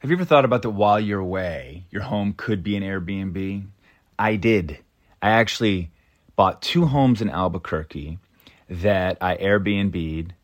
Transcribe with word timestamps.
Have 0.00 0.10
you 0.10 0.16
ever 0.16 0.24
thought 0.24 0.44
about 0.44 0.62
that 0.62 0.70
while 0.70 1.00
you're 1.00 1.18
away, 1.18 1.86
your 1.90 2.02
home 2.02 2.32
could 2.32 2.62
be 2.62 2.76
an 2.76 2.84
Airbnb? 2.84 3.66
I 4.16 4.36
did. 4.36 4.78
I 5.20 5.30
actually 5.30 5.90
bought 6.36 6.62
two 6.62 6.86
homes 6.86 7.20
in 7.20 7.28
Albuquerque 7.28 8.20
that 8.70 9.18
I 9.20 9.36
Airbnb'd, 9.38 10.34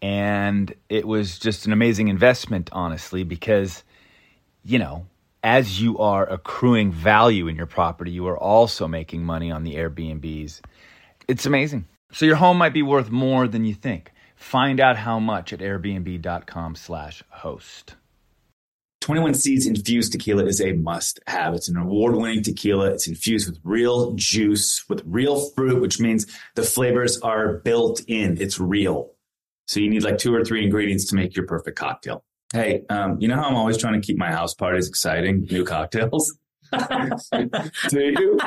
and 0.00 0.72
it 0.88 1.08
was 1.08 1.40
just 1.40 1.66
an 1.66 1.72
amazing 1.72 2.06
investment, 2.06 2.70
honestly, 2.70 3.24
because, 3.24 3.82
you 4.62 4.78
know, 4.78 5.06
as 5.42 5.82
you 5.82 5.98
are 5.98 6.30
accruing 6.30 6.92
value 6.92 7.48
in 7.48 7.56
your 7.56 7.66
property, 7.66 8.12
you 8.12 8.28
are 8.28 8.38
also 8.38 8.86
making 8.86 9.24
money 9.24 9.50
on 9.50 9.64
the 9.64 9.74
Airbnbs. 9.74 10.60
It's 11.26 11.46
amazing. 11.46 11.88
So 12.12 12.26
your 12.26 12.36
home 12.36 12.58
might 12.58 12.74
be 12.74 12.82
worth 12.82 13.10
more 13.10 13.48
than 13.48 13.64
you 13.64 13.74
think. 13.74 14.12
Find 14.36 14.78
out 14.78 14.98
how 14.98 15.18
much 15.18 15.52
at 15.52 15.58
airbnb.com/host. 15.58 17.96
21 19.10 19.34
Seeds 19.34 19.66
infused 19.66 20.12
tequila 20.12 20.44
is 20.46 20.60
a 20.60 20.70
must 20.70 21.18
have. 21.26 21.52
It's 21.52 21.68
an 21.68 21.76
award 21.76 22.14
winning 22.14 22.44
tequila. 22.44 22.92
It's 22.92 23.08
infused 23.08 23.50
with 23.50 23.58
real 23.64 24.12
juice, 24.14 24.88
with 24.88 25.02
real 25.04 25.50
fruit, 25.50 25.80
which 25.80 25.98
means 25.98 26.28
the 26.54 26.62
flavors 26.62 27.20
are 27.20 27.54
built 27.54 28.02
in. 28.06 28.40
It's 28.40 28.60
real. 28.60 29.10
So 29.66 29.80
you 29.80 29.90
need 29.90 30.04
like 30.04 30.18
two 30.18 30.32
or 30.32 30.44
three 30.44 30.62
ingredients 30.62 31.06
to 31.06 31.16
make 31.16 31.34
your 31.34 31.44
perfect 31.44 31.76
cocktail. 31.76 32.22
Hey, 32.52 32.84
um, 32.88 33.16
you 33.18 33.26
know 33.26 33.34
how 33.34 33.48
I'm 33.48 33.56
always 33.56 33.78
trying 33.78 34.00
to 34.00 34.06
keep 34.06 34.16
my 34.16 34.30
house 34.30 34.54
parties 34.54 34.88
exciting? 34.88 35.48
New 35.50 35.64
cocktails. 35.64 36.38
Do 37.88 37.98
you? 37.98 38.38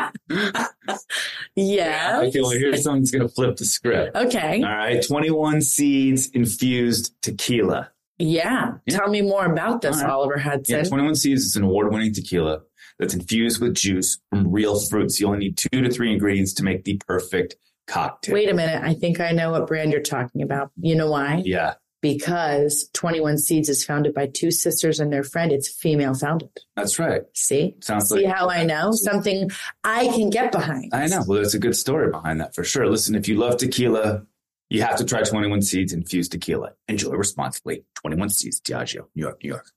Yeah. 1.58 2.22
Okay, 2.24 2.40
like 2.40 2.58
here's 2.58 2.84
someone's 2.84 3.12
going 3.12 3.28
to 3.28 3.28
flip 3.28 3.58
the 3.58 3.66
script. 3.66 4.16
Okay. 4.16 4.64
All 4.64 4.70
right. 4.78 5.06
21 5.06 5.62
Seeds 5.62 6.28
infused 6.28 7.22
tequila. 7.22 7.92
Yeah. 8.20 8.74
Yeah. 8.86 8.98
Tell 8.98 9.10
me 9.10 9.22
more 9.22 9.46
about 9.46 9.82
this, 9.82 10.02
right. 10.02 10.10
Oliver 10.10 10.38
Hudson. 10.38 10.78
Yeah, 10.78 10.84
21 10.84 11.16
Seeds 11.16 11.44
is 11.44 11.56
an 11.56 11.64
award 11.64 11.92
winning 11.92 12.14
tequila 12.14 12.62
that's 13.00 13.14
infused 13.14 13.60
with 13.62 13.74
juice 13.76 14.20
from 14.30 14.52
real 14.52 14.80
fruits. 14.80 15.20
You 15.20 15.28
only 15.28 15.40
need 15.40 15.58
two 15.58 15.82
to 15.82 15.90
three 15.90 16.12
ingredients 16.14 16.54
to 16.56 16.64
make 16.64 16.84
the 16.84 17.02
perfect 17.08 17.56
cocktail. 17.88 18.34
Wait 18.34 18.50
a 18.50 18.54
minute. 18.54 18.82
I 18.84 18.94
think 18.94 19.20
I 19.20 19.32
know 19.32 19.52
what 19.52 19.68
brand 19.68 19.92
you're 19.92 20.02
talking 20.02 20.42
about. 20.42 20.72
You 20.80 20.96
know 20.96 21.10
why? 21.10 21.42
Yeah, 21.44 21.74
Because 22.02 22.90
21 22.94 23.40
Seeds 23.40 23.68
is 23.68 23.84
founded 23.84 24.14
by 24.14 24.28
two 24.28 24.52
sisters 24.52 25.00
and 25.00 25.12
their 25.12 25.24
friend. 25.24 25.52
It's 25.52 25.68
female 25.68 26.14
founded. 26.14 26.50
that's 26.76 27.00
right. 27.00 27.24
See? 27.34 27.76
Sounds 27.82 28.10
See 28.10 28.26
like 28.26 28.36
how 28.36 28.48
I 28.50 28.64
know? 28.64 28.92
Something 28.92 29.50
I 29.84 30.06
can 30.08 30.30
get 30.30 30.52
behind. 30.52 30.94
I 30.94 31.08
know. 31.08 31.24
Well, 31.28 31.38
there's 31.38 31.56
a 31.56 31.60
good 31.60 31.76
story 31.76 32.12
behind 32.12 32.40
that 32.42 32.54
for 32.54 32.64
sure. 32.64 32.88
Listen, 32.88 33.16
if 33.16 33.28
you 33.28 33.38
love 33.38 33.58
tequila, 33.58 34.26
you 34.74 34.82
have 34.82 34.98
to 34.98 35.06
try 35.06 35.22
21 35.22 35.62
Seeds 35.62 35.94
infused 35.94 36.32
tequila. 36.32 36.72
Enjoy 36.88 37.12
responsibly. 37.12 37.86
21 37.96 38.30
Seeds, 38.30 38.60
Diageo, 38.60 39.06
New 39.16 39.22
York, 39.22 39.40
New 39.44 39.50
York. 39.50 39.68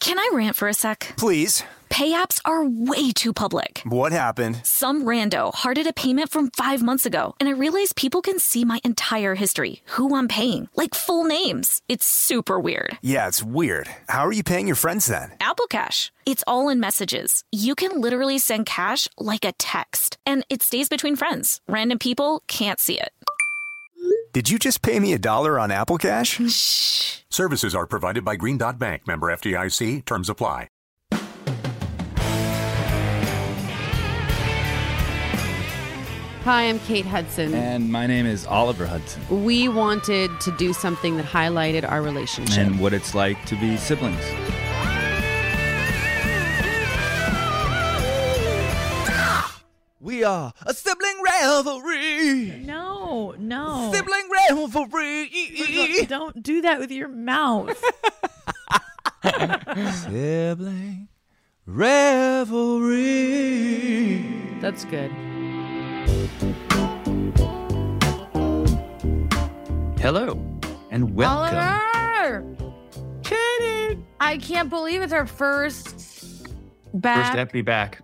Can 0.00 0.18
I 0.18 0.30
rant 0.32 0.56
for 0.56 0.66
a 0.66 0.72
sec? 0.72 1.12
Please. 1.18 1.62
Pay 1.90 2.14
apps 2.14 2.40
are 2.46 2.64
way 2.64 3.10
too 3.12 3.34
public. 3.34 3.82
What 3.84 4.12
happened? 4.12 4.64
Some 4.64 5.04
rando 5.04 5.52
hearted 5.52 5.86
a 5.86 5.92
payment 5.92 6.30
from 6.30 6.50
five 6.52 6.82
months 6.82 7.04
ago, 7.04 7.34
and 7.38 7.48
I 7.48 7.52
realized 7.52 7.96
people 7.96 8.22
can 8.22 8.38
see 8.38 8.64
my 8.64 8.80
entire 8.82 9.34
history, 9.34 9.82
who 9.96 10.16
I'm 10.16 10.28
paying, 10.28 10.68
like 10.74 10.94
full 10.94 11.24
names. 11.24 11.82
It's 11.88 12.06
super 12.06 12.58
weird. 12.58 12.96
Yeah, 13.02 13.28
it's 13.28 13.42
weird. 13.42 13.88
How 14.08 14.24
are 14.26 14.32
you 14.32 14.44
paying 14.44 14.66
your 14.66 14.76
friends 14.76 15.06
then? 15.06 15.32
Apple 15.40 15.66
Cash. 15.66 16.12
It's 16.24 16.44
all 16.46 16.70
in 16.70 16.80
messages. 16.80 17.44
You 17.52 17.74
can 17.74 18.00
literally 18.00 18.38
send 18.38 18.64
cash 18.64 19.06
like 19.18 19.44
a 19.44 19.52
text, 19.52 20.16
and 20.24 20.46
it 20.48 20.62
stays 20.62 20.88
between 20.88 21.16
friends. 21.16 21.60
Random 21.68 21.98
people 21.98 22.42
can't 22.46 22.80
see 22.80 22.98
it. 22.98 23.12
Did 24.32 24.48
you 24.48 24.60
just 24.60 24.82
pay 24.82 25.00
me 25.00 25.12
a 25.12 25.18
dollar 25.18 25.58
on 25.58 25.72
Apple 25.72 25.98
Cash? 25.98 26.38
Shh. 26.48 27.18
Services 27.30 27.74
are 27.74 27.84
provided 27.86 28.24
by 28.24 28.36
Green 28.36 28.58
Dot 28.58 28.78
Bank, 28.78 29.04
member 29.06 29.26
FDIC. 29.26 30.04
Terms 30.04 30.28
apply. 30.28 30.68
Hi, 36.44 36.62
I'm 36.68 36.78
Kate 36.80 37.04
Hudson. 37.04 37.54
And 37.54 37.92
my 37.92 38.06
name 38.06 38.24
is 38.24 38.46
Oliver 38.46 38.86
Hudson, 38.86 39.44
we 39.44 39.68
wanted 39.68 40.30
to 40.40 40.50
do 40.56 40.72
something 40.72 41.16
that 41.18 41.26
highlighted 41.26 41.88
our 41.88 42.00
relationship. 42.00 42.56
and 42.56 42.80
what 42.80 42.94
it's 42.94 43.14
like 43.14 43.44
to 43.46 43.56
be 43.56 43.76
siblings. 43.76 44.24
We 50.02 50.24
are 50.24 50.54
a 50.64 50.72
sibling 50.72 51.20
rivalry. 51.22 52.62
No, 52.64 53.34
no. 53.38 53.90
Sibling 53.92 54.30
rivalry. 54.48 56.06
Don't 56.06 56.42
do 56.42 56.62
that 56.62 56.78
with 56.78 56.90
your 56.90 57.08
mouth. 57.08 57.78
Sibling 60.04 61.08
revelry. 61.66 63.02
That's 64.62 64.86
good. 64.86 65.10
Hello 70.00 70.40
and 70.90 71.14
welcome. 71.14 71.58
Oliver! 71.58 72.56
Katie! 73.22 74.02
I 74.18 74.38
can't 74.38 74.70
believe 74.70 75.02
it's 75.02 75.12
our 75.12 75.26
first 75.26 76.48
back 76.94 77.26
First 77.26 77.38
epi 77.38 77.60
back. 77.60 78.00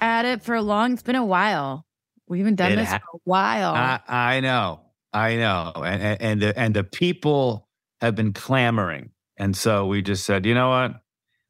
At 0.00 0.24
it 0.24 0.42
for 0.42 0.54
a 0.54 0.62
long. 0.62 0.92
It's 0.92 1.02
been 1.02 1.16
a 1.16 1.24
while. 1.24 1.86
We 2.28 2.38
haven't 2.38 2.56
done 2.56 2.72
It 2.72 2.76
this 2.76 2.88
ha- 2.88 2.98
for 2.98 3.16
a 3.16 3.20
while. 3.24 3.74
I, 3.74 4.00
I 4.08 4.40
know, 4.40 4.80
I 5.12 5.36
know, 5.36 5.72
and 5.76 6.02
and 6.02 6.22
and 6.22 6.42
the, 6.42 6.58
and 6.58 6.74
the 6.74 6.84
people 6.84 7.68
have 8.00 8.14
been 8.14 8.32
clamoring, 8.32 9.10
and 9.36 9.56
so 9.56 9.86
we 9.86 10.02
just 10.02 10.24
said, 10.24 10.46
you 10.46 10.54
know 10.54 10.68
what, 10.68 11.00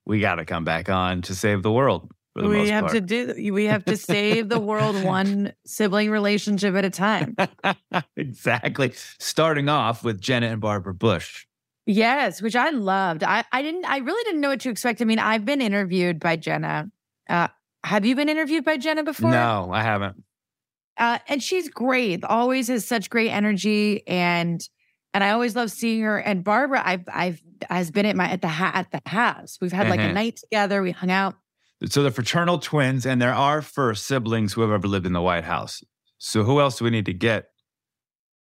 we 0.06 0.20
got 0.20 0.36
to 0.36 0.44
come 0.44 0.64
back 0.64 0.88
on 0.88 1.22
to 1.22 1.34
save 1.34 1.62
the 1.62 1.70
world. 1.70 2.10
We 2.36 2.68
have 2.68 2.82
part. 2.82 2.92
to 2.94 3.00
do. 3.00 3.52
We 3.52 3.64
have 3.66 3.84
to 3.86 3.96
save 3.96 4.48
the 4.48 4.60
world 4.60 5.02
one 5.04 5.52
sibling 5.66 6.10
relationship 6.10 6.74
at 6.74 6.84
a 6.84 6.90
time. 6.90 7.36
exactly. 8.16 8.92
Starting 9.18 9.68
off 9.68 10.04
with 10.04 10.20
Jenna 10.20 10.46
and 10.46 10.60
Barbara 10.60 10.94
Bush. 10.94 11.46
Yes, 11.86 12.40
which 12.40 12.54
I 12.54 12.70
loved. 12.70 13.24
I, 13.24 13.44
I 13.52 13.62
didn't 13.62 13.84
I 13.84 13.98
really 13.98 14.22
didn't 14.24 14.40
know 14.40 14.50
what 14.50 14.60
to 14.60 14.70
expect. 14.70 15.02
I 15.02 15.04
mean, 15.04 15.18
I've 15.18 15.44
been 15.44 15.60
interviewed 15.60 16.20
by 16.20 16.36
Jenna. 16.36 16.90
Uh, 17.28 17.48
have 17.84 18.04
you 18.04 18.14
been 18.16 18.28
interviewed 18.28 18.64
by 18.64 18.76
Jenna 18.76 19.02
before? 19.04 19.30
No, 19.30 19.70
I 19.72 19.82
haven't. 19.82 20.22
Uh, 20.96 21.18
and 21.28 21.42
she's 21.42 21.68
great. 21.68 22.24
Always 22.24 22.68
has 22.68 22.86
such 22.86 23.08
great 23.10 23.30
energy 23.30 24.06
and 24.06 24.60
and 25.12 25.24
I 25.24 25.30
always 25.30 25.56
love 25.56 25.70
seeing 25.72 26.02
her. 26.02 26.18
And 26.18 26.44
Barbara, 26.44 26.82
I've 26.84 27.04
I've 27.12 27.40
has 27.68 27.90
been 27.90 28.06
at 28.06 28.14
my 28.16 28.28
at 28.30 28.42
the 28.42 28.48
ha- 28.48 28.72
at 28.74 28.90
the 28.92 29.00
house. 29.08 29.58
We've 29.60 29.72
had 29.72 29.88
like 29.88 29.98
a 30.00 30.04
Mhm. 30.04 30.14
night 30.14 30.36
together. 30.36 30.82
We 30.82 30.92
hung 30.92 31.10
out. 31.10 31.34
So 31.88 32.02
the 32.02 32.10
fraternal 32.10 32.58
twins, 32.58 33.06
and 33.06 33.20
there 33.22 33.32
are 33.34 33.62
first 33.62 34.06
siblings 34.06 34.52
who 34.52 34.60
have 34.60 34.70
ever 34.70 34.86
lived 34.86 35.06
in 35.06 35.12
the 35.14 35.22
White 35.22 35.44
House. 35.44 35.82
So 36.18 36.44
who 36.44 36.60
else 36.60 36.78
do 36.78 36.84
we 36.84 36.90
need 36.90 37.06
to 37.06 37.14
get 37.14 37.46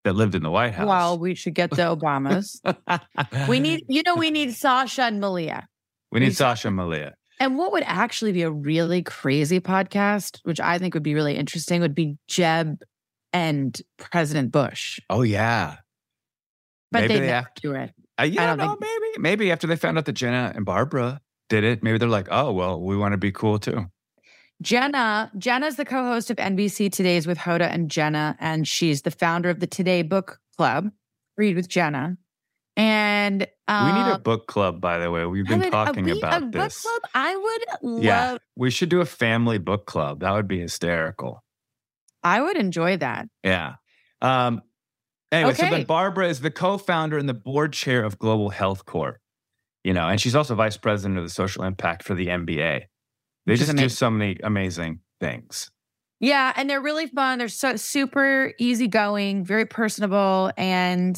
that 0.04 0.12
lived 0.14 0.34
in 0.34 0.42
the 0.42 0.50
White 0.50 0.74
House? 0.74 0.86
Well, 0.86 1.18
we 1.18 1.34
should 1.34 1.54
get 1.54 1.70
the 1.70 1.96
Obamas. 1.96 2.60
we 3.48 3.58
need, 3.58 3.84
you 3.88 4.02
know, 4.04 4.16
we 4.16 4.30
need 4.30 4.54
Sasha 4.54 5.04
and 5.04 5.18
Malia. 5.20 5.66
we 6.10 6.20
need 6.20 6.26
we- 6.26 6.32
Sasha 6.34 6.68
and 6.68 6.76
Malia. 6.76 7.14
And 7.42 7.58
what 7.58 7.72
would 7.72 7.82
actually 7.86 8.30
be 8.30 8.42
a 8.42 8.50
really 8.52 9.02
crazy 9.02 9.58
podcast, 9.58 10.38
which 10.44 10.60
I 10.60 10.78
think 10.78 10.94
would 10.94 11.02
be 11.02 11.14
really 11.14 11.34
interesting, 11.34 11.80
would 11.80 11.92
be 11.92 12.16
Jeb 12.28 12.80
and 13.32 13.82
President 13.98 14.52
Bush. 14.52 15.00
Oh 15.10 15.22
yeah. 15.22 15.78
But 16.92 17.00
Maybe 17.00 17.14
they 17.14 17.20
they 17.20 17.26
never 17.26 17.34
have 17.34 17.54
do 17.60 17.72
it. 17.72 17.90
Uh, 18.16 18.22
I 18.22 18.28
don't 18.28 18.58
know. 18.58 18.76
Maybe, 18.80 19.18
maybe 19.18 19.50
after 19.50 19.66
they 19.66 19.74
found 19.74 19.98
out 19.98 20.04
that 20.04 20.12
Jenna 20.12 20.52
and 20.54 20.64
Barbara 20.64 21.20
did 21.48 21.64
it, 21.64 21.82
maybe 21.82 21.98
they're 21.98 22.08
like, 22.08 22.28
oh 22.30 22.52
well, 22.52 22.80
we 22.80 22.96
want 22.96 23.10
to 23.10 23.18
be 23.18 23.32
cool 23.32 23.58
too. 23.58 23.86
Jenna, 24.60 25.32
Jenna's 25.36 25.74
the 25.74 25.84
co-host 25.84 26.30
of 26.30 26.36
NBC 26.36 26.92
Today's 26.92 27.26
with 27.26 27.38
Hoda 27.38 27.68
and 27.68 27.90
Jenna, 27.90 28.36
and 28.38 28.68
she's 28.68 29.02
the 29.02 29.10
founder 29.10 29.50
of 29.50 29.58
the 29.58 29.66
Today 29.66 30.02
Book 30.02 30.38
Club, 30.56 30.92
Read 31.36 31.56
with 31.56 31.66
Jenna. 31.68 32.18
And 32.76 33.46
uh, 33.68 33.92
we 33.94 34.02
need 34.02 34.10
a 34.14 34.18
book 34.18 34.46
club, 34.46 34.80
by 34.80 34.98
the 34.98 35.10
way. 35.10 35.26
We've 35.26 35.46
been 35.46 35.58
would- 35.58 35.68
a 35.68 35.70
talking 35.70 36.04
we- 36.04 36.18
about 36.18 36.42
a 36.42 36.46
book 36.46 36.52
this. 36.64 36.80
club. 36.82 37.02
I 37.14 37.36
would 37.36 37.64
love. 37.92 38.02
Yeah, 38.04 38.38
we 38.56 38.70
should 38.70 38.88
do 38.88 39.00
a 39.00 39.06
family 39.06 39.58
book 39.58 39.86
club. 39.86 40.20
That 40.20 40.32
would 40.32 40.48
be 40.48 40.60
hysterical. 40.60 41.42
I 42.22 42.40
would 42.40 42.56
enjoy 42.56 42.96
that. 42.98 43.28
Yeah. 43.44 43.74
Um. 44.22 44.62
Anyway, 45.30 45.54
so 45.54 45.68
then 45.70 45.84
Barbara 45.84 46.28
is 46.28 46.40
the 46.40 46.50
co-founder 46.50 47.16
and 47.16 47.26
the 47.28 47.34
board 47.34 47.72
chair 47.72 48.04
of 48.04 48.18
Global 48.18 48.50
Health 48.50 48.84
Corp. 48.84 49.18
You 49.82 49.92
know, 49.94 50.06
and 50.08 50.20
she's 50.20 50.36
also 50.36 50.54
vice 50.54 50.76
president 50.76 51.18
of 51.18 51.24
the 51.24 51.30
social 51.30 51.64
impact 51.64 52.04
for 52.04 52.14
the 52.14 52.26
MBA. 52.28 52.56
They 53.46 53.52
Which 53.52 53.60
just 53.60 53.74
do 53.76 53.88
so 53.88 54.10
many 54.10 54.38
amazing 54.44 55.00
things. 55.20 55.70
Yeah, 56.20 56.52
and 56.54 56.70
they're 56.70 56.80
really 56.80 57.08
fun. 57.08 57.38
They're 57.38 57.48
so 57.48 57.74
super 57.76 58.52
easygoing, 58.58 59.44
very 59.44 59.66
personable, 59.66 60.52
and 60.56 61.16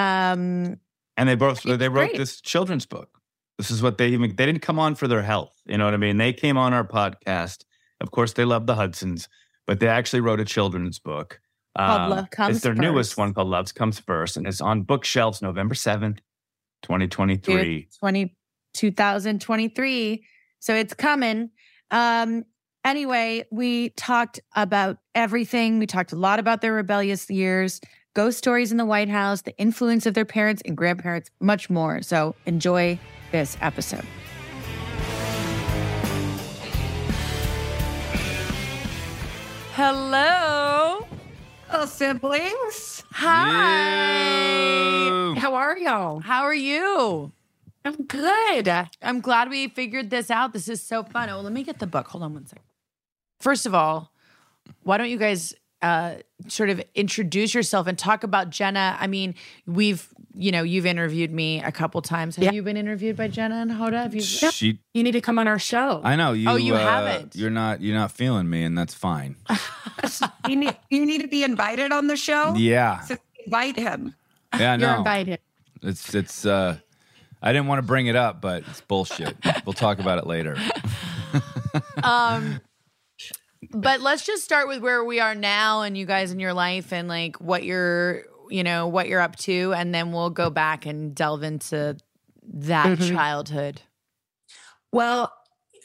um, 0.00 0.76
And 1.16 1.28
they 1.28 1.34
both 1.34 1.62
they 1.62 1.88
wrote 1.88 2.08
great. 2.10 2.16
this 2.16 2.40
children's 2.40 2.86
book. 2.86 3.20
This 3.58 3.70
is 3.70 3.82
what 3.82 3.98
they 3.98 4.08
even 4.08 4.34
they 4.36 4.46
didn't 4.46 4.62
come 4.62 4.78
on 4.78 4.94
for 4.94 5.06
their 5.06 5.22
health. 5.22 5.60
You 5.66 5.76
know 5.78 5.84
what 5.84 5.94
I 5.94 5.98
mean? 5.98 6.16
They 6.16 6.32
came 6.32 6.56
on 6.56 6.72
our 6.72 6.86
podcast. 6.86 7.64
Of 8.00 8.10
course, 8.10 8.32
they 8.32 8.44
love 8.44 8.66
the 8.66 8.74
Hudsons, 8.74 9.28
but 9.66 9.80
they 9.80 9.88
actually 9.88 10.20
wrote 10.20 10.40
a 10.40 10.44
children's 10.44 10.98
book. 10.98 11.40
Called 11.76 12.10
Love 12.10 12.30
Comes 12.30 12.56
It's 12.56 12.64
their 12.64 12.74
newest 12.74 13.16
one 13.16 13.32
called 13.32 13.48
Love 13.48 13.74
Comes 13.74 13.98
First, 14.00 14.36
and 14.36 14.46
it's 14.46 14.60
on 14.60 14.82
bookshelves 14.82 15.40
November 15.42 15.74
seventh, 15.74 16.20
twenty 16.82 17.06
twenty 17.06 17.36
three. 17.36 17.88
twenty 17.98 18.36
2023. 18.74 20.24
So 20.60 20.74
it's 20.74 20.94
coming. 20.94 21.50
Um, 21.90 22.44
anyway, 22.84 23.44
we 23.50 23.90
talked 23.90 24.40
about 24.54 24.98
everything. 25.14 25.78
We 25.78 25.86
talked 25.86 26.12
a 26.12 26.16
lot 26.16 26.38
about 26.38 26.60
their 26.60 26.72
rebellious 26.72 27.28
years, 27.30 27.80
ghost 28.14 28.38
stories 28.38 28.72
in 28.72 28.78
the 28.78 28.84
White 28.84 29.08
House, 29.08 29.42
the 29.42 29.56
influence 29.56 30.06
of 30.06 30.14
their 30.14 30.24
parents 30.24 30.62
and 30.64 30.76
grandparents, 30.76 31.30
much 31.40 31.70
more. 31.70 32.02
So 32.02 32.34
enjoy 32.46 32.98
this 33.32 33.56
episode. 33.60 34.04
Hello. 39.74 41.06
Little 41.70 41.86
siblings. 41.86 43.04
Hi. 43.12 44.50
How 45.38 45.54
are 45.54 45.78
y'all? 45.78 46.20
How 46.20 46.42
are 46.42 46.54
you? 46.54 47.32
I'm 47.84 48.04
good. 48.04 48.68
I'm 49.00 49.20
glad 49.20 49.48
we 49.48 49.68
figured 49.68 50.10
this 50.10 50.30
out. 50.30 50.52
This 50.52 50.68
is 50.68 50.82
so 50.82 51.02
fun. 51.02 51.30
Oh, 51.30 51.40
let 51.40 51.52
me 51.52 51.62
get 51.62 51.78
the 51.78 51.86
book. 51.86 52.08
Hold 52.08 52.24
on 52.24 52.34
one 52.34 52.46
second. 52.46 52.64
First 53.40 53.64
of 53.64 53.74
all, 53.74 54.12
why 54.82 54.98
don't 54.98 55.08
you 55.08 55.16
guys 55.16 55.54
uh, 55.82 56.14
sort 56.48 56.70
of 56.70 56.82
introduce 56.94 57.54
yourself 57.54 57.86
and 57.86 57.98
talk 57.98 58.22
about 58.24 58.50
Jenna? 58.50 58.96
I 59.00 59.06
mean, 59.06 59.34
we've, 59.66 60.08
you 60.34 60.52
know, 60.52 60.62
you've 60.62 60.86
interviewed 60.86 61.30
me 61.32 61.62
a 61.62 61.72
couple 61.72 62.00
times. 62.02 62.36
Have 62.36 62.44
Yeah. 62.44 62.52
you 62.52 62.62
been 62.62 62.76
interviewed 62.76 63.16
by 63.16 63.28
Jenna 63.28 63.56
and 63.56 63.70
Hoda? 63.70 64.02
Have 64.02 64.14
you? 64.14 64.20
She, 64.22 64.78
You 64.94 65.02
need 65.02 65.12
to 65.12 65.20
come 65.20 65.38
on 65.38 65.48
our 65.48 65.58
show. 65.58 66.00
I 66.04 66.16
know 66.16 66.32
you. 66.32 66.48
Oh, 66.50 66.56
you 66.56 66.74
uh, 66.74 66.78
haven't. 66.78 67.34
You're 67.36 67.50
not. 67.50 67.80
You're 67.80 67.96
not 67.96 68.12
feeling 68.12 68.48
me, 68.50 68.62
and 68.64 68.76
that's 68.76 68.94
fine. 68.94 69.36
you 70.48 70.56
need 70.56 70.76
you 70.90 71.04
need 71.06 71.22
to 71.22 71.28
be 71.28 71.42
invited 71.44 71.92
on 71.92 72.06
the 72.06 72.16
show. 72.16 72.54
Yeah, 72.56 73.00
So 73.00 73.16
invite 73.44 73.76
him. 73.76 74.14
yeah. 74.58 74.76
You're 74.78 74.88
No, 74.88 74.98
invited. 74.98 75.40
it's 75.82 76.14
it's. 76.14 76.44
uh 76.46 76.76
I 77.42 77.54
didn't 77.54 77.68
want 77.68 77.78
to 77.78 77.86
bring 77.86 78.06
it 78.06 78.16
up, 78.16 78.42
but 78.42 78.64
it's 78.68 78.82
bullshit. 78.82 79.34
we'll 79.64 79.72
talk 79.72 79.98
about 79.98 80.18
it 80.18 80.26
later. 80.26 80.58
Um, 82.02 82.60
but 83.72 84.00
let's 84.00 84.24
just 84.24 84.42
start 84.44 84.68
with 84.68 84.80
where 84.80 85.04
we 85.04 85.20
are 85.20 85.34
now 85.34 85.82
and 85.82 85.96
you 85.96 86.06
guys 86.06 86.32
in 86.32 86.40
your 86.40 86.54
life 86.54 86.92
and 86.92 87.08
like 87.08 87.36
what 87.40 87.64
you're, 87.64 88.24
you 88.48 88.62
know, 88.64 88.86
what 88.88 89.08
you're 89.08 89.20
up 89.20 89.36
to, 89.36 89.72
and 89.74 89.94
then 89.94 90.12
we'll 90.12 90.30
go 90.30 90.50
back 90.50 90.86
and 90.86 91.14
delve 91.14 91.42
into 91.42 91.96
that 92.42 92.98
Mhm. 92.98 93.12
childhood. 93.12 93.82
Well, 94.92 95.32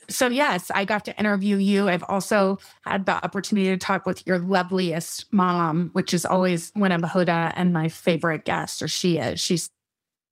so 0.09 0.27
yes, 0.27 0.69
I 0.73 0.85
got 0.85 1.05
to 1.05 1.17
interview 1.19 1.57
you. 1.57 1.89
I've 1.89 2.03
also 2.07 2.59
had 2.83 3.05
the 3.05 3.23
opportunity 3.23 3.69
to 3.69 3.77
talk 3.77 4.05
with 4.05 4.25
your 4.25 4.39
loveliest 4.39 5.31
mom, 5.33 5.89
which 5.93 6.13
is 6.13 6.25
always 6.25 6.71
when 6.75 6.91
I'm 6.91 7.01
Hoda 7.01 7.51
and 7.55 7.73
my 7.73 7.87
favorite 7.89 8.45
guest, 8.45 8.81
or 8.81 8.87
she 8.87 9.17
is. 9.17 9.39
She's 9.39 9.69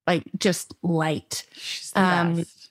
like 0.06 0.24
just 0.38 0.74
light. 0.82 1.44
She's 1.52 1.90
the 1.92 2.00
Um, 2.02 2.34
best. 2.36 2.70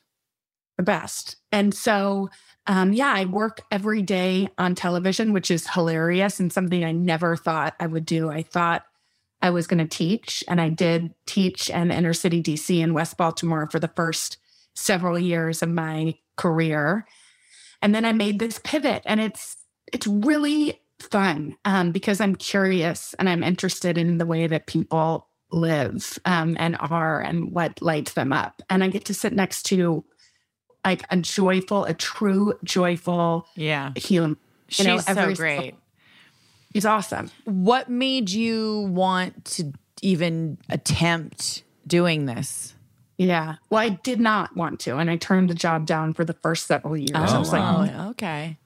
the 0.78 0.84
best. 0.84 1.36
And 1.52 1.74
so, 1.74 2.30
um, 2.66 2.94
yeah, 2.94 3.12
I 3.14 3.26
work 3.26 3.62
every 3.72 4.02
day 4.02 4.50
on 4.58 4.76
television, 4.76 5.34
which 5.34 5.52
is 5.52 5.68
hilarious 5.68 6.40
and 6.40 6.52
something 6.52 6.84
I 6.84 6.94
never 6.94 7.36
thought 7.36 7.76
I 7.80 7.88
would 7.88 8.06
do. 8.06 8.30
I 8.30 8.44
thought 8.44 8.86
I 9.42 9.50
was 9.50 9.68
going 9.68 9.86
to 9.86 9.98
teach, 9.98 10.44
and 10.48 10.62
I 10.62 10.70
did 10.70 11.14
teach 11.26 11.70
in 11.70 11.92
inner 11.92 12.14
city 12.14 12.42
DC 12.42 12.82
and 12.82 12.94
West 12.94 13.18
Baltimore 13.18 13.68
for 13.70 13.80
the 13.80 13.90
first 13.90 14.38
several 14.74 15.20
years 15.20 15.62
of 15.62 15.70
my 15.70 16.16
career. 16.38 17.06
And 17.82 17.94
then 17.94 18.06
I 18.06 18.14
made 18.14 18.40
this 18.40 18.60
pivot, 18.64 19.04
and 19.06 19.20
it's 19.20 19.58
it's 19.92 20.08
really 20.08 20.80
fun 21.00 21.58
um, 21.66 21.92
because 21.92 22.22
I'm 22.22 22.36
curious 22.36 23.14
and 23.20 23.28
I'm 23.28 23.44
interested 23.44 23.98
in 23.98 24.18
the 24.18 24.26
way 24.26 24.48
that 24.48 24.68
people 24.68 25.28
live 25.52 26.18
um, 26.26 26.56
and 26.58 26.78
are 26.80 27.22
and 27.22 27.52
what 27.52 27.82
lights 27.82 28.14
them 28.14 28.32
up. 28.32 28.62
And 28.70 28.84
I 28.84 28.88
get 28.88 29.06
to 29.06 29.14
sit 29.14 29.34
next 29.34 29.64
to 29.64 30.06
like 30.86 31.04
a 31.10 31.18
joyful, 31.18 31.86
a 31.86 31.94
true 31.94 32.54
joyful 32.64 33.48
Yeah. 33.56 33.92
human. 33.96 34.38
She's 34.68 34.86
know, 34.86 34.98
so 34.98 35.34
great. 35.36 35.76
He's 36.74 36.86
awesome. 36.86 37.30
What 37.46 37.90
made 37.90 38.30
you 38.32 38.90
want 38.92 39.46
to 39.46 39.74
even 40.02 40.58
attempt 40.70 41.64
doing 41.86 42.26
this? 42.26 42.74
Yeah. 43.18 43.56
Well, 43.70 43.80
I 43.80 43.90
did 43.90 44.20
not 44.20 44.56
want 44.58 44.80
to, 44.82 44.98
and 44.98 45.10
I 45.10 45.18
turned 45.18 45.50
the 45.50 45.54
job 45.54 45.86
down 45.86 46.14
for 46.14 46.26
the 46.26 46.34
first 46.34 46.66
several 46.66 46.98
years. 46.98 47.12
I 47.14 47.38
was 47.38 47.54
like, 47.54 47.62
Oh, 47.96 48.10
okay. 48.12 48.58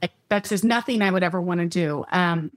like, 0.00 0.12
that's 0.28 0.50
just 0.50 0.62
nothing 0.64 1.02
I 1.02 1.10
would 1.10 1.24
ever 1.24 1.40
want 1.40 1.60
to 1.60 1.66
do. 1.66 2.04
Um, 2.12 2.52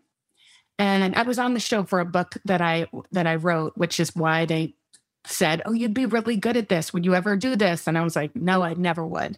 and 0.77 1.15
I 1.15 1.23
was 1.23 1.39
on 1.39 1.53
the 1.55 1.59
show 1.59 1.83
for 1.83 1.99
a 1.99 2.05
book 2.05 2.35
that 2.45 2.61
I 2.61 2.87
that 3.11 3.25
I 3.27 3.35
wrote, 3.35 3.73
which 3.75 3.99
is 3.99 4.15
why 4.15 4.45
they 4.45 4.75
said, 5.25 5.61
"Oh, 5.65 5.73
you'd 5.73 5.93
be 5.93 6.05
really 6.05 6.37
good 6.37 6.57
at 6.57 6.69
this. 6.69 6.93
Would 6.93 7.05
you 7.05 7.15
ever 7.15 7.35
do 7.35 7.55
this?" 7.55 7.87
And 7.87 7.97
I 7.97 8.03
was 8.03 8.15
like, 8.15 8.35
"No, 8.35 8.61
I 8.61 8.73
never 8.73 9.05
would." 9.05 9.37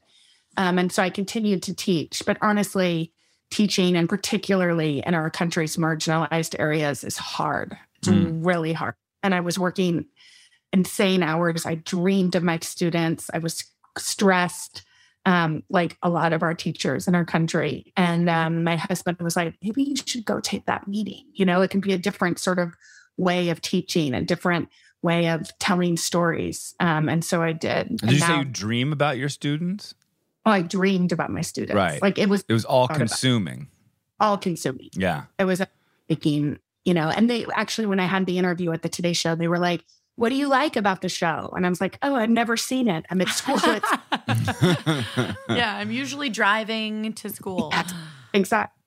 Um, 0.58 0.78
and 0.78 0.92
so 0.92 1.02
I 1.02 1.10
continued 1.10 1.64
to 1.64 1.74
teach, 1.74 2.22
but 2.26 2.38
honestly, 2.42 3.12
teaching 3.50 3.96
and 3.96 4.10
particularly 4.10 5.04
in 5.06 5.14
our 5.14 5.30
country's 5.30 5.78
marginalized 5.78 6.56
areas 6.60 7.04
is 7.04 7.18
hard. 7.18 7.78
It's 7.98 8.10
really 8.10 8.74
hard. 8.74 8.96
And 9.22 9.34
I 9.34 9.40
was 9.40 9.58
working 9.58 10.06
insane 10.74 11.24
hours. 11.24 11.66
I 11.66 11.76
dreamed 11.76 12.36
of 12.36 12.44
my 12.44 12.60
students. 12.60 13.30
I 13.34 13.38
was 13.38 13.64
stressed 13.98 14.84
um, 15.26 15.64
like 15.70 15.98
a 16.02 16.10
lot 16.10 16.34
of 16.34 16.44
our 16.44 16.54
teachers 16.54 17.08
in 17.08 17.16
our 17.16 17.26
country. 17.26 17.94
And 17.96 18.30
um, 18.30 18.64
my 18.64 18.76
husband 18.76 19.18
was 19.22 19.36
like, 19.36 19.56
maybe 19.62 19.84
you 19.84 19.96
should 19.96 20.26
go 20.26 20.40
take 20.40 20.66
that 20.66 20.88
meeting. 20.88 21.26
You 21.34 21.46
know, 21.46 21.62
it 21.62 21.70
can 21.70 21.80
be 21.80 21.94
a 21.94 21.98
different 21.98 22.40
sort 22.40 22.60
of 22.60 22.74
way 23.16 23.50
of 23.50 23.62
teaching, 23.62 24.16
and 24.16 24.28
different 24.28 24.70
way 25.04 25.28
of 25.30 25.52
telling 25.60 25.98
stories. 25.98 26.74
Um, 26.80 27.10
and 27.10 27.24
so 27.24 27.42
I 27.44 27.52
did. 27.52 27.98
Did 27.98 28.12
you 28.14 28.20
say 28.20 28.38
you 28.38 28.46
dream 28.46 28.92
about 28.92 29.18
your 29.18 29.30
students? 29.30 29.94
I 30.46 30.62
dreamed 30.62 31.12
about 31.12 31.30
my 31.30 31.42
students. 31.42 31.76
Right. 31.76 32.02
Like 32.02 32.18
it 32.18 32.30
was 32.30 32.44
It 32.50 32.54
was 32.54 32.66
all 32.66 32.88
Thought 32.88 32.98
about 32.98 33.08
consuming. 33.10 33.68
all 34.20 34.38
consuming. 34.38 34.90
Yeah. 34.94 35.26
It 35.38 35.46
was 35.46 35.62
making, 36.10 36.60
you 36.86 36.94
know, 36.94 37.10
and 37.10 37.30
they 37.30 37.46
actually, 37.54 37.88
when 37.88 38.00
I 38.00 38.06
had 38.06 38.26
the 38.26 38.38
interview 38.38 38.72
at 38.72 38.82
the 38.82 38.90
Today 38.90 39.14
Show, 39.14 39.36
they 39.36 39.48
were 39.48 39.60
like, 39.60 39.84
what 40.16 40.30
do 40.30 40.36
you 40.36 40.48
like 40.48 40.76
about 40.76 41.02
the 41.02 41.10
show? 41.10 41.52
And 41.56 41.66
I 41.66 41.70
was 41.70 41.82
like, 41.82 41.98
oh, 42.02 42.16
I've 42.16 42.30
never 42.30 42.56
seen 42.56 42.88
it. 42.88 43.06
I'm 43.10 43.20
at 43.22 43.30
school. 43.30 43.58
It's 43.58 43.92
yeah, 45.50 45.78
I'm 45.78 45.92
usually 45.92 46.30
driving 46.30 47.14
to 47.14 47.30
school. 47.30 47.70
Yeah. 47.72 47.88
Exactly. 48.34 48.80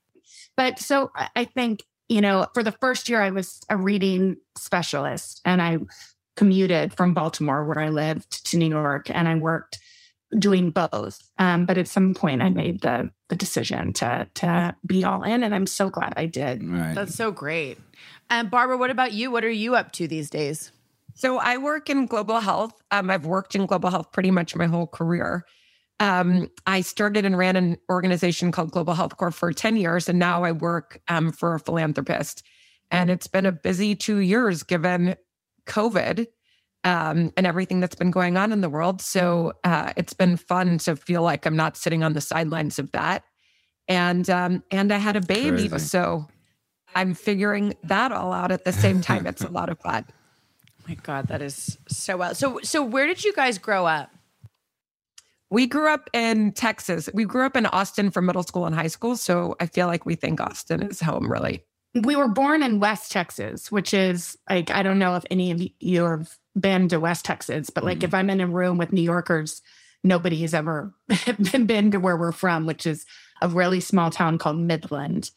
But 0.56 0.78
so 0.78 1.10
I 1.14 1.28
I 1.34 1.44
think, 1.44 1.84
you 2.08 2.20
know, 2.20 2.46
for 2.54 2.62
the 2.62 2.72
first 2.72 3.08
year, 3.08 3.20
I 3.20 3.30
was 3.30 3.60
a 3.68 3.76
reading 3.76 4.36
specialist 4.56 5.40
and 5.44 5.60
I 5.60 5.78
commuted 6.36 6.94
from 6.94 7.14
Baltimore, 7.14 7.64
where 7.64 7.80
I 7.80 7.88
lived, 7.88 8.44
to 8.50 8.58
New 8.58 8.68
York, 8.68 9.10
and 9.10 9.26
I 9.26 9.34
worked 9.34 9.78
doing 10.38 10.70
both. 10.70 11.20
Um, 11.38 11.66
but 11.66 11.78
at 11.78 11.88
some 11.88 12.14
point, 12.14 12.42
I 12.42 12.50
made 12.50 12.82
the 12.82 13.10
the 13.28 13.36
decision 13.36 13.92
to 13.94 14.28
to 14.34 14.76
be 14.86 15.04
all 15.04 15.22
in, 15.22 15.42
and 15.42 15.54
I'm 15.54 15.66
so 15.66 15.90
glad 15.90 16.12
I 16.16 16.26
did. 16.26 16.62
Right. 16.62 16.94
That's 16.94 17.14
so 17.14 17.32
great. 17.32 17.78
And 18.30 18.50
Barbara, 18.50 18.76
what 18.76 18.90
about 18.90 19.12
you? 19.12 19.30
What 19.30 19.44
are 19.44 19.50
you 19.50 19.74
up 19.74 19.92
to 19.92 20.06
these 20.06 20.30
days? 20.30 20.72
So 21.14 21.38
I 21.38 21.56
work 21.56 21.88
in 21.88 22.06
global 22.06 22.40
health. 22.40 22.74
Um, 22.90 23.10
I've 23.10 23.24
worked 23.24 23.54
in 23.54 23.66
global 23.66 23.90
health 23.90 24.12
pretty 24.12 24.30
much 24.30 24.54
my 24.54 24.66
whole 24.66 24.86
career. 24.86 25.46
Um, 25.98 26.50
I 26.66 26.82
started 26.82 27.24
and 27.24 27.38
ran 27.38 27.56
an 27.56 27.78
organization 27.90 28.52
called 28.52 28.70
Global 28.70 28.94
Health 28.94 29.16
Corp 29.16 29.34
for 29.34 29.52
10 29.52 29.76
years, 29.76 30.08
and 30.08 30.18
now 30.18 30.44
I 30.44 30.52
work 30.52 31.00
um, 31.08 31.32
for 31.32 31.54
a 31.54 31.60
philanthropist. 31.60 32.42
And 32.90 33.10
it's 33.10 33.26
been 33.26 33.46
a 33.46 33.52
busy 33.52 33.94
two 33.94 34.18
years 34.18 34.62
given 34.62 35.16
COVID 35.66 36.26
um, 36.84 37.32
and 37.36 37.46
everything 37.46 37.80
that's 37.80 37.96
been 37.96 38.10
going 38.12 38.36
on 38.36 38.52
in 38.52 38.60
the 38.60 38.68
world. 38.68 39.02
So 39.02 39.54
uh, 39.64 39.92
it's 39.96 40.12
been 40.12 40.36
fun 40.36 40.78
to 40.78 40.94
feel 40.94 41.22
like 41.22 41.46
I'm 41.46 41.56
not 41.56 41.76
sitting 41.76 42.04
on 42.04 42.12
the 42.12 42.20
sidelines 42.20 42.78
of 42.78 42.92
that. 42.92 43.24
And 43.88 44.28
um, 44.30 44.62
and 44.70 44.92
I 44.92 44.98
had 44.98 45.16
a 45.16 45.20
baby, 45.20 45.68
Crazy. 45.68 45.78
so 45.78 46.26
I'm 46.94 47.14
figuring 47.14 47.74
that 47.84 48.12
all 48.12 48.32
out 48.32 48.50
at 48.50 48.64
the 48.64 48.72
same 48.72 49.00
time. 49.00 49.26
It's 49.26 49.42
a 49.42 49.50
lot 49.50 49.68
of 49.68 49.78
fun. 49.80 50.04
my 50.88 50.94
God, 50.94 51.28
that 51.28 51.42
is 51.42 51.78
so 51.88 52.16
well. 52.16 52.34
So, 52.34 52.60
so 52.62 52.82
where 52.82 53.06
did 53.06 53.24
you 53.24 53.32
guys 53.32 53.58
grow 53.58 53.86
up? 53.86 54.10
We 55.50 55.66
grew 55.66 55.88
up 55.92 56.10
in 56.12 56.52
Texas. 56.52 57.08
We 57.14 57.24
grew 57.24 57.46
up 57.46 57.56
in 57.56 57.66
Austin 57.66 58.10
for 58.10 58.20
middle 58.20 58.42
school 58.42 58.66
and 58.66 58.74
high 58.74 58.88
school. 58.88 59.16
So 59.16 59.54
I 59.60 59.66
feel 59.66 59.86
like 59.86 60.04
we 60.04 60.14
think 60.16 60.40
Austin 60.40 60.82
is 60.82 61.00
home, 61.00 61.30
really. 61.30 61.64
We 61.94 62.16
were 62.16 62.28
born 62.28 62.62
in 62.62 62.80
West 62.80 63.12
Texas, 63.12 63.70
which 63.72 63.94
is 63.94 64.36
like 64.50 64.70
I 64.70 64.82
don't 64.82 64.98
know 64.98 65.14
if 65.16 65.24
any 65.30 65.50
of 65.52 65.62
you 65.80 66.04
have 66.04 66.36
been 66.58 66.88
to 66.88 66.98
West 67.00 67.24
Texas, 67.24 67.70
but 67.70 67.84
like 67.84 68.02
if 68.02 68.12
I'm 68.12 68.28
in 68.28 68.40
a 68.40 68.46
room 68.46 68.76
with 68.76 68.92
New 68.92 69.02
Yorkers, 69.02 69.62
nobody 70.04 70.40
has 70.42 70.52
ever 70.52 70.92
been 71.66 71.90
to 71.92 71.98
where 71.98 72.16
we're 72.16 72.32
from, 72.32 72.66
which 72.66 72.84
is 72.86 73.06
a 73.40 73.48
really 73.48 73.80
small 73.80 74.10
town 74.10 74.36
called 74.38 74.58
Midland. 74.58 75.30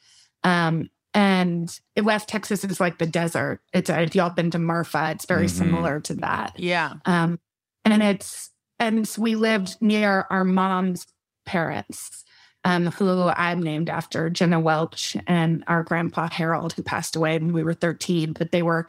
Um, 0.43 0.89
and 1.13 1.79
West 2.01 2.27
Texas 2.27 2.63
is 2.65 2.79
like 2.79 2.97
the 2.97 3.05
desert. 3.07 3.61
It's 3.73 3.89
if 3.89 4.15
y'all 4.15 4.29
been 4.29 4.51
to 4.51 4.59
Marfa, 4.59 5.11
it's 5.11 5.25
very 5.25 5.45
Mhm. 5.47 5.49
similar 5.51 5.99
to 6.01 6.13
that. 6.15 6.59
Yeah. 6.59 6.93
Um, 7.05 7.39
and 7.85 8.03
it's 8.03 8.48
and 8.79 9.09
we 9.17 9.35
lived 9.35 9.77
near 9.81 10.25
our 10.29 10.43
mom's 10.43 11.05
parents, 11.45 12.23
um, 12.63 12.87
who 12.87 13.29
I'm 13.29 13.61
named 13.61 13.89
after, 13.89 14.29
Jenna 14.29 14.59
Welch, 14.59 15.15
and 15.27 15.63
our 15.67 15.83
grandpa 15.83 16.29
Harold, 16.29 16.73
who 16.73 16.83
passed 16.83 17.15
away 17.15 17.37
when 17.37 17.53
we 17.53 17.63
were 17.63 17.73
13. 17.73 18.33
But 18.33 18.51
they 18.51 18.61
were 18.61 18.87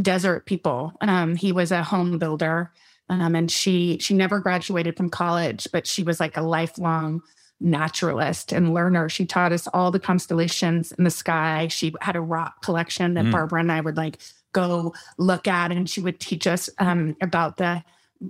desert 0.00 0.46
people. 0.46 0.92
Um, 1.00 1.36
he 1.36 1.52
was 1.52 1.72
a 1.72 1.82
home 1.82 2.18
builder, 2.18 2.70
Um, 3.08 3.34
and 3.36 3.50
she 3.50 3.98
she 4.00 4.14
never 4.14 4.40
graduated 4.40 4.96
from 4.96 5.10
college, 5.10 5.68
but 5.72 5.86
she 5.86 6.02
was 6.02 6.18
like 6.20 6.36
a 6.36 6.42
lifelong 6.42 7.22
naturalist 7.60 8.52
and 8.52 8.74
learner. 8.74 9.08
She 9.08 9.24
taught 9.24 9.52
us 9.52 9.66
all 9.72 9.90
the 9.90 10.00
constellations 10.00 10.92
in 10.92 11.04
the 11.04 11.10
sky. 11.10 11.68
She 11.68 11.94
had 12.02 12.16
a 12.16 12.20
rock 12.20 12.62
collection 12.62 13.14
that 13.14 13.24
Mm. 13.26 13.30
Barbara 13.32 13.60
and 13.60 13.72
I 13.72 13.80
would 13.80 13.96
like 13.96 14.18
go 14.52 14.92
look 15.18 15.46
at, 15.48 15.70
and 15.72 15.88
she 15.88 16.00
would 16.00 16.20
teach 16.20 16.46
us 16.46 16.68
um, 16.78 17.16
about 17.22 17.56
the 17.58 17.82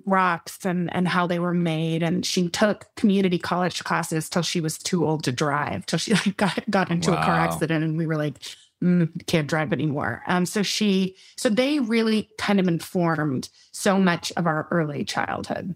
rocks 0.04 0.64
and 0.64 0.92
and 0.94 1.06
how 1.08 1.26
they 1.26 1.38
were 1.38 1.54
made. 1.54 2.02
And 2.02 2.24
she 2.24 2.48
took 2.48 2.86
community 2.96 3.38
college 3.38 3.84
classes 3.84 4.28
till 4.28 4.42
she 4.42 4.60
was 4.60 4.78
too 4.78 5.06
old 5.06 5.24
to 5.24 5.32
drive, 5.32 5.86
till 5.86 5.98
she 5.98 6.14
like 6.26 6.36
got 6.36 6.70
got 6.70 6.90
into 6.90 7.12
a 7.12 7.16
car 7.16 7.38
accident, 7.38 7.84
and 7.84 7.96
we 7.98 8.06
were 8.06 8.16
like. 8.16 8.38
Mm, 8.84 9.26
can't 9.26 9.46
drive 9.46 9.72
anymore. 9.72 10.22
Um, 10.26 10.44
so 10.44 10.62
she, 10.62 11.16
so 11.38 11.48
they 11.48 11.80
really 11.80 12.28
kind 12.36 12.60
of 12.60 12.68
informed 12.68 13.48
so 13.72 13.98
much 13.98 14.34
of 14.36 14.46
our 14.46 14.68
early 14.70 15.02
childhood. 15.02 15.74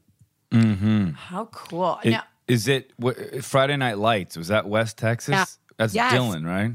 Mm-hmm. 0.52 1.12
How 1.12 1.46
cool. 1.46 1.98
It- 2.04 2.10
now, 2.10 2.24
Is 2.46 2.68
it 2.68 2.92
what, 2.98 3.42
Friday 3.42 3.78
Night 3.78 3.96
Lights? 3.96 4.36
Was 4.36 4.48
that 4.48 4.68
West 4.68 4.98
Texas? 4.98 5.32
Yeah. 5.32 5.44
That's 5.78 5.94
Yes. 5.94 6.12
Dillon, 6.12 6.44
right? 6.44 6.72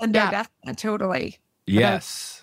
And 0.00 0.12
Yeah. 0.12 0.44
that's 0.64 0.82
totally. 0.82 1.38
Yes. 1.64 2.37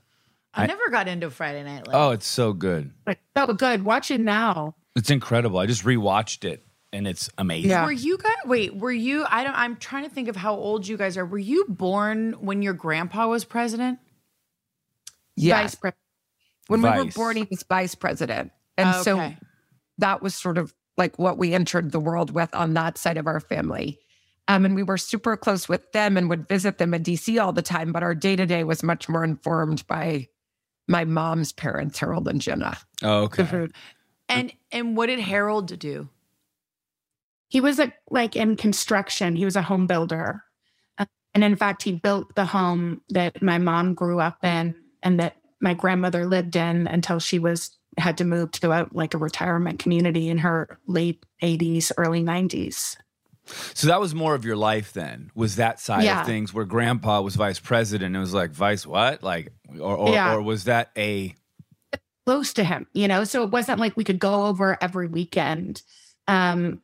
I, 0.55 0.63
I- 0.63 0.67
never 0.67 0.89
got 0.89 1.07
into 1.07 1.29
Friday 1.29 1.63
Night 1.63 1.87
Lights. 1.87 1.89
Oh, 1.93 2.11
it's 2.11 2.27
so 2.27 2.53
good. 2.53 2.91
Like, 3.05 3.19
so 3.35 3.47
good. 3.53 3.83
Watch 3.83 4.11
it 4.11 4.21
now. 4.21 4.75
It's 4.95 5.09
incredible. 5.09 5.59
I 5.59 5.65
just 5.65 5.83
rewatched 5.83 6.45
it 6.45 6.65
and 6.93 7.07
it's 7.07 7.29
amazing. 7.37 7.69
Yeah. 7.71 7.83
Were 7.85 7.91
you 7.91 8.17
guys 8.17 8.33
wait, 8.45 8.75
were 8.75 8.91
you 8.91 9.25
I 9.29 9.43
don't 9.43 9.55
I'm 9.55 9.75
trying 9.75 10.03
to 10.03 10.09
think 10.09 10.29
of 10.29 10.35
how 10.37 10.55
old 10.55 10.87
you 10.87 10.95
guys 10.97 11.17
are. 11.17 11.25
Were 11.25 11.37
you 11.37 11.65
born 11.67 12.33
when 12.39 12.61
your 12.61 12.73
grandpa 12.73 13.27
was 13.27 13.43
president? 13.43 13.99
Yeah. 15.35 15.61
Vice 15.61 15.75
Pre- 15.75 15.91
when 16.67 16.81
we 16.81 16.89
were 16.89 17.05
born, 17.05 17.35
he 17.35 17.47
was 17.49 17.63
vice 17.63 17.93
president. 17.93 18.51
And 18.77 18.95
so 19.03 19.33
that 19.99 20.21
was 20.21 20.33
sort 20.33 20.57
of 20.57 20.73
like 20.97 21.19
what 21.19 21.37
we 21.37 21.53
entered 21.53 21.91
the 21.91 21.99
world 21.99 22.31
with 22.31 22.53
on 22.55 22.73
that 22.75 22.97
side 22.97 23.17
of 23.17 23.27
our 23.27 23.39
family. 23.39 23.99
Um, 24.47 24.63
and 24.63 24.75
we 24.75 24.83
were 24.83 24.97
super 24.97 25.35
close 25.37 25.67
with 25.67 25.91
them 25.91 26.17
and 26.17 26.29
would 26.29 26.47
visit 26.47 26.77
them 26.77 26.93
in 26.93 27.03
DC 27.03 27.41
all 27.43 27.51
the 27.51 27.61
time. 27.61 27.91
But 27.91 28.03
our 28.03 28.15
day 28.15 28.35
to 28.35 28.45
day 28.45 28.63
was 28.63 28.83
much 28.83 29.09
more 29.09 29.23
informed 29.23 29.85
by 29.87 30.27
my 30.87 31.05
mom's 31.05 31.51
parents, 31.51 31.99
Harold 31.99 32.27
and 32.27 32.41
Jenna. 32.41 32.77
Oh, 33.03 33.23
okay. 33.23 33.67
And 34.27 34.51
and 34.71 34.97
what 34.97 35.07
did 35.07 35.19
Harold 35.19 35.77
do? 35.79 36.09
He 37.47 37.61
was 37.61 37.79
a, 37.79 37.93
like 38.09 38.35
in 38.35 38.55
construction. 38.55 39.35
He 39.35 39.45
was 39.45 39.55
a 39.55 39.61
home 39.61 39.87
builder. 39.87 40.43
Uh, 40.97 41.05
And 41.33 41.43
in 41.43 41.55
fact, 41.55 41.83
he 41.83 41.91
built 41.93 42.33
the 42.35 42.45
home 42.45 43.01
that 43.09 43.41
my 43.41 43.57
mom 43.59 43.93
grew 43.93 44.19
up 44.19 44.43
in 44.43 44.75
and 45.03 45.19
that 45.19 45.37
my 45.61 45.73
grandmother 45.73 46.25
lived 46.25 46.55
in 46.55 46.87
until 46.87 47.19
she 47.19 47.39
was 47.39 47.77
had 47.97 48.17
to 48.17 48.25
move 48.25 48.51
to 48.51 48.71
a, 48.71 48.87
like 48.91 49.13
a 49.13 49.17
retirement 49.17 49.79
community 49.79 50.27
in 50.27 50.39
her 50.39 50.79
late 50.85 51.25
80s, 51.41 51.91
early 51.97 52.21
90s. 52.21 52.97
So 53.73 53.87
that 53.87 53.99
was 53.99 54.15
more 54.15 54.33
of 54.35 54.43
your 54.45 54.55
life 54.55 54.93
then. 54.93 55.29
Was 55.35 55.57
that 55.57 55.79
side 55.79 56.03
Yeah. 56.03 56.21
of 56.21 56.25
things 56.27 56.53
where 56.53 56.65
grandpa 56.65 57.21
was 57.21 57.35
vice 57.35 57.59
president? 57.59 58.15
It 58.15 58.19
was 58.19 58.33
like 58.33 58.51
vice 58.51 58.85
what? 58.87 59.21
Like 59.23 59.53
or 59.79 59.95
or, 59.95 60.09
Yeah. 60.13 60.33
or 60.33 60.41
was 60.41 60.63
that 60.63 60.89
a 60.97 61.35
close 62.25 62.53
to 62.53 62.63
him, 62.63 62.87
you 62.93 63.07
know, 63.07 63.23
so 63.23 63.43
it 63.43 63.51
wasn't 63.51 63.79
like 63.79 63.95
we 63.95 64.03
could 64.03 64.17
go 64.17 64.47
over 64.47 64.77
every 64.81 65.07
weekend. 65.07 65.83
Um, 66.27 66.81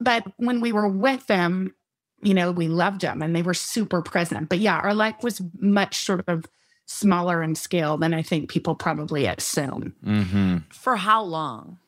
but 0.00 0.24
when 0.38 0.60
we 0.62 0.72
were 0.72 0.88
with 0.88 1.26
them, 1.26 1.74
you 2.22 2.32
know, 2.32 2.52
we 2.52 2.68
loved 2.68 3.02
them 3.02 3.20
and 3.20 3.36
they 3.36 3.42
were 3.42 3.52
super 3.52 4.00
present. 4.00 4.48
But 4.48 4.60
yeah, 4.60 4.78
our 4.78 4.94
life 4.94 5.16
was 5.22 5.42
much 5.60 5.98
sort 6.04 6.24
of 6.26 6.46
smaller 6.86 7.42
in 7.42 7.54
scale 7.54 7.98
than 7.98 8.14
I 8.14 8.22
think 8.22 8.48
people 8.50 8.74
probably 8.74 9.26
assume. 9.26 9.94
mm-hmm. 10.04 10.56
For 10.72 10.96
how 10.96 11.22
long? 11.22 11.78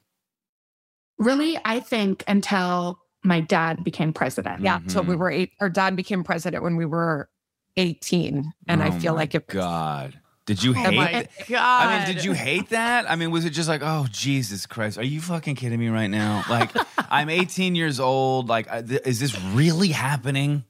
Really, 1.18 1.58
I 1.64 1.80
think 1.80 2.22
until 2.26 2.98
my 3.24 3.40
dad 3.40 3.82
became 3.82 4.12
president. 4.12 4.62
Yeah. 4.62 4.80
So 4.86 5.02
we 5.02 5.14
Mhm. 5.14 5.18
were 5.18 5.30
eight, 5.30 5.52
our 5.60 5.68
dad 5.70 5.96
became 5.96 6.22
president 6.24 6.62
when 6.62 6.76
we 6.76 6.84
were 6.86 7.28
18. 7.76 8.52
And 8.68 8.82
I 8.82 8.88
Oh 8.88 8.92
feel 8.92 9.14
my 9.14 9.20
like 9.20 9.34
it 9.34 9.46
God. 9.48 10.20
Did 10.46 10.62
you 10.62 10.72
Oh 10.72 10.74
hate 10.74 10.96
my 10.96 11.10
it? 11.10 11.30
god. 11.48 11.88
I 11.88 11.96
mean, 12.06 12.14
did 12.14 12.22
you 12.24 12.32
hate 12.34 12.68
that? 12.68 13.10
I 13.10 13.16
mean, 13.16 13.30
was 13.30 13.46
it 13.46 13.50
just 13.50 13.68
like, 13.68 13.80
oh 13.82 14.06
Jesus 14.10 14.66
Christ, 14.66 14.98
are 14.98 15.02
you 15.04 15.20
fucking 15.22 15.54
kidding 15.56 15.80
me 15.80 15.88
right 15.88 16.08
now? 16.10 16.44
Like, 16.50 16.70
I'm 17.10 17.30
18 17.30 17.74
years 17.74 17.98
old. 17.98 18.48
Like, 18.48 18.68
is 18.70 19.20
this 19.20 19.38
really 19.40 19.88
happening? 19.88 20.64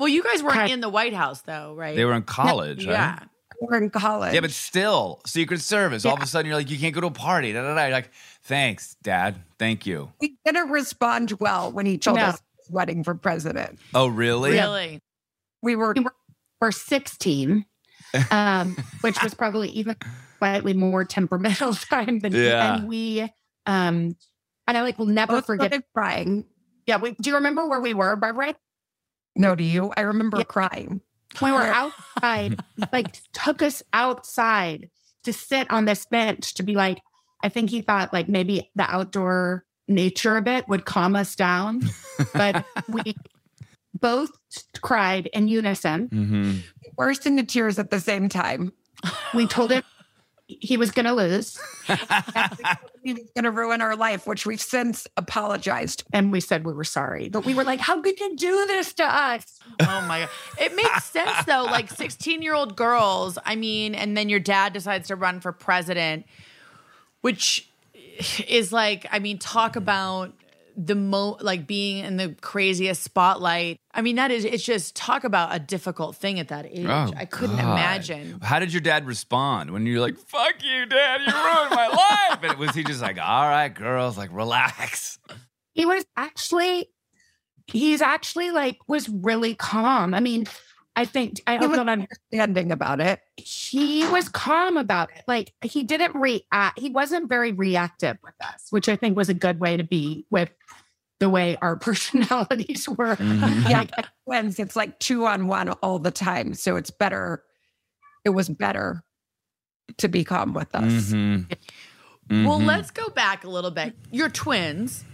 Well, 0.00 0.08
you 0.08 0.22
guys 0.24 0.42
weren't 0.42 0.70
in 0.70 0.80
the 0.80 0.88
White 0.88 1.14
House 1.14 1.42
though, 1.42 1.74
right? 1.74 1.94
They 1.96 2.04
were 2.04 2.14
in 2.14 2.22
college, 2.24 2.84
right? 2.86 2.92
Yeah. 2.92 3.18
We 3.60 3.66
were 3.66 3.76
in 3.76 3.90
college. 3.90 4.34
Yeah, 4.34 4.40
but 4.40 4.50
still, 4.50 5.20
Secret 5.26 5.60
Service. 5.60 6.04
All 6.04 6.14
of 6.16 6.22
a 6.22 6.26
sudden, 6.26 6.46
you're 6.48 6.56
like, 6.56 6.70
you 6.70 6.78
can't 6.78 6.94
go 6.94 7.00
to 7.00 7.08
a 7.08 7.10
party. 7.10 7.52
Da, 7.52 7.62
da, 7.62 7.74
da. 7.74 7.82
You're 7.84 7.92
like, 7.92 8.10
thanks, 8.44 8.96
Dad. 9.02 9.36
Thank 9.58 9.86
you. 9.86 10.12
we 10.20 10.36
didn't 10.44 10.70
respond 10.70 11.32
well 11.40 11.70
when 11.72 11.86
he 11.86 11.98
told 11.98 12.18
No. 12.18 12.24
us 12.26 12.36
he 12.40 12.56
was 12.62 12.70
wedding 12.70 13.02
for 13.04 13.14
president. 13.14 13.78
Oh, 13.94 14.06
really? 14.06 14.52
Really? 14.52 15.00
We 15.62 15.74
were 15.76 15.92
We 15.96 16.02
were, 16.04 16.14
were 16.60 16.72
16, 16.72 17.64
um, 18.30 18.76
which 19.00 19.20
was 19.22 19.34
probably 19.34 19.68
even 19.70 19.96
slightly 20.38 20.72
more 20.74 21.04
temperamental 21.04 21.74
time 21.74 22.20
than 22.20 22.32
Yeah. 22.32 22.76
and 22.76 22.88
we 22.88 23.22
um 23.66 24.16
and 24.68 24.76
I 24.78 24.82
like 24.82 24.98
will 24.98 25.06
never 25.06 25.32
both 25.32 25.46
forget 25.46 25.82
crying. 25.94 26.44
Yeah, 26.86 26.98
we, 26.98 27.12
do 27.20 27.28
you 27.30 27.36
remember 27.36 27.66
where 27.66 27.80
we 27.80 27.92
were, 27.92 28.14
Barbara? 28.16 28.54
No, 29.34 29.54
do 29.54 29.64
you? 29.64 29.92
I 29.96 30.02
remember 30.02 30.38
Yeah. 30.38 30.44
crying. 30.44 31.00
We 31.42 31.52
were 31.52 31.62
outside, 31.62 32.60
like 32.92 33.18
took 33.32 33.62
us 33.62 33.82
outside 33.92 34.90
to 35.24 35.32
sit 35.32 35.70
on 35.70 35.84
this 35.84 36.06
bench 36.06 36.54
to 36.54 36.62
be 36.62 36.74
like, 36.74 37.00
I 37.42 37.48
think 37.48 37.70
he 37.70 37.82
thought 37.82 38.12
like 38.12 38.28
maybe 38.28 38.70
the 38.74 38.90
outdoor 38.90 39.64
nature 39.86 40.36
of 40.36 40.46
it 40.46 40.68
would 40.68 40.84
calm 40.84 41.16
us 41.16 41.34
down. 41.34 41.82
But 42.34 42.64
we 42.88 43.14
both 43.94 44.30
cried 44.80 45.28
in 45.32 45.48
unison. 45.48 46.08
Mm-hmm. 46.08 46.56
Burst 46.96 47.26
into 47.26 47.44
tears 47.44 47.78
at 47.78 47.90
the 47.90 48.00
same 48.00 48.28
time. 48.28 48.72
We 49.34 49.46
told 49.46 49.70
him 49.70 49.82
he 50.48 50.78
was 50.78 50.90
going 50.90 51.06
to 51.06 51.12
lose. 51.12 51.58
He 53.04 53.14
was 53.14 53.22
going 53.34 53.44
to 53.44 53.50
ruin 53.50 53.80
our 53.80 53.96
life, 53.96 54.26
which 54.26 54.44
we've 54.44 54.60
since 54.60 55.06
apologized. 55.16 56.04
And 56.12 56.30
we 56.30 56.40
said 56.40 56.66
we 56.66 56.74
were 56.74 56.84
sorry. 56.84 57.28
But 57.30 57.46
we 57.46 57.54
were 57.54 57.64
like, 57.64 57.80
how 57.80 58.02
could 58.02 58.18
you 58.18 58.36
do 58.36 58.66
this 58.66 58.92
to 58.94 59.04
us? 59.04 59.60
Oh 59.80 60.04
my 60.06 60.20
god. 60.20 60.28
It 60.60 60.74
makes 60.74 61.04
sense 61.04 61.44
though. 61.46 61.62
Like 61.62 61.88
16 61.90 62.42
year 62.42 62.54
old 62.54 62.76
girls, 62.76 63.38
I 63.46 63.56
mean, 63.56 63.94
and 63.94 64.16
then 64.16 64.28
your 64.28 64.40
dad 64.40 64.74
decides 64.74 65.08
to 65.08 65.16
run 65.16 65.40
for 65.40 65.52
president, 65.52 66.26
which 67.22 67.70
is 68.46 68.72
like, 68.72 69.06
I 69.10 69.20
mean, 69.20 69.38
talk 69.38 69.76
about 69.76 70.34
the 70.80 70.94
mo 70.94 71.36
like 71.40 71.66
being 71.66 72.04
in 72.04 72.16
the 72.16 72.36
craziest 72.40 73.02
spotlight. 73.02 73.80
I 73.92 74.00
mean, 74.00 74.14
that 74.14 74.30
is 74.30 74.44
it's 74.44 74.62
just 74.62 74.94
talk 74.94 75.24
about 75.24 75.52
a 75.52 75.58
difficult 75.58 76.14
thing 76.14 76.38
at 76.38 76.48
that 76.48 76.66
age. 76.66 76.86
Oh, 76.86 77.10
I 77.16 77.24
couldn't 77.24 77.56
God. 77.56 77.72
imagine. 77.72 78.38
How 78.40 78.60
did 78.60 78.72
your 78.72 78.80
dad 78.80 79.04
respond 79.04 79.72
when 79.72 79.86
you're 79.86 80.00
like, 80.00 80.16
fuck 80.16 80.62
you, 80.62 80.86
dad, 80.86 81.22
you 81.26 81.32
ruined 81.32 81.70
my 81.74 81.88
life? 81.88 82.44
And 82.44 82.58
was 82.58 82.76
he 82.76 82.84
just 82.84 83.02
like, 83.02 83.18
all 83.18 83.48
right, 83.48 83.68
girls, 83.70 84.16
like, 84.16 84.30
relax? 84.32 85.18
He 85.74 85.84
was 85.84 86.06
actually, 86.16 86.86
he's 87.66 88.00
actually 88.00 88.52
like, 88.52 88.78
was 88.86 89.08
really 89.08 89.56
calm. 89.56 90.14
I 90.14 90.20
mean, 90.20 90.46
I 90.98 91.04
think, 91.04 91.40
I 91.46 91.52
He 91.52 91.58
hope 91.58 91.70
was 91.70 91.76
not 91.76 91.88
understanding 91.88 92.72
about 92.72 93.00
it. 93.00 93.20
he 93.36 94.04
was 94.08 94.28
calm 94.28 94.76
about 94.76 95.10
it. 95.16 95.22
Like 95.28 95.52
he 95.62 95.84
didn't 95.84 96.16
react. 96.16 96.78
He 96.78 96.90
wasn't 96.90 97.28
very 97.28 97.52
reactive 97.52 98.16
with 98.22 98.34
us, 98.40 98.66
which 98.70 98.88
I 98.88 98.96
think 98.96 99.16
was 99.16 99.28
a 99.28 99.34
good 99.34 99.60
way 99.60 99.76
to 99.76 99.84
be 99.84 100.26
with 100.30 100.50
the 101.20 101.28
way 101.28 101.56
our 101.62 101.76
personalities 101.88 102.88
were. 102.88 103.16
Mhm. 103.16 103.68
Yeah, 103.70 103.84
twins. 104.26 104.58
It's 104.58 104.76
like 104.76 104.98
two 104.98 105.26
on 105.26 105.46
one 105.46 105.68
all 105.70 105.98
the 105.98 106.10
time. 106.10 106.54
So 106.54 106.76
it's 106.76 106.90
better. 106.90 107.42
It 108.24 108.30
was 108.30 108.48
better 108.48 109.02
to 109.98 110.08
be 110.08 110.22
calm 110.24 110.52
with 110.54 110.72
us. 110.74 110.84
Mhm. 111.12 111.50
Well, 112.30 112.60
Mhm. 112.60 112.66
let's 112.66 112.90
go 112.90 113.08
back 113.08 113.44
a 113.44 113.48
little 113.48 113.70
bit. 113.70 113.94
You're 114.10 114.28
twins. 114.30 115.04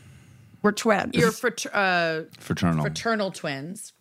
We're 0.63 0.73
twins. 0.73 1.15
You're 1.15 1.31
frater- 1.31 1.71
uh, 1.75 2.23
fraternal. 2.39 2.83
fraternal 2.83 3.31
twins. 3.31 3.93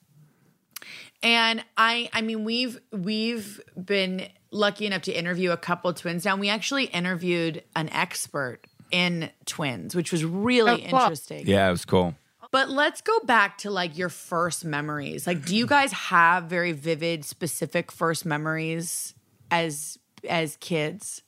And 1.24 1.63
I 1.77 2.10
I 2.13 2.22
mean 2.22 2.44
we've 2.44 2.80
we've 2.92 3.60
been 3.82 4.27
lucky 4.51 4.86
enough 4.86 5.03
to 5.03 5.12
interview 5.12 5.51
a 5.51 5.58
couple 5.58 5.92
twins 5.94 6.25
now. 6.25 6.34
and 6.34 6.42
We 6.42 6.50
actually 6.50 6.86
interviewed 6.86 7.63
an 7.75 7.89
expert 7.89 8.60
in 8.92 9.32
twins, 9.46 9.96
which 9.96 10.12
was 10.12 10.24
really 10.24 10.72
Oh, 10.72 10.77
cool. 10.77 11.00
interesting. 11.00 11.48
yeah, 11.48 11.68
it 11.68 11.72
was 11.72 11.86
cool. 11.86 12.13
But 12.51 12.70
let's 12.70 13.01
go 13.01 13.18
back 13.22 13.58
to 13.60 13.72
like 13.72 13.98
your 13.98 14.10
first 14.10 14.63
memories. 14.63 15.25
Like 15.25 15.44
do 15.46 15.56
you 15.56 15.65
guys 15.65 15.92
have 15.94 16.44
very 16.44 16.72
vivid 16.74 17.25
specific 17.25 17.92
first 17.92 18.25
memories 18.25 19.15
as 19.50 19.98
as 20.30 20.58
kids? 20.58 21.22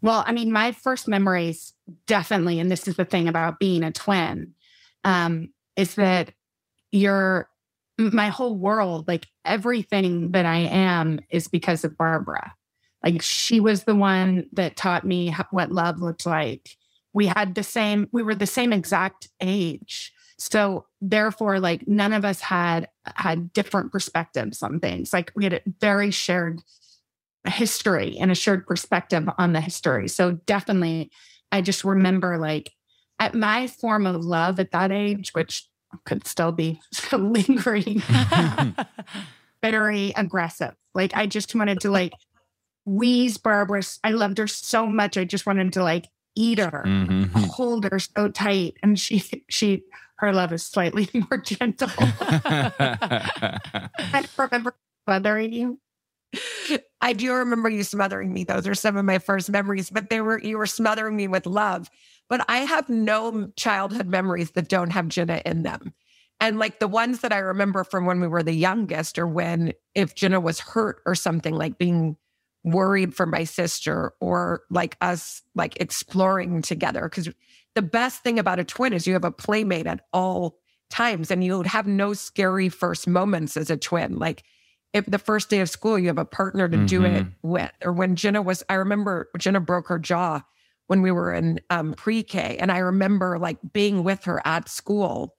Well, 0.00 0.22
I 0.26 0.32
mean, 0.32 0.50
my 0.52 0.72
first 0.72 1.06
memories 1.08 1.74
definitely, 2.06 2.58
and 2.60 2.70
this 2.70 2.88
is 2.88 2.96
the 2.96 3.04
thing 3.04 3.28
about 3.28 3.58
being 3.60 3.84
a 3.84 3.92
twin, 3.92 4.54
um, 5.04 5.52
is 5.76 5.94
that 5.94 6.32
you're 6.90 7.48
my 7.98 8.28
whole 8.28 8.56
world, 8.56 9.06
like 9.08 9.26
everything 9.44 10.32
that 10.32 10.46
I 10.46 10.58
am 10.58 11.20
is 11.30 11.48
because 11.48 11.84
of 11.84 11.96
Barbara. 11.96 12.54
Like 13.02 13.22
she 13.22 13.60
was 13.60 13.84
the 13.84 13.94
one 13.94 14.46
that 14.52 14.76
taught 14.76 15.04
me 15.04 15.34
what 15.50 15.72
love 15.72 16.00
looked 16.00 16.26
like. 16.26 16.76
we 17.14 17.26
had 17.26 17.54
the 17.54 17.62
same, 17.62 18.08
we 18.10 18.22
were 18.22 18.34
the 18.34 18.46
same 18.46 18.72
exact 18.72 19.28
age. 19.40 20.12
So 20.38 20.86
therefore, 21.00 21.60
like 21.60 21.86
none 21.86 22.12
of 22.12 22.24
us 22.24 22.40
had 22.40 22.88
had 23.04 23.52
different 23.52 23.92
perspectives 23.92 24.62
on 24.62 24.80
things. 24.80 25.12
Like 25.12 25.30
we 25.36 25.44
had 25.44 25.52
a 25.52 25.60
very 25.80 26.10
shared 26.10 26.62
history 27.46 28.16
and 28.18 28.30
a 28.30 28.34
shared 28.34 28.66
perspective 28.66 29.28
on 29.38 29.52
the 29.52 29.60
history. 29.60 30.08
So 30.08 30.32
definitely, 30.46 31.10
I 31.50 31.60
just 31.60 31.84
remember 31.84 32.38
like 32.38 32.72
at 33.18 33.34
my 33.34 33.66
form 33.66 34.06
of 34.06 34.24
love 34.24 34.58
at 34.58 34.72
that 34.72 34.90
age, 34.90 35.30
which 35.32 35.68
could 36.04 36.26
still 36.26 36.52
be 36.52 36.80
lingering, 37.12 38.02
very 39.62 40.12
aggressive. 40.16 40.74
Like 40.94 41.16
I 41.16 41.26
just 41.26 41.54
wanted 41.54 41.80
to 41.80 41.90
like 41.90 42.12
wheeze 42.84 43.38
Barbara. 43.38 43.82
I 44.04 44.10
loved 44.10 44.38
her 44.38 44.46
so 44.46 44.86
much. 44.86 45.16
I 45.16 45.24
just 45.24 45.46
wanted 45.46 45.72
to 45.74 45.82
like 45.82 46.06
eat 46.34 46.58
her, 46.58 46.82
Mhm. 46.86 47.30
hold 47.46 47.84
her 47.84 47.98
so 47.98 48.28
tight. 48.28 48.74
And 48.82 48.98
she, 48.98 49.22
she, 49.48 49.84
her 50.16 50.32
love 50.32 50.52
is 50.52 50.62
slightly 50.64 51.08
more 51.30 51.38
gentle. 51.38 51.88
I 51.98 54.24
remember 54.38 54.74
smothering 55.06 55.52
you. 55.52 55.78
I 57.02 57.12
do 57.12 57.34
remember 57.34 57.68
you 57.68 57.84
smothering 57.84 58.32
me. 58.32 58.44
Those 58.44 58.66
are 58.66 58.74
some 58.74 58.96
of 58.96 59.04
my 59.04 59.18
first 59.18 59.50
memories, 59.50 59.90
but 59.90 60.08
they 60.08 60.20
were 60.22 60.38
you 60.38 60.56
were 60.56 60.66
smothering 60.66 61.14
me 61.16 61.28
with 61.28 61.44
love. 61.46 61.90
But 62.28 62.44
I 62.48 62.58
have 62.58 62.88
no 62.88 63.50
childhood 63.56 64.06
memories 64.06 64.52
that 64.52 64.68
don't 64.68 64.90
have 64.90 65.08
Jenna 65.08 65.42
in 65.44 65.62
them. 65.62 65.92
And 66.40 66.58
like 66.58 66.80
the 66.80 66.88
ones 66.88 67.20
that 67.20 67.32
I 67.32 67.38
remember 67.38 67.84
from 67.84 68.04
when 68.06 68.20
we 68.20 68.26
were 68.26 68.42
the 68.42 68.52
youngest 68.52 69.18
or 69.18 69.26
when 69.26 69.72
if 69.94 70.14
Jenna 70.14 70.40
was 70.40 70.58
hurt 70.60 71.00
or 71.06 71.14
something 71.14 71.54
like 71.54 71.78
being 71.78 72.16
worried 72.64 73.14
for 73.14 73.26
my 73.26 73.44
sister 73.44 74.12
or 74.20 74.62
like 74.70 74.96
us 75.00 75.42
like 75.54 75.80
exploring 75.80 76.62
together 76.62 77.08
cuz 77.08 77.28
the 77.74 77.82
best 77.82 78.22
thing 78.22 78.38
about 78.38 78.60
a 78.60 78.64
twin 78.64 78.92
is 78.92 79.04
you 79.04 79.14
have 79.14 79.24
a 79.24 79.32
playmate 79.32 79.86
at 79.88 80.02
all 80.12 80.58
times 80.88 81.32
and 81.32 81.42
you 81.42 81.56
would 81.58 81.66
have 81.66 81.88
no 81.88 82.12
scary 82.12 82.68
first 82.68 83.08
moments 83.08 83.56
as 83.56 83.68
a 83.68 83.76
twin 83.76 84.16
like 84.16 84.44
if 84.92 85.04
the 85.06 85.18
first 85.18 85.50
day 85.50 85.58
of 85.58 85.68
school 85.68 85.98
you 85.98 86.06
have 86.06 86.18
a 86.18 86.24
partner 86.24 86.68
to 86.68 86.86
do 86.86 87.04
it 87.04 87.24
Mhm. 87.24 87.32
with 87.42 87.72
or 87.84 87.92
when 87.92 88.14
jenna 88.14 88.40
was 88.40 88.62
i 88.68 88.74
remember 88.74 89.28
jenna 89.38 89.58
broke 89.58 89.88
her 89.88 89.98
jaw 89.98 90.40
when 90.92 91.00
we 91.00 91.10
were 91.10 91.32
in 91.32 91.58
um, 91.70 91.94
pre-k 91.94 92.58
and 92.60 92.70
i 92.70 92.76
remember 92.76 93.38
like 93.38 93.56
being 93.72 94.04
with 94.04 94.24
her 94.24 94.42
at 94.44 94.68
school 94.68 95.34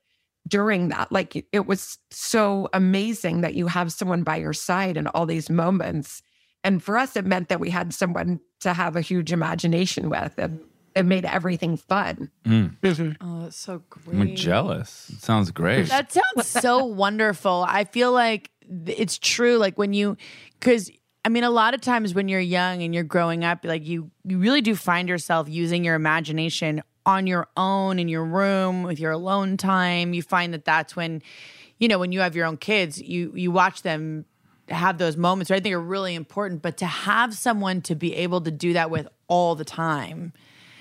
during 0.48 0.90
that 0.90 1.12
like 1.12 1.46
it 1.52 1.68
was 1.68 2.00
so 2.10 2.68
amazing 2.74 3.42
that 3.42 3.54
you 3.54 3.68
have 3.68 3.94
someone 3.94 4.24
by 4.24 4.36
your 4.36 4.52
side 4.54 4.98
in 4.98 5.06
all 5.06 5.28
these 5.28 5.52
moments 5.52 6.24
and 6.64 6.82
for 6.82 6.98
us 6.98 7.16
it 7.16 7.24
meant 7.24 7.50
that 7.50 7.60
we 7.60 7.70
had 7.70 7.94
someone 7.94 8.40
to 8.60 8.74
have 8.74 8.96
a 8.96 9.02
huge 9.02 9.32
imagination 9.32 10.10
with 10.10 10.34
and 10.40 10.60
it 10.96 11.04
made 11.06 11.26
everything 11.26 11.78
fun 11.78 12.32
Mm. 12.46 13.16
Oh, 13.22 13.42
that's 13.44 13.58
so 13.58 13.84
great. 13.90 14.20
I'm 14.20 14.36
jealous. 14.36 15.10
It 15.14 15.22
sounds 15.22 15.52
great. 15.52 15.88
That 15.90 16.12
sounds 16.12 16.48
so 16.48 16.86
wonderful. 17.04 17.64
I 17.68 17.84
feel 17.86 18.12
like 18.12 18.52
it's 18.86 19.18
true. 19.18 19.58
Like 19.58 19.78
when 19.78 19.94
you, 19.94 20.18
because 20.60 20.92
I 21.26 21.30
mean, 21.30 21.44
a 21.44 21.50
lot 21.50 21.74
of 21.74 21.82
times 21.82 22.14
when 22.14 22.28
you're 22.28 22.40
young 22.40 22.84
and 22.84 22.94
you're 22.94 23.04
growing 23.04 23.44
up, 23.46 23.64
like 23.64 23.88
you, 23.88 24.12
you 24.26 24.40
really 24.40 24.62
do 24.62 24.76
find 24.76 25.08
yourself 25.08 25.48
using 25.48 25.84
your 25.86 25.96
imagination 25.96 26.84
on 27.06 27.28
your 27.28 27.48
own 27.56 28.00
in 28.00 28.08
your 28.08 28.26
room 28.26 28.84
with 28.84 29.00
your 29.00 29.12
alone 29.12 29.58
time. 29.58 30.14
You 30.14 30.22
find 30.22 30.54
that 30.54 30.66
that's 30.66 30.96
when, 30.96 31.22
you 31.80 31.88
know, 31.88 32.00
when 32.00 32.12
you 32.12 32.20
have 32.22 32.36
your 32.36 32.46
own 32.46 32.58
kids, 32.58 33.02
you 33.02 33.32
you 33.36 33.52
watch 33.52 33.82
them 33.82 34.26
have 34.70 34.98
those 34.98 35.18
moments, 35.18 35.50
which 35.50 35.60
I 35.60 35.62
think 35.62 35.76
are 35.76 35.82
really 35.82 36.16
important. 36.16 36.62
But 36.62 36.78
to 36.78 36.86
have 36.86 37.34
someone 37.34 37.82
to 37.84 37.96
be 37.96 38.16
able 38.16 38.42
to 38.42 38.52
do 38.52 38.74
that 38.74 38.90
with 38.90 39.08
all 39.28 39.56
the 39.56 39.66
time. 39.66 40.34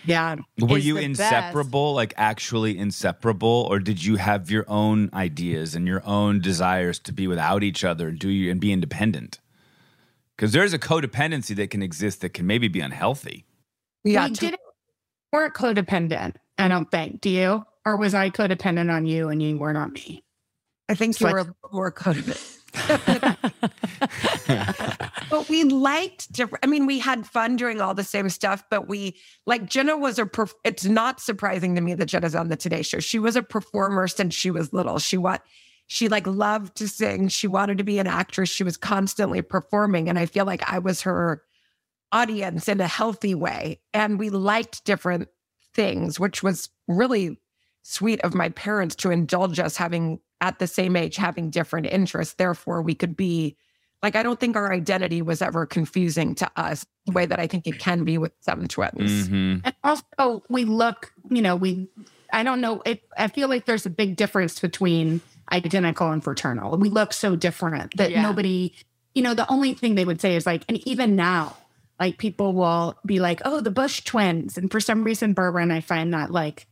Yeah. 0.05 0.37
Were 0.59 0.79
you 0.79 0.95
the 0.95 1.09
best. 1.09 1.21
inseparable, 1.21 1.95
like 1.95 2.13
actually 2.17 2.77
inseparable, 2.77 3.69
or 3.71 3.79
did 3.79 4.05
you 4.05 4.17
have 4.17 4.51
your 4.51 4.65
own 4.69 5.11
ideas 5.13 5.77
and 5.77 5.87
your 5.87 6.05
own 6.05 6.41
desires 6.41 6.99
to 7.01 7.13
be 7.13 7.29
without 7.29 7.63
each 7.63 7.85
other 7.85 8.09
and 8.09 8.19
do 8.19 8.29
you 8.29 8.51
and 8.51 8.61
be 8.61 8.73
independent? 8.73 9.39
Because 10.37 10.53
there's 10.53 10.73
a 10.73 10.79
codependency 10.79 11.55
that 11.57 11.71
can 11.71 11.83
exist 11.83 12.21
that 12.23 12.31
can 12.35 12.47
maybe 12.47 12.69
be 12.69 12.81
unhealthy. 12.81 13.45
yeah 14.05 14.27
we 14.29 14.35
didn't 14.35 14.61
weren't 15.33 15.55
codependent, 15.55 16.37
I 16.59 16.69
don't 16.69 16.91
think. 16.91 17.21
Do 17.21 17.31
you? 17.31 17.65
Or 17.85 17.97
was 17.97 18.15
I 18.15 18.31
codependent 18.31 18.93
on 18.93 19.07
you 19.07 19.29
and 19.29 19.43
you 19.43 19.59
weren't 19.59 19.79
on 19.79 19.93
me? 19.93 20.25
I 20.89 20.95
think 20.95 21.19
you 21.21 21.27
Like- 21.27 21.35
were 21.35 21.55
more 21.73 21.93
codependent. 21.93 22.59
but 25.31 25.49
we 25.49 25.65
liked 25.65 26.33
different. 26.33 26.65
I 26.65 26.69
mean, 26.69 26.87
we 26.87 26.99
had 26.99 27.27
fun 27.27 27.57
doing 27.57 27.81
all 27.81 27.95
the 27.95 28.05
same 28.05 28.29
stuff, 28.31 28.65
but 28.71 28.89
we 28.89 29.17
like 29.47 29.67
Jenna 29.69 29.97
was 29.97 30.19
a. 30.19 30.25
Perf- 30.25 30.55
it's 30.65 30.85
not 30.85 31.21
surprising 31.21 31.75
to 31.75 31.81
me 31.81 31.95
that 31.95 32.07
Jenna's 32.07 32.35
on 32.35 32.49
the 32.49 32.57
Today 32.57 32.83
Show. 32.83 33.01
She 33.01 33.19
was 33.19 33.37
a 33.37 33.43
performer 33.43 34.09
since 34.09 34.35
she 34.35 34.51
was 34.51 34.73
little. 34.73 34.99
She 34.99 35.17
what 35.19 35.43
she 35.87 36.09
like 36.09 36.27
loved 36.27 36.77
to 36.77 36.89
sing. 36.89 37.29
She 37.29 37.47
wanted 37.47 37.79
to 37.79 37.85
be 37.85 37.99
an 37.99 38.07
actress. 38.07 38.49
She 38.49 38.65
was 38.65 38.77
constantly 38.77 39.43
performing, 39.43 40.09
and 40.09 40.19
I 40.19 40.27
feel 40.27 40.45
like 40.45 40.63
I 40.71 40.79
was 40.79 41.03
her 41.03 41.43
audience 42.11 42.69
in 42.69 42.81
a 42.81 42.87
healthy 42.87 43.35
way, 43.35 43.81
and 43.95 44.19
we 44.19 44.31
liked 44.31 44.85
different 44.85 45.29
things, 45.75 46.21
which 46.21 46.43
was 46.43 46.69
really 46.89 47.39
sweet 47.83 48.21
of 48.21 48.35
my 48.35 48.49
parents 48.51 48.95
to 48.97 49.11
indulge 49.11 49.59
us 49.59 49.77
having 49.77 50.21
at 50.41 50.59
the 50.59 50.67
same 50.67 50.97
age 50.97 51.17
having 51.17 51.51
different 51.51 51.87
interests 51.87 52.35
therefore 52.35 52.81
we 52.83 52.95
could 52.95 53.17
be 53.17 53.57
like 54.05 54.15
i 54.15 54.23
don't 54.23 54.39
think 54.39 54.55
our 54.55 54.73
identity 54.73 55.21
was 55.21 55.43
ever 55.43 55.67
confusing 55.67 56.35
to 56.35 56.49
us 56.57 56.87
the 57.07 57.13
way 57.13 57.27
that 57.27 57.41
i 57.41 57.47
think 57.49 57.67
it 57.67 57.81
can 57.81 58.05
be 58.05 58.19
with 58.19 58.33
some 58.41 58.69
twins 58.69 59.29
Mhm. 59.29 59.63
And 59.65 59.75
also, 59.85 60.43
we 60.49 60.65
look, 60.65 61.13
you 61.29 61.43
know, 61.43 61.57
we, 61.57 61.89
I 62.33 62.43
don't 62.43 62.61
know, 62.61 62.83
it, 62.87 63.03
I 63.17 63.29
feel 63.29 63.49
like 63.49 63.67
there's 63.67 63.87
a 63.87 63.91
big 63.91 64.17
difference 64.17 64.59
between 64.61 65.21
identical 65.51 66.11
and 66.11 66.23
fraternal. 66.23 66.77
We 66.79 66.89
look 66.91 67.13
so 67.13 67.37
different 67.37 67.97
that 67.97 68.11
Yeah. 68.11 68.23
nobody, 68.23 68.75
you 69.15 69.23
know, 69.23 69.35
the 69.35 69.51
only 69.51 69.75
thing 69.75 69.95
they 69.95 70.05
would 70.05 70.21
say 70.21 70.37
is 70.37 70.47
like, 70.47 70.65
and 70.69 70.79
even 70.87 71.17
now, 71.17 71.57
like 72.01 72.19
people 72.19 72.53
will 72.53 72.99
be 73.07 73.21
like, 73.21 73.41
oh, 73.45 73.61
the 73.61 73.71
Bush 73.71 74.03
twins. 74.05 74.57
And 74.59 74.71
for 74.71 74.81
some 74.81 75.05
reason, 75.05 75.33
Barbara 75.35 75.63
and 75.63 75.73
I 75.73 75.81
find 75.81 76.13
that 76.15 76.31
like 76.31 76.67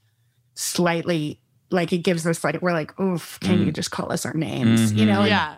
slightly, 0.55 1.41
like 1.71 1.93
it 1.93 1.99
gives 1.99 2.27
us 2.27 2.43
like, 2.45 2.61
we're 2.63 2.73
like, 2.73 2.99
oof, 3.01 3.39
can 3.41 3.65
you 3.65 3.73
just 3.73 3.91
call 3.91 4.13
us 4.13 4.27
our 4.27 4.35
names? 4.35 4.93
You 4.93 5.05
Mhm. 5.05 5.09
know, 5.09 5.21
and 5.21 5.29
Yeah. 5.29 5.57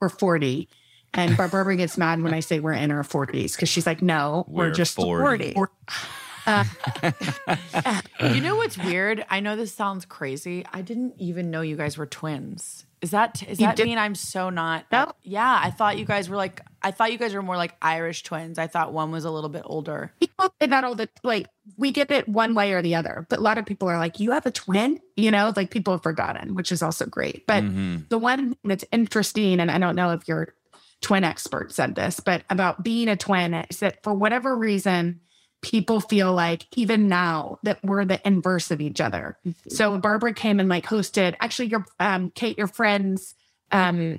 we're 0.00 0.08
40. 0.08 0.68
And 1.12 1.36
Barbara 1.36 1.74
gets 1.76 1.98
mad 1.98 2.22
when 2.22 2.32
I 2.32 2.40
say 2.40 2.60
we're 2.60 2.72
in 2.72 2.90
our 2.92 3.02
40s 3.02 3.56
because 3.56 3.68
she's 3.68 3.86
like, 3.86 4.00
no, 4.00 4.44
we're, 4.48 4.68
We're 4.68 4.70
just 4.70 4.94
40. 4.94 5.52
40. 5.54 5.72
Uh, 6.50 8.00
You 8.34 8.40
know 8.40 8.56
what's 8.56 8.76
weird? 8.76 9.24
I 9.30 9.40
know 9.40 9.56
this 9.56 9.72
sounds 9.72 10.04
crazy. 10.04 10.64
I 10.72 10.82
didn't 10.82 11.14
even 11.18 11.50
know 11.50 11.62
you 11.62 11.76
guys 11.76 11.96
were 11.96 12.06
twins. 12.06 12.84
Is 13.00 13.12
that 13.12 13.42
is 13.48 13.58
You 13.60 13.66
that 13.66 13.76
did- 13.76 13.86
mean 13.86 13.96
I'm 13.96 14.14
so 14.14 14.50
not? 14.50 14.84
No. 14.92 15.12
Yeah, 15.22 15.58
I 15.62 15.70
thought 15.70 15.96
you 15.98 16.04
guys 16.04 16.28
were 16.28 16.36
like 16.36 16.60
I 16.82 16.90
thought 16.90 17.12
you 17.12 17.18
guys 17.18 17.32
were 17.34 17.42
more 17.42 17.56
like 17.56 17.74
Irish 17.80 18.22
twins. 18.24 18.58
I 18.58 18.66
thought 18.66 18.92
one 18.92 19.10
was 19.10 19.24
a 19.24 19.30
little 19.30 19.48
bit 19.48 19.62
older. 19.64 20.12
people 20.20 20.52
say 20.60 20.66
that 20.66 20.84
all 20.84 20.94
the 20.94 21.08
like 21.24 21.46
we 21.78 21.92
get 21.92 22.10
it 22.10 22.28
one 22.28 22.54
way 22.54 22.72
or 22.72 22.82
the 22.82 22.94
other 22.94 23.26
but 23.30 23.38
a 23.38 23.42
lot 23.42 23.56
of 23.58 23.64
people 23.64 23.88
are 23.88 23.98
like 23.98 24.20
you 24.20 24.32
have 24.32 24.44
a 24.44 24.50
twin 24.50 24.98
you 25.16 25.30
know 25.30 25.52
like 25.56 25.70
people 25.70 25.94
have 25.94 26.02
forgotten 26.02 26.54
which 26.54 26.72
is 26.72 26.82
also 26.82 27.06
great 27.06 27.46
but 27.46 27.62
Mhm. 27.62 28.08
the 28.08 28.18
one 28.18 28.56
that's 28.64 28.84
interesting 28.90 29.60
and 29.60 29.70
i 29.70 29.78
don't 29.78 29.94
know 29.94 30.10
if 30.12 30.26
your 30.26 30.54
twin 31.00 31.22
expert 31.22 31.70
said 31.72 31.94
this 31.94 32.18
but 32.18 32.42
about 32.50 32.82
being 32.82 33.08
a 33.08 33.16
twin 33.16 33.54
is 33.54 33.78
that 33.78 34.02
for 34.02 34.12
whatever 34.12 34.56
reason 34.56 35.20
people 35.62 36.00
feel 36.00 36.32
like 36.32 36.66
even 36.76 37.08
now 37.08 37.58
that 37.62 37.78
we're 37.84 38.04
the 38.04 38.20
inverse 38.26 38.70
of 38.70 38.80
each 38.80 39.00
other 39.00 39.36
so 39.68 39.98
barbara 39.98 40.32
came 40.32 40.58
and 40.58 40.68
like 40.68 40.86
hosted 40.86 41.34
actually 41.40 41.68
your 41.68 41.84
um 41.98 42.30
kate 42.30 42.56
your 42.56 42.66
friends 42.66 43.34
um 43.72 44.18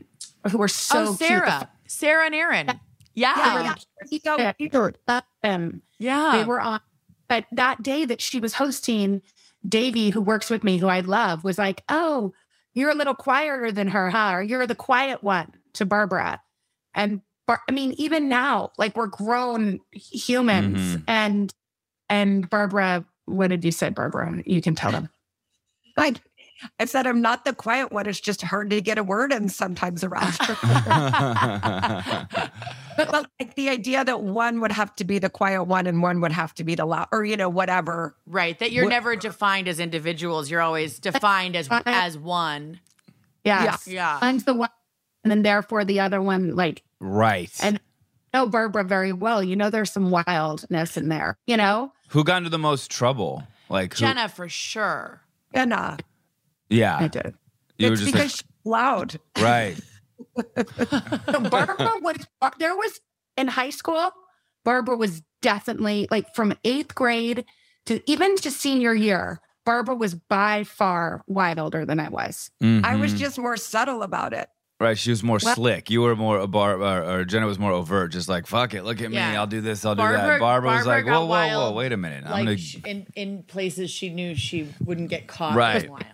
who 0.50 0.58
were 0.58 0.68
so 0.68 1.02
oh, 1.02 1.06
cute, 1.08 1.18
Sarah, 1.20 1.70
Sarah 1.88 2.26
and 2.26 2.36
Erin. 2.36 2.68
Yeah, 3.14 3.34
yeah, 3.36 3.64
yeah. 3.64 3.76
Yeah. 6.00 6.38
They 6.38 6.44
were 6.46 6.60
on. 6.60 6.80
But 7.28 7.46
that 7.52 7.84
day 7.84 8.06
that 8.06 8.22
she 8.22 8.40
was 8.40 8.54
hosting, 8.54 9.22
Davey, 9.68 10.10
who 10.10 10.22
works 10.22 10.50
with 10.50 10.64
me, 10.64 10.78
who 10.78 10.88
I 10.88 11.02
love, 11.02 11.44
was 11.44 11.58
like, 11.58 11.84
Oh, 11.90 12.34
you're 12.74 12.90
a 12.90 12.96
little 12.96 13.14
quieter 13.14 13.72
than 13.72 13.90
her, 13.90 14.10
huh? 14.10 14.32
Or 14.34 14.42
you're 14.42 14.68
the 14.68 14.76
quiet 14.76 15.24
one 15.24 15.52
to 15.74 15.86
Barbara. 15.86 16.42
And 16.94 17.22
Bar- 17.52 17.62
I 17.68 17.72
mean, 17.74 17.94
even 17.98 18.30
now, 18.30 18.72
like 18.78 18.96
we're 18.96 19.08
grown 19.08 19.80
humans. 19.92 20.80
Mhm. 20.80 21.04
And 21.08 21.54
and 22.10 22.50
Barbara, 22.50 23.06
what 23.26 23.50
did 23.50 23.66
you 23.66 23.72
say, 23.72 23.90
Barbara? 23.90 24.42
You 24.46 24.62
can 24.62 24.76
tell 24.76 24.92
them. 24.92 25.10
I, 25.98 26.14
I 26.80 26.86
said 26.86 27.06
i'm 27.08 27.22
not 27.22 27.44
the 27.44 27.54
quiet 27.54 27.92
one 27.92 28.08
it's 28.08 28.22
just 28.22 28.42
hard 28.44 28.70
to 28.70 28.80
get 28.82 28.98
a 28.98 29.04
word 29.04 29.34
in 29.34 29.50
sometimes 29.50 30.04
around 30.04 30.38
but 32.98 33.28
like 33.40 33.56
the 33.56 33.70
idea 33.70 34.04
that 34.06 34.22
one 34.22 34.60
would 34.62 34.72
have 34.72 34.96
to 34.98 35.04
be 35.04 35.20
the 35.20 35.30
quiet 35.30 35.64
one 35.64 35.88
and 35.88 36.02
one 36.02 36.22
would 36.22 36.32
have 36.32 36.54
to 36.56 36.64
be 36.64 36.76
the 36.76 36.86
loud 36.86 37.08
or 37.12 37.26
you 37.26 37.38
know 37.38 37.50
whatever 37.50 38.16
right. 38.26 38.58
That 38.60 38.72
you're 38.72 38.86
What- 38.86 38.90
never 38.92 39.16
defined 39.16 39.68
as 39.68 39.80
individuals. 39.80 40.50
You're 40.52 40.62
always 40.62 41.00
defined 41.00 41.56
as 41.56 41.68
as 41.86 42.18
one. 42.18 42.80
Yes. 43.44 43.88
Yeah. 43.88 44.20
One's 44.22 44.44
the 44.44 44.54
one. 44.54 44.70
And 45.24 45.32
then 45.32 45.42
therefore 45.42 45.84
the 45.84 46.00
other 46.00 46.22
one, 46.22 46.56
like 46.56 46.84
right. 47.02 47.52
And- 47.62 47.80
know 48.34 48.48
Barbara 48.48 48.84
very 48.84 49.14
well. 49.14 49.44
You 49.44 49.56
know, 49.56 49.70
there's 49.70 49.92
some 49.92 50.12
wildness 50.12 50.98
in 50.98 51.10
there, 51.10 51.38
you 51.48 51.58
know? 51.58 51.92
Who 52.10 52.24
got 52.24 52.38
into 52.38 52.50
the 52.50 52.60
most 52.60 52.92
trouble? 52.92 53.44
Like 53.70 53.94
who, 53.94 54.00
Jenna 54.00 54.30
for 54.30 54.50
sure. 54.50 55.22
Jenna. 55.54 55.98
Yeah, 56.70 56.98
I 56.98 57.08
did. 57.08 57.36
You 57.78 57.88
were 57.88 57.94
it's 57.94 58.02
just 58.02 58.14
because 58.14 58.26
like, 58.26 58.32
she's 58.32 58.44
loud. 58.64 59.20
right. 59.40 59.76
So 60.56 61.40
Barbara 61.50 61.94
was 62.02 62.16
there 62.60 62.76
was 62.76 63.02
in 63.36 63.48
high 63.48 63.72
school. 63.72 64.12
Barbara 64.64 64.96
was 64.96 65.24
definitely 65.42 66.08
like 66.12 66.36
from 66.36 66.54
eighth 66.64 66.94
grade 66.94 67.44
to 67.88 68.02
even 68.10 68.36
to 68.38 68.52
senior 68.52 68.94
year. 68.94 69.42
Barbara 69.66 69.96
was 69.96 70.14
by 70.14 70.64
far 70.64 71.24
wide 71.28 71.58
older 71.60 71.86
than 71.86 72.00
I 72.00 72.10
was. 72.10 72.52
Mm-hmm. 72.64 72.86
I 72.86 72.96
was 72.96 73.14
just 73.14 73.40
more 73.40 73.58
subtle 73.58 74.04
about 74.04 74.34
it. 74.34 74.48
Right. 74.82 74.98
She 74.98 75.12
was 75.12 75.24
more 75.24 75.40
Well- 75.42 75.56
slick. 75.56 75.90
You 75.90 76.02
were 76.02 76.16
more 76.16 76.40
a 76.40 76.48
bar, 76.48 76.82
or, 76.82 77.04
or 77.20 77.26
Jenna 77.26 77.46
was 77.46 77.60
more 77.60 77.72
overt. 77.72 78.12
Just 78.12 78.28
like 78.28 78.48
fuck 78.48 78.74
it, 78.74 78.84
look 78.84 79.02
at 79.02 79.12
me. 79.12 79.18
I'll 79.18 79.48
do 79.48 79.62
this. 79.62 79.86
I'll 79.86 79.96
do 79.96 80.02
that. 80.02 80.40
Barbara, 80.40 80.72
was 80.72 80.86
Barbara 80.86 80.88
like, 80.98 81.06
got 81.06 81.22
whoa, 81.22 81.26
whoa, 81.28 81.70
whoa. 81.70 81.72
Wait 81.74 81.92
a 81.92 81.98
minute. 81.98 82.24
I'm 82.26 82.46
gonna. 82.46 82.58
sh- 82.58 82.78
in 82.86 83.08
in 83.16 83.44
places 83.44 83.90
she 83.90 84.10
knew 84.10 84.36
she 84.36 84.68
wouldn't 84.84 85.10
get 85.10 85.28
caught. 85.28 85.56
Right. 85.56 85.90
Wild. 85.90 86.06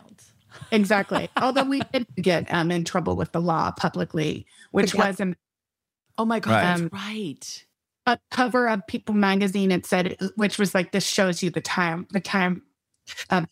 Exactly. 0.71 1.30
Although 1.38 1.63
we 1.65 1.82
did 1.93 2.08
get 2.21 2.51
um, 2.53 2.71
in 2.71 2.84
trouble 2.84 3.15
with 3.15 3.32
the 3.32 3.41
law 3.41 3.71
publicly, 3.71 4.45
which 4.71 4.93
Okay. 4.93 5.08
was 5.08 5.19
an, 5.19 5.36
Oh 6.17 6.25
my 6.25 6.39
god, 6.39 6.51
Right. 6.51 6.73
Um, 6.73 6.89
right. 6.91 7.65
a 8.08 8.17
cover 8.32 8.67
of 8.67 8.86
People 8.88 9.13
magazine. 9.15 9.71
It 9.71 9.86
said, 9.86 10.17
which 10.36 10.58
was 10.58 10.73
like, 10.73 10.91
this 10.91 11.06
shows 11.06 11.43
you 11.43 11.51
the 11.51 11.62
time, 11.62 12.08
the 12.12 12.19
time. 12.19 12.63
Um, 13.30 13.47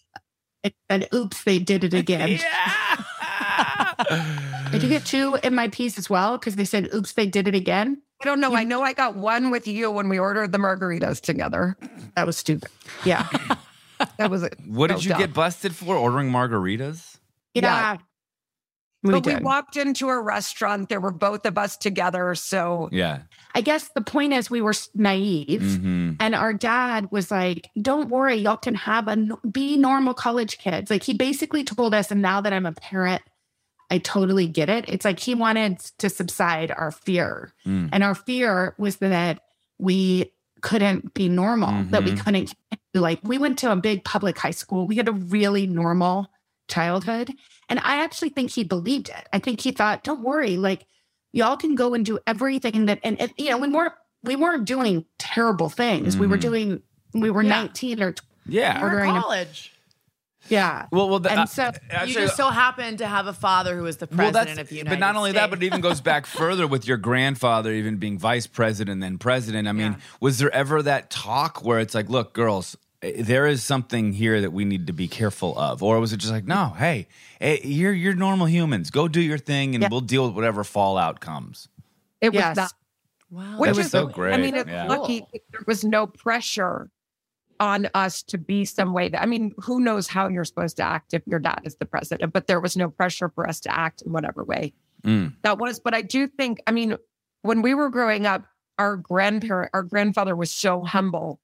it 0.63 0.73
said, 0.89 1.07
oops, 1.13 1.43
they 1.43 1.59
did 1.59 1.83
it 1.83 1.93
again. 2.03 2.39
Did 4.79 4.83
you 4.83 4.89
get 4.89 5.05
two 5.15 5.37
in 5.43 5.55
my 5.55 5.67
piece 5.69 5.97
as 5.97 6.09
well? 6.09 6.37
Because 6.37 6.55
they 6.55 6.65
said, 6.65 6.89
oops, 6.93 7.13
they 7.13 7.25
did 7.27 7.47
it 7.47 7.55
again. 7.55 8.01
I 8.21 8.25
don't 8.25 8.39
know. 8.39 8.55
I 8.55 8.63
know 8.63 8.81
I 8.81 8.93
got 8.93 9.15
one 9.15 9.51
with 9.51 9.67
you 9.67 9.91
when 9.91 10.07
we 10.09 10.17
ordered 10.17 10.51
the 10.51 10.57
margaritas 10.57 11.19
together. 11.21 11.75
That 12.15 12.25
was 12.25 12.37
stupid. 12.37 12.69
Yeah. 13.03 13.27
That 14.17 14.29
was 14.29 14.43
it. 14.43 14.57
What 14.67 14.87
did 14.91 15.05
you 15.05 15.11
dumb. 15.11 15.19
get 15.19 15.33
busted 15.33 15.73
for? 15.73 15.95
Ordering 15.95 16.29
margaritas? 16.29 17.15
Yeah. 17.53 17.61
Yeah. 17.93 17.97
We 19.03 19.11
but 19.11 19.25
we 19.25 19.35
walked 19.37 19.77
into 19.77 20.09
a 20.09 20.19
restaurant. 20.21 20.89
There 20.89 20.99
were 20.99 21.13
both 21.13 21.45
of 21.45 21.57
us 21.57 21.77
together. 21.77 22.35
So 22.35 22.89
Yeah. 22.91 23.19
I 23.53 23.61
guess 23.61 23.89
the 23.95 24.01
point 24.01 24.33
is 24.33 24.49
we 24.49 24.61
were 24.61 24.71
s- 24.71 24.89
naive. 24.95 25.61
hmm 25.79 26.13
And 26.19 26.35
our 26.35 26.51
dad 26.53 27.07
was 27.11 27.31
like, 27.31 27.69
"Don't 27.81 28.09
worry, 28.09 28.35
y'all 28.35 28.57
can 28.57 28.75
have 28.75 29.07
a 29.07 29.15
be 29.49 29.77
normal 29.77 30.13
college 30.13 30.57
kids." 30.57 30.91
Like 30.91 31.03
he 31.03 31.13
basically 31.13 31.63
told 31.63 31.93
us, 31.93 32.11
and 32.11 32.21
now 32.21 32.41
that 32.41 32.51
I'm 32.51 32.65
a 32.65 32.73
parent, 32.73 33.21
I 33.91 33.97
totally 33.99 34.47
get 34.47 34.69
it. 34.69 34.85
It's 34.87 35.05
like 35.05 35.19
he 35.19 35.35
wanted 35.35 35.79
to 35.99 36.09
subside 36.09 36.71
our 36.71 36.91
fear, 36.91 37.53
Mm. 37.65 37.89
and 37.91 38.03
our 38.03 38.15
fear 38.15 38.75
was 38.77 38.97
that 38.97 39.41
we 39.77 40.31
couldn't 40.61 41.13
be 41.13 41.29
normal, 41.29 41.83
that 41.91 42.03
we 42.03 42.11
Mhm. 42.13 42.19
couldn't 42.23 42.53
like. 42.93 43.19
We 43.23 43.37
went 43.37 43.59
to 43.59 43.71
a 43.71 43.75
big 43.75 44.03
public 44.03 44.37
high 44.37 44.51
school. 44.51 44.87
We 44.87 44.95
had 44.95 45.07
a 45.07 45.11
really 45.13 45.67
normal 45.67 46.27
childhood, 46.67 47.31
and 47.69 47.79
I 47.83 48.03
actually 48.03 48.29
think 48.29 48.51
he 48.51 48.63
believed 48.63 49.09
it. 49.09 49.27
I 49.31 49.39
think 49.39 49.61
he 49.61 49.71
thought, 49.71 50.03
"Don't 50.03 50.21
worry, 50.23 50.57
like." 50.57 50.87
Y'all 51.33 51.57
can 51.57 51.75
go 51.75 51.93
and 51.93 52.05
do 52.05 52.17
everything 52.25 52.85
that, 52.85 52.97
and, 53.03 53.19
and 53.19 53.29
you 53.37 53.49
know, 53.49 53.57
we 53.57 53.67
weren't 53.67 53.91
we 54.23 54.37
weren't 54.37 54.63
doing 54.63 55.03
terrible 55.19 55.67
things. 55.69 56.15
We 56.15 56.27
were 56.27 56.37
Mhm. 56.37 56.41
doing 56.41 56.81
we 57.13 57.29
were 57.29 57.43
Yeah. 57.43 57.49
19 57.49 58.01
or 58.01 58.13
tw- 58.13 58.21
Yeah. 58.47 58.79
You're 58.79 58.87
ordering 58.87 59.09
in 59.11 59.17
a- 59.17 59.21
college. 59.21 59.73
Yeah. 60.49 60.85
Well, 60.91 61.09
well, 61.09 61.19
the, 61.19 61.31
And 61.31 61.39
uh, 61.41 61.45
so 61.45 61.63
you 61.65 61.71
actually, 61.91 62.13
just 62.13 62.35
so 62.37 62.49
happen 62.49 62.97
to 62.97 63.07
have 63.07 63.27
a 63.27 63.33
father 63.33 63.75
who 63.75 63.83
was 63.83 63.97
the 63.97 64.07
well, 64.07 64.17
president 64.17 64.47
that's, 64.57 64.59
of 64.59 64.69
the 64.69 64.75
United 64.75 64.89
but 64.95 64.99
not 64.99 65.15
only 65.15 65.31
that, 65.33 65.49
but 65.49 65.61
it 65.61 65.65
even 65.65 65.81
goes 65.81 66.01
back 66.01 66.25
further 66.39 66.67
with 66.67 66.87
your 66.87 66.97
grandfather 66.97 67.71
even 67.71 67.97
being 67.97 68.17
vice 68.17 68.47
president 68.47 69.01
then 69.01 69.17
president. 69.17 69.67
I 69.67 69.71
mean, 69.71 69.93
Yeah. 69.93 69.97
was 70.19 70.37
there 70.39 70.53
ever 70.53 70.81
that 70.83 71.09
talk 71.09 71.63
where 71.63 71.79
it's 71.79 71.95
like, 71.95 72.09
look, 72.09 72.33
girls, 72.33 72.77
eh, 73.01 73.13
there 73.23 73.47
is 73.47 73.63
something 73.63 74.13
here 74.13 74.41
that 74.41 74.51
we 74.53 74.65
need 74.65 74.87
to 74.87 74.93
be 74.93 75.07
careful 75.07 75.57
of, 75.57 75.81
or 75.83 75.99
was 75.99 76.13
it 76.13 76.17
just 76.17 76.31
like, 76.31 76.45
no, 76.45 76.73
hey, 76.77 77.07
eh, 77.41 77.57
you're 77.63 77.93
you're 77.93 78.15
normal 78.15 78.47
humans, 78.47 78.89
go 78.91 79.07
do 79.07 79.21
your 79.21 79.37
thing, 79.37 79.75
and 79.75 79.81
Yeah. 79.81 79.89
we'll 79.91 80.01
deal 80.01 80.25
with 80.25 80.35
whatever 80.35 80.63
fallout 80.63 81.19
comes. 81.19 81.67
it 82.21 82.29
was 82.29 82.39
Yes. 82.39 82.55
that. 82.55 82.71
wow. 83.29 83.57
Which 83.59 83.69
That 83.69 83.75
was 83.77 83.85
is 83.87 83.91
so 83.91 84.07
great. 84.07 84.33
I 84.33 84.37
mean, 84.37 84.55
it's 84.55 84.69
Yeah. 84.69 84.85
lucky 84.87 85.25
there 85.51 85.61
was 85.67 85.83
no 85.83 86.07
pressure 86.07 86.89
on 87.59 87.87
us 87.93 88.21
to 88.23 88.37
be 88.37 88.65
some 88.65 88.93
way 88.93 89.09
that 89.09 89.21
I 89.21 89.25
mean, 89.25 89.53
who 89.57 89.79
knows 89.79 90.07
how 90.07 90.27
you're 90.27 90.43
supposed 90.45 90.77
to 90.77 90.83
act 90.83 91.13
if 91.13 91.21
your 91.25 91.39
dad 91.39 91.61
is 91.63 91.75
the 91.77 91.85
president, 91.85 92.33
but 92.33 92.47
there 92.47 92.59
was 92.59 92.75
no 92.75 92.89
pressure 92.89 93.29
for 93.29 93.47
us 93.47 93.59
to 93.61 93.73
act 93.77 94.01
in 94.05 94.11
whatever 94.11 94.43
way 94.43 94.73
Mm. 95.03 95.35
that 95.43 95.59
was. 95.59 95.79
But 95.79 95.93
I 95.93 96.01
do 96.01 96.25
think, 96.27 96.61
I 96.65 96.71
mean, 96.71 96.97
when 97.43 97.61
we 97.61 97.75
were 97.75 97.89
growing 97.89 98.25
up, 98.25 98.43
our 98.79 98.97
grandparent, 98.97 99.69
our 99.73 99.83
grandfather 99.83 100.35
was 100.35 100.51
so 100.51 100.81
humble 100.83 101.39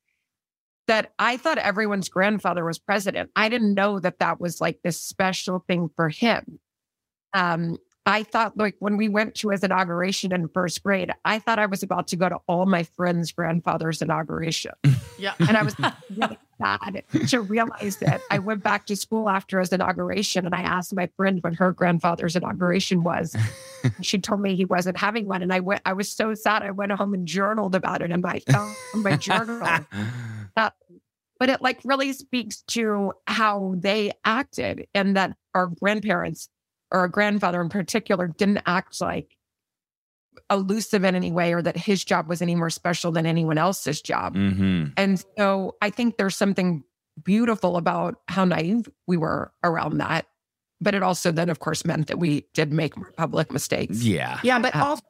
that 0.88 1.13
I 1.19 1.38
thought 1.38 1.60
everyone's 1.60 2.10
grandfather 2.10 2.65
was 2.65 2.80
president. 2.80 3.30
I 3.36 3.50
didn't 3.50 3.76
know 3.76 4.00
that 4.00 4.19
that 4.19 4.41
was 4.41 4.60
like 4.60 4.80
this 4.84 5.00
special 5.00 5.63
thing 5.67 5.89
for 5.95 6.10
him. 6.10 6.60
Um, 7.34 7.78
I 8.05 8.23
thought 8.23 8.57
like 8.57 8.75
when 8.79 8.97
we 8.97 9.09
went 9.09 9.35
to 9.35 9.49
his 9.49 9.63
inauguration 9.63 10.33
in 10.33 10.47
first 10.47 10.81
grade, 10.81 11.11
I 11.23 11.37
thought 11.37 11.59
I 11.59 11.67
was 11.67 11.83
about 11.83 12.07
to 12.07 12.15
go 12.15 12.29
to 12.29 12.39
all 12.47 12.65
my 12.65 12.83
friends' 12.83 13.31
grandfather's 13.31 14.01
inauguration. 14.01 14.73
Yeah. 15.19 15.35
And 15.37 15.55
I 15.55 15.61
was 15.61 15.75
really 16.17 16.39
sad 16.59 17.03
to 17.27 17.41
realize 17.41 17.97
that 17.97 18.21
I 18.31 18.39
went 18.39 18.63
back 18.63 18.87
to 18.87 18.95
school 18.95 19.29
after 19.29 19.59
his 19.59 19.71
inauguration 19.71 20.47
and 20.47 20.55
I 20.55 20.61
asked 20.61 20.95
my 20.95 21.11
friend 21.15 21.43
what 21.43 21.53
her 21.57 21.71
grandfather's 21.71 22.35
inauguration 22.35 23.03
was. 23.03 23.35
she 24.01 24.17
told 24.17 24.41
me 24.41 24.55
he 24.55 24.65
wasn't 24.65 24.97
having 24.97 25.27
one. 25.27 25.43
And 25.43 25.53
I 25.53 25.59
went, 25.59 25.83
I 25.85 25.93
was 25.93 26.11
so 26.11 26.33
sad. 26.33 26.63
I 26.63 26.71
went 26.71 26.91
home 26.93 27.13
and 27.13 27.27
journaled 27.27 27.75
about 27.75 28.01
it 28.01 28.09
in 28.09 28.21
my, 28.21 28.41
in 28.95 29.03
my 29.03 29.15
journal. 29.15 29.61
Uh, 30.57 30.69
but 31.39 31.49
it 31.49 31.61
like 31.61 31.79
really 31.85 32.11
speaks 32.13 32.61
to 32.63 33.13
how 33.25 33.75
they 33.77 34.11
acted 34.25 34.87
and 34.93 35.15
that 35.15 35.35
our 35.53 35.67
grandparents 35.67 36.49
or 36.91 37.04
a 37.04 37.10
grandfather 37.10 37.62
in 37.62 37.69
particular 37.69 38.27
didn't 38.27 38.62
act 38.65 38.99
like 39.01 39.38
elusive 40.49 41.04
in 41.04 41.15
any 41.15 41.32
way 41.32 41.54
or 41.54 41.62
that 41.62 41.77
his 41.77 42.04
job 42.04 42.27
was 42.27 42.41
any 42.41 42.56
more 42.56 42.69
special 42.69 43.12
than 43.12 43.25
anyone 43.25 43.58
else's 43.58 44.01
job. 44.01 44.36
hmm 44.36 44.86
And 44.97 45.23
so 45.38 45.75
I 45.82 45.89
think 45.89 46.17
there's 46.17 46.36
something 46.36 46.84
beautiful 47.23 47.77
about 47.77 48.15
how 48.27 48.45
naive 48.45 48.89
we 49.08 49.17
were 49.17 49.51
around 49.63 49.97
that. 49.97 50.27
But 50.80 50.95
it 50.95 51.04
also 51.04 51.32
then, 51.32 51.49
of 51.49 51.60
course, 51.60 51.86
meant 51.86 52.08
that 52.08 52.17
we 52.17 52.45
did 52.54 52.71
make 52.73 52.93
public 53.15 53.51
mistakes. 53.51 54.01
Yeah. 54.04 54.39
Yeah, 54.41 54.60
but 54.60 54.75
Uh, 54.75 54.84
also 54.86 55.04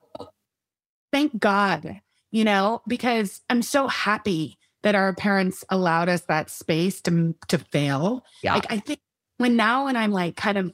thank 1.13 1.39
God, 1.39 2.01
you 2.31 2.43
know, 2.43 2.81
because 2.87 3.41
I'm 3.49 3.61
so 3.61 3.87
happy 3.87 4.57
that 4.83 4.95
our 4.95 5.13
parents 5.13 5.63
allowed 5.69 6.09
us 6.09 6.21
that 6.21 6.49
space 6.49 7.01
to 7.01 7.35
to 7.47 7.57
fail. 7.57 8.25
Yeah. 8.43 8.55
Like 8.55 8.71
I 8.71 8.79
think 8.79 8.99
when 9.37 9.55
now 9.55 9.85
when 9.85 9.95
I'm 9.95 10.11
like 10.11 10.35
kind 10.35 10.57
of 10.57 10.73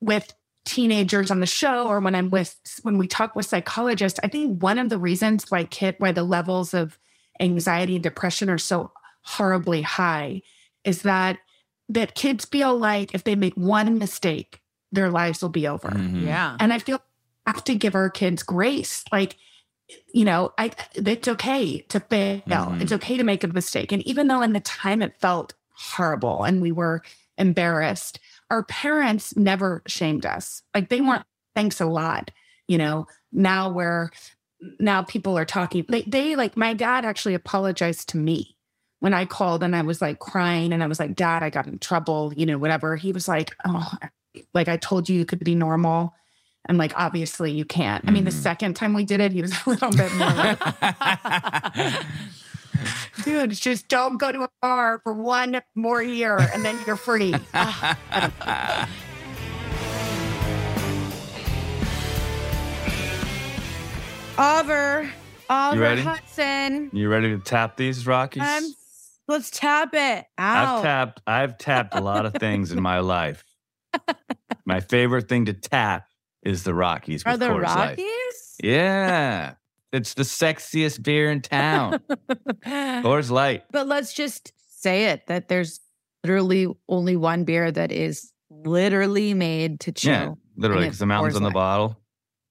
with 0.00 0.32
teenagers 0.70 1.30
on 1.32 1.40
the 1.40 1.46
show 1.46 1.88
or 1.88 1.98
when 1.98 2.14
I'm 2.14 2.30
with 2.30 2.56
when 2.82 2.96
we 2.96 3.08
talk 3.08 3.34
with 3.34 3.46
psychologists, 3.46 4.20
I 4.22 4.28
think 4.28 4.62
one 4.62 4.78
of 4.78 4.88
the 4.88 4.98
reasons 4.98 5.50
why 5.50 5.64
kid 5.64 5.96
why 5.98 6.12
the 6.12 6.22
levels 6.22 6.72
of 6.74 6.96
anxiety 7.40 7.96
and 7.96 8.02
depression 8.02 8.48
are 8.48 8.58
so 8.58 8.92
horribly 9.22 9.82
high 9.82 10.42
is 10.84 11.02
that 11.02 11.38
that 11.88 12.14
kids 12.14 12.44
feel 12.44 12.78
like 12.78 13.14
if 13.14 13.24
they 13.24 13.34
make 13.34 13.54
one 13.54 13.98
mistake, 13.98 14.60
their 14.92 15.10
lives 15.10 15.42
will 15.42 15.48
be 15.48 15.66
over. 15.66 15.88
Mhm. 15.88 16.24
Yeah. 16.24 16.56
And 16.60 16.72
I 16.72 16.78
feel 16.78 17.00
I 17.46 17.50
have 17.50 17.64
to 17.64 17.74
give 17.74 17.96
our 17.96 18.08
kids 18.10 18.44
grace. 18.44 19.02
Like, 19.10 19.36
you 20.14 20.24
know, 20.24 20.52
I 20.56 20.70
it's 20.94 21.26
okay 21.26 21.80
to 21.88 21.98
fail. 21.98 22.42
Mhm. 22.46 22.80
It's 22.80 22.92
okay 22.92 23.16
to 23.16 23.24
make 23.24 23.42
a 23.42 23.48
mistake. 23.48 23.90
And 23.90 24.06
even 24.06 24.28
though 24.28 24.42
in 24.42 24.52
the 24.52 24.60
time 24.60 25.02
it 25.02 25.18
felt 25.20 25.54
horrible 25.72 26.44
and 26.44 26.62
we 26.62 26.70
were 26.70 27.02
embarrassed, 27.38 28.20
our 28.50 28.62
parents 28.64 29.36
never 29.36 29.82
shamed 29.86 30.26
us. 30.26 30.62
Like 30.74 30.88
they 30.88 31.00
weren't, 31.00 31.24
thanks 31.54 31.80
a 31.80 31.86
lot. 31.86 32.30
You 32.68 32.78
know, 32.78 33.06
now 33.32 33.70
we're, 33.70 34.10
now 34.78 35.02
people 35.02 35.38
are 35.38 35.44
talking, 35.44 35.84
they, 35.88 36.02
they 36.02 36.36
like 36.36 36.56
my 36.56 36.74
dad 36.74 37.04
actually 37.04 37.34
apologized 37.34 38.08
to 38.10 38.16
me 38.18 38.56
when 38.98 39.14
I 39.14 39.24
called 39.24 39.62
and 39.62 39.74
I 39.74 39.82
was 39.82 40.02
like 40.02 40.18
crying 40.18 40.72
and 40.72 40.82
I 40.82 40.86
was 40.86 41.00
like, 41.00 41.14
Dad, 41.16 41.42
I 41.42 41.48
got 41.50 41.66
in 41.66 41.78
trouble, 41.78 42.32
you 42.36 42.44
know, 42.44 42.58
whatever. 42.58 42.96
He 42.96 43.12
was 43.12 43.26
like, 43.28 43.54
Oh, 43.64 43.90
like 44.52 44.68
I 44.68 44.76
told 44.76 45.08
you 45.08 45.16
you 45.18 45.24
could 45.24 45.42
be 45.42 45.54
normal. 45.54 46.12
And 46.68 46.76
like, 46.76 46.92
obviously 46.94 47.52
you 47.52 47.64
can't. 47.64 48.04
I 48.06 48.10
mean, 48.10 48.24
the 48.24 48.30
Mhm. 48.30 48.34
second 48.42 48.74
time 48.74 48.92
we 48.92 49.04
did 49.06 49.20
it, 49.20 49.32
he 49.32 49.40
was 49.40 49.52
a 49.66 49.70
little 49.70 49.90
bit 49.90 50.12
more 50.14 50.56
like, 52.84 52.92
dude, 53.24 53.50
just 53.52 53.88
don't 53.88 54.18
go 54.18 54.32
to 54.32 54.42
a 54.42 54.48
bar 54.62 55.00
for 55.02 55.12
one 55.12 55.60
more 55.74 56.02
year 56.02 56.38
and 56.38 56.64
then 56.64 56.78
you're 56.86 56.96
free. 56.96 57.34
Oliver. 64.38 65.10
Oliver 65.50 65.80
ready? 65.82 66.02
Hudson. 66.02 66.90
You 66.92 67.08
ready 67.10 67.36
to 67.36 67.38
tap 67.42 67.76
these 67.76 68.06
Rockies? 68.06 68.42
Um, 68.42 68.74
let's 69.28 69.50
tap 69.50 69.90
it. 69.92 70.24
Ow. 70.38 70.76
I've 70.76 70.82
tapped 70.82 71.22
I've 71.26 71.58
tapped 71.58 71.94
a 71.94 72.00
lot 72.00 72.24
of 72.24 72.34
things 72.34 72.72
in 72.72 72.80
my 72.80 73.00
life. 73.00 73.44
My 74.64 74.80
favorite 74.80 75.28
thing 75.28 75.46
to 75.46 75.52
tap 75.52 76.06
is 76.42 76.62
the 76.62 76.72
Rockies. 76.72 77.24
Are 77.26 77.36
the 77.36 77.48
Coors 77.48 77.64
Light. 77.64 77.98
Rockies? 77.98 78.56
Yeah. 78.62 79.54
It's 79.92 80.14
the 80.14 80.22
sexiest 80.22 81.02
beer 81.02 81.30
in 81.30 81.40
town. 81.40 82.00
Coors 82.64 83.30
Light. 83.30 83.64
But 83.72 83.86
let's 83.88 84.12
just 84.12 84.52
say 84.80 85.06
it 85.06 85.26
that 85.26 85.48
there's 85.48 85.80
literally 86.22 86.66
only 86.88 87.16
one 87.16 87.44
beer 87.44 87.72
that 87.72 87.90
is 87.90 88.32
literally 88.50 89.34
made 89.34 89.80
to 89.80 89.92
chill. 89.92 90.12
Yeah, 90.12 90.34
literally, 90.56 90.84
because 90.84 90.98
the 90.98 91.06
mountain's 91.06 91.34
Coors 91.34 91.36
on 91.36 91.42
the 91.42 91.48
Light. 91.48 91.54
bottle 91.54 92.00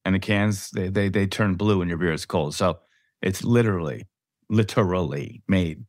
and 0.05 0.15
the 0.15 0.19
cans, 0.19 0.69
they, 0.71 0.89
they, 0.89 1.09
they 1.09 1.27
turn 1.27 1.55
blue 1.55 1.79
when 1.79 1.89
your 1.89 1.97
beer 1.97 2.13
is 2.13 2.25
cold. 2.25 2.55
So 2.55 2.79
it's 3.21 3.43
literally, 3.43 4.07
literally 4.49 5.41
made 5.47 5.85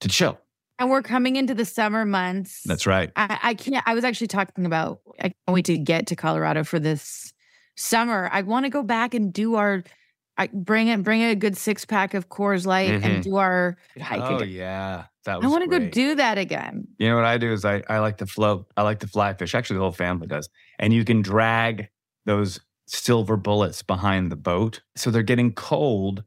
to 0.00 0.08
chill. 0.08 0.38
And 0.78 0.90
we're 0.90 1.02
coming 1.02 1.36
into 1.36 1.54
the 1.54 1.64
summer 1.64 2.04
months. 2.04 2.62
That's 2.64 2.86
right. 2.86 3.10
I, 3.14 3.38
I 3.42 3.54
can't. 3.54 3.86
I 3.86 3.94
was 3.94 4.02
actually 4.02 4.26
talking 4.26 4.66
about. 4.66 5.00
I 5.20 5.22
can't 5.28 5.34
wait 5.46 5.66
to 5.66 5.78
get 5.78 6.08
to 6.08 6.16
Colorado 6.16 6.64
for 6.64 6.80
this 6.80 7.32
summer. 7.76 8.28
I 8.32 8.42
want 8.42 8.66
to 8.66 8.70
go 8.70 8.82
back 8.82 9.14
and 9.14 9.32
do 9.32 9.54
our. 9.54 9.84
I 10.36 10.48
bring 10.52 10.88
it. 10.88 11.02
Bring 11.02 11.22
a 11.22 11.34
good 11.34 11.56
six 11.56 11.84
pack 11.84 12.14
of 12.14 12.28
Coors 12.28 12.66
Light 12.66 12.90
Mhm. 12.90 13.04
and 13.04 13.24
do 13.24 13.36
our 13.36 13.76
hike 14.00 14.20
Oh, 14.20 14.36
again. 14.36 14.48
yeah. 14.48 15.04
That 15.24 15.36
was 15.36 15.44
I 15.44 15.48
want 15.48 15.62
to 15.64 15.70
go 15.78 15.88
do 15.88 16.16
that 16.16 16.38
again. 16.38 16.88
You 16.98 17.08
know 17.08 17.16
what 17.16 17.24
I 17.24 17.38
do 17.38 17.52
is 17.52 17.64
I, 17.64 17.82
I 17.88 17.98
like 18.00 18.18
to 18.18 18.26
float. 18.26 18.66
I 18.76 18.82
like 18.82 19.00
to 19.00 19.06
fly 19.06 19.32
fish. 19.34 19.54
Actually, 19.54 19.76
the 19.76 19.82
whole 19.82 19.92
family 19.92 20.26
does. 20.26 20.48
And 20.78 20.92
you 20.92 21.04
can 21.04 21.22
drag 21.22 21.88
those 22.26 22.60
silver 22.86 23.36
bullets 23.36 23.82
behind 23.82 24.30
the 24.32 24.36
boat. 24.36 24.82
So 24.96 25.10
they're 25.10 25.22
getting 25.22 25.52
cold 25.54 26.24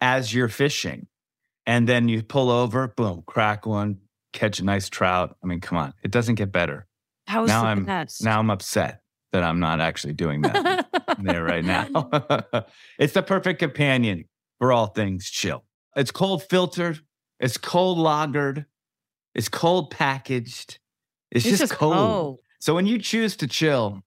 as 0.00 0.32
you're 0.34 0.48
fishing. 0.48 1.06
And 1.66 1.88
then 1.88 2.08
you 2.08 2.22
pull 2.22 2.50
over, 2.50 2.88
boom, 2.88 3.22
crack 3.26 3.66
one, 3.66 3.98
catch 4.32 4.58
a 4.60 4.64
nice 4.64 4.88
trout. 4.88 5.36
I 5.42 5.46
mean, 5.46 5.60
come 5.60 5.78
on. 5.78 5.94
It 6.02 6.10
doesn't 6.10 6.36
get 6.36 6.52
better. 6.52 6.86
How's 7.26 7.48
now 7.48 7.62
the 7.62 7.68
I'm 7.68 7.84
best? 7.84 8.22
now 8.24 8.38
I'm 8.38 8.50
upset 8.50 9.02
that 9.32 9.42
I'm 9.44 9.60
not 9.60 9.80
actually 9.80 10.14
doing 10.14 10.42
that 10.42 10.88
there 11.24 11.44
right 11.44 11.64
now. 11.64 11.86
it's 12.98 13.12
the 13.14 13.22
perfect 13.22 13.58
companion 13.58 14.24
for 14.58 14.72
all 14.72 14.86
things 14.86 15.30
chill. 15.30 15.64
It's 15.96 16.10
cold 16.10 16.42
filtered, 16.44 17.00
it's 17.38 17.56
cold 17.56 17.98
lagered, 17.98 18.66
it's 19.34 19.48
cold 19.48 19.90
packaged. 19.90 20.78
It's, 21.30 21.44
It's 21.44 21.58
just, 21.58 21.60
just 21.60 21.72
cold. 21.74 21.94
cold. 21.94 22.38
So 22.60 22.74
when 22.74 22.86
you 22.86 22.98
choose 22.98 23.36
to 23.36 23.46
chill, 23.46 24.00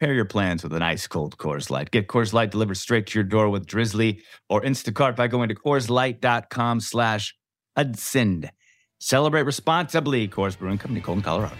pair 0.00 0.14
your 0.14 0.24
plans 0.24 0.62
with 0.62 0.72
an 0.72 0.82
ice 0.82 1.06
cold 1.06 1.36
Coors 1.38 1.70
Light. 1.70 1.90
Get 1.90 2.06
Coors 2.06 2.32
Light 2.32 2.50
delivered 2.50 2.76
straight 2.76 3.06
to 3.08 3.18
your 3.18 3.24
door 3.24 3.48
with 3.50 3.66
Drizzly 3.66 4.22
or 4.48 4.62
Instacart 4.62 5.16
by 5.16 5.26
going 5.26 5.48
to 5.48 5.54
CoorsLight.com 5.54 6.80
slash 6.80 7.34
Hudson. 7.76 8.48
Celebrate 9.00 9.42
responsibly. 9.42 10.28
Coors 10.28 10.58
Brewing 10.58 10.78
Company, 10.78 11.00
Golden, 11.00 11.22
Colorado. 11.22 11.54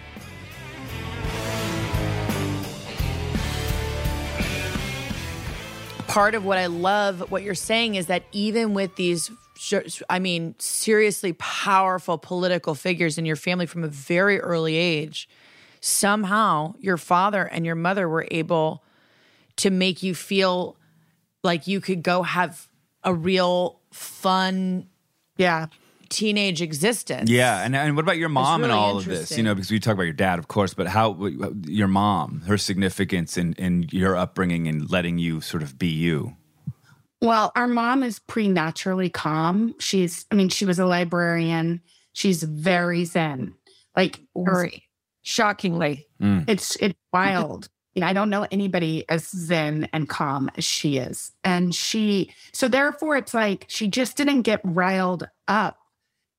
Part 6.09 6.33
of 6.33 6.43
what 6.43 6.57
I 6.57 6.65
love 6.65 7.29
what 7.31 7.43
you're 7.43 7.53
saying 7.53 7.93
is 7.95 8.07
that 8.07 8.23
even 8.31 8.73
with 8.73 8.95
these 8.95 9.29
I 10.09 10.19
mean 10.19 10.55
seriously 10.57 11.33
powerful 11.33 12.17
political 12.17 12.73
figures 12.73 13.17
in 13.17 13.25
your 13.25 13.35
family 13.35 13.67
from 13.67 13.83
a 13.83 13.87
very 13.87 14.39
early 14.39 14.75
age 14.75 15.29
somehow 15.81 16.73
your 16.79 16.97
father 16.97 17.43
and 17.43 17.65
your 17.65 17.75
mother 17.75 18.09
were 18.09 18.27
able 18.31 18.83
to 19.57 19.69
make 19.69 20.01
you 20.01 20.15
feel 20.15 20.77
like 21.43 21.67
you 21.67 21.79
could 21.79 22.01
go 22.01 22.23
have 22.23 22.67
a 23.03 23.13
real 23.13 23.79
fun 23.91 24.87
yeah 25.37 25.67
teenage 26.09 26.61
existence 26.61 27.29
Yeah, 27.29 27.63
and 27.63 27.75
and 27.75 27.95
what 27.95 28.03
about 28.03 28.17
your 28.17 28.29
mom 28.29 28.63
and 28.63 28.71
all 28.71 28.97
of 28.97 29.05
this? 29.05 29.35
You 29.35 29.43
know, 29.43 29.55
because 29.55 29.71
we 29.71 29.79
talk 29.79 29.93
about 29.93 30.03
your 30.03 30.13
dad, 30.13 30.39
of 30.39 30.47
course, 30.47 30.73
but 30.73 30.87
how 30.87 31.17
your 31.65 31.87
mom, 31.87 32.41
her 32.47 32.57
significance 32.57 33.37
in 33.37 33.53
in 33.53 33.87
your 33.91 34.15
upbringing 34.15 34.67
and 34.67 34.89
letting 34.89 35.17
you 35.17 35.41
sort 35.41 35.63
of 35.63 35.77
be 35.77 35.87
you. 35.87 36.35
Well, 37.21 37.51
our 37.55 37.67
mom 37.67 38.03
is 38.03 38.19
preternaturally 38.19 39.09
calm. 39.09 39.75
She's, 39.79 40.25
I 40.31 40.35
mean, 40.35 40.49
she 40.49 40.65
was 40.65 40.79
a 40.79 40.85
librarian. 40.85 41.81
She's 42.13 42.43
very 42.43 43.03
zen. 43.05 43.55
Like, 43.95 44.21
Very 44.35 44.83
shockingly. 45.21 46.07
Mm. 46.21 46.45
it's 46.47 46.75
it's 46.77 46.97
wild. 47.11 47.69
You 47.93 48.01
know, 48.01 48.07
I 48.07 48.13
don't 48.13 48.29
know 48.29 48.47
anybody 48.51 49.03
as 49.09 49.27
zen 49.27 49.89
and 49.91 50.07
calm 50.07 50.49
as 50.55 50.63
she 50.63 50.97
is. 50.97 51.31
And 51.43 51.73
she, 51.75 52.31
so 52.53 52.67
therefore, 52.67 53.17
it's 53.17 53.33
like 53.33 53.65
she 53.67 53.87
just 53.87 54.15
didn't 54.15 54.43
get 54.43 54.61
riled 54.63 55.27
up 55.47 55.78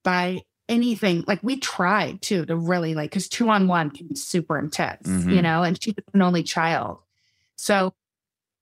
by 0.03 0.43
anything. 0.69 1.25
Like 1.27 1.41
we 1.43 1.57
tried 1.59 2.23
too 2.23 2.47
to 2.47 2.57
really 2.57 2.95
like, 2.95 3.11
because 3.11 3.29
two 3.29 3.49
on 3.49 3.67
one 3.69 3.91
can 3.91 4.07
be 4.09 4.15
super 4.15 4.59
intense, 4.59 5.07
you 5.09 5.15
Mhm. 5.41 5.43
know, 5.43 5.63
and 5.63 5.83
she's 5.83 5.95
an 6.15 6.23
only 6.23 6.43
child. 6.43 6.99
So 7.57 7.93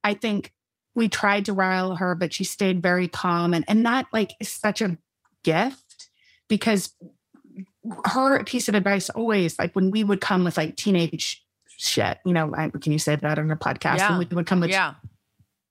I 0.03 0.15
think 0.15 0.53
we 0.95 1.09
tried 1.09 1.45
to 1.45 1.53
rile 1.53 1.97
her, 1.97 2.15
but 2.15 2.33
she 2.33 2.45
stayed 2.45 2.83
very 2.83 3.09
calm 3.09 3.53
and, 3.55 3.65
and 3.69 3.83
not 3.83 4.07
like 4.13 4.33
is 4.41 4.51
such 4.51 4.81
a 4.81 4.97
gift 5.45 6.09
because 6.49 6.95
her 8.07 8.43
piece 8.45 8.69
of 8.69 8.75
advice 8.75 9.09
always 9.11 9.59
like 9.59 9.75
when 9.75 9.91
we 9.91 10.03
would 10.05 10.21
come 10.21 10.45
with 10.45 10.57
like 10.57 10.77
teenage 10.77 11.45
shit, 11.77 12.19
you 12.25 12.33
know, 12.33 12.53
I, 12.57 12.71
can 12.71 12.93
you 12.93 12.99
say 12.99 13.17
that 13.17 13.39
on 13.39 13.51
a 13.51 13.57
podcast? 13.57 13.99
Yeah. 13.99 14.11
When 14.19 14.27
we 14.29 14.35
would 14.35 14.47
come 14.47 14.61
with 14.61 14.71
yeah 14.71 14.95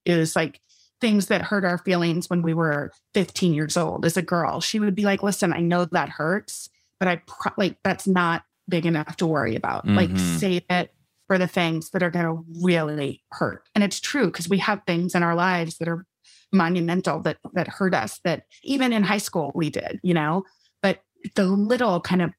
it 0.05 0.15
was 0.15 0.35
like 0.37 0.61
things 0.99 1.27
that 1.27 1.41
hurt 1.43 1.63
our 1.65 1.77
feelings 1.77 2.29
when 2.29 2.41
we 2.41 2.53
were 2.53 2.91
15 3.13 3.53
years 3.53 3.77
old 3.77 4.05
as 4.05 4.17
a 4.17 4.21
girl. 4.21 4.61
She 4.61 4.79
would 4.79 4.95
be 4.95 5.03
like, 5.03 5.21
listen, 5.23 5.53
I 5.53 5.59
know 5.59 5.85
that 5.85 6.09
hurts, 6.09 6.69
but 6.99 7.07
I 7.07 7.21
pro- 7.27 7.53
like 7.57 7.77
that's 7.83 8.07
not 8.07 8.43
big 8.67 8.85
enough 8.85 9.15
to 9.17 9.27
worry 9.27 9.55
about. 9.55 9.87
Like 9.87 10.09
Mhm. 10.09 10.39
save 10.39 10.63
it 10.69 10.93
for 11.27 11.37
the 11.37 11.47
things 11.47 11.91
that 11.91 12.01
are 12.03 12.09
going 12.09 12.25
to 12.25 12.43
really 12.63 13.23
hurt. 13.31 13.63
And 13.75 13.83
it's 13.83 13.99
true 13.99 14.27
because 14.27 14.49
we 14.49 14.57
have 14.59 14.81
things 14.87 15.13
in 15.13 15.23
our 15.23 15.35
lives 15.35 15.77
that 15.77 15.87
are 15.87 16.05
monumental 16.51 17.19
that 17.21 17.37
that 17.53 17.67
hurt 17.67 17.93
us 17.93 18.19
that 18.23 18.43
even 18.63 18.93
in 18.93 19.03
high 19.03 19.17
school 19.17 19.51
we 19.53 19.69
did, 19.69 19.99
you 20.03 20.13
know. 20.13 20.43
But 20.81 21.01
the 21.35 21.43
little 21.45 21.99
kind 22.01 22.21
of 22.21 22.31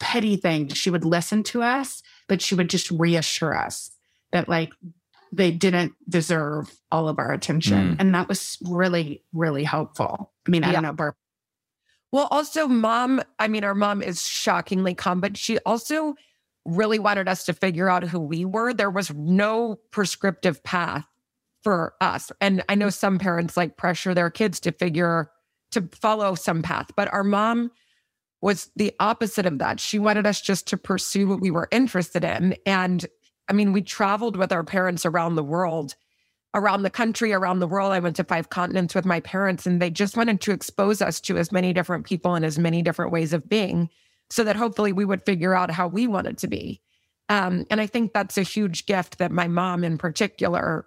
petty 0.00 0.36
things, 0.36 0.76
she 0.76 0.90
would 0.90 1.04
listen 1.04 1.42
to 1.44 1.62
us, 1.62 2.02
but 2.28 2.40
she 2.42 2.54
would 2.54 2.70
just 2.70 2.90
reassure 2.90 3.56
us 3.56 3.90
that 4.32 4.48
like 4.48 4.70
they 5.32 5.50
didn't 5.50 5.92
deserve 6.08 6.72
all 6.90 7.08
of 7.08 7.18
our 7.18 7.32
attention. 7.32 7.94
Mm. 7.94 7.96
And 8.00 8.14
that 8.14 8.28
was 8.28 8.58
really, 8.62 9.24
really 9.32 9.64
helpful. 9.64 10.32
I 10.46 10.50
mean, 10.50 10.64
I 10.64 10.68
Yeah. 10.68 10.72
don't 10.74 10.82
know, 10.82 10.92
Barb. 10.92 11.14
Well, 12.10 12.28
also, 12.30 12.66
mom, 12.66 13.22
I 13.38 13.48
mean, 13.48 13.64
our 13.64 13.74
mom 13.74 14.02
is 14.02 14.26
shockingly 14.26 14.94
calm, 14.94 15.20
but 15.20 15.36
she 15.36 15.58
also 15.66 16.14
really 16.64 16.98
wanted 16.98 17.28
us 17.28 17.44
to 17.46 17.52
figure 17.52 17.88
out 17.88 18.04
who 18.04 18.20
we 18.20 18.44
were. 18.44 18.72
There 18.72 18.90
was 18.90 19.12
no 19.12 19.78
prescriptive 19.90 20.62
path 20.64 21.06
for 21.62 21.94
us. 22.00 22.32
And 22.40 22.62
I 22.68 22.74
know 22.74 22.88
some 22.90 23.18
parents 23.18 23.56
like 23.56 23.76
pressure 23.76 24.14
their 24.14 24.30
kids 24.30 24.60
to 24.60 24.72
figure, 24.72 25.30
to 25.72 25.88
follow 26.00 26.34
some 26.34 26.62
path, 26.62 26.86
but 26.96 27.12
our 27.12 27.24
mom 27.24 27.70
was 28.40 28.70
the 28.76 28.94
opposite 29.00 29.46
of 29.46 29.58
that. 29.58 29.80
She 29.80 29.98
wanted 29.98 30.26
us 30.26 30.40
just 30.40 30.66
to 30.68 30.76
pursue 30.76 31.26
what 31.26 31.40
we 31.40 31.50
were 31.50 31.68
interested 31.72 32.24
in. 32.24 32.56
And 32.64 33.04
I 33.48 33.52
mean, 33.52 33.72
we 33.72 33.82
traveled 33.82 34.36
with 34.36 34.52
our 34.52 34.64
parents 34.64 35.06
around 35.06 35.36
the 35.36 35.44
world 35.44 35.94
around 36.54 36.82
the 36.82 36.90
country, 36.90 37.32
around 37.32 37.58
the 37.58 37.68
world. 37.68 37.92
I 37.92 37.98
went 37.98 38.16
to 38.16 38.24
five 38.24 38.48
continents 38.48 38.94
with 38.94 39.04
my 39.04 39.20
parents, 39.20 39.66
and 39.66 39.80
they 39.80 39.90
just 39.90 40.16
wanted 40.16 40.40
to 40.42 40.52
expose 40.52 41.02
us 41.02 41.20
to 41.22 41.36
as 41.36 41.52
many 41.52 41.72
different 41.72 42.06
people 42.06 42.34
and 42.34 42.44
as 42.44 42.58
many 42.58 42.82
different 42.82 43.12
ways 43.12 43.32
of 43.32 43.48
being 43.48 43.90
so 44.30 44.44
that 44.44 44.56
hopefully 44.56 44.92
we 44.92 45.04
would 45.04 45.24
figure 45.24 45.54
out 45.54 45.70
how 45.70 45.88
we 45.88 46.06
wanted 46.06 46.38
to 46.38 46.48
be. 46.48 46.80
Um, 47.28 47.66
and 47.70 47.80
I 47.80 47.86
think 47.86 48.12
that's 48.12 48.38
a 48.38 48.42
huge 48.42 48.86
gift 48.86 49.18
that 49.18 49.30
my 49.30 49.48
mom, 49.48 49.84
in 49.84 49.98
particular, 49.98 50.86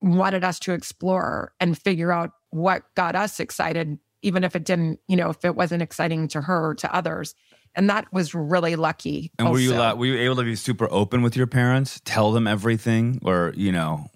wanted 0.00 0.44
us 0.44 0.58
to 0.60 0.72
explore 0.72 1.52
and 1.58 1.78
figure 1.78 2.12
out 2.12 2.30
what 2.50 2.82
got 2.94 3.16
us 3.16 3.40
excited, 3.40 3.98
even 4.22 4.44
if 4.44 4.54
it 4.54 4.64
didn't, 4.64 5.00
you 5.08 5.16
know, 5.16 5.30
if 5.30 5.44
it 5.44 5.56
wasn't 5.56 5.82
exciting 5.82 6.28
to 6.28 6.40
her 6.42 6.70
or 6.70 6.74
to 6.76 6.94
others. 6.94 7.34
And 7.76 7.90
that 7.90 8.10
was 8.12 8.34
really 8.34 8.74
lucky. 8.74 9.30
And 9.38 9.50
were 9.50 9.58
you 9.58 9.74
allowed, 9.74 9.98
were 9.98 10.06
you 10.06 10.18
able 10.18 10.36
to 10.36 10.44
be 10.44 10.56
super 10.56 10.88
open 10.90 11.22
with 11.22 11.36
your 11.36 11.46
parents, 11.46 12.00
tell 12.04 12.32
them 12.32 12.46
everything, 12.46 13.20
or 13.22 13.52
you 13.54 13.70
know? 13.70 14.06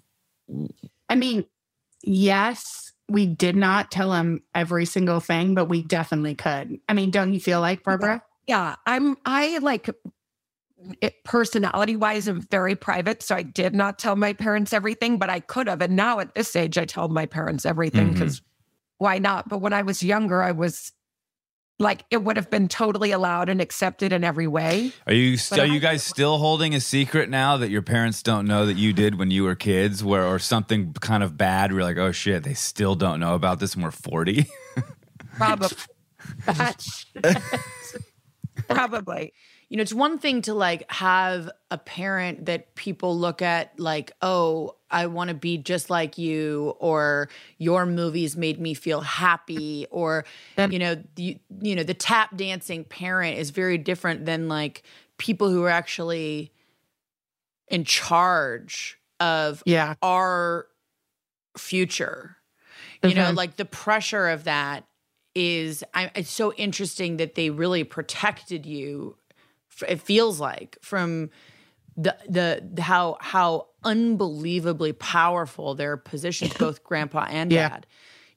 I 1.07 1.15
mean, 1.15 1.45
yes, 2.03 2.91
we 3.07 3.27
did 3.27 3.55
not 3.55 3.91
tell 3.91 4.11
them 4.11 4.41
every 4.55 4.85
single 4.85 5.19
thing, 5.19 5.53
but 5.53 5.65
we 5.65 5.83
definitely 5.83 6.33
could. 6.33 6.79
I 6.89 6.93
mean, 6.93 7.11
don't 7.11 7.33
you 7.33 7.39
feel 7.39 7.61
like 7.61 7.83
Barbara? 7.83 8.23
Yeah, 8.47 8.75
I'm 8.87 9.17
I 9.25 9.59
like 9.59 9.89
it 11.01 11.23
personality 11.23 11.95
wise 11.95 12.27
I'm 12.27 12.41
very 12.41 12.75
private, 12.75 13.21
so 13.21 13.35
I 13.35 13.43
did 13.43 13.75
not 13.75 13.99
tell 13.99 14.15
my 14.15 14.33
parents 14.33 14.73
everything, 14.73 15.19
but 15.19 15.29
I 15.29 15.39
could 15.39 15.67
have. 15.67 15.81
And 15.81 15.95
now 15.95 16.19
at 16.19 16.33
this 16.33 16.55
age 16.55 16.77
I 16.77 16.85
tell 16.85 17.07
my 17.09 17.27
parents 17.27 17.65
everything 17.65 18.07
mm-hmm. 18.07 18.13
because 18.13 18.41
why 18.97 19.19
not? 19.19 19.49
But 19.49 19.59
when 19.59 19.73
I 19.73 19.83
was 19.83 20.01
younger, 20.01 20.41
I 20.41 20.51
was 20.51 20.91
like 21.81 22.05
it 22.09 22.23
would 22.23 22.37
have 22.37 22.49
been 22.49 22.67
totally 22.67 23.11
allowed 23.11 23.49
and 23.49 23.59
accepted 23.59 24.13
in 24.13 24.23
every 24.23 24.47
way. 24.47 24.91
Are 25.07 25.13
you 25.13 25.37
But 25.49 25.59
are 25.59 25.63
I- 25.63 25.65
you 25.65 25.79
guys 25.79 26.03
still 26.03 26.37
holding 26.37 26.73
a 26.75 26.79
secret 26.79 27.29
now 27.29 27.57
that 27.57 27.69
your 27.69 27.81
parents 27.81 28.21
don't 28.23 28.45
know 28.47 28.65
that 28.65 28.77
you 28.77 28.93
did 28.93 29.17
when 29.17 29.31
you 29.31 29.43
were 29.43 29.55
kids, 29.55 30.03
where 30.03 30.25
or 30.25 30.39
something 30.39 30.93
kind 30.93 31.23
of 31.23 31.37
bad? 31.37 31.73
We're 31.73 31.83
like, 31.83 31.97
oh 31.97 32.11
shit, 32.11 32.43
they 32.43 32.53
still 32.53 32.95
don't 32.95 33.19
know 33.19 33.35
about 33.35 33.59
this, 33.59 33.73
and 33.73 33.83
we're 33.83 33.91
forty. 33.91 34.47
Probably. 35.37 35.69
Probably. 38.67 39.33
You 39.69 39.77
know, 39.77 39.81
it's 39.83 39.93
one 39.93 40.19
thing 40.19 40.41
to 40.43 40.53
like 40.53 40.89
have 40.91 41.49
a 41.69 41.77
parent 41.77 42.45
that 42.47 42.75
people 42.75 43.17
look 43.17 43.41
at 43.41 43.79
like, 43.79 44.11
oh, 44.21 44.75
I 44.91 45.07
want 45.07 45.29
to 45.29 45.33
be 45.33 45.57
just 45.57 45.89
like 45.89 46.17
you, 46.17 46.75
or 46.79 47.29
your 47.57 47.85
movies 47.85 48.35
made 48.37 48.59
me 48.59 48.73
feel 48.73 49.01
happy, 49.01 49.87
or 49.89 50.25
you 50.69 50.79
know, 50.79 51.01
the, 51.15 51.37
you 51.61 51.75
know, 51.75 51.83
the 51.83 51.93
tap 51.93 52.35
dancing 52.35 52.83
parent 52.83 53.37
is 53.37 53.49
very 53.49 53.77
different 53.77 54.25
than 54.25 54.47
like 54.47 54.83
people 55.17 55.49
who 55.49 55.63
are 55.63 55.69
actually 55.69 56.51
in 57.67 57.83
charge 57.85 58.99
of 59.19 59.63
Yeah. 59.65 59.95
our 60.01 60.67
future. 61.57 62.37
You 63.03 63.15
know, 63.15 63.31
Mhm. 63.31 63.35
like 63.35 63.55
the 63.55 63.65
pressure 63.65 64.27
of 64.29 64.43
that 64.43 64.85
is 65.33 65.83
I, 65.93 66.11
it's 66.13 66.29
so 66.29 66.53
interesting 66.53 67.17
that 67.17 67.35
they 67.35 67.49
really 67.49 67.83
protected 67.83 68.65
you 68.65 69.15
it 69.87 70.01
feels 70.01 70.39
like 70.39 70.77
from 70.81 71.29
the 71.97 72.15
the 72.27 72.81
how 72.81 73.17
how 73.21 73.67
unbelievably 73.83 74.93
powerful 74.93 75.75
their 75.75 75.97
positions 75.97 76.53
both 76.57 76.83
grandpa 76.83 77.25
and 77.29 77.51
Yeah. 77.51 77.69
dad 77.69 77.85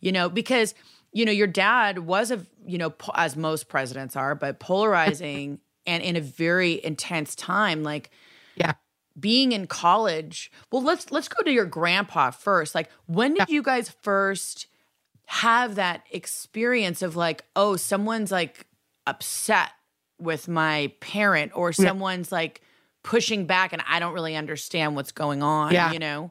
you 0.00 0.12
know 0.12 0.28
because 0.28 0.74
you 1.12 1.24
know 1.24 1.32
your 1.32 1.46
dad 1.46 2.00
was 2.00 2.30
a 2.30 2.44
you 2.66 2.78
know 2.78 2.90
po- 2.90 3.12
as 3.14 3.36
most 3.36 3.68
presidents 3.68 4.16
are 4.16 4.34
but 4.34 4.58
polarizing 4.60 5.60
and 5.86 6.02
in 6.02 6.16
a 6.16 6.20
very 6.20 6.82
intense 6.84 7.34
time 7.34 7.82
like 7.82 8.10
Yeah. 8.56 8.72
being 9.18 9.52
in 9.52 9.66
college 9.66 10.50
well 10.72 10.82
let's 10.82 11.10
let's 11.12 11.28
go 11.28 11.42
to 11.42 11.52
your 11.52 11.66
grandpa 11.66 12.30
first 12.30 12.74
like 12.74 12.90
when 13.06 13.34
did 13.34 13.48
you 13.50 13.62
guys 13.62 13.90
first 14.02 14.66
have 15.26 15.76
that 15.76 16.04
experience 16.10 17.02
of 17.02 17.16
like 17.16 17.44
oh 17.54 17.76
someone's 17.76 18.32
like 18.32 18.66
upset 19.06 19.70
with 20.18 20.48
my 20.48 20.92
parent 21.00 21.52
or 21.54 21.68
Yeah. 21.68 21.88
someone's 21.88 22.32
like 22.32 22.62
pushing 23.04 23.46
back 23.46 23.72
and 23.72 23.80
I 23.88 24.00
don't 24.00 24.14
really 24.14 24.34
understand 24.34 24.96
what's 24.96 25.12
going 25.12 25.42
on 25.42 25.72
Yeah. 25.72 25.92
you 25.92 26.00
know 26.00 26.30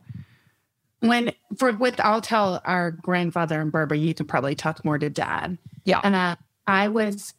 when 0.99 1.31
for 1.57 1.71
with 1.73 1.99
I'll 1.99 2.21
tell 2.21 2.61
our 2.65 2.91
grandfather 2.91 3.59
and 3.59 3.71
Barbara, 3.71 3.97
you 3.97 4.13
can 4.13 4.25
probably 4.25 4.55
talk 4.55 4.85
more 4.85 4.97
to 4.97 5.09
dad. 5.09 5.57
Yeah. 5.83 5.99
And 6.01 6.15
uh, 6.15 6.37
I 6.65 6.87
was 6.87 7.33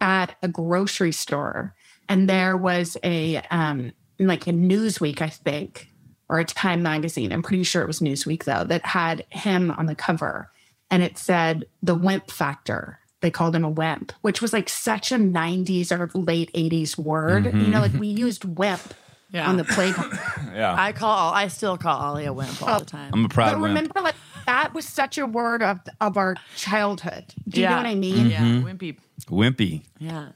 at 0.00 0.36
a 0.42 0.48
grocery 0.48 1.12
store 1.12 1.74
and 2.08 2.28
there 2.28 2.54
was 2.56 2.96
a 3.02 3.36
um 3.50 3.92
like 4.18 4.46
a 4.46 4.50
Newsweek, 4.52 5.22
I 5.22 5.30
think, 5.30 5.88
or 6.28 6.38
a 6.38 6.44
Time 6.44 6.82
magazine. 6.82 7.32
I'm 7.32 7.42
pretty 7.42 7.62
sure 7.64 7.82
it 7.82 7.86
was 7.86 8.00
Newsweek 8.00 8.44
though, 8.44 8.64
that 8.64 8.84
had 8.84 9.24
him 9.30 9.70
on 9.70 9.86
the 9.86 9.94
cover. 9.94 10.50
And 10.90 11.02
it 11.02 11.16
said 11.18 11.64
the 11.82 11.94
wimp 11.94 12.30
factor. 12.30 12.98
They 13.20 13.30
called 13.30 13.54
him 13.56 13.64
a 13.64 13.68
wimp, 13.70 14.12
which 14.22 14.40
was 14.40 14.52
like 14.52 14.68
such 14.68 15.10
a 15.10 15.16
90s 15.16 15.90
or 15.90 16.08
late 16.18 16.52
80s 16.54 16.96
word. 16.96 17.46
You 17.46 17.66
know, 17.68 17.80
like 17.80 17.92
we 17.94 18.06
used 18.06 18.44
wimp 18.44 18.94
Yeah. 19.30 19.48
on 19.48 19.56
the 19.56 19.64
playground. 19.64 20.18
Yeah. 20.54 20.74
I 20.76 20.92
call 20.92 21.32
I 21.32 21.48
still 21.48 21.76
call 21.76 21.98
Ollie 22.00 22.24
a 22.24 22.32
wimp 22.32 22.60
all 22.62 22.80
the 22.80 22.84
time 22.86 23.10
I'm 23.12 23.24
a 23.26 23.28
proud 23.28 23.52
but 23.52 23.60
wimp. 23.60 23.74
remember, 23.74 24.00
like 24.00 24.14
that 24.46 24.72
was 24.74 24.86
such 24.88 25.18
a 25.18 25.26
word 25.26 25.62
of 25.62 25.78
of 26.00 26.16
our 26.16 26.34
childhood. 26.56 27.24
Do 27.48 27.60
you 27.60 27.64
Yeah. 27.64 27.70
know 27.70 27.76
what 27.76 27.86
I 27.86 27.94
mean? 27.94 28.26
yeah 28.30 28.40
Mhm. 28.40 28.62
wimpy 28.64 28.96
Wimpy. 29.28 29.82
yeah 29.98 30.28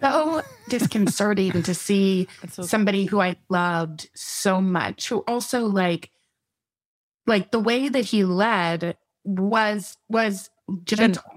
So 0.00 0.42
disconcerting 0.68 1.62
to 1.62 1.74
see 1.74 2.28
so- 2.50 2.62
somebody 2.64 3.04
who 3.06 3.20
I 3.20 3.36
loved 3.48 4.08
so 4.14 4.60
much, 4.60 5.08
who 5.08 5.18
also 5.28 5.66
like, 5.66 6.10
like 7.26 7.50
the 7.52 7.60
way 7.60 7.88
that 7.88 8.04
he 8.06 8.24
led 8.24 8.96
was 9.24 9.96
was 10.08 10.50
gentle, 10.84 11.33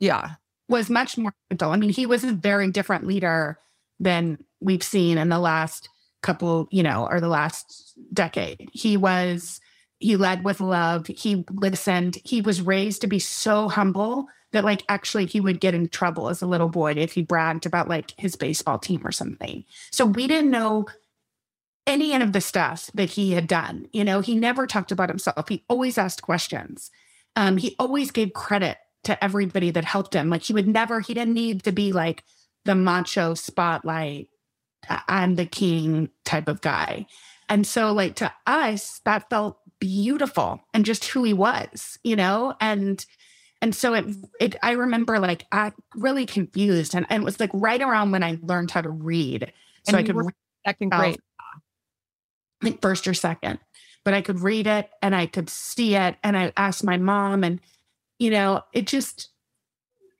Yeah. 0.00 0.32
was 0.68 0.90
much 0.90 1.16
more 1.18 1.34
gentle. 1.50 1.70
I 1.70 1.76
mean, 1.76 1.90
he 1.90 2.06
was 2.06 2.24
a 2.24 2.32
very 2.32 2.70
different 2.70 3.06
leader 3.06 3.58
than 3.98 4.38
we've 4.60 4.82
seen 4.82 5.18
in 5.18 5.28
the 5.28 5.38
last 5.38 5.88
couple, 6.22 6.68
you 6.70 6.82
know, 6.82 7.06
or 7.10 7.20
the 7.20 7.28
last 7.28 7.94
decade. 8.12 8.68
He 8.72 8.96
was 8.96 9.60
he 9.98 10.16
led 10.16 10.44
with 10.44 10.60
love. 10.60 11.06
He 11.06 11.44
listened. 11.50 12.18
He 12.24 12.40
was 12.40 12.62
raised 12.62 13.02
to 13.02 13.06
be 13.06 13.18
so 13.18 13.68
humble 13.68 14.26
that 14.52 14.64
like 14.64 14.82
actually 14.88 15.26
he 15.26 15.40
would 15.40 15.60
get 15.60 15.74
in 15.74 15.88
trouble 15.88 16.28
as 16.28 16.42
a 16.42 16.46
little 16.46 16.70
boy 16.70 16.92
if 16.92 17.12
he 17.12 17.22
bragged 17.22 17.66
about 17.66 17.88
like 17.88 18.14
his 18.16 18.34
baseball 18.34 18.78
team 18.78 19.06
or 19.06 19.12
something. 19.12 19.64
So 19.90 20.06
we 20.06 20.26
didn't 20.26 20.50
know 20.50 20.86
any 21.86 22.14
of 22.14 22.32
the 22.32 22.40
stuff 22.40 22.90
that 22.94 23.10
he 23.10 23.32
had 23.32 23.46
done. 23.46 23.88
You 23.92 24.04
know, 24.04 24.20
he 24.20 24.34
never 24.34 24.66
talked 24.66 24.92
about 24.92 25.08
himself. 25.08 25.48
He 25.48 25.64
always 25.68 25.98
asked 25.98 26.22
questions. 26.22 26.90
Um, 27.36 27.58
he 27.58 27.76
always 27.78 28.10
gave 28.10 28.32
credit 28.32 28.78
to 29.04 29.22
everybody 29.22 29.70
that 29.70 29.84
helped 29.84 30.14
him. 30.14 30.30
Like 30.30 30.42
he 30.42 30.52
would 30.52 30.68
never, 30.68 31.00
he 31.00 31.14
didn't 31.14 31.34
need 31.34 31.62
to 31.64 31.72
be 31.72 31.92
like 31.92 32.24
the 32.64 32.74
macho 32.74 33.34
spotlight, 33.34 34.28
"I- 34.88 35.02
I'm 35.08 35.36
the 35.36 35.46
king 35.46 36.10
type 36.24 36.48
of 36.48 36.60
guy. 36.60 37.06
And 37.48 37.66
so, 37.66 37.92
like 37.92 38.14
to 38.16 38.32
us, 38.46 39.00
that 39.04 39.28
felt 39.30 39.58
beautiful 39.80 40.60
and 40.74 40.84
just 40.84 41.04
who 41.06 41.24
he 41.24 41.32
was, 41.32 41.98
you 42.04 42.14
know? 42.16 42.54
And 42.60 43.04
and 43.62 43.74
so 43.74 43.94
it 43.94 44.06
it 44.40 44.56
I 44.62 44.72
remember 44.72 45.18
like 45.18 45.46
I 45.52 45.72
really 45.96 46.26
confused 46.26 46.94
and, 46.94 47.06
and 47.10 47.22
it 47.22 47.24
was 47.24 47.40
like 47.40 47.50
right 47.52 47.80
around 47.80 48.12
when 48.12 48.22
I 48.22 48.38
learned 48.42 48.70
how 48.70 48.82
to 48.82 48.90
read. 48.90 49.52
So 49.84 49.88
And 49.88 49.96
I 49.96 50.02
could 50.02 50.16
read 50.16 50.34
Second 50.66 50.90
grade. 50.92 51.18
I 52.62 52.64
think 52.66 52.82
first 52.82 53.08
or 53.08 53.14
second, 53.14 53.58
but 54.04 54.14
I 54.14 54.20
could 54.20 54.40
read 54.40 54.66
it 54.66 54.90
and 55.02 55.14
I 55.14 55.26
could 55.26 55.48
see 55.48 55.96
it. 55.96 56.16
And 56.22 56.36
I 56.36 56.52
asked 56.56 56.84
my 56.84 56.98
mom, 56.98 57.42
and 57.42 57.60
you 58.20 58.30
know, 58.30 58.62
it 58.72 58.86
just 58.86 59.30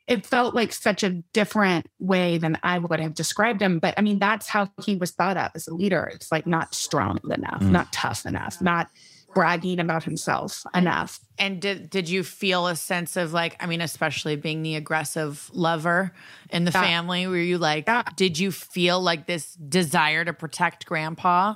it 0.08 0.26
felt 0.26 0.56
like 0.56 0.72
such 0.72 1.04
a 1.04 1.10
different 1.32 1.86
way 2.00 2.36
than 2.36 2.58
I 2.64 2.78
would 2.78 2.98
have 2.98 3.14
described 3.14 3.62
him. 3.62 3.78
But 3.78 3.94
I 3.96 4.00
mean, 4.00 4.18
that's 4.18 4.48
how 4.48 4.68
he 4.84 4.96
was 4.96 5.12
thought 5.12 5.36
of 5.36 5.52
as 5.54 5.68
a 5.68 5.74
leader. 5.74 6.10
It's 6.12 6.32
like 6.32 6.48
not 6.48 6.74
strong 6.74 7.20
enough, 7.30 7.60
Mm. 7.62 7.70
not 7.70 7.92
tough 7.92 8.26
enough, 8.26 8.60
not 8.60 8.88
bragging 9.32 9.78
about 9.78 10.02
himself 10.02 10.64
enough. 10.74 11.20
And 11.38 11.60
did 11.60 11.90
did 11.90 12.08
you 12.08 12.24
feel 12.24 12.66
a 12.66 12.74
sense 12.74 13.16
of 13.16 13.32
like, 13.32 13.54
I 13.60 13.66
mean, 13.66 13.80
especially 13.80 14.34
being 14.34 14.62
the 14.64 14.74
aggressive 14.74 15.48
lover 15.52 16.12
in 16.50 16.64
the 16.64 16.72
Yeah. 16.72 16.82
family, 16.82 17.28
were 17.28 17.36
you 17.36 17.58
like, 17.58 17.84
Yeah. 17.86 18.02
did 18.16 18.36
you 18.40 18.50
feel 18.50 19.00
like 19.00 19.26
this 19.26 19.54
desire 19.54 20.24
to 20.24 20.32
protect 20.32 20.86
grandpa? 20.86 21.54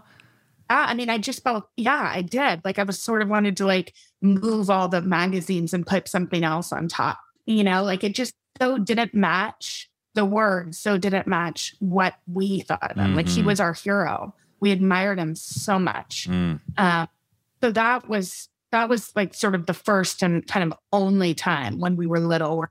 Yeah, 0.70 0.87
I 0.88 0.94
mean, 0.94 1.11
I 1.11 1.18
just 1.18 1.42
felt, 1.42 1.68
yeah, 1.77 2.11
I 2.12 2.22
did. 2.22 2.62
Like 2.64 2.79
I 2.79 2.83
was 2.85 2.98
sort 3.00 3.22
of 3.22 3.29
wanted 3.29 3.57
to 3.59 3.66
like 3.66 3.92
move 4.22 4.70
all 4.70 4.88
the 4.88 5.03
magazines 5.03 5.74
and 5.74 5.87
put 5.87 6.09
something 6.09 6.42
else 6.44 6.72
on 6.72 6.88
top. 6.88 7.18
You 7.46 7.64
know, 7.64 7.83
like 7.83 8.03
it 8.05 8.14
just 8.14 8.35
so 8.61 8.79
didn't 8.79 9.14
match 9.14 9.90
the 10.14 10.24
words, 10.24 10.79
so 10.79 10.96
didn't 10.96 11.27
match 11.27 11.74
what 11.81 12.14
we 12.33 12.61
thought 12.61 12.90
of 12.92 12.96
him. 12.96 13.14
Like 13.14 13.29
he 13.29 13.42
Mhm. 13.42 13.46
was 13.46 13.61
our 13.61 13.72
hero. 13.74 14.35
We 14.61 14.70
admired 14.70 15.18
him 15.18 15.35
so 15.35 15.79
much. 15.79 16.29
Mm. 16.31 16.61
Uh, 16.79 17.07
so 17.61 17.70
that 17.72 18.09
was 18.09 18.48
that 18.70 18.88
was 18.88 19.12
like 19.14 19.35
sort 19.35 19.55
of 19.55 19.66
the 19.66 19.74
first 19.74 20.22
and 20.22 20.44
kind 20.48 20.72
of 20.72 20.77
only 20.92 21.33
time 21.35 21.79
when 21.79 21.94
we 21.96 22.07
were 22.07 22.18
little. 22.18 22.64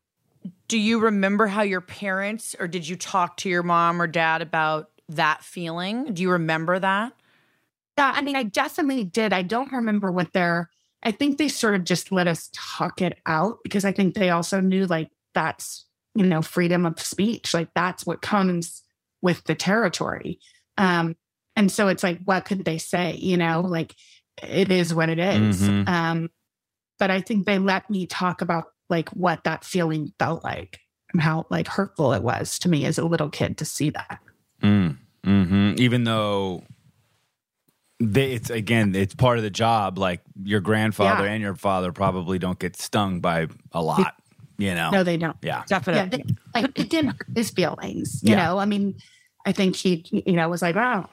Do 0.68 0.78
you 0.78 1.00
remember 1.00 1.48
how 1.48 1.62
your 1.62 1.80
parents 1.82 2.56
or 2.60 2.68
did 2.68 2.88
you 2.88 2.96
talk 2.98 3.38
to 3.38 3.50
your 3.50 3.64
mom 3.64 4.02
or 4.02 4.08
dad 4.08 4.42
about 4.42 4.90
that 5.10 5.44
feeling? 5.44 6.14
Do 6.14 6.22
you 6.22 6.32
remember 6.32 6.78
that? 6.80 7.14
Yeah, 7.98 8.12
I 8.16 8.22
mean, 8.22 8.36
I 8.36 8.44
definitely 8.44 9.04
did. 9.04 9.34
I 9.34 9.42
don't 9.42 9.72
remember 9.72 10.12
what 10.12 10.34
their. 10.34 10.70
I 11.04 11.12
think 11.12 11.38
they 11.38 11.50
sort 11.50 11.76
of 11.76 11.84
just 11.84 12.12
let 12.12 12.28
us 12.28 12.50
talk 12.54 13.02
it 13.02 13.20
out 13.26 13.58
because 13.64 13.84
I 13.86 13.92
think 13.92 14.16
they 14.16 14.30
also 14.30 14.62
knew 14.62 14.86
like 14.86 15.10
that's 15.34 15.86
you 16.16 16.26
know 16.26 16.42
freedom 16.42 16.86
of 16.86 17.00
speech, 17.00 17.54
like 17.54 17.70
that's 17.76 18.06
what 18.06 18.22
comes 18.22 18.82
with 19.22 19.44
the 19.46 19.56
territory. 19.56 20.40
Um, 20.78 21.16
and 21.56 21.72
so 21.72 21.88
it's 21.88 22.04
like, 22.04 22.20
what 22.26 22.46
could 22.46 22.66
they 22.66 22.78
say? 22.78 23.16
You 23.16 23.38
know, 23.38 23.62
like 23.62 23.96
it 24.42 24.72
is 24.72 24.94
what 24.94 25.10
it 25.10 25.20
is. 25.20 25.62
Mhm. 25.62 25.88
Um, 25.88 26.30
but 27.00 27.12
I 27.12 27.22
think 27.22 27.46
they 27.46 27.60
let 27.60 27.90
me 27.90 28.08
talk 28.08 28.42
about 28.42 28.66
like 28.90 29.10
what 29.10 29.44
that 29.44 29.64
feeling 29.64 30.14
felt 30.20 30.44
like 30.44 30.80
and 31.12 31.22
how 31.22 31.46
like 31.50 31.68
hurtful 31.68 32.14
it 32.14 32.24
was 32.24 32.58
to 32.60 32.70
me 32.70 32.86
as 32.86 32.98
a 32.98 33.06
little 33.06 33.30
kid 33.30 33.58
to 33.60 33.66
see 33.66 33.90
that. 33.92 34.20
Mm. 34.62 34.98
hmm 35.24 35.74
Even 35.78 36.04
though 36.06 36.64
they, 38.00 38.34
it's 38.34 38.50
again, 38.50 38.96
it's 38.96 39.16
part 39.16 39.38
of 39.38 39.44
the 39.44 39.50
job. 39.50 39.98
Like 39.98 40.22
your 40.44 40.60
grandfather 40.62 41.26
Yeah. 41.26 41.32
and 41.34 41.42
your 41.42 41.56
father 41.56 41.92
probably 41.92 42.40
don't 42.40 42.60
get 42.60 42.76
stung 42.76 43.20
by 43.22 43.48
a 43.72 43.82
lot. 43.82 44.16
You 44.58 44.76
know. 44.76 44.92
No, 44.92 45.04
they 45.04 45.18
don't. 45.18 45.36
yeah. 45.42 45.58
Yeah, 45.60 45.64
Definitely. 45.68 46.24
they, 46.54 46.62
like 46.62 46.78
it 46.80 46.90
didn't 46.90 47.12
hurt 47.12 47.28
his 47.36 47.50
feelings. 47.50 48.22
You 48.24 48.32
Yeah. 48.36 48.46
know, 48.48 48.60
I 48.60 48.66
mean, 48.66 48.96
I 49.46 49.52
think 49.52 49.76
he, 49.76 50.04
you 50.26 50.34
know, 50.34 50.48
was 50.50 50.62
like, 50.62 50.76
wow, 50.76 51.10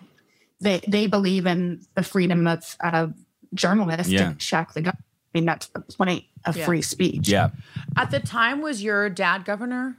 they 0.60 0.80
they 0.86 1.06
believe 1.06 1.46
in 1.46 1.80
the 1.94 2.02
freedom 2.02 2.46
of 2.46 2.76
uh, 2.80 3.08
journalists 3.54 4.12
Yeah. 4.12 4.32
to 4.34 4.40
shack 4.40 4.74
the 4.74 4.82
gun. 4.82 4.96
I 4.96 5.38
mean, 5.38 5.46
that's 5.46 5.66
the 5.68 5.80
point 5.80 6.24
of 6.44 6.56
Yeah. 6.56 6.64
free 6.66 6.82
speech. 6.82 7.28
Yeah. 7.28 7.50
At 7.96 8.10
the 8.10 8.20
time, 8.20 8.60
was 8.62 8.82
your 8.82 9.08
dad 9.08 9.44
governor? 9.44 9.96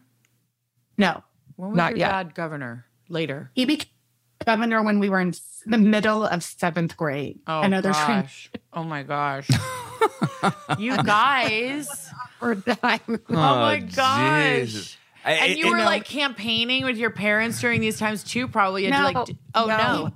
No, 0.97 1.23
When 1.55 1.69
was 1.71 1.77
Not 1.77 1.91
your 1.91 1.99
yet. 1.99 2.09
dad 2.11 2.35
governor? 2.35 2.85
Later. 3.09 3.51
he 3.53 3.65
became 3.65 3.90
governor 4.45 4.83
when 4.83 4.99
we 4.99 5.09
were 5.09 5.19
in 5.19 5.33
the 5.65 5.77
middle 5.77 6.25
of 6.25 6.43
seventh 6.43 6.97
grade. 6.97 7.39
Oh 7.47 7.61
Another 7.61 7.93
train 7.93 8.21
gosh. 8.21 8.51
Oh 8.73 8.83
my 8.83 9.03
gosh. 9.03 9.49
you 10.79 10.97
guys. 11.03 12.09
For 12.39 12.55
time. 12.55 12.99
Oh, 13.07 13.19
my 13.29 13.77
oh, 13.77 13.95
gosh. 13.95 14.59
Jesus. 14.61 14.97
I- 15.23 15.33
And 15.33 15.57
you 15.59 15.67
it- 15.67 15.71
were 15.71 15.83
like 15.83 16.05
campaigning 16.05 16.85
with 16.85 16.97
your 16.97 17.11
parents 17.11 17.61
during 17.61 17.81
these 17.81 17.99
times 17.99 18.23
too, 18.23 18.47
probably. 18.47 18.85
You 18.85 18.91
had 18.91 19.07
to 19.07 19.13
No. 19.13 19.19
like, 19.19 19.35
oh 19.55 19.65
no. 19.65 19.77
No. 19.77 20.11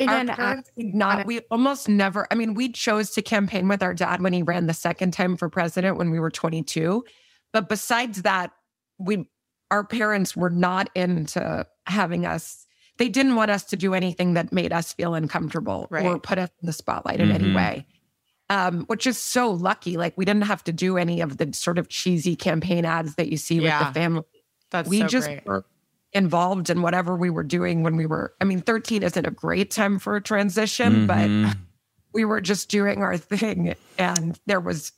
And 0.00 0.08
then 0.08 0.36
parents 0.36 0.70
not. 0.76 1.24
We 1.24 1.38
almost 1.52 1.88
never. 1.88 2.26
I 2.28 2.34
mean, 2.34 2.54
we 2.54 2.72
chose 2.72 3.10
to 3.10 3.22
campaign 3.22 3.68
with 3.68 3.80
our 3.80 3.94
dad 3.94 4.20
when 4.20 4.32
he 4.32 4.42
ran 4.42 4.66
the 4.66 4.74
second 4.74 5.12
time 5.12 5.36
for 5.36 5.48
president 5.48 5.96
when 5.96 6.10
we 6.10 6.18
were 6.18 6.32
22. 6.32 7.04
But 7.52 7.68
besides 7.68 8.22
that, 8.22 8.50
we 8.98 9.28
our 9.70 9.84
parents 9.84 10.36
were 10.36 10.50
not 10.50 10.90
into 10.96 11.64
having 11.86 12.26
us. 12.26 12.63
They 12.98 13.08
didn't 13.08 13.34
want 13.34 13.50
us 13.50 13.64
to 13.64 13.76
do 13.76 13.94
anything 13.94 14.34
that 14.34 14.52
made 14.52 14.72
us 14.72 14.92
feel 14.92 15.14
uncomfortable 15.14 15.88
right. 15.90 16.06
or 16.06 16.18
put 16.18 16.38
us 16.38 16.50
in 16.62 16.66
the 16.66 16.72
spotlight 16.72 17.20
in 17.20 17.30
any 17.32 17.48
Mhm. 17.48 17.56
way. 17.56 17.86
Um, 18.50 18.84
which 18.86 19.06
is 19.06 19.16
so 19.18 19.50
lucky. 19.50 19.96
Like 19.96 20.12
we 20.16 20.24
didn't 20.24 20.42
have 20.44 20.62
to 20.64 20.72
do 20.72 20.96
any 20.98 21.20
of 21.22 21.38
the 21.38 21.52
sort 21.54 21.78
of 21.78 21.88
cheesy 21.88 22.36
campaign 22.36 22.84
ads 22.84 23.14
that 23.16 23.28
you 23.30 23.36
see 23.38 23.58
with 23.60 23.72
the 23.78 23.92
family 23.94 24.22
That's 24.70 24.88
we 24.88 25.00
so 25.00 25.06
just 25.06 25.26
great. 25.28 25.46
were 25.46 25.64
involved 26.12 26.68
in 26.70 26.82
whatever 26.82 27.16
we 27.16 27.30
were 27.30 27.42
doing 27.42 27.82
when 27.82 27.96
we 27.96 28.06
were 28.06 28.32
i 28.40 28.44
mean 28.44 28.60
13 28.60 29.02
isn't 29.02 29.26
a 29.26 29.32
great 29.32 29.72
time 29.72 29.98
for 29.98 30.14
a 30.14 30.20
transition 30.20 31.08
but 31.08 31.28
Mhm. 31.28 31.56
we 32.12 32.24
were 32.24 32.40
just 32.40 32.68
doing 32.68 33.02
our 33.02 33.16
thing 33.16 33.74
and 33.98 34.38
there 34.46 34.60
was 34.60 34.92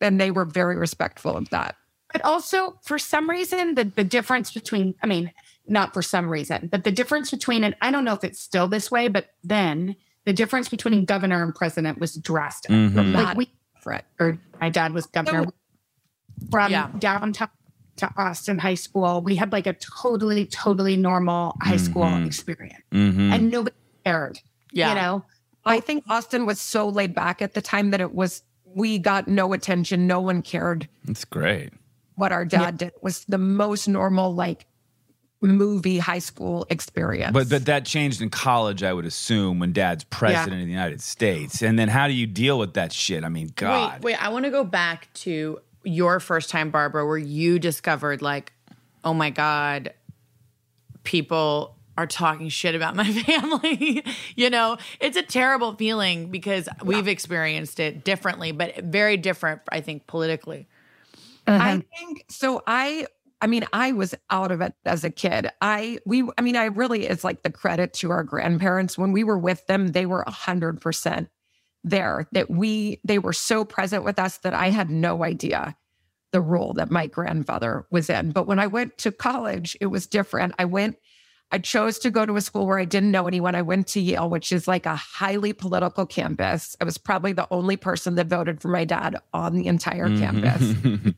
and 0.00 0.20
they 0.20 0.30
were 0.30 0.44
very 0.44 0.76
respectful 0.76 1.36
of 1.36 1.48
that 1.50 1.74
But 2.12 2.22
also, 2.24 2.78
for 2.84 2.96
some 3.00 3.28
reason, 3.28 3.74
the, 3.74 3.82
the 3.84 4.04
difference 4.04 4.52
between, 4.52 4.94
I 5.02 5.08
mean, 5.08 5.32
not 5.66 5.94
for 5.94 6.02
some 6.02 6.28
reason, 6.28 6.68
but 6.70 6.84
the 6.84 6.92
difference 6.92 7.30
between, 7.30 7.64
and 7.64 7.74
I 7.80 7.90
don't 7.90 8.04
know 8.04 8.14
if 8.14 8.24
it's 8.24 8.40
still 8.40 8.68
this 8.68 8.90
way, 8.90 9.08
but 9.08 9.30
then 9.42 9.96
the 10.26 10.32
difference 10.32 10.68
between 10.68 11.04
governor 11.04 11.42
and 11.42 11.54
president 11.54 11.98
was 11.98 12.14
drastic. 12.16 12.70
Mhm. 12.70 13.14
Like 13.14 13.36
we, 13.36 13.50
Right. 13.84 14.04
or 14.20 14.38
my 14.60 14.70
dad 14.70 14.92
was 14.92 15.06
governor 15.06 15.46
from 16.50 16.70
Yeah. 16.72 16.90
downtown 16.98 17.48
to 17.96 18.10
Austin 18.16 18.58
High 18.58 18.74
School. 18.74 19.22
We 19.22 19.36
had 19.36 19.52
like 19.52 19.66
a 19.66 19.74
totally, 19.74 20.46
totally 20.46 20.96
normal 20.96 21.56
high 21.62 21.76
school 21.76 22.04
Mhm. 22.04 22.26
experience, 22.26 22.82
Mhm. 22.92 23.32
and 23.32 23.50
nobody 23.50 23.76
cared. 24.04 24.40
Yeah. 24.72 24.88
You 24.90 24.94
know, 24.96 25.24
i 25.66 25.80
think 25.80 26.04
austin 26.10 26.44
was 26.44 26.60
so 26.60 26.86
laid 26.86 27.14
back 27.14 27.40
at 27.40 27.54
the 27.54 27.62
time 27.62 27.90
that 27.90 27.98
it 27.98 28.12
was 28.14 28.42
we 28.66 28.98
got 28.98 29.26
no 29.26 29.54
attention 29.54 30.06
no 30.06 30.20
one 30.20 30.42
cared 30.42 30.86
That's 31.06 31.24
great. 31.24 31.72
what 32.16 32.32
our 32.32 32.44
dad 32.44 32.76
did 32.76 32.92
was 33.00 33.24
the 33.24 33.38
most 33.38 33.88
normal 33.88 34.34
like 34.34 34.66
movie 35.52 35.98
high 35.98 36.18
school 36.18 36.66
experience 36.70 37.32
But 37.32 37.48
but 37.48 37.66
that 37.66 37.84
changed 37.84 38.22
in 38.22 38.30
college, 38.30 38.82
I 38.82 38.92
would 38.92 39.06
assume, 39.06 39.58
when 39.58 39.72
Dad's 39.72 40.04
president 40.04 40.60
of 40.60 40.66
the 40.66 40.72
United 40.72 41.00
States. 41.00 41.62
And 41.62 41.78
then 41.78 41.88
how 41.88 42.06
do 42.08 42.14
you 42.14 42.26
deal 42.26 42.58
with 42.58 42.74
that 42.74 42.92
shit? 42.92 43.24
I 43.24 43.28
mean, 43.28 43.52
God. 43.56 44.04
Wait, 44.04 44.12
wait. 44.12 44.24
I 44.24 44.28
want 44.30 44.44
to 44.44 44.50
go 44.50 44.64
back 44.64 45.12
to 45.14 45.60
your 45.84 46.20
first 46.20 46.50
time, 46.50 46.70
Barbara, 46.70 47.06
where 47.06 47.18
you 47.18 47.58
discovered, 47.58 48.22
like, 48.22 48.52
oh 49.04 49.14
my 49.14 49.30
God, 49.30 49.92
people 51.04 51.76
are 51.96 52.06
talking 52.06 52.48
shit 52.48 52.74
about 52.74 52.96
my 52.96 53.10
family. 53.22 54.04
you 54.34 54.50
know, 54.50 54.76
it's 55.00 55.16
a 55.16 55.22
terrible 55.22 55.74
feeling 55.74 56.30
because 56.30 56.68
we've 56.82 57.08
experienced 57.08 57.78
it 57.78 58.04
differently, 58.04 58.52
but 58.52 58.76
very 58.78 59.16
different, 59.16 59.60
I 59.68 59.80
think, 59.80 60.06
politically. 60.06 60.66
Mm-hmm. 61.46 61.62
I 61.62 61.82
think 61.96 62.24
so. 62.28 62.62
I, 62.66 63.06
I 63.44 63.46
mean, 63.46 63.66
I 63.74 63.92
was 63.92 64.14
out 64.30 64.52
of 64.52 64.62
it 64.62 64.72
as 64.86 65.04
a 65.04 65.10
kid. 65.10 65.50
I, 65.60 65.98
we, 66.06 66.26
I 66.38 66.40
mean, 66.40 66.56
I 66.56 66.64
really, 66.64 67.04
it's 67.04 67.24
like 67.24 67.42
the 67.42 67.52
credit 67.52 67.92
to 67.94 68.10
our 68.10 68.24
grandparents. 68.24 68.96
When 68.96 69.12
we 69.12 69.22
were 69.22 69.36
with 69.36 69.66
them, 69.66 69.88
they 69.88 70.06
were 70.06 70.24
a 70.26 70.30
hundred 70.30 70.80
percent 70.80 71.28
there 71.82 72.26
that 72.32 72.48
we, 72.48 73.02
they 73.04 73.18
were 73.18 73.34
so 73.34 73.62
present 73.62 74.02
with 74.02 74.18
us 74.18 74.38
that 74.38 74.54
I 74.54 74.70
had 74.70 74.88
no 74.88 75.22
idea 75.22 75.76
the 76.32 76.40
role 76.40 76.72
that 76.72 76.90
my 76.90 77.06
grandfather 77.06 77.84
was 77.90 78.08
in. 78.08 78.32
But 78.32 78.46
when 78.46 78.58
I 78.58 78.66
went 78.66 78.96
to 78.98 79.12
college, 79.12 79.76
it 79.78 79.88
was 79.88 80.06
different. 80.06 80.54
I 80.58 80.64
went, 80.64 80.96
I 81.54 81.58
chose 81.58 82.00
to 82.00 82.10
go 82.10 82.26
to 82.26 82.34
a 82.36 82.40
school 82.40 82.66
where 82.66 82.80
I 82.80 82.84
didn't 82.84 83.12
know 83.12 83.28
anyone. 83.28 83.54
I 83.54 83.62
went 83.62 83.86
to 83.88 84.00
Yale, 84.00 84.28
which 84.28 84.50
is 84.50 84.66
like 84.66 84.86
a 84.86 84.96
highly 84.96 85.52
political 85.52 86.04
campus. 86.04 86.74
I 86.80 86.84
was 86.84 86.98
probably 86.98 87.32
the 87.32 87.46
only 87.52 87.76
person 87.76 88.16
that 88.16 88.26
voted 88.26 88.60
for 88.60 88.68
my 88.68 88.84
dad 88.84 89.16
on 89.32 89.54
the 89.54 89.66
entire 89.68 90.08
campus 90.18 90.74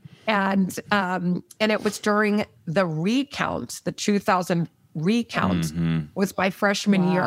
and 0.26 0.78
um, 0.91 1.43
and 1.59 1.72
it 1.72 1.82
was 1.82 1.99
during 1.99 2.45
the 2.66 2.84
recount, 2.84 3.80
the 3.84 3.93
2000 3.93 4.68
recount 4.95 5.64
Mhm. 5.72 6.09
was 6.14 6.37
my 6.37 6.51
freshman 6.51 7.12
year, 7.12 7.22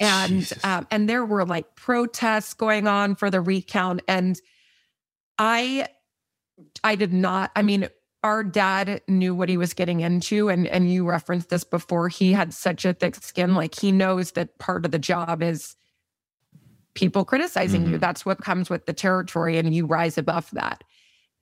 and 0.00 0.50
um, 0.64 0.86
and 0.90 1.06
there 1.08 1.24
were 1.26 1.44
like 1.44 1.74
protests 1.76 2.54
going 2.54 2.86
on 2.86 3.14
for 3.14 3.30
the 3.30 3.40
recount, 3.42 4.00
and 4.08 4.40
I 5.38 5.88
I 6.82 6.94
did 6.94 7.12
not. 7.12 7.50
I 7.56 7.62
mean, 7.62 7.88
our 8.24 8.42
dad 8.42 9.00
knew 9.06 9.34
what 9.34 9.48
he 9.48 9.56
was 9.56 9.74
getting 9.74 10.00
into, 10.00 10.48
and 10.48 10.66
and 10.66 10.90
you 10.92 11.08
referenced 11.08 11.50
this 11.50 11.64
before. 11.64 12.08
He 12.08 12.32
had 12.32 12.52
such 12.52 12.84
a 12.84 12.92
thick 12.92 13.14
skin, 13.16 13.54
like 13.54 13.78
he 13.78 13.92
knows 13.92 14.32
that 14.32 14.58
part 14.58 14.84
of 14.84 14.90
the 14.90 14.98
job 14.98 15.42
is 15.42 15.76
people 16.94 17.24
criticizing 17.24 17.86
you. 17.86 17.96
Mhm. 17.96 18.00
That's 18.00 18.26
what 18.26 18.38
comes 18.42 18.68
with 18.68 18.86
the 18.86 18.92
territory, 18.92 19.56
and 19.58 19.74
you 19.74 19.86
rise 19.86 20.18
above 20.18 20.50
that. 20.52 20.82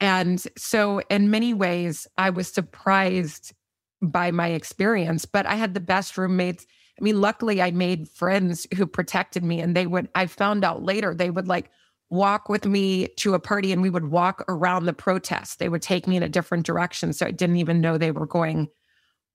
And 0.01 0.43
so, 0.59 1.01
in 1.09 1.31
many 1.31 1.55
ways, 1.55 2.07
I 2.19 2.29
was 2.31 2.49
surprised 2.49 3.55
by 4.03 4.31
my 4.31 4.49
experience, 4.49 5.25
but 5.25 5.47
I 5.47 5.55
had 5.55 5.73
the 5.73 5.81
best 5.81 6.19
roommates. 6.19 6.67
I 7.01 7.03
mean, 7.03 7.21
luckily, 7.21 7.63
I 7.63 7.71
made 7.71 8.09
friends 8.09 8.67
who 8.77 8.87
protected 8.87 9.43
me, 9.43 9.61
and 9.61 9.75
they 9.75 9.87
would, 9.87 10.11
I 10.15 10.27
found 10.27 10.65
out 10.65 10.83
later, 10.83 11.15
they 11.15 11.31
would 11.31 11.49
like 11.49 11.71
walk 12.11 12.49
with 12.49 12.65
me 12.65 13.09
to 13.17 13.35
a 13.35 13.41
party 13.41 13.73
and 13.73 13.83
we 13.83 13.91
would 13.91 14.11
walk 14.11 14.45
around 14.49 14.87
the 14.87 14.93
protest. 14.93 15.59
They 15.59 15.69
would 15.69 15.83
take 15.83 16.07
me 16.07 16.17
in 16.17 16.23
a 16.23 16.29
different 16.29 16.65
direction. 16.67 17.13
So 17.13 17.27
I 17.27 17.31
didn't 17.31 17.57
even 17.57 17.81
know 17.81 17.99
they 17.99 18.13
were 18.13 18.27
going 18.27 18.69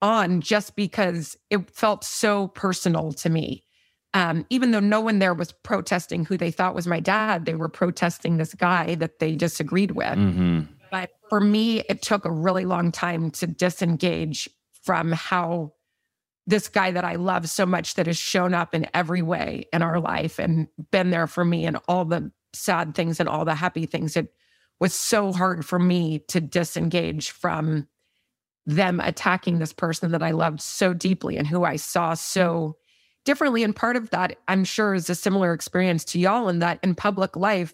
on 0.01 0.41
just 0.41 0.75
because 0.75 1.37
it 1.49 1.69
felt 1.69 2.03
so 2.03 2.47
personal 2.49 3.11
to 3.13 3.29
me. 3.29 3.63
Um, 4.13 4.45
even 4.49 4.71
though 4.71 4.79
no 4.81 4.99
one 4.99 5.19
there 5.19 5.33
was 5.33 5.51
protesting 5.51 6.25
who 6.25 6.37
they 6.37 6.51
thought 6.51 6.75
was 6.75 6.87
my 6.87 6.99
dad, 6.99 7.45
they 7.45 7.55
were 7.55 7.69
protesting 7.69 8.37
this 8.37 8.53
guy 8.53 8.95
that 8.95 9.19
they 9.19 9.35
disagreed 9.35 9.91
with. 9.91 10.17
Mhm. 10.17 10.67
But 10.91 11.11
for 11.29 11.39
me, 11.39 11.79
it 11.87 12.01
took 12.01 12.25
a 12.25 12.31
really 12.31 12.65
long 12.65 12.91
time 12.91 13.31
to 13.31 13.47
disengage 13.47 14.49
from 14.83 15.13
how 15.13 15.73
this 16.47 16.67
guy 16.67 16.91
that 16.91 17.05
I 17.05 17.15
love 17.15 17.47
so 17.47 17.65
much 17.65 17.93
that 17.93 18.07
has 18.07 18.17
shown 18.17 18.53
up 18.53 18.73
in 18.75 18.87
every 18.93 19.21
way 19.21 19.67
in 19.71 19.81
our 19.81 19.99
life 19.99 20.39
and 20.39 20.67
been 20.91 21.11
there 21.11 21.27
for 21.27 21.45
me 21.45 21.65
and 21.65 21.77
all 21.87 22.03
the 22.03 22.31
sad 22.53 22.95
things 22.95 23.19
and 23.19 23.29
all 23.29 23.45
the 23.45 23.55
happy 23.55 23.85
things. 23.85 24.15
It 24.17 24.33
was 24.79 24.93
so 24.93 25.31
hard 25.31 25.65
for 25.65 25.79
me 25.79 26.19
to 26.27 26.41
disengage 26.41 27.31
from 27.31 27.87
them 28.65 28.99
attacking 28.99 29.59
this 29.59 29.73
person 29.73 30.11
that 30.11 30.23
I 30.23 30.31
loved 30.31 30.61
so 30.61 30.93
deeply 30.93 31.37
and 31.37 31.47
who 31.47 31.63
I 31.63 31.75
saw 31.77 32.13
so 32.13 32.77
differently. 33.25 33.63
And 33.63 33.75
part 33.75 33.95
of 33.95 34.09
that, 34.11 34.37
I'm 34.47 34.63
sure, 34.63 34.93
is 34.93 35.09
a 35.09 35.15
similar 35.15 35.53
experience 35.53 36.03
to 36.05 36.19
y'all 36.19 36.49
in 36.49 36.59
that 36.59 36.79
in 36.83 36.95
public 36.95 37.35
life, 37.35 37.73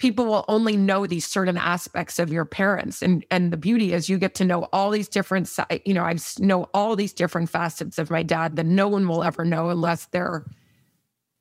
people 0.00 0.26
will 0.26 0.44
only 0.48 0.76
know 0.76 1.06
these 1.06 1.24
certain 1.26 1.56
aspects 1.56 2.18
of 2.18 2.32
your 2.32 2.44
parents 2.44 3.00
and 3.00 3.24
and 3.30 3.52
the 3.52 3.56
beauty 3.56 3.92
is 3.92 4.08
you 4.08 4.18
get 4.18 4.34
to 4.34 4.44
know 4.44 4.68
all 4.72 4.90
these 4.90 5.08
different 5.08 5.46
si- 5.46 5.62
you 5.86 5.94
know 5.94 6.02
i 6.02 6.16
know 6.40 6.64
all 6.74 6.96
these 6.96 7.12
different 7.12 7.48
facets 7.48 7.96
of 7.96 8.10
my 8.10 8.20
dad 8.22 8.56
that 8.56 8.66
no 8.66 8.88
one 8.88 9.06
will 9.06 9.22
ever 9.22 9.44
know 9.44 9.70
unless 9.70 10.06
they're 10.06 10.44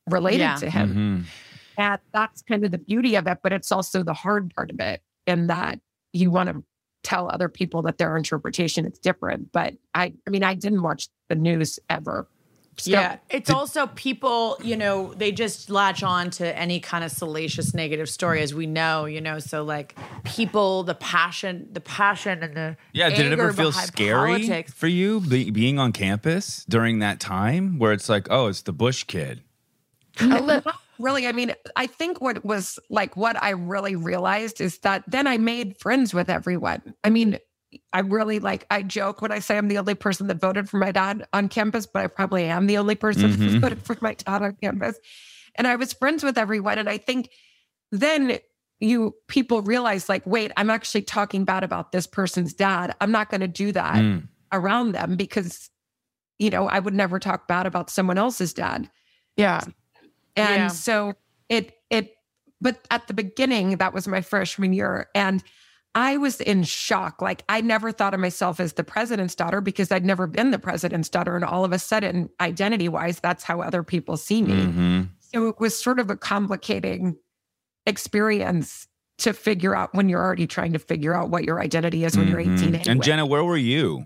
related 0.07 0.39
Yeah. 0.39 0.55
to 0.57 0.69
him 0.69 1.25
Mhm. 1.25 1.52
And 1.77 1.99
that's 2.13 2.41
kind 2.41 2.63
of 2.63 2.71
the 2.71 2.77
beauty 2.77 3.15
of 3.15 3.27
it 3.27 3.39
but 3.43 3.53
it's 3.53 3.71
also 3.71 4.03
the 4.03 4.13
hard 4.13 4.53
part 4.55 4.69
of 4.69 4.79
it 4.79 5.01
in 5.25 5.47
that 5.47 5.79
you 6.11 6.31
want 6.31 6.49
to 6.49 6.63
tell 7.03 7.29
other 7.29 7.49
people 7.49 7.81
that 7.81 7.97
their 7.97 8.15
interpretation 8.15 8.85
is 8.85 8.97
different 8.99 9.51
but 9.51 9.73
i 9.93 10.13
i 10.25 10.29
mean 10.29 10.43
i 10.43 10.53
didn't 10.53 10.81
watch 10.81 11.09
the 11.29 11.35
news 11.35 11.79
ever 11.89 12.27
Still, 12.77 13.01
yeah, 13.01 13.17
it's 13.29 13.51
also 13.51 13.85
people, 13.85 14.57
you 14.63 14.75
know, 14.75 15.13
they 15.13 15.31
just 15.31 15.69
latch 15.69 16.01
on 16.01 16.31
to 16.31 16.57
any 16.57 16.79
kind 16.79 17.03
of 17.03 17.11
salacious 17.11 17.75
negative 17.75 18.09
story, 18.09 18.41
as 18.41 18.53
we 18.53 18.65
know, 18.65 19.05
you 19.05 19.21
know. 19.21 19.37
So 19.37 19.63
like 19.63 19.95
people, 20.23 20.81
the 20.81 20.95
passion, 20.95 21.69
the 21.71 21.81
passion, 21.81 22.41
and 22.41 22.55
the 22.55 22.77
Yeah, 22.91 23.09
did 23.11 23.27
it 23.27 23.33
ever 23.33 23.53
feel 23.53 23.71
scary 23.71 24.47
politics. 24.47 24.73
for 24.73 24.87
you 24.87 25.19
be, 25.19 25.51
being 25.51 25.77
on 25.77 25.91
campus 25.91 26.65
during 26.67 26.97
that 26.99 27.19
time 27.19 27.77
where 27.77 27.93
it's 27.93 28.09
like, 28.09 28.27
oh, 28.31 28.47
it's 28.47 28.63
the 28.63 28.73
Bush 28.73 29.03
kid? 29.03 29.41
a 30.19 30.41
little 30.41 30.73
really 31.03 31.27
i 31.27 31.31
mean 31.31 31.53
i 31.75 31.85
think 31.85 32.21
what 32.21 32.43
was 32.45 32.79
like 32.89 33.15
what 33.17 33.35
i 33.43 33.49
really 33.51 33.95
realized 33.95 34.59
is 34.61 34.79
that 34.79 35.03
then 35.07 35.27
i 35.27 35.37
made 35.37 35.77
friends 35.77 36.13
with 36.13 36.29
everyone 36.29 36.81
i 37.03 37.09
mean 37.09 37.37
i 37.91 37.99
really 37.99 38.39
like 38.39 38.65
i 38.71 38.81
joke 38.81 39.21
when 39.21 39.31
i 39.31 39.39
say 39.39 39.57
i'm 39.57 39.67
the 39.67 39.77
only 39.77 39.95
person 39.95 40.27
that 40.27 40.39
voted 40.39 40.69
for 40.69 40.77
my 40.77 40.91
dad 40.91 41.27
on 41.33 41.49
campus 41.49 41.85
but 41.85 42.03
i 42.03 42.07
probably 42.07 42.45
am 42.45 42.67
the 42.67 42.77
only 42.77 42.95
person 42.95 43.31
Mhm. 43.31 43.51
that 43.51 43.59
voted 43.59 43.81
for 43.83 43.97
my 44.01 44.13
dad 44.13 44.41
on 44.41 44.55
campus 44.61 44.97
and 45.55 45.67
i 45.67 45.75
was 45.75 45.91
friends 45.93 46.23
with 46.23 46.37
everyone 46.37 46.77
and 46.79 46.89
i 46.89 46.97
think 46.97 47.29
then 47.91 48.39
you 48.79 49.13
people 49.27 49.61
realize 49.61 50.09
like 50.09 50.25
wait 50.25 50.51
i'm 50.57 50.69
actually 50.69 51.01
talking 51.03 51.45
bad 51.45 51.63
about 51.63 51.91
this 51.91 52.07
person's 52.07 52.53
dad 52.53 52.95
i'm 53.01 53.11
not 53.11 53.29
going 53.29 53.41
to 53.41 53.47
do 53.47 53.71
that 53.71 53.95
Mm. 53.95 54.27
around 54.51 54.91
them 54.93 55.15
because 55.15 55.69
you 56.39 56.49
know 56.49 56.67
i 56.67 56.79
would 56.79 56.93
never 56.93 57.19
talk 57.19 57.47
bad 57.47 57.65
about 57.65 57.89
someone 57.89 58.17
else's 58.17 58.53
dad 58.53 58.89
yeah. 59.35 59.61
And 60.35 60.55
Yeah. 60.55 60.67
so 60.67 61.13
it 61.49 61.77
it 61.89 62.15
but 62.61 62.85
at 62.91 63.07
the 63.07 63.13
beginning 63.13 63.77
that 63.77 63.93
was 63.93 64.07
my 64.07 64.21
freshman 64.21 64.73
year 64.73 65.09
and 65.13 65.43
I 65.95 66.17
was 66.17 66.41
in 66.41 66.63
shock. 66.63 67.21
Like 67.21 67.43
I 67.49 67.61
never 67.61 67.91
thought 67.91 68.15
of 68.15 68.19
myself 68.19 68.59
as 68.59 68.73
the 68.73 68.83
president's 68.83 69.35
daughter 69.35 69.61
because 69.61 69.91
I'd 69.91 70.03
never 70.05 70.25
been 70.25 70.49
the 70.49 70.57
president's 70.57 71.07
daughter. 71.07 71.35
And 71.35 71.45
all 71.45 71.63
of 71.63 71.71
a 71.71 71.77
sudden, 71.77 72.31
identity 72.41 72.89
wise, 72.89 73.19
that's 73.19 73.43
how 73.43 73.61
other 73.61 73.83
people 73.83 74.17
see 74.17 74.41
me. 74.41 74.53
Mm-hmm. 74.53 75.01
So 75.19 75.47
it 75.49 75.59
was 75.59 75.77
sort 75.77 75.99
of 75.99 76.09
a 76.09 76.17
complicating 76.17 77.15
experience 77.85 78.87
to 79.19 79.33
figure 79.33 79.75
out 79.75 79.93
when 79.93 80.09
you're 80.09 80.21
already 80.21 80.47
trying 80.47 80.73
to 80.73 80.79
figure 80.79 81.13
out 81.13 81.29
what 81.29 81.43
your 81.43 81.61
identity 81.61 82.03
is 82.03 82.17
when 82.17 82.27
you're 82.27 82.39
18. 82.39 82.55
Mhm. 82.55 82.63
Anyway. 82.63 82.83
And 82.87 83.03
Jenna, 83.03 83.25
where 83.25 83.43
were 83.43 83.57
you? 83.57 84.05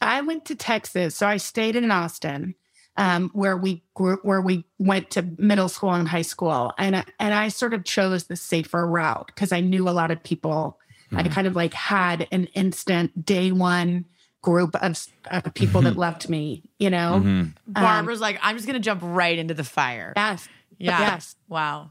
I 0.00 0.20
went 0.20 0.44
to 0.46 0.54
Texas, 0.54 1.16
so 1.16 1.26
I 1.26 1.38
stayed 1.38 1.74
in 1.74 1.90
Austin, 1.90 2.54
um, 3.00 3.30
where 3.32 3.56
we 3.56 3.82
grew, 3.94 4.18
where 4.22 4.40
we 4.40 4.64
went 4.78 5.10
to 5.10 5.22
middle 5.38 5.68
school 5.68 5.92
and 5.94 6.06
high 6.06 6.22
school, 6.22 6.72
and 6.78 6.96
I- 6.96 7.04
and 7.18 7.32
I 7.34 7.48
sort 7.48 7.74
of 7.74 7.82
chose 7.84 8.24
the 8.24 8.36
safer 8.36 8.86
route 8.86 9.26
because 9.28 9.50
I 9.52 9.60
knew 9.60 9.88
a 9.88 9.90
lot 9.90 10.10
of 10.10 10.22
people. 10.22 10.78
I 11.12 11.22
Mm-hmm. 11.24 11.32
kind 11.32 11.46
of 11.48 11.56
like 11.56 11.74
had 11.74 12.28
an 12.30 12.44
instant 12.54 13.24
day 13.26 13.50
one 13.50 14.04
group 14.42 14.76
of, 14.76 14.96
of 15.30 15.52
people 15.54 15.82
that 15.82 15.96
loved 15.96 16.28
me, 16.28 16.62
you 16.78 16.88
know. 16.88 17.14
Mm-hmm. 17.18 17.28
Um, 17.30 17.54
Barbara's 17.66 18.20
like, 18.20 18.38
I'm 18.42 18.54
just 18.56 18.66
gonna 18.66 18.78
jump 18.78 19.00
right 19.02 19.36
into 19.38 19.54
the 19.54 19.64
fire. 19.64 20.12
Yes. 20.16 20.48
Yeah. 20.78 21.00
Yes. 21.00 21.34
Wow. 21.48 21.90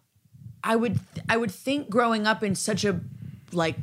I 0.64 0.76
would 0.76 1.00
I 1.28 1.36
would 1.38 1.52
think 1.52 1.90
growing 1.90 2.26
up 2.28 2.44
in 2.44 2.56
such 2.56 2.86
a 2.86 3.00
like 3.52 3.76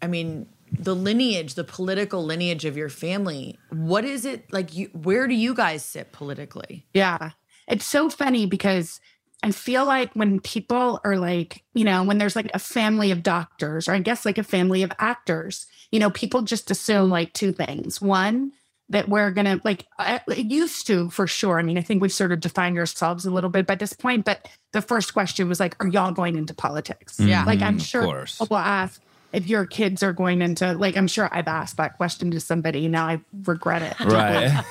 I 0.00 0.06
mean 0.06 0.46
the 0.78 0.94
lineage, 0.94 1.54
the 1.54 1.64
political 1.64 2.24
lineage 2.24 2.64
of 2.64 2.76
your 2.76 2.88
family, 2.88 3.58
what 3.70 4.04
is 4.04 4.24
it 4.24 4.52
like 4.52 4.74
you 4.74 4.88
where 4.92 5.28
do 5.28 5.34
you 5.34 5.54
guys 5.54 5.84
sit 5.84 6.12
politically? 6.12 6.86
Yeah. 6.94 7.30
It's 7.68 7.84
so 7.84 8.10
funny 8.10 8.46
because 8.46 9.00
I 9.42 9.50
feel 9.50 9.84
like 9.84 10.12
when 10.14 10.40
people 10.40 11.00
are 11.04 11.16
like, 11.16 11.64
you 11.74 11.84
know, 11.84 12.04
when 12.04 12.18
there's 12.18 12.36
like 12.36 12.50
a 12.54 12.58
family 12.58 13.10
of 13.10 13.22
doctors, 13.22 13.88
or 13.88 13.92
I 13.92 13.98
guess 13.98 14.24
like 14.24 14.38
a 14.38 14.44
family 14.44 14.82
of 14.82 14.92
actors, 14.98 15.66
you 15.90 15.98
know, 15.98 16.10
people 16.10 16.42
just 16.42 16.70
assume 16.70 17.10
like 17.10 17.32
two 17.32 17.52
things. 17.52 18.00
One, 18.00 18.52
that 18.92 19.08
we're 19.08 19.30
going 19.30 19.46
to 19.46 19.60
like, 19.64 19.86
uh, 19.98 20.18
it 20.28 20.50
used 20.50 20.86
to 20.86 21.08
for 21.10 21.26
sure. 21.26 21.58
I 21.58 21.62
mean, 21.62 21.78
I 21.78 21.82
think 21.82 22.02
we've 22.02 22.12
sort 22.12 22.30
of 22.30 22.40
defined 22.40 22.78
ourselves 22.78 23.24
a 23.24 23.30
little 23.30 23.50
bit 23.50 23.66
by 23.66 23.74
this 23.74 23.92
point, 23.94 24.24
but 24.24 24.46
the 24.72 24.82
first 24.82 25.12
question 25.14 25.48
was 25.48 25.58
like, 25.58 25.82
are 25.82 25.88
y'all 25.88 26.12
going 26.12 26.36
into 26.36 26.54
politics? 26.54 27.18
Yeah. 27.18 27.44
Like, 27.44 27.62
I'm 27.62 27.78
sure 27.78 28.04
course. 28.04 28.38
people 28.38 28.56
ask 28.56 29.00
if 29.32 29.46
your 29.48 29.66
kids 29.66 30.02
are 30.02 30.12
going 30.12 30.42
into, 30.42 30.72
like, 30.74 30.96
I'm 30.96 31.06
sure 31.08 31.28
I've 31.32 31.48
asked 31.48 31.76
that 31.78 31.96
question 31.96 32.30
to 32.32 32.40
somebody. 32.40 32.88
Now 32.88 33.06
I 33.06 33.20
regret 33.44 33.82
it. 33.82 34.00
Right. 34.04 34.64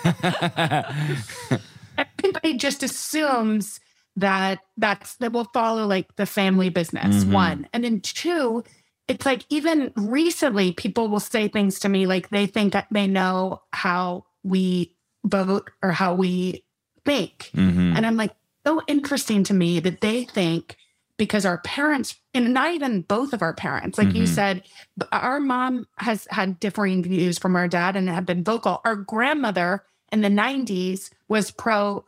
everybody 1.97 2.57
just 2.57 2.84
assumes 2.84 3.80
that 4.16 4.59
that's 4.78 5.16
that 5.18 5.32
will 5.32 5.47
follow 5.53 5.86
like 5.86 6.16
the 6.16 6.26
family 6.26 6.70
business 6.70 7.24
Mhm. 7.24 7.32
one 7.32 7.68
and 7.74 7.84
then 7.84 8.01
two 8.01 8.64
it's 9.07 9.26
like 9.26 9.45
even 9.49 9.91
recently 9.95 10.72
people 10.74 11.07
will 11.07 11.20
say 11.20 11.47
things 11.47 11.80
to 11.80 11.89
me 11.89 12.05
like 12.05 12.30
they 12.30 12.45
think 12.45 12.74
that 12.74 12.88
they 12.91 13.07
know 13.07 13.62
how 13.72 14.26
we 14.43 14.95
vote 15.26 15.70
or 15.82 15.91
how 15.91 16.14
we 16.14 16.64
think 17.05 17.51
Mhm. 17.53 17.95
and 17.95 18.05
i'm 18.05 18.18
like 18.18 18.32
so 18.66 18.82
interesting 18.88 19.43
to 19.45 19.53
me 19.53 19.80
that 19.80 20.01
they 20.01 20.26
think 20.26 20.76
because 21.22 21.45
our 21.45 21.59
parents 21.59 22.15
and 22.34 22.51
not 22.51 22.74
even 22.74 23.03
both 23.03 23.32
of 23.32 23.43
our 23.43 23.53
parents 23.53 23.95
like 23.99 24.11
you 24.15 24.24
Mhm. 24.24 24.28
said 24.28 24.63
our 25.11 25.39
mom 25.39 25.86
has 25.97 26.28
had 26.32 26.59
differing 26.59 27.03
views 27.03 27.38
from 27.38 27.55
our 27.55 27.67
dad 27.67 27.95
and 27.95 28.09
have 28.09 28.26
been 28.26 28.43
vocal 28.43 28.82
our 28.86 28.95
grandmother 28.95 29.84
in 30.11 30.22
the 30.22 30.30
90s 30.32 31.11
was 31.28 31.51
pro 31.51 32.03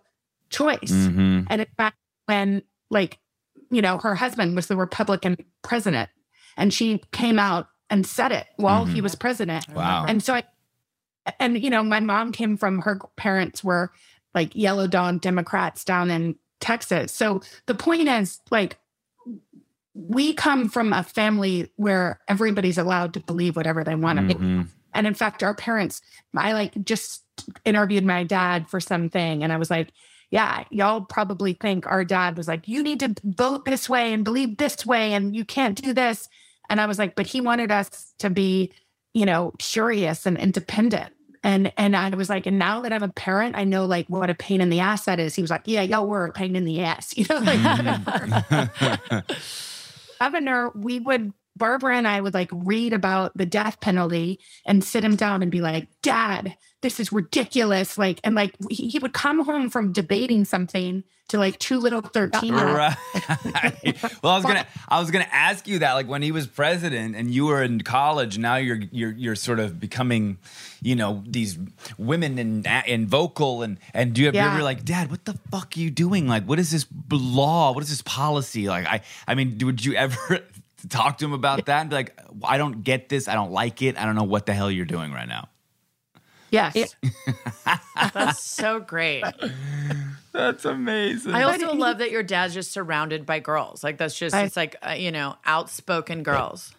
choice 0.50 0.80
Mhm. 0.92 1.46
and 1.48 1.62
in 1.62 1.68
fact 1.78 1.96
when 2.26 2.64
like 2.90 3.20
you 3.70 3.84
know 3.84 4.00
her 4.00 4.16
husband 4.16 4.56
was 4.56 4.66
the 4.66 4.76
republican 4.76 5.38
president 5.62 6.10
and 6.58 6.74
she 6.74 7.00
came 7.12 7.38
out 7.38 7.68
and 7.92 8.08
said 8.08 8.32
it 8.32 8.48
while 8.56 8.86
he 8.86 8.98
Mhm. 9.00 9.04
was 9.04 9.14
president 9.14 9.68
Wow. 9.76 10.06
and 10.08 10.24
so 10.24 10.34
i 10.34 10.44
and 11.40 11.62
you 11.64 11.70
know 11.70 11.84
my 11.84 12.00
mom 12.00 12.32
came 12.32 12.58
from 12.58 12.80
her 12.82 13.00
parents 13.16 13.64
were 13.64 13.92
like 14.34 14.56
yellow 14.56 14.88
dog 14.88 15.22
democrats 15.22 15.84
down 15.86 16.10
in 16.10 16.36
texas 16.60 17.12
so 17.12 17.42
the 17.68 17.76
point 17.76 18.08
is 18.08 18.42
like 18.50 18.80
we 19.94 20.34
come 20.34 20.70
from 20.70 20.92
a 20.92 21.04
family 21.04 21.72
where 21.76 22.20
everybody's 22.28 22.78
allowed 22.78 23.14
to 23.14 23.20
believe 23.20 23.56
whatever 23.56 23.84
they 23.84 23.96
want 23.96 24.18
to 24.18 24.26
believe 24.26 24.42
Mhm. 24.42 24.68
and 24.94 25.08
in 25.08 25.14
fact, 25.14 25.44
our 25.44 25.54
parents, 25.54 26.02
I 26.36 26.54
like 26.54 26.84
just 26.84 27.24
interviewed 27.66 28.06
my 28.06 28.24
dad 28.24 28.68
for 28.70 28.80
something. 28.80 29.44
And 29.44 29.52
I 29.52 29.58
was 29.58 29.70
like, 29.72 29.90
yeah, 30.30 30.64
y'all 30.72 31.02
probably 31.02 31.54
think 31.54 31.86
our 31.88 32.04
dad 32.06 32.38
was 32.38 32.48
like, 32.48 32.68
you 32.68 32.82
need 32.84 33.00
to 33.02 33.16
vote 33.24 33.66
this 33.66 33.88
way 33.90 34.14
and 34.14 34.24
believe 34.24 34.58
this 34.58 34.86
way, 34.86 35.14
and 35.14 35.36
you 35.36 35.46
can't 35.46 35.80
do 35.80 35.94
this. 35.94 36.28
And 36.70 36.80
I 36.82 36.86
was 36.88 36.98
like, 36.98 37.16
but 37.16 37.28
he 37.28 37.40
wanted 37.42 37.72
us 37.72 38.14
to 38.20 38.30
be, 38.30 38.72
you 39.14 39.26
know, 39.26 39.54
curious 39.60 40.26
and 40.26 40.38
independent. 40.38 41.14
And 41.44 41.74
and 41.78 41.96
I 41.96 42.10
was 42.10 42.30
like, 42.30 42.46
and 42.46 42.58
now 42.58 42.82
that 42.82 42.94
I'm 42.94 43.04
a 43.04 43.10
parent, 43.10 43.58
I 43.58 43.66
know 43.66 43.86
like 43.86 44.08
what 44.08 44.30
a 44.30 44.36
pain 44.36 44.62
in 44.62 44.70
the 44.70 44.80
ass 44.80 45.06
that 45.06 45.20
is. 45.20 45.36
He 45.36 45.42
was 45.42 45.52
like, 45.52 45.64
yeah, 45.66 45.82
y'all 45.82 46.08
were 46.08 46.26
a 46.26 46.32
pain 46.32 46.56
in 46.56 46.64
the 46.64 46.82
ass, 46.82 47.14
you 47.18 47.26
know, 47.30 47.40
like 47.40 47.60
mm-hmm. 47.60 48.04
whatever 48.04 49.24
governor, 50.20 50.70
we 50.74 51.00
would 51.00 51.34
Barbara 51.56 51.98
and 51.98 52.08
I 52.08 52.20
would 52.22 52.34
like 52.34 52.50
read 52.52 52.94
about 52.94 53.38
the 53.38 53.46
death 53.46 53.80
penalty 53.80 54.40
and 54.66 54.84
sit 54.84 55.04
him 55.04 55.16
down 55.16 55.42
and 55.42 55.52
be 55.52 55.62
like, 55.62 55.88
Dad, 56.02 56.56
this 56.82 57.00
is 57.00 57.12
ridiculous. 57.12 57.98
Like, 57.98 58.20
and 58.24 58.36
like 58.36 58.56
he, 58.70 58.88
he 58.90 59.00
would 59.00 59.14
come 59.14 59.46
home 59.46 59.70
from 59.70 59.92
debating 59.94 60.46
something 60.46 61.04
to 61.30 61.38
like 61.38 61.58
two 61.58 61.80
little 61.80 62.02
13 62.02 62.54
year 62.54 62.68
olds. 62.80 62.96
Right. 63.46 64.04
well, 64.24 64.34
I 64.34 64.36
was 64.36 64.44
gonna, 64.44 64.68
I 64.90 65.00
was 65.00 65.10
gonna 65.10 65.28
ask 65.32 65.68
you 65.68 65.80
that, 65.80 65.94
like 65.94 66.08
when 66.08 66.22
he 66.22 66.32
was 66.34 66.46
president 66.48 67.16
and 67.16 67.32
you 67.32 67.46
were 67.46 67.64
in 67.64 67.82
college, 67.82 68.38
now 68.38 68.58
you're, 68.58 68.82
you're, 68.92 69.14
you're 69.14 69.36
sort 69.36 69.60
of 69.60 69.80
becoming, 69.80 70.38
you 70.82 70.96
know, 70.96 71.24
these 71.26 71.58
women 71.98 72.38
and 72.38 72.68
and 72.68 73.08
vocal 73.08 73.64
and 73.64 73.78
and 73.94 74.14
do 74.14 74.22
you 74.22 74.28
ever, 74.28 74.36
Yeah. 74.36 74.54
ever 74.54 74.64
like, 74.64 74.84
Dad, 74.84 75.10
what 75.10 75.24
the 75.24 75.40
fuck 75.50 75.78
are 75.78 75.80
you 75.80 75.90
doing? 75.90 76.28
Like, 76.28 76.44
what 76.44 76.60
is 76.60 76.72
this 76.72 76.86
law? 77.10 77.72
What 77.72 77.84
is 77.84 77.90
this 77.90 78.02
policy? 78.02 78.68
Like, 78.68 78.86
I, 78.86 79.02
I 79.26 79.36
mean, 79.36 79.58
would 79.64 79.84
you 79.84 79.96
ever 79.96 80.42
talk 80.90 81.18
to 81.20 81.26
him 81.26 81.34
about 81.34 81.66
that 81.66 81.82
and 81.82 81.90
be 81.90 81.96
like, 81.96 82.20
I 82.44 82.58
don't 82.58 82.84
get 82.84 83.10
this, 83.10 83.28
I 83.28 83.34
don't 83.36 83.52
like 83.52 83.82
it, 83.82 83.98
I 83.98 84.06
don't 84.06 84.16
know 84.16 84.24
what 84.24 84.46
the 84.46 84.54
hell 84.54 84.70
you're 84.72 84.86
doing 84.86 85.12
right 85.12 85.28
now. 85.28 85.50
Yes. 86.52 86.96
That's 88.14 88.40
so 88.44 88.80
great. 88.80 89.24
That's 90.34 90.66
amazing. 90.66 91.34
I 91.34 91.44
also 91.44 91.74
love 91.74 91.98
that 92.00 92.12
your 92.12 92.24
dad's 92.24 92.54
just 92.54 92.72
surrounded 92.72 93.26
by 93.26 93.40
girls. 93.40 93.84
Like 93.84 93.98
that's 93.98 94.18
just 94.18 94.36
I- 94.36 94.44
it's 94.44 94.58
like 94.58 94.76
uh, 94.88 94.92
you 94.92 95.12
know 95.12 95.36
outspoken 95.46 96.24
girls. 96.24 96.74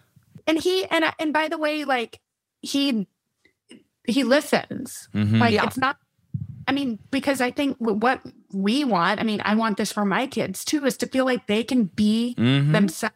and 0.47 0.59
he 0.61 0.85
and 0.87 1.05
I- 1.05 1.15
and 1.21 1.33
by 1.33 1.49
the 1.49 1.57
way, 1.59 1.85
like 1.85 2.21
he 2.63 3.07
he 4.07 4.25
listens. 4.25 5.09
Mhm. 5.15 5.39
Like 5.41 5.55
Yeah. 5.55 5.65
it's 5.67 5.77
not. 5.79 5.97
I 6.67 6.73
mean, 6.73 6.99
because 7.11 7.41
I 7.41 7.51
think 7.53 7.77
what 7.79 8.21
we 8.53 8.85
want. 8.85 9.21
I 9.21 9.23
mean, 9.25 9.41
I 9.45 9.55
want 9.55 9.77
this 9.77 9.93
for 9.93 10.05
my 10.05 10.27
kids 10.27 10.65
too, 10.65 10.85
is 10.85 10.97
to 10.99 11.07
feel 11.07 11.25
like 11.25 11.47
they 11.47 11.63
can 11.63 11.85
be 11.85 12.35
Mhm. 12.39 12.73
themselves 12.73 13.15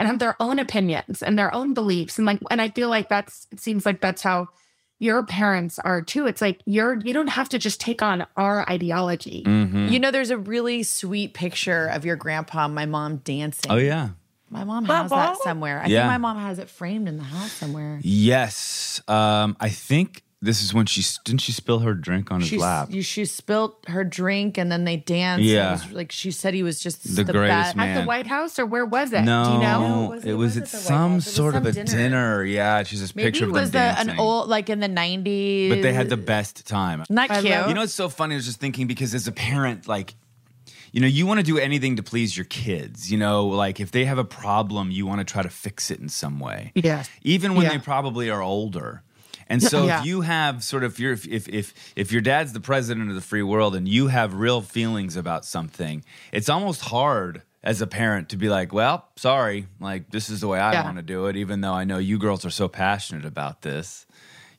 and 0.00 0.08
have 0.08 0.18
their 0.18 0.34
own 0.40 0.58
opinions 0.58 1.22
and 1.22 1.38
their 1.38 1.54
own 1.54 1.74
beliefs, 1.74 2.18
and 2.18 2.26
like, 2.26 2.40
and 2.50 2.60
I 2.60 2.70
feel 2.70 2.88
like 2.88 3.08
that's. 3.08 3.46
It 3.52 3.60
seems 3.60 3.84
like 3.86 4.00
that's 4.00 4.22
how 4.22 4.48
your 4.98 5.22
parents 5.24 5.78
are 5.78 6.02
too. 6.02 6.26
It's 6.26 6.40
like 6.42 6.60
you're 6.66 6.98
you 7.04 7.12
don't 7.14 7.28
have 7.28 7.48
to 7.50 7.58
just 7.58 7.80
take 7.80 8.02
on 8.02 8.26
our 8.36 8.68
ideology. 8.68 9.44
Mhm. 9.46 9.90
You 9.92 9.98
know, 10.00 10.10
there's 10.10 10.30
a 10.30 10.36
really 10.38 10.82
sweet 10.82 11.34
picture 11.34 11.86
of 11.86 12.04
your 12.04 12.16
grandpa, 12.16 12.66
my 12.68 12.86
mom 12.86 13.18
dancing. 13.18 13.70
Oh 13.70 13.76
yeah. 13.76 14.08
my 14.50 14.64
mom 14.64 14.84
has 14.86 15.10
that 15.10 15.36
somewhere. 15.44 15.80
I 15.80 15.86
Yeah. 15.86 16.00
think 16.00 16.10
my 16.10 16.18
mom 16.18 16.36
has 16.38 16.58
it 16.58 16.68
framed 16.68 17.06
in 17.08 17.16
the 17.18 17.22
house 17.22 17.52
somewhere. 17.52 18.00
Yes. 18.02 19.00
Um, 19.06 19.56
I 19.60 19.68
think 19.68 20.22
this 20.42 20.62
is 20.62 20.72
when 20.72 20.86
she 20.86 21.02
didn't 21.24 21.42
she 21.42 21.52
spill 21.52 21.80
her 21.80 21.92
drink 21.92 22.30
on 22.32 22.40
his 22.40 22.48
She, 22.48 22.56
lap. 22.56 22.88
she 23.02 23.24
spilled 23.26 23.74
her 23.88 24.04
drink 24.04 24.56
and 24.56 24.72
then 24.72 24.84
they 24.84 24.96
danced. 24.96 25.44
Yeah. 25.44 25.68
It 25.68 25.72
was 25.72 25.92
like 25.92 26.12
she 26.12 26.30
said 26.30 26.54
he 26.54 26.62
was 26.62 26.80
just 26.80 27.02
The 27.14 27.24
the, 27.24 27.32
greatest 27.32 27.50
best. 27.50 27.76
man. 27.76 27.96
At 27.96 28.00
the 28.00 28.06
White 28.06 28.26
House 28.26 28.58
or 28.58 28.64
where 28.64 28.86
was 28.86 29.12
it? 29.12 29.20
no, 29.22 29.44
Do 29.44 29.52
you 29.52 29.58
know? 29.58 29.80
No, 30.04 30.08
was 30.10 30.24
it 30.24 30.30
it- 30.30 30.34
was 30.34 30.54
was 30.54 30.56
at 30.56 30.62
it 30.62 30.70
the 30.70 30.76
White 30.78 30.82
some 30.84 31.12
House? 31.12 31.26
It 31.26 31.30
sort 31.30 31.54
some 31.54 31.66
of 31.66 31.68
a 31.68 31.72
dinner. 31.72 31.90
dinner. 31.96 32.44
Yeah, 32.44 32.82
she's 32.84 33.00
this 33.02 33.14
Maybe 33.14 33.26
picture 33.28 33.44
it 33.44 33.48
of 33.48 33.54
them 33.54 33.60
was 33.62 33.70
the, 33.70 33.78
dancing. 33.78 34.10
an 34.10 34.18
old 34.18 34.48
like 34.48 34.70
in 34.70 34.80
the 34.80 34.88
90s. 34.88 35.68
but 35.68 35.82
they 35.82 35.92
had 35.92 36.08
the 36.08 36.16
best 36.16 36.66
time. 36.66 37.04
Not 37.10 37.30
I 37.30 37.40
cute. 37.42 37.52
love- 37.52 37.68
You 37.68 37.74
know, 37.74 37.82
it's 37.82 37.92
so 37.94 38.08
funny. 38.08 38.34
I 38.34 38.36
was 38.36 38.46
just 38.46 38.60
thinking 38.60 38.86
because 38.86 39.14
as 39.14 39.26
a 39.28 39.32
parent, 39.32 39.86
like, 39.88 40.14
you 40.92 41.00
know, 41.02 41.06
you 41.06 41.26
want 41.26 41.38
to 41.38 41.44
do 41.44 41.58
anything 41.58 41.96
to 41.96 42.02
please 42.02 42.34
your 42.36 42.46
kids. 42.46 43.12
You 43.12 43.18
know, 43.18 43.46
like 43.46 43.78
if 43.78 43.90
they 43.92 44.06
have 44.06 44.16
a 44.18 44.24
problem, 44.24 44.90
you 44.90 45.04
want 45.06 45.20
to 45.20 45.30
try 45.30 45.42
to 45.42 45.50
fix 45.50 45.90
it 45.90 46.00
in 46.00 46.08
some 46.08 46.40
way. 46.40 46.72
Yes. 46.74 47.10
even 47.22 47.54
when 47.54 47.64
Yeah. 47.66 47.72
they 47.72 47.78
probably 47.78 48.30
are 48.30 48.42
older. 48.42 49.02
And 49.50 49.60
so 49.62 49.84
Yeah. 49.84 50.00
if 50.00 50.06
you 50.06 50.20
have 50.22 50.62
sort 50.64 50.84
of 50.84 50.98
your 50.98 51.12
if 51.12 51.26
if 51.48 51.74
if 51.96 52.12
your 52.12 52.22
dad's 52.22 52.52
the 52.54 52.60
president 52.60 53.08
of 53.10 53.16
the 53.16 53.20
free 53.20 53.42
world 53.42 53.74
and 53.74 53.86
you 53.88 54.06
have 54.06 54.32
real 54.32 54.62
feelings 54.62 55.16
about 55.16 55.44
something, 55.44 56.04
it's 56.32 56.48
almost 56.48 56.80
hard 56.82 57.42
as 57.62 57.82
a 57.82 57.86
parent 57.86 58.30
to 58.30 58.36
be 58.38 58.48
like, 58.48 58.72
well, 58.72 59.08
sorry, 59.16 59.66
like 59.80 60.08
this 60.10 60.30
is 60.30 60.40
the 60.40 60.48
way 60.48 60.58
I 60.58 60.72
Yeah. 60.72 60.84
want 60.84 60.96
to 60.96 61.02
do 61.02 61.26
it, 61.26 61.36
even 61.36 61.60
though 61.60 61.74
I 61.74 61.84
know 61.84 61.98
you 61.98 62.16
girls 62.18 62.44
are 62.46 62.50
so 62.50 62.68
passionate 62.68 63.26
about 63.26 63.60
this. 63.62 64.06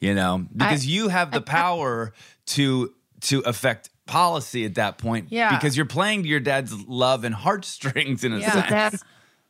You 0.01 0.13
know, 0.13 0.45
because 0.55 0.85
you 0.85 1.07
have 1.09 1.31
the 1.31 1.41
power 1.41 2.13
to 2.47 2.93
to 3.21 3.39
affect 3.41 3.89
policy 4.07 4.65
at 4.65 4.75
that 4.75 4.97
point. 4.97 5.27
Yeah. 5.31 5.55
Because 5.55 5.77
you're 5.77 5.85
playing 5.85 6.23
to 6.23 6.27
your 6.29 6.39
dad's 6.41 6.73
love 6.85 7.23
and 7.23 7.33
heartstrings 7.33 8.23
in 8.25 8.33
a 8.33 8.39
Yeah. 8.39 8.51
sense. 8.51 8.69
That's- 8.69 9.03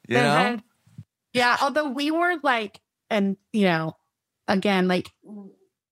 You 0.08 0.18
know? 0.18 0.22
that- 0.58 0.64
Yeah, 1.34 1.58
although 1.62 1.90
we 1.90 2.12
were 2.12 2.36
like, 2.44 2.80
and 3.10 3.38
you 3.54 3.66
know, 3.66 3.96
again, 4.52 4.88
like 4.88 5.10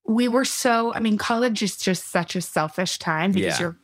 we 0.07 0.27
were 0.27 0.45
so, 0.45 0.93
I 0.93 0.99
mean, 0.99 1.17
college 1.17 1.61
is 1.61 1.77
just 1.77 2.09
such 2.11 2.35
a 2.35 2.41
selfish 2.41 2.97
time 2.99 3.31
because 3.31 3.59
Yeah. 3.59 3.67
you're 3.67 3.77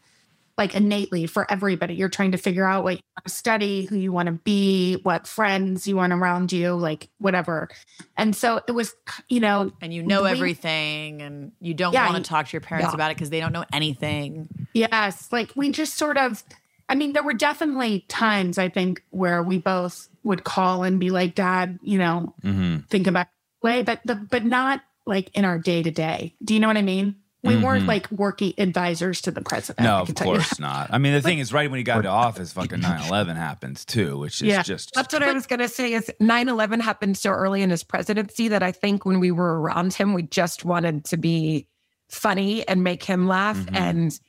like 0.58 0.74
innately 0.74 1.28
for 1.28 1.46
everybody, 1.52 1.96
you're 1.96 2.08
trying 2.10 2.32
to 2.32 2.38
figure 2.38 2.66
out 2.66 2.86
what 2.86 2.94
you 2.96 3.02
want 3.18 3.26
to 3.28 3.34
study, 3.34 3.86
who 3.86 3.98
you 3.98 4.14
want 4.14 4.28
to 4.28 4.32
be, 4.32 4.96
what 5.04 5.28
friends 5.28 5.86
you 5.86 5.98
want 5.98 6.14
around 6.14 6.54
you, 6.54 6.74
like 6.76 7.10
whatever. 7.18 7.68
And 8.16 8.34
so 8.34 8.62
it 8.66 8.72
was, 8.72 8.94
you 9.28 9.42
know, 9.42 9.72
and 9.82 9.94
you 9.94 10.02
know 10.02 10.24
we- 10.24 10.30
everything 10.30 11.22
and 11.22 11.52
you 11.60 11.74
don't 11.74 11.94
Yeah, 11.94 12.10
want 12.10 12.24
to 12.24 12.30
talk 12.30 12.48
to 12.48 12.54
your 12.54 12.62
parents 12.62 12.88
yeah. 12.92 12.96
about 12.96 13.12
it 13.12 13.18
because 13.18 13.30
they 13.32 13.42
don't 13.42 13.52
know 13.52 13.66
anything. 13.74 14.48
Yes. 14.74 15.28
Like 15.32 15.52
we 15.58 15.72
just 15.72 15.96
sort 15.96 16.18
of, 16.18 16.42
I 16.88 16.96
mean, 16.96 17.12
there 17.14 17.24
were 17.24 17.34
definitely 17.34 18.06
times 18.08 18.58
I 18.58 18.70
think 18.70 19.04
where 19.10 19.44
we 19.44 19.58
both 19.58 20.08
would 20.24 20.46
call 20.46 20.84
and 20.84 21.00
be 21.02 21.10
like, 21.10 21.36
Dad, 21.36 21.80
you 21.84 21.98
know, 22.00 22.34
Mm-hmm. 22.44 22.78
think 22.90 23.08
about 23.08 23.28
way, 23.66 23.84
but 23.84 24.00
the 24.06 24.16
but 24.16 24.46
not 24.46 24.82
like 25.06 25.30
in 25.36 25.44
our 25.46 25.60
day 25.60 25.84
to 25.84 25.92
day. 25.92 26.36
Do 26.44 26.54
you 26.54 26.60
know 26.60 26.68
what 26.68 26.78
I 26.78 26.82
mean? 26.82 27.18
We 27.44 27.58
weren't 27.58 27.84
Mhm. 27.84 27.88
like 27.90 28.12
working 28.12 28.54
advisors 28.58 29.22
to 29.22 29.32
the 29.32 29.42
president. 29.42 29.84
No, 29.86 29.98
of 29.98 30.08
can 30.08 30.16
tell 30.16 30.28
you 30.28 30.34
course 30.34 30.60
not. 30.60 30.90
I 30.92 30.98
mean, 30.98 31.14
the 31.14 31.22
thing 31.22 31.38
is, 31.38 31.54
right 31.54 31.70
when 31.70 31.78
he 31.78 31.84
got 31.84 31.98
into 31.98 32.10
office, 32.10 32.52
fucking 32.54 32.80
9-11 32.82 33.36
happens 33.36 33.86
too, 33.86 34.18
which 34.18 34.42
is 34.42 34.48
Yeah. 34.48 34.64
just 34.64 34.94
That's 34.96 35.14
what 35.14 35.22
I 35.22 35.32
was 35.32 35.46
going 35.46 35.60
to 35.60 35.68
say 35.70 35.94
is 35.94 36.10
9-11 36.20 36.80
happened 36.82 37.18
so 37.20 37.30
early 37.30 37.62
in 37.62 37.70
his 37.70 37.84
presidency 37.84 38.48
that 38.48 38.64
I 38.64 38.72
think 38.72 39.06
when 39.06 39.20
we 39.20 39.30
were 39.30 39.62
around 39.62 39.94
him, 39.94 40.16
we 40.16 40.24
just 40.24 40.66
wanted 40.66 41.06
to 41.06 41.18
be 41.18 41.68
funny 42.10 42.68
and 42.68 42.84
make 42.84 43.04
him 43.04 43.28
laugh 43.28 43.58
Mhm. 43.58 43.76
and 43.76 44.20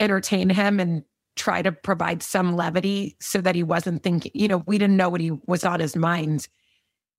entertain 0.00 0.48
him 0.48 0.80
and 0.80 1.02
try 1.36 1.60
to 1.62 1.70
provide 1.70 2.22
some 2.22 2.56
levity 2.56 3.16
so 3.20 3.40
that 3.42 3.54
he 3.56 3.62
wasn't 3.62 4.02
thinking, 4.02 4.32
you 4.34 4.48
know, 4.48 4.62
we 4.66 4.78
didn't 4.78 4.96
know 4.96 5.08
what 5.10 5.20
he 5.20 5.32
was 5.46 5.64
on 5.64 5.80
his 5.80 5.94
mind 5.96 6.48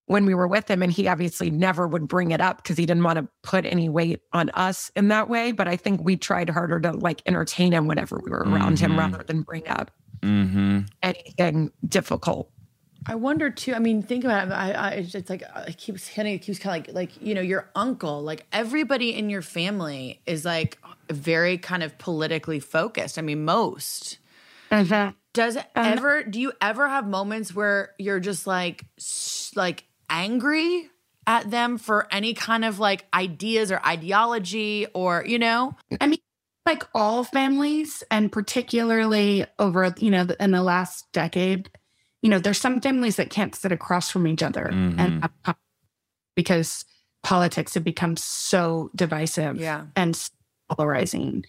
when 0.09 0.25
we 0.25 0.33
were 0.33 0.47
with 0.47 0.69
him. 0.69 0.81
And 0.81 0.91
he 0.91 1.07
obviously 1.07 1.51
never 1.51 1.87
would 1.87 2.07
bring 2.07 2.31
it 2.31 2.41
up 2.41 2.57
because 2.63 2.77
he 2.77 2.85
didn't 2.87 3.03
want 3.03 3.19
to 3.19 3.27
put 3.43 3.63
any 3.65 3.89
weight 3.89 4.21
on 4.33 4.49
us 4.55 4.91
in 4.95 5.07
that 5.09 5.29
way. 5.29 5.51
But 5.51 5.67
I 5.67 5.75
think 5.75 6.01
we 6.03 6.17
tried 6.17 6.49
harder 6.49 6.79
to 6.79 6.91
like 6.93 7.21
entertain 7.27 7.71
him 7.73 7.85
whenever 7.87 8.19
we 8.23 8.31
were 8.31 8.39
around 8.39 8.77
Mhm. 8.77 8.79
him 8.79 8.97
rather 8.99 9.23
than 9.23 9.43
bring 9.43 9.67
up 9.67 9.91
Mm-hmm. 10.21 10.79
anything 11.03 11.71
difficult. 11.87 12.49
I 13.05 13.15
wonder 13.15 13.49
too. 13.49 13.73
I 13.75 13.79
mean, 13.79 14.01
think 14.01 14.23
about 14.25 14.47
it. 14.47 14.51
I, 14.51 14.71
I 14.71 14.89
it's 14.93 15.29
like 15.29 15.43
it 15.67 15.77
keeps 15.77 16.07
hitting. 16.07 16.33
It 16.33 16.39
keeps 16.39 16.59
kind 16.59 16.87
of 16.87 16.93
like 16.95 17.11
like 17.13 17.21
you 17.25 17.33
know 17.35 17.41
your 17.41 17.69
uncle. 17.75 18.21
Like 18.23 18.45
everybody 18.51 19.15
in 19.15 19.29
your 19.29 19.41
family 19.41 20.21
is 20.25 20.43
like 20.43 20.77
very 21.09 21.57
kind 21.57 21.81
of 21.83 21.97
politically 21.99 22.59
focused. 22.59 23.17
I 23.17 23.21
mean, 23.21 23.45
most. 23.45 24.17
Mhm. 24.71 25.13
Does 25.33 25.57
ever? 25.75 26.23
Do 26.23 26.41
you 26.41 26.51
ever 26.61 26.89
have 26.89 27.07
moments 27.07 27.55
where 27.55 27.91
you're 27.97 28.19
just 28.19 28.45
like 28.47 28.83
like 29.55 29.85
angry 30.09 30.89
at 31.27 31.49
them 31.51 31.77
for 31.77 32.07
any 32.11 32.33
kind 32.33 32.65
of 32.65 32.79
like 32.79 33.05
ideas 33.13 33.71
or 33.71 33.79
ideology 33.85 34.87
or 34.93 35.23
you 35.25 35.37
know? 35.39 35.75
I 36.01 36.07
mean, 36.07 36.19
like 36.65 36.83
all 36.93 37.23
families, 37.23 38.03
and 38.11 38.31
particularly 38.31 39.45
over, 39.57 39.93
you 39.97 40.11
know, 40.11 40.27
in 40.39 40.51
the 40.51 40.63
last 40.63 41.11
decade, 41.13 41.69
you 42.21 42.29
know, 42.29 42.39
there's 42.39 42.59
some 42.59 42.81
families 42.81 43.15
that 43.15 43.29
can't 43.29 43.55
sit 43.55 43.71
across 43.71 44.09
from 44.11 44.27
each 44.27 44.43
other 44.43 44.69
Mhm. 44.71 44.99
and 44.99 45.55
because 46.35 46.85
politics 47.23 47.73
have 47.73 47.83
become 47.83 48.15
so 48.17 48.89
divisive 48.95 49.57
Yeah. 49.57 49.87
and 49.95 50.15
s- 50.15 50.31
polarizing. 50.69 51.43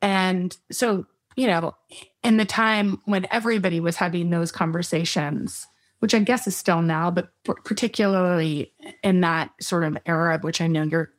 And 0.00 0.56
so, 0.72 1.06
you 1.36 1.46
know, 1.46 1.74
in 2.22 2.36
the 2.38 2.44
time 2.46 3.00
when 3.04 3.26
everybody 3.30 3.80
was 3.80 3.96
having 3.96 4.30
those 4.30 4.50
conversations, 4.52 5.66
which 6.00 6.14
I 6.14 6.18
guess 6.18 6.46
is 6.46 6.56
still 6.56 6.82
now, 6.82 7.10
but 7.10 7.30
particularly 7.64 8.72
in 9.02 9.20
that 9.22 9.50
sort 9.60 9.84
of 9.84 9.96
era, 10.06 10.38
which 10.42 10.60
I 10.60 10.66
know 10.66 10.82
you're, 10.82 11.10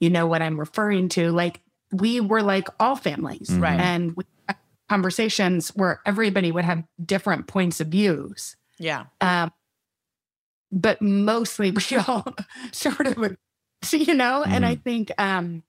you 0.00 0.08
know 0.10 0.26
what 0.26 0.40
I'm 0.42 0.58
referring 0.58 1.08
to, 1.10 1.30
like 1.32 1.60
we 1.92 2.20
were 2.20 2.42
like 2.42 2.68
all 2.80 2.96
families, 2.96 3.48
Mhm. 3.50 3.60
Right. 3.62 3.80
And 3.80 4.16
we 4.16 4.24
had 4.48 4.56
conversations 4.88 5.68
where 5.76 6.00
everybody 6.06 6.52
would 6.52 6.64
have 6.64 6.84
different 7.04 7.46
points 7.46 7.80
of 7.80 7.88
views. 7.88 8.56
Yeah. 8.78 9.04
Um, 9.20 9.52
but 10.72 11.00
mostly 11.00 11.70
we 11.90 11.96
all 11.96 12.26
sort 12.72 13.06
of, 13.06 13.16
would- 13.16 13.38
so, 13.82 13.96
you 13.98 14.14
know, 14.14 14.42
and 14.42 14.64
I 14.66 14.74
think, 14.74 15.12
um, 15.18 15.62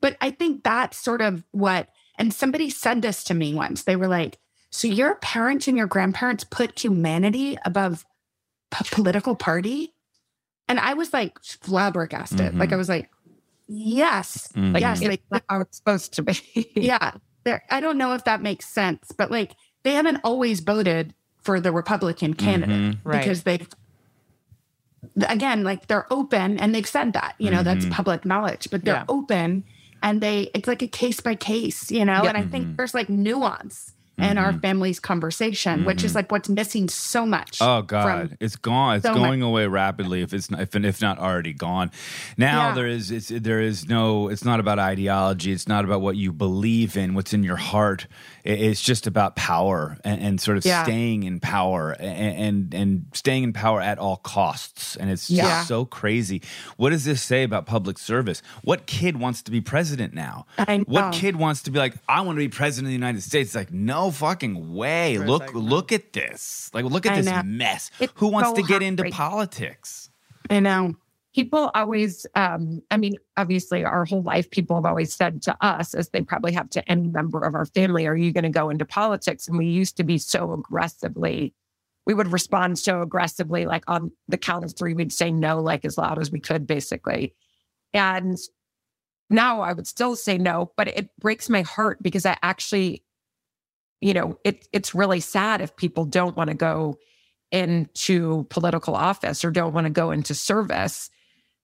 but 0.00 0.16
I 0.20 0.30
think 0.30 0.64
that's 0.64 0.98
sort 0.98 1.22
of 1.22 1.44
what, 1.52 1.88
and 2.18 2.32
somebody 2.34 2.68
said 2.68 3.00
this 3.00 3.24
to 3.24 3.34
me 3.34 3.54
once. 3.54 3.84
They 3.84 3.96
were 3.96 4.08
like, 4.08 4.38
so 4.74 4.88
your 4.88 5.14
parents 5.16 5.68
and 5.68 5.76
your 5.76 5.86
grandparents 5.86 6.42
put 6.42 6.78
humanity 6.82 7.56
above 7.64 8.04
p- 8.72 8.84
political 8.90 9.36
party? 9.36 9.94
And 10.66 10.80
I 10.80 10.94
was 10.94 11.12
like 11.12 11.38
flabbergasted. 11.44 12.56
Like, 12.56 12.72
I 12.72 12.76
was 12.76 12.88
like, 12.88 13.08
yes, 13.68 14.48
Mhm. 14.56 14.80
yes. 14.80 15.00
It's 15.00 15.08
Like, 15.08 15.22
not 15.30 15.42
how 15.48 15.60
it's 15.60 15.76
supposed 15.76 16.14
to 16.14 16.22
be. 16.22 16.72
yeah. 16.74 17.12
I 17.70 17.80
don't 17.80 17.98
know 17.98 18.14
if 18.14 18.24
that 18.24 18.42
makes 18.42 18.66
sense, 18.66 19.12
but 19.16 19.30
like 19.30 19.54
they 19.84 19.92
haven't 19.94 20.20
always 20.24 20.60
voted 20.60 21.14
for 21.42 21.60
the 21.60 21.70
Republican 21.70 22.34
candidate 22.34 22.96
Right. 23.04 23.18
because 23.20 23.42
they, 23.44 23.60
again, 25.28 25.62
like 25.62 25.86
they're 25.86 26.10
open 26.12 26.58
and 26.58 26.74
they've 26.74 26.88
said 26.88 27.12
that, 27.12 27.34
you 27.38 27.50
know, 27.50 27.62
that's 27.62 27.84
Mhm. 27.84 27.90
public 27.92 28.24
knowledge, 28.24 28.68
but 28.70 28.84
they're 28.84 28.94
Yeah. 28.96 29.04
open 29.08 29.64
and 30.02 30.20
they, 30.20 30.50
it's 30.54 30.66
like 30.66 30.82
a 30.82 30.88
case 30.88 31.20
by 31.20 31.34
case, 31.34 31.90
you 31.90 32.04
know, 32.04 32.22
Yeah. 32.24 32.30
and 32.30 32.38
I 32.38 32.42
think 32.42 32.76
there's 32.76 32.94
like 32.94 33.08
nuance 33.08 33.92
in 34.16 34.38
our 34.38 34.50
mm-hmm. 34.50 34.60
family's 34.60 35.00
conversation, 35.00 35.84
which 35.84 36.04
is 36.04 36.12
mm-hmm. 36.12 36.18
like 36.18 36.32
what's 36.32 36.48
missing 36.48 36.88
so 36.88 37.26
much. 37.26 37.58
Oh 37.60 37.82
God, 37.82 38.36
it's 38.40 38.56
gone. 38.56 38.96
It's 38.96 39.06
so 39.06 39.14
going 39.14 39.42
away 39.42 39.66
rapidly. 39.66 40.22
If 40.22 40.32
it's 40.32 40.50
not, 40.50 40.60
if, 40.60 40.74
if 40.76 41.02
not 41.02 41.18
already 41.18 41.52
gone, 41.52 41.90
now 42.36 42.68
Yeah. 42.68 42.74
there 42.74 42.86
is 42.86 43.10
it's, 43.10 43.28
there 43.28 43.60
is 43.60 43.88
no. 43.88 44.28
It's 44.28 44.44
not 44.44 44.60
about 44.60 44.78
ideology. 44.78 45.52
It's 45.52 45.66
not 45.66 45.84
about 45.84 46.00
what 46.00 46.16
you 46.16 46.32
believe 46.32 46.96
in. 46.96 47.14
What's 47.14 47.32
in 47.32 47.42
your 47.42 47.56
heart. 47.56 48.06
It- 48.44 48.60
It's 48.60 48.82
just 48.82 49.06
about 49.06 49.36
power 49.36 49.96
and, 50.04 50.20
and 50.20 50.40
sort 50.40 50.58
of 50.58 50.64
Yeah. 50.66 50.84
staying 50.84 51.22
in 51.22 51.40
power 51.40 51.92
and, 51.92 52.36
and 52.46 52.74
and 52.74 53.06
staying 53.14 53.42
in 53.42 53.52
power 53.54 53.80
at 53.80 53.98
all 53.98 54.18
costs. 54.18 54.96
And 54.96 55.10
it's 55.10 55.30
Yeah. 55.30 55.44
just 55.44 55.68
so 55.68 55.84
crazy. 55.86 56.42
What 56.76 56.90
does 56.90 57.04
this 57.04 57.22
say 57.22 57.42
about 57.42 57.64
public 57.66 57.98
service? 57.98 58.42
What 58.62 58.86
kid 58.86 59.18
wants 59.18 59.42
to 59.42 59.50
be 59.50 59.60
president 59.62 60.12
now? 60.14 60.44
I 60.58 60.76
know. 60.78 60.84
What 60.86 61.12
kid 61.14 61.36
wants 61.36 61.62
to 61.62 61.70
be 61.70 61.78
like, 61.78 61.94
I 62.08 62.20
want 62.20 62.36
to 62.36 62.40
be 62.40 62.48
president 62.48 62.86
of 62.86 62.90
the 62.90 62.94
United 63.06 63.22
States? 63.22 63.48
It's 63.48 63.54
like, 63.56 63.72
no 63.72 64.10
fucking 64.10 64.74
way. 64.74 65.16
Look, 65.18 65.54
look 65.54 65.90
at 65.92 66.12
this. 66.12 66.70
Like, 66.74 66.84
look 66.84 67.06
at 67.06 67.14
I 67.14 67.16
this 67.22 67.26
know. 67.26 67.42
mess. 67.44 67.90
It's 67.98 68.12
Who 68.16 68.28
wants 68.28 68.50
so 68.50 68.56
to 68.56 68.62
get 68.62 68.82
into 68.82 69.04
politics? 69.10 70.10
I 70.50 70.60
know. 70.60 70.96
People 71.34 71.70
always 71.74 72.26
um 72.34 72.80
i 72.90 72.96
mean 72.96 73.14
obviously 73.36 73.84
our 73.84 74.04
whole 74.04 74.22
life 74.22 74.50
people 74.50 74.76
have 74.76 74.86
always 74.86 75.12
said 75.12 75.42
to 75.42 75.56
us 75.60 75.92
as 75.94 76.08
they 76.10 76.22
probably 76.22 76.52
have 76.52 76.70
to 76.70 76.88
any 76.90 77.08
member 77.08 77.40
of 77.44 77.54
our 77.54 77.66
family 77.66 78.06
are 78.06 78.16
you 78.16 78.32
going 78.32 78.44
to 78.44 78.50
go 78.50 78.70
into 78.70 78.84
politics? 78.84 79.48
And 79.48 79.58
we 79.58 79.66
used 79.66 79.96
to 79.96 80.04
be 80.04 80.18
so 80.18 80.52
aggressively 80.52 81.52
we 82.06 82.14
would 82.14 82.32
respond 82.32 82.78
so 82.78 83.02
aggressively 83.02 83.66
like 83.66 83.84
on 83.88 84.12
the 84.28 84.38
count 84.38 84.64
of 84.64 84.76
three 84.76 84.94
we'd 84.94 85.12
say 85.12 85.30
no 85.30 85.60
like 85.60 85.84
as 85.84 85.98
loud 85.98 86.18
as 86.18 86.30
we 86.30 86.40
could 86.40 86.66
basically. 86.66 87.34
And 87.92 88.38
now 89.30 89.60
i 89.62 89.72
would 89.72 89.86
still 89.86 90.14
say 90.14 90.38
no 90.38 90.70
but 90.76 90.88
it 90.88 91.08
breaks 91.18 91.48
my 91.48 91.62
heart 91.62 92.02
because 92.02 92.26
i 92.26 92.36
actually 92.42 93.02
you 94.02 94.12
know 94.12 94.38
it, 94.44 94.68
it's 94.72 94.94
really 94.94 95.20
sad 95.20 95.62
if 95.62 95.74
people 95.76 96.04
don't 96.04 96.36
want 96.36 96.48
to 96.48 96.54
go 96.54 96.98
into 97.50 98.44
political 98.50 98.94
office 98.94 99.44
or 99.44 99.50
don't 99.50 99.72
want 99.72 99.86
to 99.86 99.90
go 99.90 100.10
into 100.10 100.34
service 100.34 101.08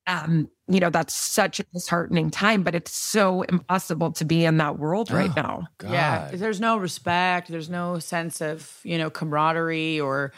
um, 0.07 0.49
you 0.69 0.81
know, 0.81 0.91
that's 0.91 1.15
such 1.15 1.61
a 1.61 1.65
disheartening 1.75 2.31
time, 2.31 2.63
but 2.63 2.75
it's 2.75 2.93
so 2.93 3.43
impossible 3.43 4.13
to 4.13 4.25
be 4.25 4.45
in 4.45 4.57
that 4.59 4.79
world 4.79 5.11
right 5.11 5.31
Oh, 5.31 5.41
now. 5.41 5.69
God. 5.79 5.93
Yeah, 5.93 6.31
there's 6.33 6.61
no 6.61 6.77
respect. 6.77 7.49
There's 7.49 7.71
no 7.71 7.99
sense 7.99 8.41
of 8.41 8.81
you 8.83 8.99
know 8.99 9.11
camaraderie 9.11 10.01
or 10.01 10.33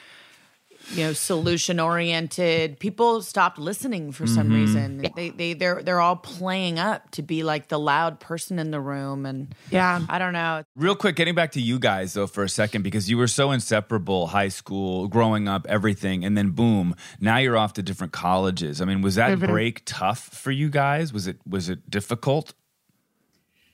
you 0.90 1.04
know 1.04 1.12
solution 1.12 1.78
oriented. 1.80 2.78
People 2.78 3.22
stopped 3.22 3.58
listening 3.58 4.12
for 4.12 4.26
some 4.26 4.48
Mhm. 4.48 4.54
reason. 4.54 5.04
They 5.16 5.30
they 5.30 5.52
they're 5.54 5.82
they're 5.82 6.00
all 6.00 6.16
playing 6.16 6.78
up 6.78 7.10
to 7.12 7.22
be 7.22 7.42
like 7.42 7.68
the 7.68 7.78
loud 7.78 8.20
person 8.20 8.58
in 8.58 8.70
the 8.70 8.80
room, 8.80 9.24
and 9.26 9.54
Yeah. 9.70 10.00
I 10.08 10.18
don't 10.18 10.32
know. 10.32 10.64
Real 10.76 10.94
quick, 10.96 11.16
getting 11.16 11.34
back 11.34 11.52
to 11.52 11.60
you 11.60 11.78
guys 11.78 12.12
though 12.14 12.26
for 12.26 12.42
a 12.44 12.48
second, 12.48 12.82
because 12.82 13.08
you 13.08 13.16
were 13.18 13.28
so 13.28 13.50
inseparable, 13.52 14.28
high 14.28 14.48
school, 14.48 15.08
growing 15.08 15.48
up, 15.48 15.66
everything, 15.68 16.24
and 16.24 16.36
then 16.36 16.50
boom, 16.50 16.94
now 17.20 17.38
you're 17.38 17.56
off 17.56 17.72
to 17.74 17.82
different 17.82 18.12
colleges. 18.12 18.80
I 18.80 18.84
mean, 18.84 19.02
was 19.02 19.14
that 19.16 19.38
Mhm. 19.38 19.46
break 19.48 19.82
tough 19.84 20.20
for 20.20 20.50
you 20.50 20.68
guys? 20.68 21.12
Was 21.12 21.26
it 21.26 21.38
was 21.46 21.68
it 21.68 21.88
difficult? 21.90 22.52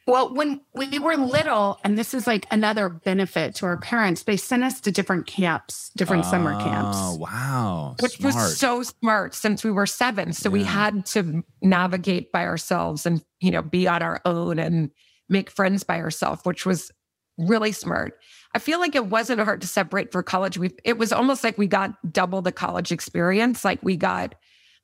Well, 0.08 0.32
when 0.32 0.62
we 0.74 0.98
were 0.98 1.16
little, 1.16 1.78
and 1.84 1.98
this 1.98 2.14
is 2.14 2.26
like 2.26 2.46
another 2.50 2.88
benefit 2.88 3.54
to 3.56 3.66
our 3.66 3.76
parents, 3.76 4.22
they 4.22 4.38
sent 4.38 4.64
us 4.64 4.80
to 4.80 4.90
different 4.90 5.26
camps, 5.26 5.90
different 5.98 6.24
summer 6.24 6.54
camps. 6.54 6.96
Oh, 6.98 7.16
wow. 7.16 7.94
Which 8.00 8.16
Smart. 8.16 8.34
was 8.34 8.56
so 8.56 8.82
smart 8.82 9.34
since 9.34 9.62
we 9.62 9.70
were 9.70 9.84
seven. 9.84 10.32
So 10.32 10.48
we 10.48 10.64
had 10.64 11.04
to 11.06 11.44
navigate 11.60 12.32
by 12.32 12.46
ourselves 12.46 13.04
and, 13.04 13.22
you 13.40 13.50
know, 13.50 13.60
be 13.60 13.86
on 13.86 14.02
our 14.02 14.22
own 14.24 14.58
and 14.58 14.90
make 15.28 15.50
friends 15.50 15.84
by 15.84 16.00
ourselves, 16.00 16.40
which 16.44 16.64
was 16.64 16.90
really 17.36 17.72
smart. 17.72 18.18
I 18.54 18.60
feel 18.60 18.80
like 18.80 18.94
it 18.94 19.08
wasn't 19.08 19.42
hard 19.42 19.60
to 19.60 19.66
separate 19.66 20.10
for 20.10 20.22
college. 20.22 20.56
We 20.56 20.70
it 20.84 20.96
was 20.96 21.12
almost 21.12 21.44
like 21.44 21.58
we 21.58 21.66
got 21.66 21.92
double 22.10 22.40
the 22.40 22.50
college 22.50 22.92
experience. 22.92 23.62
Like 23.62 23.82
we 23.82 23.98
got 23.98 24.34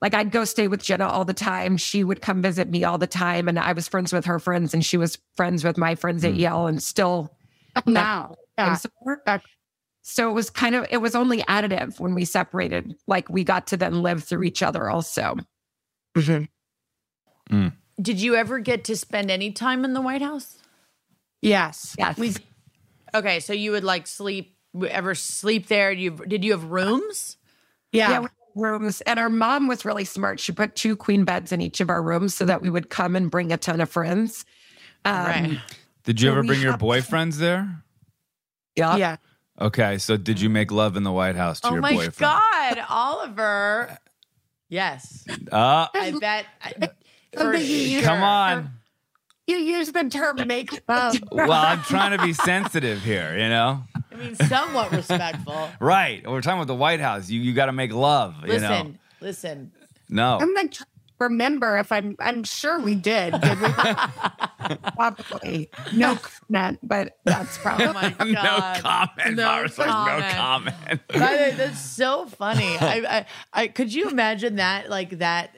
like 0.05 0.13
I'd 0.13 0.31
go 0.31 0.45
stay 0.45 0.69
with 0.69 0.83
Jenna 0.83 1.09
all 1.09 1.25
the 1.25 1.33
time. 1.33 1.79
She 1.79 2.05
would 2.05 2.21
come 2.21 2.43
visit 2.43 2.69
me 2.69 2.85
all 2.85 2.99
the 2.99 3.07
time. 3.07 3.49
And 3.49 3.59
I 3.59 3.73
was 3.73 3.89
friends 3.89 4.13
with 4.13 4.27
her 4.27 4.39
friends 4.39 4.75
and 4.75 4.85
she 4.85 4.99
was 4.99 5.17
friends 5.35 5.65
with 5.65 5.79
my 5.79 5.95
friends 5.95 6.27
at 6.27 6.33
hmm. 6.33 6.41
Yale 6.41 6.67
and 6.67 6.83
still 6.83 7.35
oh, 7.75 7.83
now. 7.87 8.35
Yeah. 8.59 8.77
So 10.03 10.29
it 10.29 10.35
was 10.35 10.51
kind 10.51 10.75
of 10.75 10.87
it 10.91 10.99
was 10.99 11.15
only 11.15 11.39
additive 11.45 11.99
when 12.01 12.15
we 12.15 12.27
separated. 12.27 12.95
Like 13.07 13.31
we 13.31 13.45
got 13.45 13.69
to 13.69 13.79
then 13.79 14.03
live 14.03 14.25
through 14.25 14.43
each 14.43 14.63
other 14.63 14.91
also. 14.91 15.37
Mm-hmm. 16.15 17.57
Mm. 17.57 17.73
Did 17.99 18.21
you 18.21 18.35
ever 18.35 18.59
get 18.59 18.85
to 18.85 18.97
spend 18.97 19.31
any 19.31 19.53
time 19.53 19.87
in 19.87 19.95
the 19.95 20.03
White 20.03 20.21
House? 20.21 20.59
Yes. 21.41 21.97
Yes. 21.99 22.19
We 22.19 22.35
Okay, 23.15 23.41
so 23.41 23.55
you 23.55 23.71
would 23.71 23.85
like 23.85 24.07
sleep 24.07 24.55
ever 24.87 25.15
sleep 25.15 25.69
there? 25.69 25.95
Did 25.95 26.03
you 26.03 26.11
did 26.11 26.45
you 26.45 26.53
have 26.53 26.65
rooms? 26.65 27.39
yeah. 27.91 28.11
Yeah, 28.11 28.19
we 28.19 28.25
had 28.25 28.44
rooms. 28.55 29.01
And 29.03 29.19
our 29.19 29.29
mom 29.31 29.67
was 29.69 29.85
really 29.85 30.05
smart. 30.05 30.41
She 30.41 30.53
put 30.53 30.77
two 30.77 30.97
queen 30.97 31.25
beds 31.25 31.53
in 31.53 31.61
each 31.61 31.81
of 31.81 31.91
our 31.91 32.03
rooms 32.03 32.35
so 32.35 32.45
that 32.45 32.63
we 32.63 32.71
would 32.71 32.91
come 32.91 33.17
and 33.17 33.31
bring 33.31 33.53
a 33.53 33.57
ton 33.57 33.81
of 33.81 33.89
friends. 33.91 34.45
Um, 35.05 35.15
Right. 35.27 35.59
Did 36.05 36.21
you 36.21 36.31
ever 36.31 36.43
bring 36.43 36.61
your 36.61 36.73
have- 36.73 36.81
boyfriends 36.81 37.37
there? 37.37 37.83
Yeah. 38.77 38.97
yeah. 38.97 39.17
Okay, 39.61 39.99
so 39.99 40.17
did 40.17 40.41
you 40.41 40.51
make 40.51 40.73
love 40.73 40.97
in 40.97 41.03
the 41.05 41.13
White 41.13 41.37
House 41.37 41.61
to 41.61 41.69
Oh 41.69 41.73
your 41.75 41.81
boyfriend? 41.83 42.13
Oh 42.21 42.25
my 42.27 42.71
boyfriend? 42.71 42.77
god, 42.77 42.87
Oliver. 42.91 43.99
Yes. 44.69 45.25
Uh, 45.53 45.87
I 45.95 46.13
bet 46.21 46.47
I, 46.61 46.89
for 47.39 47.57
sure. 47.59 48.03
come 48.03 48.23
on. 48.23 48.71
You 49.47 49.57
use 49.57 49.93
the 49.93 50.05
term 50.09 50.37
make 50.47 50.83
love. 50.89 51.17
Well, 51.31 51.53
I'm 51.53 51.83
trying 51.83 52.17
to 52.17 52.25
be 52.25 52.33
sensitive 52.33 53.03
here, 53.03 53.33
you 53.37 53.49
know? 53.49 53.83
I 54.13 54.17
mean 54.17 54.35
somewhat 54.37 54.93
respectful. 54.93 55.69
Right. 55.81 56.27
We're 56.29 56.41
talking 56.41 56.59
about 56.59 56.69
the 56.69 56.75
White 56.75 57.01
House. 57.01 57.29
You 57.29 57.41
you 57.41 57.53
got 57.53 57.67
to 57.67 57.73
make 57.73 57.93
love, 57.93 58.35
you 58.43 58.49
Listen, 58.55 58.69
know? 58.93 58.95
listen. 59.21 59.73
No. 60.09 60.39
I'm 60.41 60.55
like 60.55 60.71
trying 60.71 60.87
to 60.87 60.87
remember 61.19 61.79
if 61.79 61.91
I'm 61.93 62.17
I'm 62.21 62.45
sure 62.45 62.79
we 62.81 62.95
did. 62.95 63.33
Did 63.41 63.61
we? 63.61 63.69
Probably 64.97 65.69
no 65.93 66.17
comment, 66.17 66.79
but 66.83 67.19
that's 67.25 67.59
probably 67.59 67.87
Oh 67.87 67.93
my 67.93 68.09
no 68.19 68.81
comment. 68.81 69.37
No 69.37 69.47
I 69.49 69.63
was 69.63 69.77
like, 69.79 69.89
no 69.89 69.93
comment. 69.93 70.75
comment. 70.77 71.01
By 71.09 71.19
the 71.19 71.21
way, 71.25 71.55
that's 71.57 71.81
so 71.81 72.27
funny. 72.27 72.77
I, 72.81 73.05
I, 73.19 73.27
I 73.53 73.69
could 73.69 73.93
you 73.93 74.09
imagine 74.09 74.57
that 74.57 74.89
like 74.89 75.19
that 75.19 75.55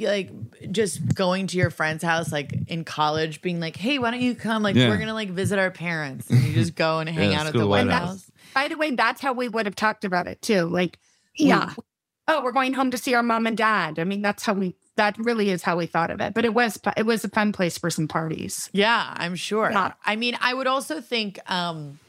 like 0.00 0.30
just 0.72 1.14
going 1.14 1.46
to 1.48 1.56
your 1.58 1.70
friend's 1.70 2.02
house 2.02 2.32
like 2.32 2.52
in 2.68 2.84
college 2.84 3.40
being 3.42 3.60
like 3.60 3.76
hey 3.76 3.98
why 3.98 4.10
don't 4.10 4.20
you 4.20 4.34
come 4.34 4.62
like 4.62 4.74
Yeah. 4.76 4.88
we're 4.88 4.98
gonna 4.98 5.14
like 5.14 5.30
visit 5.30 5.58
our 5.58 5.70
parents 5.70 6.28
and 6.30 6.42
you 6.42 6.52
just 6.54 6.74
go 6.74 6.98
and 7.00 7.08
hang 7.10 7.30
Yeah, 7.32 7.36
out 7.40 7.44
let's 7.44 7.48
at 7.48 7.52
go 7.54 7.58
the 7.60 7.66
white 7.66 7.86
White 7.86 7.92
house, 7.92 8.08
House. 8.08 8.30
By 8.54 8.68
the 8.68 8.76
way, 8.76 8.90
that's 8.92 9.20
how 9.20 9.32
we 9.34 9.48
would 9.48 9.66
have 9.66 9.76
talked 9.76 10.04
about 10.04 10.26
it 10.26 10.40
too. 10.42 10.62
Like, 10.64 10.98
Yeah. 11.36 11.68
we- 11.76 11.82
oh, 12.28 12.42
we're 12.42 12.52
going 12.52 12.72
home 12.72 12.90
to 12.90 12.98
see 12.98 13.14
our 13.14 13.22
mom 13.22 13.46
and 13.46 13.56
dad. 13.56 13.98
I 13.98 14.04
mean, 14.04 14.22
that's 14.22 14.44
how 14.44 14.54
we. 14.54 14.74
That 14.96 15.16
really 15.18 15.50
is 15.50 15.62
how 15.62 15.76
we 15.76 15.86
thought 15.86 16.10
of 16.10 16.20
it. 16.20 16.34
But 16.34 16.44
it 16.44 16.52
was 16.54 16.78
it 16.96 17.06
was 17.06 17.24
a 17.24 17.28
fun 17.28 17.52
place 17.52 17.78
for 17.78 17.88
some 17.90 18.08
parties. 18.08 18.68
yeah 18.72 19.12
i'm 19.16 19.36
sure 19.36 19.70
Yeah. 19.70 19.92
i 20.04 20.16
mean 20.16 20.36
i 20.40 20.52
would 20.52 20.66
also 20.66 21.00
think 21.00 21.38
um 21.50 22.00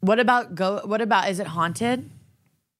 what 0.00 0.18
about 0.18 0.54
go 0.54 0.80
what 0.84 1.00
about 1.00 1.28
is 1.30 1.38
it 1.40 1.46
haunted 1.46 2.10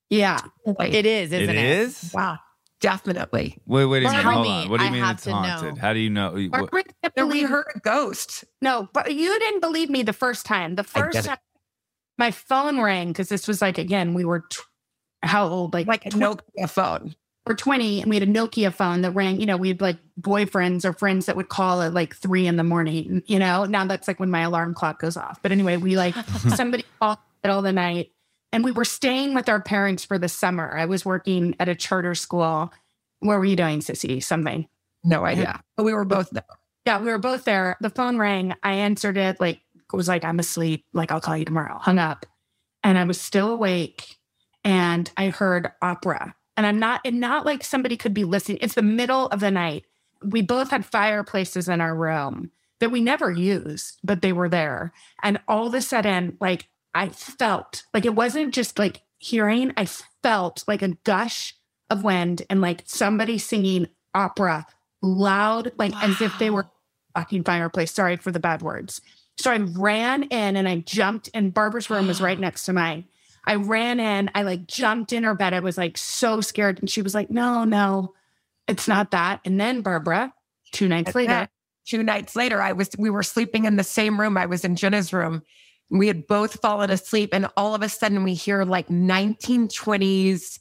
Yeah. 0.09 0.41
it 0.81 1.07
is 1.07 1.33
isn't 1.33 1.51
It 1.51 1.57
it, 1.57 1.65
is? 1.65 2.11
wow, 2.13 2.39
definitely. 2.81 3.59
Wait, 3.67 3.85
wait 3.87 4.05
a 4.05 4.09
minute. 4.11 4.25
Hold 4.25 4.43
me, 4.47 4.51
on. 4.65 4.69
What 4.69 4.79
do 4.79 4.85
you 4.85 4.91
I 4.91 4.93
mean 4.93 5.03
have 5.05 5.15
it's 5.17 5.25
to 5.25 5.31
know. 5.31 5.37
haunted? 5.37 5.79
How 5.79 5.93
do 5.93 5.99
you 6.01 6.11
know? 6.11 6.49
Barbara 6.51 6.83
we 7.27 7.43
heard 7.43 7.67
a 7.75 7.79
ghost. 7.81 8.45
No, 8.61 8.89
but 8.93 9.15
you 9.15 9.39
didn't 9.39 9.61
believe 9.61 9.91
me 9.91 10.03
the 10.03 10.13
first 10.13 10.45
time. 10.47 10.75
The 10.75 10.85
first 10.85 11.13
get 11.13 11.25
it. 11.25 11.29
time 11.29 11.39
my 12.19 12.31
phone 12.31 12.81
rang 12.81 13.09
because 13.09 13.31
this 13.31 13.49
was 13.49 13.63
like 13.63 13.79
again 13.79 14.13
we 14.13 14.27
were 14.27 14.41
tw- 14.41 14.61
how 15.23 15.47
old 15.49 15.73
like 15.73 15.87
Like 15.87 16.05
a 16.05 16.11
tw- 16.11 16.15
Nokia 16.17 16.69
phone. 16.69 17.15
or 17.47 17.55
20 17.55 18.03
and 18.03 18.11
we 18.11 18.17
had 18.17 18.29
a 18.29 18.31
Nokia 18.31 18.71
phone 18.73 19.01
that 19.03 19.13
rang, 19.13 19.41
you 19.41 19.47
know, 19.47 19.57
we 19.57 19.69
had 19.69 19.81
like 19.81 19.97
boyfriends 20.21 20.85
or 20.85 20.93
friends 20.93 21.25
that 21.27 21.37
would 21.37 21.49
call 21.49 21.81
at 21.81 21.95
like 21.95 22.15
three 22.15 22.47
in 22.47 22.57
the 22.57 22.63
morning, 22.65 23.23
you 23.27 23.39
know, 23.39 23.65
now 23.65 23.87
that's 23.87 24.07
like 24.07 24.21
when 24.21 24.31
my 24.31 24.43
alarm 24.43 24.75
clock 24.75 25.01
goes 25.01 25.17
off. 25.17 25.41
But 25.43 25.51
anyway, 25.51 25.79
we 25.79 25.97
like 25.97 26.15
somebody 26.55 26.85
called 27.01 27.17
middle 27.43 27.57
of 27.59 27.65
the 27.65 27.73
night 27.73 28.11
and 28.53 28.65
we 28.65 28.73
were 28.73 28.85
staying 28.85 29.35
with 29.35 29.49
our 29.49 29.61
parents 29.61 30.05
for 30.05 30.19
the 30.19 30.29
summer. 30.29 30.77
I 30.77 30.87
was 30.87 31.05
working 31.05 31.55
at 31.61 31.69
a 31.69 31.75
charter 31.75 32.15
school. 32.15 32.73
What 33.21 33.39
were 33.39 33.45
you 33.45 33.57
doing, 33.57 33.81
Sissy? 33.81 34.23
Something. 34.23 34.67
No 35.05 35.25
idea. 35.25 35.63
But 35.77 35.85
we 35.85 35.93
were 35.93 36.05
both 36.05 36.31
there. 36.31 36.45
Yeah, 36.87 37.01
we 37.01 37.11
were 37.11 37.19
both 37.19 37.45
there. 37.45 37.77
The 37.81 37.91
phone 37.91 38.19
rang. 38.19 38.55
I 38.63 38.73
answered 38.73 39.17
it, 39.17 39.41
like, 39.41 39.61
it 39.75 39.97
was 39.97 40.09
like, 40.09 40.25
I'm 40.25 40.39
asleep. 40.39 40.85
Like, 40.93 41.13
I'll 41.13 41.21
call 41.21 41.37
you 41.37 41.45
tomorrow. 41.45 41.79
Hung 41.79 41.99
up. 41.99 42.27
And 42.83 42.97
I 42.97 43.05
was 43.05 43.21
still 43.21 43.53
awake. 43.53 44.17
And 44.65 45.11
I 45.17 45.29
heard 45.29 45.71
opera. 45.83 46.35
And 46.57 46.67
I'm 46.67 46.79
not, 46.79 47.01
and 47.05 47.21
not 47.21 47.47
like 47.47 47.65
somebody 47.65 47.97
could 47.97 48.15
be 48.15 48.25
listening. 48.25 48.59
It's 48.61 48.75
the 48.75 48.83
middle 48.83 49.27
of 49.29 49.41
the 49.41 49.51
night. 49.51 49.85
We 50.23 50.43
both 50.43 50.71
had 50.71 50.85
fireplaces 50.85 51.69
in 51.69 51.81
our 51.81 51.95
room 51.95 52.51
that 52.81 52.91
we 52.91 53.01
never 53.01 53.31
used, 53.31 53.99
but 54.03 54.23
they 54.23 54.33
were 54.33 54.49
there. 54.49 54.93
And 55.23 55.41
all 55.49 55.67
of 55.67 55.75
a 55.75 55.81
sudden, 55.81 56.37
like, 56.41 56.69
I 56.95 57.09
felt 57.09 57.85
like 57.95 58.05
it 58.05 58.15
wasn't 58.15 58.55
just 58.55 58.79
like 58.79 59.03
hearing, 59.19 59.73
I 59.77 59.87
felt 60.23 60.65
like 60.67 60.83
a 60.83 60.97
gush 61.05 61.55
of 61.89 62.05
wind 62.05 62.43
and 62.51 62.61
like 62.61 62.83
somebody 62.87 63.39
singing 63.39 63.89
opera 64.15 64.67
loud, 65.03 65.73
like 65.79 65.95
as 66.03 66.21
if 66.21 66.37
they 66.39 66.51
were 66.51 66.67
fucking 67.15 67.45
fireplace. 67.45 67.93
Sorry 67.93 68.17
for 68.17 68.31
the 68.33 68.41
bad 68.41 68.63
words. 68.63 69.01
So 69.39 69.51
I 69.51 69.59
ran 69.59 70.25
in 70.25 70.57
and 70.57 70.69
I 70.69 70.79
jumped, 70.79 71.31
and 71.33 71.55
Barbara's 71.55 71.91
room 71.91 72.07
was 72.07 72.21
right 72.21 72.39
next 72.41 72.65
to 72.67 72.73
mine. 72.73 73.05
I 73.47 73.55
ran 73.55 74.01
in, 74.01 74.31
I 74.35 74.43
like 74.43 74.67
jumped 74.67 75.13
in 75.13 75.23
her 75.25 75.35
bed. 75.35 75.55
I 75.55 75.61
was 75.61 75.79
like 75.79 75.97
so 75.97 76.41
scared. 76.41 76.79
And 76.81 76.91
she 76.91 77.03
was 77.03 77.15
like, 77.15 77.31
no, 77.31 77.65
no, 77.65 78.15
it's 78.69 78.87
not 78.87 79.13
that. 79.13 79.41
And 79.45 79.59
then 79.59 79.81
Barbara, 79.81 80.35
two 80.73 80.89
nights 80.89 81.15
later, 81.15 81.49
Two 81.87 82.05
nights 82.05 82.37
later, 82.37 82.63
I 82.63 82.71
was 82.71 82.91
we 82.99 83.11
were 83.11 83.25
sleeping 83.25 83.65
in 83.65 83.75
the 83.75 83.83
same 83.83 84.21
room. 84.21 84.37
I 84.37 84.47
was 84.47 84.65
in 84.65 84.77
Jenna's 84.77 85.13
room. 85.13 85.43
We 85.91 86.07
had 86.07 86.27
both 86.27 86.61
fallen 86.61 86.91
asleep, 86.91 87.31
and 87.33 87.49
all 87.57 87.75
of 87.75 87.83
a 87.83 87.89
sudden 87.89 88.23
we 88.25 88.35
hear 88.35 88.65
like 88.65 88.89
1920s 88.89 90.59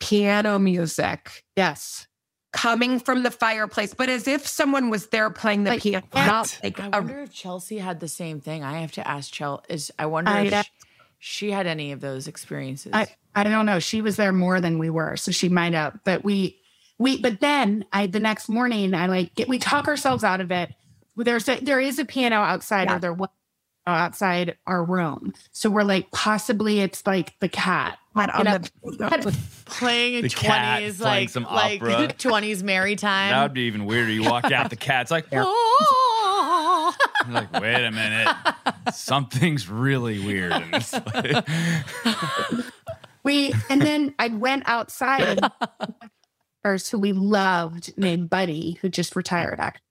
piano 0.00 0.58
music 0.58 1.44
yes. 1.56 2.06
coming 2.52 2.98
from 3.00 3.22
the 3.22 3.30
fireplace, 3.30 3.94
but 3.94 4.08
as 4.08 4.26
if 4.28 4.46
someone 4.46 4.90
was 4.90 5.06
there 5.08 5.30
playing 5.30 5.64
the 5.64 5.70
Like, 5.70 5.82
piano. 5.82 6.06
what? 6.10 6.26
Not 6.26 6.58
like 6.62 6.80
I 6.80 6.86
a 6.86 6.90
wonder 6.90 7.20
if 7.20 7.32
Chelsea 7.32 7.78
had 7.78 8.00
the 8.00 8.08
same 8.08 8.40
thing. 8.40 8.62
I 8.64 8.80
have 8.80 8.92
to 8.92 9.06
ask 9.06 9.32
Chelsea. 9.32 9.62
Is 9.68 9.92
I 9.98 10.06
wonder 10.06 10.30
I- 10.30 10.42
if 10.42 10.64
sh- 10.66 10.70
she 11.18 11.50
had 11.50 11.66
any 11.66 11.92
of 11.92 12.00
those 12.00 12.28
experiences. 12.28 12.92
I, 12.94 13.06
I 13.34 13.44
don't 13.44 13.66
know. 13.66 13.78
She 13.78 14.02
was 14.02 14.16
there 14.16 14.32
more 14.32 14.60
than 14.60 14.78
we 14.78 14.90
were, 14.90 15.16
so 15.16 15.32
she 15.32 15.48
might 15.48 15.72
have. 15.74 15.98
But 16.04 16.24
we, 16.24 16.58
we, 16.98 17.18
but 17.20 17.40
then 17.40 17.84
I, 17.92 18.06
the 18.06 18.20
next 18.20 18.48
morning, 18.48 18.94
I 18.94 19.06
like 19.06 19.34
get, 19.34 19.48
we 19.48 19.58
talk 19.58 19.88
ourselves 19.88 20.24
out 20.24 20.40
of 20.40 20.50
it. 20.50 20.70
There's 21.16 21.48
a, 21.48 21.58
there 21.60 21.80
is 21.80 21.98
a 21.98 22.04
piano 22.04 22.36
outside, 22.36 22.88
Yeah. 22.90 22.96
or 22.96 22.98
there 22.98 23.12
was 23.14 23.30
outside 23.86 24.56
our 24.66 24.84
room. 24.84 25.34
So 25.52 25.70
we're 25.70 25.84
like, 25.84 26.10
possibly 26.10 26.80
it's 26.80 27.06
like 27.06 27.38
the 27.40 27.48
cat. 27.48 27.98
on 28.30 28.46
You 28.46 28.60
the 28.82 29.36
playing 29.66 30.16
a 30.16 30.22
The 30.22 30.28
cat 30.28 30.78
twenties 30.78 30.98
playing 30.98 31.20
like 31.22 31.28
some 31.30 31.44
like 31.44 31.82
opera. 31.82 32.08
twenties 32.18 32.62
Mary 32.62 32.96
time. 32.96 33.30
That 33.30 33.42
would 33.42 33.54
be 33.54 33.62
even 33.62 33.84
weirder. 33.86 34.10
You 34.10 34.24
walk 34.24 34.50
out, 34.50 34.70
the 34.70 34.76
cat's 34.76 35.10
like, 35.10 35.26
You're 35.32 35.44
like, 37.28 37.52
wait 37.60 37.84
a 37.84 37.90
minute. 37.90 38.34
Something's 38.92 39.68
really 39.68 40.18
weird 40.18 40.52
in 40.52 40.70
this. 40.70 40.94
We 43.22 43.52
and 43.68 43.82
then 43.82 44.14
I 44.20 44.28
went 44.28 44.62
outside 44.66 45.40
first 46.62 46.90
who 46.90 46.98
we 46.98 47.12
loved 47.12 47.96
named 47.98 48.30
Buddy, 48.30 48.78
who 48.80 48.88
just 48.88 49.16
retired 49.16 49.58
actually, 49.58 49.82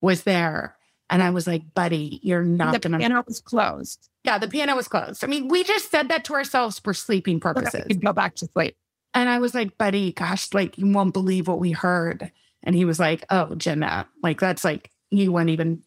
was 0.00 0.22
there. 0.24 0.75
And 1.08 1.22
I 1.22 1.30
was 1.30 1.46
like, 1.46 1.62
Buddy, 1.74 2.18
you're 2.22 2.42
not 2.42 2.72
the 2.72 2.78
gonna 2.80 2.98
The 2.98 3.02
piano 3.04 3.24
was 3.26 3.40
closed. 3.40 4.08
Yeah, 4.24 4.38
the 4.38 4.48
piano 4.48 4.74
was 4.74 4.88
closed. 4.88 5.22
I 5.22 5.28
mean, 5.28 5.46
we 5.48 5.62
just 5.62 5.90
said 5.90 6.08
that 6.08 6.24
to 6.24 6.34
ourselves 6.34 6.78
for 6.80 6.92
sleeping 6.92 7.36
So 7.36 7.52
purposes. 7.52 7.84
could 7.86 8.04
go 8.04 8.12
back 8.12 8.34
to 8.36 8.48
sleep. 8.52 8.76
And 9.14 9.28
I 9.28 9.38
was 9.38 9.54
like, 9.54 9.78
Buddy, 9.78 10.12
gosh, 10.12 10.52
like 10.52 10.76
you 10.78 10.90
won't 10.90 11.12
believe 11.12 11.46
what 11.48 11.60
we 11.60 11.70
heard. 11.72 12.32
And 12.64 12.74
he 12.74 12.84
was 12.84 12.98
like, 12.98 13.24
Oh, 13.30 13.54
Jenna, 13.54 14.08
like 14.22 14.40
that's 14.40 14.64
like 14.64 14.90
you 15.10 15.30
wouldn't 15.32 15.50
even 15.50 15.82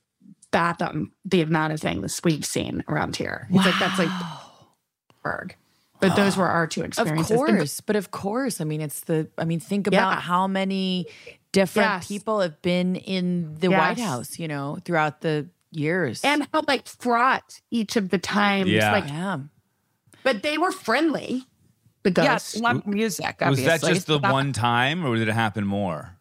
fathom 0.52 0.88
um, 0.90 1.12
the 1.26 1.42
amount 1.42 1.74
of 1.74 1.80
things 1.82 2.22
we've 2.24 2.46
seen 2.46 2.84
around 2.88 3.16
here. 3.18 3.48
He's 3.52 3.64
like, 3.66 3.76
that's 3.80 4.00
like 4.00 4.10
Berg. 5.24 5.56
But 6.00 6.16
those 6.16 6.38
were 6.38 6.48
our 6.48 6.66
two 6.66 6.80
Of 6.82 6.88
experiences. 6.88 7.36
course, 7.36 7.82
but 7.82 7.98
of 7.98 8.10
course. 8.12 8.62
I 8.62 8.64
mean, 8.64 8.80
it's 8.80 9.02
the. 9.02 9.28
I 9.38 9.44
mean, 9.44 9.60
think 9.60 9.86
about 9.86 10.14
Yeah. 10.14 10.20
how 10.22 10.48
many 10.48 11.08
different 11.52 11.90
Yes. 11.90 12.08
people 12.08 12.40
have 12.42 12.62
been 12.62 12.96
in 12.96 13.56
the 13.56 13.70
White 13.70 14.00
House. 14.00 14.40
You 14.40 14.48
know, 14.48 14.80
throughout 14.86 15.22
the 15.22 15.50
years. 15.72 16.24
and 16.24 16.48
how 16.54 16.64
like 16.68 16.88
fraught 16.88 17.62
each 17.72 17.96
of 17.96 18.10
the 18.10 18.18
times. 18.18 18.70
Yeah. 18.70 18.92
Like, 18.92 19.08
yeah, 19.08 19.40
but 20.24 20.44
they 20.44 20.58
were 20.58 20.72
friendly. 20.72 21.46
The 22.04 22.12
ghosts. 22.12 22.56
Yes, 22.56 22.62
love 22.62 22.88
music. 22.88 23.42
Was 23.42 23.62
that 23.64 23.82
just 23.82 24.08
the 24.08 24.14
So 24.14 24.20
that- 24.20 24.32
one 24.32 24.54
time 24.54 25.06
or 25.06 25.16
did 25.18 25.28
it 25.28 25.34
happen 25.34 25.66
more? 25.66 26.18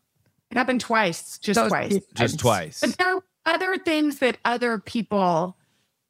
It 0.51 0.57
happened 0.57 0.81
twice, 0.81 1.39
just 1.39 1.61
those 1.61 1.69
twice. 1.69 1.93
two 1.93 2.03
Just 2.15 2.39
twice. 2.39 2.81
But 2.81 2.97
there 2.97 3.17
are 3.17 3.23
other 3.45 3.77
things 3.79 4.19
that 4.21 4.39
other 4.45 4.79
people 4.79 5.57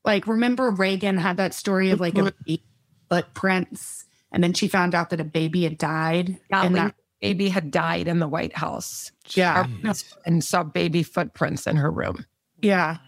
like. 0.04 0.26
Remember 0.26 0.70
Reagan 0.70 1.18
had 1.18 1.36
that 1.38 1.54
story 1.54 1.90
of 1.90 2.00
like 2.00 2.14
a 2.14 2.18
mm-hmm. 2.18 2.44
baby 2.44 2.62
footprints, 3.10 4.04
and 4.30 4.42
then 4.42 4.52
she 4.52 4.68
found 4.68 4.94
out 4.94 5.10
that 5.10 5.20
a 5.20 5.24
baby 5.24 5.64
had 5.64 5.76
died. 5.76 6.38
Yeah, 6.50 6.62
and 6.62 6.74
like, 6.74 6.84
that, 6.84 6.94
baby 7.20 7.48
had 7.48 7.70
died 7.70 8.08
in 8.08 8.18
the 8.18 8.28
White 8.28 8.56
House. 8.56 9.12
yeah, 9.34 9.66
hmm. 9.66 9.90
and 10.24 10.42
saw 10.42 10.62
baby 10.62 11.02
footprints 11.02 11.66
in 11.66 11.76
her 11.76 11.90
room. 11.90 12.24
yeah. 12.60 12.98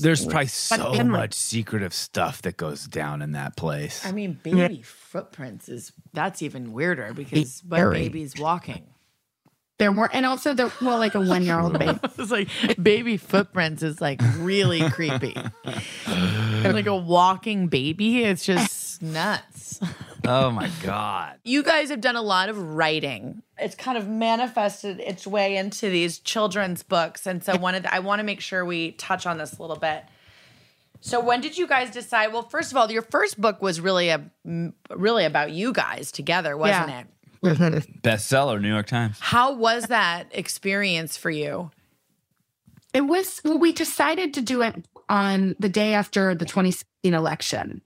There's 0.00 0.26
probably 0.26 0.46
so 0.48 0.92
in- 0.92 1.08
much 1.08 1.32
secretive 1.32 1.94
stuff 1.94 2.42
that 2.42 2.58
goes 2.58 2.84
down 2.84 3.22
in 3.22 3.32
that 3.32 3.56
place. 3.56 4.04
I 4.04 4.12
mean, 4.12 4.38
baby 4.42 4.82
footprints 4.82 5.70
is 5.70 5.90
that's 6.12 6.42
even 6.42 6.72
weirder 6.72 7.14
because 7.14 7.62
what 7.66 7.78
Very. 7.78 7.98
baby's 8.00 8.38
walking? 8.38 8.84
There 9.78 9.92
were, 9.92 10.10
and 10.12 10.26
also 10.26 10.54
there 10.54 10.70
well, 10.82 10.98
like 10.98 11.14
a 11.14 11.20
one 11.34 11.44
year 11.44 11.60
old 11.60 11.78
baby. 11.78 11.98
it's 12.18 12.30
like 12.30 12.48
baby 12.82 13.16
footprints 13.16 13.82
is 13.82 14.00
like 14.00 14.20
really 14.38 14.88
creepy. 14.90 15.36
And 16.04 16.74
like 16.74 16.86
a 16.86 16.96
walking 16.96 17.68
baby, 17.68 18.24
it's 18.24 18.44
just 18.44 19.00
nuts. 19.00 19.78
oh 20.26 20.50
my 20.50 20.68
god. 20.82 21.36
You 21.44 21.62
guys 21.62 21.90
have 21.90 22.00
done 22.00 22.16
a 22.16 22.22
lot 22.22 22.48
of 22.48 22.58
writing. 22.74 23.42
It's 23.56 23.74
kind 23.76 23.96
of 23.96 24.08
manifested 24.08 24.98
its 25.00 25.26
way 25.26 25.56
into 25.56 25.88
these 25.88 26.18
children's 26.18 26.82
books, 26.82 27.26
and 27.26 27.42
so 27.42 27.56
one 27.56 27.74
of 27.76 27.84
the, 27.84 27.94
I 27.94 28.00
want 28.00 28.18
to 28.20 28.24
make 28.24 28.40
sure 28.40 28.64
we 28.64 28.92
touch 28.92 29.26
on 29.26 29.38
this 29.38 29.56
a 29.58 29.62
little 29.62 29.76
bit. 29.76 30.04
So 31.00 31.20
when 31.20 31.40
did 31.40 31.56
you 31.56 31.68
guys 31.68 31.92
decide? 31.92 32.32
Well, 32.32 32.42
first 32.48 32.72
of 32.72 32.76
all, 32.76 32.90
your 32.90 33.02
first 33.02 33.40
book 33.40 33.62
was 33.62 33.80
really 33.80 34.08
a 34.08 34.28
really 34.90 35.24
about 35.24 35.52
you 35.52 35.72
guys 35.72 36.10
together, 36.10 36.56
wasn't 36.56 36.88
Yeah. 36.88 37.00
it? 37.02 37.06
Bestseller, 37.42 38.60
New 38.60 38.68
York 38.68 38.86
Times. 38.86 39.18
How 39.20 39.54
was 39.54 39.86
that 39.86 40.26
experience 40.32 41.16
for 41.16 41.30
you? 41.30 41.70
It 42.94 43.02
was 43.02 43.40
well, 43.44 43.58
we 43.58 43.72
decided 43.72 44.34
to 44.34 44.40
do 44.40 44.62
it 44.62 44.86
on 45.08 45.54
the 45.58 45.68
day 45.68 45.94
after 45.94 46.34
the 46.34 46.44
2016 46.44 47.14
election. 47.14 47.82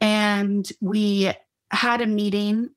And 0.00 0.70
we 0.80 1.32
had 1.70 2.00
a 2.00 2.06
meeting 2.06 2.70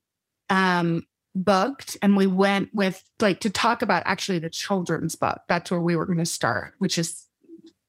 um 0.50 1.06
booked 1.34 1.96
and 2.02 2.16
we 2.16 2.26
went 2.26 2.74
with 2.74 3.02
like 3.20 3.40
to 3.40 3.50
talk 3.50 3.80
about 3.80 4.02
actually 4.04 4.38
the 4.38 4.50
children's 4.50 5.14
book. 5.14 5.40
That's 5.48 5.70
where 5.70 5.80
we 5.80 5.96
were 5.96 6.06
going 6.06 6.18
to 6.18 6.26
start, 6.26 6.74
which 6.78 6.98
is 6.98 7.26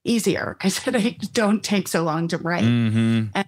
easier 0.03 0.55
because 0.57 0.79
they 0.85 1.17
don't 1.33 1.63
take 1.63 1.87
so 1.87 2.03
long 2.03 2.27
to 2.29 2.37
write. 2.37 2.63
Mm-hmm. 2.63 3.41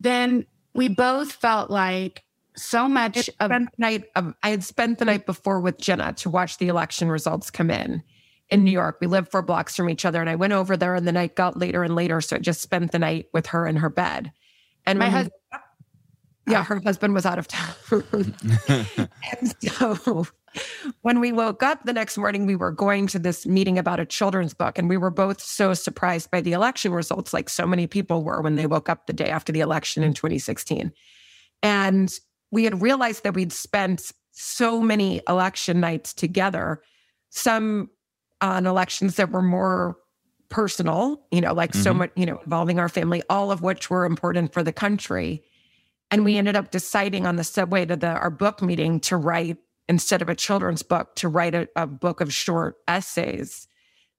Then 0.00 0.46
we 0.74 0.88
both 0.88 1.32
felt 1.32 1.70
like 1.70 2.22
so 2.56 2.88
much 2.88 3.28
of 3.40 3.46
Spent 3.48 3.70
the 3.76 3.80
night 3.82 4.04
of, 4.16 4.34
I 4.42 4.50
had 4.50 4.64
spent 4.64 4.98
the 4.98 5.04
night 5.04 5.26
before 5.26 5.60
with 5.60 5.78
Jenna 5.78 6.12
to 6.14 6.30
watch 6.30 6.58
the 6.58 6.68
election 6.68 7.08
results 7.10 7.50
come 7.50 7.70
in 7.70 8.02
in 8.48 8.64
New 8.64 8.70
York. 8.70 8.98
We 9.00 9.06
lived 9.06 9.30
four 9.30 9.42
blocks 9.42 9.76
from 9.76 9.90
each 9.90 10.04
other, 10.04 10.20
and 10.20 10.30
I 10.30 10.36
went 10.36 10.52
over 10.52 10.76
there, 10.76 10.94
and 10.94 11.06
the 11.06 11.12
night 11.12 11.34
got 11.36 11.56
later 11.56 11.82
and 11.82 11.94
later. 11.94 12.20
So 12.20 12.36
I 12.36 12.38
just 12.38 12.62
spent 12.62 12.92
the 12.92 12.98
night 12.98 13.26
with 13.32 13.46
her 13.48 13.66
in 13.66 13.76
her 13.76 13.90
bed. 13.90 14.32
And 14.86 14.98
My 14.98 15.06
when 15.06 15.14
we- 15.14 15.18
hus- 15.22 15.60
yeah, 16.48 16.60
ah. 16.60 16.62
her 16.62 16.80
husband 16.84 17.12
was 17.12 17.26
out 17.26 17.38
of 17.38 17.48
town. 17.48 17.74
and 18.68 19.54
so 19.60 20.26
when 21.02 21.18
we 21.20 21.32
woke 21.32 21.62
up 21.64 21.84
the 21.84 21.92
next 21.92 22.16
morning, 22.16 22.46
we 22.46 22.54
were 22.56 22.70
going 22.70 23.08
to 23.08 23.18
this 23.18 23.46
meeting 23.46 23.78
about 23.78 23.98
a 24.00 24.06
children's 24.06 24.54
book, 24.54 24.78
and 24.78 24.88
we 24.88 24.96
were 24.96 25.10
both 25.10 25.40
so 25.42 25.74
surprised 25.74 26.30
by 26.30 26.40
the 26.40 26.52
election 26.52 26.92
results, 26.92 27.34
like 27.34 27.48
so 27.48 27.66
many 27.66 27.86
people 27.88 28.22
were 28.22 28.40
when 28.40 28.54
they 28.54 28.66
woke 28.66 28.88
up 28.88 29.06
the 29.06 29.12
day 29.12 29.28
after 29.28 29.52
the 29.52 29.60
election 29.60 30.02
in 30.04 30.14
2016. 30.14 30.92
And 31.62 32.16
we 32.50 32.64
had 32.64 32.80
realized 32.80 33.24
that 33.24 33.34
we'd 33.34 33.52
spent 33.52 34.12
so 34.32 34.80
many 34.80 35.20
election 35.28 35.80
nights 35.80 36.12
together, 36.12 36.82
some 37.30 37.90
on 38.40 38.66
elections 38.66 39.16
that 39.16 39.30
were 39.30 39.42
more 39.42 39.96
personal, 40.48 41.26
you 41.32 41.40
know, 41.40 41.52
like 41.52 41.74
so 41.74 41.92
Mhm. 41.92 41.96
much, 41.96 42.10
you 42.16 42.26
know, 42.26 42.38
involving 42.44 42.78
our 42.78 42.88
family, 42.88 43.22
all 43.28 43.50
of 43.50 43.62
which 43.62 43.90
were 43.90 44.04
important 44.04 44.52
for 44.52 44.62
the 44.62 44.72
country. 44.72 45.42
And 46.10 46.24
we 46.24 46.36
ended 46.36 46.54
up 46.54 46.70
deciding 46.70 47.26
on 47.26 47.36
the 47.36 47.44
subway 47.44 47.84
to 47.86 47.96
the 47.96 48.08
our 48.08 48.30
book 48.30 48.62
meeting 48.62 49.00
to 49.00 49.16
write 49.16 49.56
instead 49.88 50.22
of 50.22 50.28
a 50.28 50.34
children's 50.34 50.82
book 50.82 51.14
to 51.16 51.28
write 51.28 51.54
a, 51.54 51.68
a 51.74 51.86
book 51.86 52.20
of 52.20 52.32
short 52.32 52.76
essays 52.86 53.66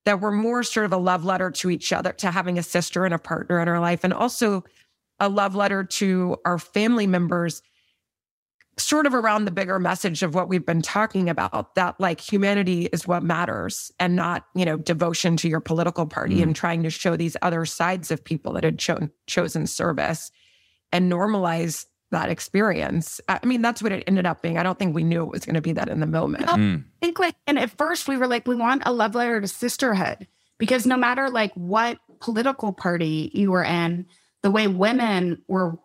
that 0.06 0.20
were 0.20 0.32
more 0.32 0.64
sort 0.64 0.86
of 0.86 0.94
a 0.94 0.98
love 0.98 1.24
letter 1.26 1.52
to 1.52 1.70
each 1.70 1.94
other, 1.94 2.12
to 2.14 2.32
having 2.32 2.58
a 2.58 2.64
sister 2.64 3.06
and 3.06 3.14
a 3.14 3.20
partner 3.20 3.60
in 3.60 3.68
our 3.68 3.80
life, 3.80 4.04
and 4.04 4.14
also 4.14 4.64
a 5.20 5.30
love 5.30 5.56
letter 5.56 5.84
to 5.84 6.38
our 6.46 6.58
family 6.58 7.08
members, 7.08 7.62
sort 8.80 9.08
of 9.08 9.14
around 9.14 9.46
the 9.46 9.52
bigger 9.52 9.80
message 9.80 10.22
of 10.22 10.36
what 10.36 10.50
we've 10.50 10.66
been 10.66 10.82
talking 10.84 11.30
about 11.30 11.74
that 11.76 12.00
like 12.00 12.22
humanity 12.22 12.86
is 12.94 13.08
what 13.08 13.24
matters 13.24 13.92
and 14.00 14.16
not, 14.16 14.46
you 14.54 14.66
know, 14.66 14.78
devotion 14.78 15.36
to 15.38 15.50
your 15.50 15.60
political 15.60 16.06
party 16.06 16.44
and 16.44 16.56
trying 16.56 16.84
to 16.84 16.90
show 16.92 17.16
these 17.16 17.36
other 17.42 17.66
sides 17.66 18.12
of 18.12 18.24
people 18.24 18.54
that 18.54 18.64
had 18.64 18.78
cho- 18.78 19.10
chosen 19.26 19.66
service 19.66 20.32
and 20.92 21.12
normalize 21.12 21.86
that 22.12 22.30
experience. 22.30 23.20
I 23.28 23.40
I 23.42 23.46
mean, 23.46 23.62
that's 23.62 23.82
what 23.82 23.92
it 23.92 24.04
ended 24.06 24.26
up 24.26 24.42
being. 24.42 24.58
I 24.58 24.64
don't 24.64 24.78
think 24.78 24.94
we 24.94 25.04
knew 25.04 25.24
it 25.24 25.32
was 25.32 25.46
going 25.46 25.56
to 25.56 25.62
be 25.62 25.74
that 25.74 25.90
in 25.90 26.00
the 26.00 26.06
moment. 26.06 26.46
Mm. 26.46 26.84
I 26.84 27.06
think 27.06 27.20
like, 27.20 27.36
and 27.48 27.58
at 27.58 27.72
first 27.78 28.08
we 28.08 28.18
were 28.18 28.28
like, 28.28 28.48
we 28.48 28.56
want 28.56 28.84
a 28.86 28.94
love 28.94 29.16
letter 29.16 29.42
to 29.42 29.48
sisterhood 29.48 30.28
because 30.60 30.86
no 30.86 30.98
matter 30.98 31.30
like 31.30 31.52
what 31.56 31.98
political 32.20 32.74
party 32.74 33.32
you 33.34 33.52
were 33.52 33.64
in, 33.64 34.06
the 34.44 34.52
way 34.52 34.68
women 34.68 35.42
were 35.48 35.78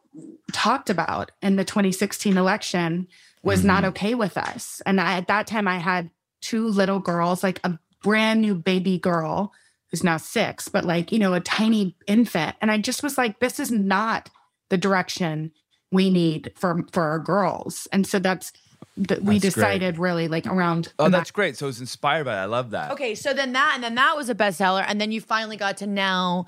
talked 0.53 0.91
about 0.91 1.31
in 1.41 1.57
the 1.57 1.65
2016 1.65 2.37
election 2.37 3.09
was 3.43 3.65
not 3.65 3.79
mm-hmm. 3.79 3.89
okay 3.89 4.15
with 4.15 4.37
us. 4.37 4.83
And 4.87 5.01
I, 5.01 5.17
at 5.17 5.29
that 5.29 5.47
time, 5.47 5.67
I 5.67 5.79
had 5.79 6.11
two 6.41 6.69
little 6.69 7.01
girls, 7.01 7.43
like 7.43 7.61
a 7.65 7.79
brand 8.03 8.41
new 8.41 8.55
baby 8.55 8.99
girl 8.99 9.53
who's 9.91 10.05
now 10.05 10.17
six, 10.17 10.69
but 10.69 10.85
like, 10.85 11.13
you 11.13 11.19
know, 11.19 11.35
a 11.35 11.41
tiny 11.41 11.97
infant. 12.07 12.57
And 12.61 12.71
I 12.71 12.79
just 12.79 13.03
was 13.03 13.19
like, 13.19 13.41
this 13.41 13.59
is 13.59 13.71
not 13.71 14.31
the 14.71 14.79
direction 14.79 15.53
we 15.91 16.09
need 16.09 16.53
for 16.57 16.83
for 16.93 17.03
our 17.03 17.19
girls. 17.19 17.87
And 17.93 18.07
so 18.07 18.19
that's 18.19 18.53
that 18.97 19.23
we 19.23 19.39
That's 19.39 19.55
great. 19.55 19.65
decided 19.65 19.99
really 19.99 20.29
like 20.29 20.47
around 20.47 20.93
Oh, 20.99 21.09
that's 21.09 21.31
great. 21.31 21.57
So 21.57 21.67
it 21.67 21.69
was 21.69 21.81
inspired 21.81 22.25
by 22.25 22.35
that. 22.35 22.43
I 22.43 22.47
love 22.47 22.71
that. 22.71 22.93
Okay, 22.93 23.15
so 23.15 23.33
then 23.33 23.53
that 23.53 23.73
and 23.75 23.83
then 23.83 23.95
that 23.95 24.17
was 24.17 24.29
a 24.29 24.35
bestseller, 24.35 24.85
and 24.87 25.01
then 25.01 25.13
you 25.13 25.21
finally 25.21 25.57
got 25.57 25.79
to 25.79 25.87
now 25.87 26.47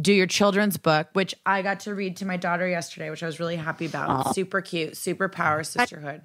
do 0.00 0.12
your 0.12 0.26
children's 0.26 0.76
book, 0.76 1.08
which 1.12 1.34
I 1.46 1.62
got 1.62 1.80
to 1.80 1.94
read 1.94 2.16
to 2.18 2.26
my 2.26 2.36
daughter 2.36 2.66
yesterday, 2.66 3.10
which 3.10 3.22
I 3.22 3.26
was 3.26 3.38
really 3.38 3.56
happy 3.56 3.86
about. 3.86 4.10
Aw. 4.10 4.32
Super 4.32 4.60
cute, 4.60 4.96
super 4.96 5.28
power 5.28 5.62
sisterhood. 5.62 6.22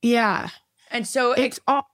yeah. 0.00 0.48
And 0.90 1.06
so 1.06 1.32
it's 1.32 1.58
all 1.66 1.86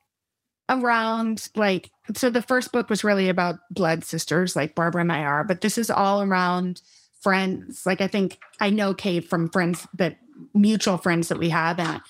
around 0.69 1.49
like 1.55 1.91
so 2.15 2.31
the 2.31 2.43
first 2.43 2.73
book 2.73 2.91
was 2.91 3.05
really 3.05 3.29
about 3.29 3.57
blood 3.71 4.05
sisters 4.05 4.55
like 4.55 4.75
Barbara 4.75 5.01
and 5.03 5.13
I 5.13 5.23
are, 5.23 5.45
but 5.45 5.61
this 5.61 5.79
is 5.79 5.91
all 5.91 6.23
around 6.23 6.83
friends. 7.21 7.87
Like 7.87 8.01
I 8.01 8.09
think 8.09 8.39
I 8.61 8.71
know 8.71 8.95
Kate 8.95 9.29
from 9.29 9.49
friends 9.49 9.87
that 9.95 10.19
mutual 10.55 10.99
friends 10.99 11.29
that 11.29 11.39
we 11.39 11.49
have 11.51 11.79
and 11.79 12.01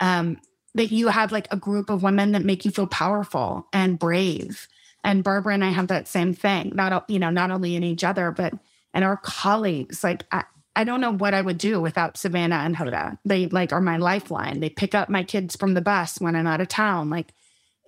um 0.00 0.38
that 0.74 0.92
you 0.92 1.08
have 1.08 1.32
like 1.32 1.48
a 1.50 1.56
group 1.56 1.90
of 1.90 2.02
women 2.02 2.32
that 2.32 2.44
make 2.44 2.64
you 2.64 2.70
feel 2.70 2.86
powerful 2.86 3.66
and 3.72 3.98
brave. 3.98 4.68
And 5.04 5.24
Barbara 5.24 5.54
and 5.54 5.64
I 5.64 5.70
have 5.70 5.88
that 5.88 6.08
same 6.08 6.34
thing. 6.34 6.72
Not 6.74 7.08
you 7.08 7.18
know, 7.18 7.30
not 7.30 7.50
only 7.50 7.76
in 7.76 7.84
each 7.84 8.04
other, 8.04 8.30
but 8.30 8.52
in 8.94 9.02
our 9.02 9.16
colleagues. 9.16 10.02
Like 10.02 10.24
I 10.32 10.44
I 10.76 10.84
don't 10.84 11.00
know 11.00 11.12
what 11.12 11.34
I 11.34 11.42
would 11.42 11.58
do 11.58 11.80
without 11.80 12.16
Savannah 12.16 12.56
and 12.56 12.76
Hoda. 12.76 13.18
They 13.24 13.48
like 13.48 13.72
are 13.72 13.80
my 13.80 13.96
lifeline. 13.96 14.60
They 14.60 14.70
pick 14.70 14.94
up 14.94 15.08
my 15.08 15.24
kids 15.24 15.56
from 15.56 15.74
the 15.74 15.80
bus 15.80 16.20
when 16.20 16.36
I'm 16.36 16.46
out 16.46 16.60
of 16.60 16.68
town. 16.68 17.10
Like 17.10 17.32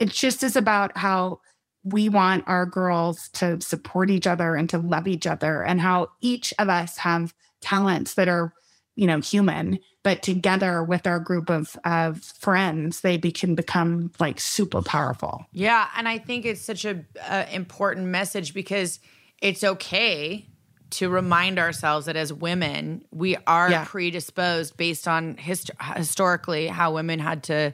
it 0.01 0.11
just 0.11 0.43
is 0.43 0.57
about 0.57 0.97
how 0.97 1.41
we 1.85 2.09
want 2.09 2.45
our 2.47 2.67
girls 2.67 3.29
to 3.35 3.61
support 3.61 4.11
each 4.11 4.27
other 4.27 4.55
and 4.55 4.69
to 4.71 4.79
love 4.79 5.09
each 5.09 5.27
other 5.27 5.63
and 5.63 5.81
how 5.81 6.09
each 6.21 6.53
of 6.59 6.69
us 6.69 6.99
have 6.99 7.35
talents 7.61 8.15
that 8.15 8.29
are 8.29 8.53
you 9.01 9.07
know 9.07 9.19
human 9.21 9.79
but 10.03 10.23
together 10.23 10.83
with 10.85 11.07
our 11.07 11.19
group 11.19 11.49
of 11.51 11.77
of 11.85 12.23
friends 12.23 13.01
they 13.01 13.17
be, 13.17 13.33
can 13.33 13.55
become 13.55 14.13
like 14.21 14.39
super 14.39 14.83
powerful 14.83 15.47
Yeah, 15.53 15.89
and 15.97 16.07
I 16.07 16.19
think 16.19 16.45
it's 16.45 16.61
such 16.61 16.85
a 16.85 16.95
uh, 17.29 17.47
important 17.51 18.07
message 18.07 18.53
because 18.53 19.01
it's 19.41 19.65
okay 19.65 20.47
to 20.91 21.09
remind 21.09 21.59
ourselves 21.59 22.07
that 22.07 22.17
as 22.17 22.33
women, 22.33 23.05
we 23.13 23.37
are 23.47 23.71
Yeah. 23.71 23.85
predisposed 23.87 24.77
based 24.77 25.07
on 25.07 25.37
hist- 25.37 25.71
historically 25.97 26.67
how 26.67 26.93
women 26.95 27.21
had 27.21 27.45
to, 27.45 27.73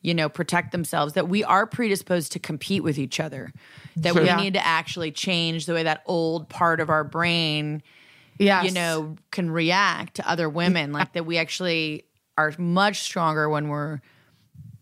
you 0.00 0.14
know, 0.14 0.28
protect 0.30 0.72
themselves. 0.72 1.12
That 1.12 1.28
we 1.28 1.44
are 1.44 1.66
predisposed 1.66 2.32
to 2.32 2.38
compete 2.38 2.82
with 2.82 2.98
each 2.98 3.20
other. 3.20 3.52
That 3.96 4.14
we 4.14 4.24
Yeah. 4.24 4.36
need 4.36 4.54
to 4.54 4.66
actually 4.66 5.12
change 5.12 5.66
the 5.66 5.74
way 5.74 5.82
that 5.82 6.02
old 6.06 6.48
part 6.48 6.80
of 6.80 6.88
our 6.88 7.04
brain 7.04 7.82
Yes. 8.38 8.64
you 8.64 8.72
know, 8.72 9.16
can 9.30 9.50
react 9.50 10.14
to 10.16 10.28
other 10.28 10.48
women. 10.48 10.92
Like 10.92 11.12
that 11.12 11.24
we 11.24 11.38
actually 11.38 12.04
are 12.36 12.52
much 12.58 13.02
stronger 13.02 13.48
when 13.48 13.68
we're 13.68 14.00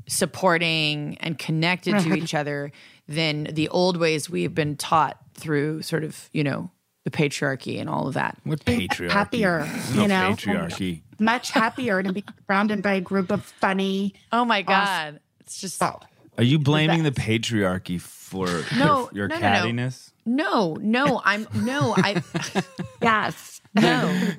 supporting 0.08 1.16
and 1.20 1.38
connected 1.38 1.98
to 2.00 2.14
each 2.14 2.34
other 2.34 2.72
than 3.08 3.44
the 3.44 3.68
old 3.68 3.96
ways 3.96 4.28
we've 4.30 4.54
been 4.54 4.76
taught 4.76 5.18
through 5.34 5.82
sort 5.82 6.04
of, 6.04 6.28
you 6.32 6.44
know, 6.44 6.70
the 7.04 7.10
patriarchy 7.10 7.80
and 7.80 7.88
all 7.90 8.06
of 8.06 8.14
that. 8.14 8.38
What 8.44 8.64
patriarchy? 8.64 9.10
happier 9.10 9.68
you 9.92 10.06
know 10.06 10.34
patriarchy. 10.36 11.02
much 11.18 11.50
happier 11.50 12.02
to 12.02 12.12
be 12.12 12.24
surrounded 12.46 12.82
by 12.82 12.94
a 12.94 13.00
group 13.00 13.30
of 13.30 13.44
funny 13.44 14.14
Oh 14.30 14.44
my 14.44 14.62
God. 14.62 15.20
It's 15.40 15.60
just 15.60 15.82
oh, 15.82 15.98
Are 16.38 16.44
you 16.44 16.58
blaming 16.58 17.02
the 17.02 17.10
patriarchy 17.10 18.00
for 18.00 18.46
No, 18.76 19.10
your, 19.12 19.28
your 19.28 19.28
no, 19.28 19.34
no, 19.36 19.40
no. 19.40 19.46
cattiness? 19.46 20.10
No, 20.24 20.76
no, 20.80 21.20
I'm 21.24 21.46
no, 21.54 21.94
I 21.96 22.22
yes. 23.02 23.60
No. 23.74 24.30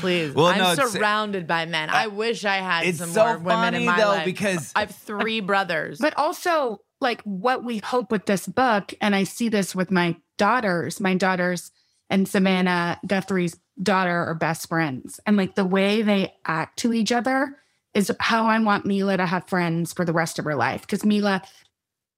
Please. 0.00 0.34
Well, 0.34 0.46
I'm 0.46 0.58
no, 0.58 0.74
surrounded 0.74 1.46
by 1.46 1.66
men. 1.66 1.88
I 1.88 2.08
wish 2.08 2.44
I 2.44 2.56
had 2.56 2.84
It's 2.84 2.98
some 2.98 3.10
so 3.10 3.24
more 3.24 3.38
women 3.38 3.64
funny, 3.72 3.76
in 3.78 3.86
my 3.86 3.96
though, 3.98 4.08
life. 4.08 4.24
because- 4.24 4.72
I 4.74 4.80
have 4.80 4.90
three 4.94 5.40
brothers. 5.52 5.98
But 5.98 6.16
also, 6.18 6.80
like, 7.00 7.22
what 7.22 7.64
we 7.64 7.78
hope 7.78 8.10
with 8.10 8.26
this 8.26 8.46
book, 8.46 8.92
and 9.00 9.14
I 9.14 9.24
see 9.24 9.48
this 9.48 9.74
with 9.74 9.90
my 9.90 10.16
daughters, 10.36 11.00
my 11.00 11.14
daughters 11.14 11.70
and 12.10 12.28
Savannah 12.28 12.98
Guthrie's 13.06 13.56
daughter 13.82 14.24
are 14.26 14.34
best 14.34 14.68
friends. 14.68 15.20
And 15.26 15.36
like 15.36 15.54
the 15.54 15.64
way 15.64 16.02
they 16.02 16.34
act 16.44 16.78
to 16.80 16.92
each 16.92 17.12
other 17.12 17.56
is 17.94 18.10
how 18.20 18.46
I 18.46 18.58
want 18.58 18.86
Mila 18.86 19.16
to 19.16 19.26
have 19.26 19.48
friends 19.48 19.92
for 19.92 20.04
the 20.04 20.12
rest 20.12 20.38
of 20.38 20.44
her 20.44 20.54
life. 20.54 20.82
Because 20.82 21.04
Mila, 21.04 21.42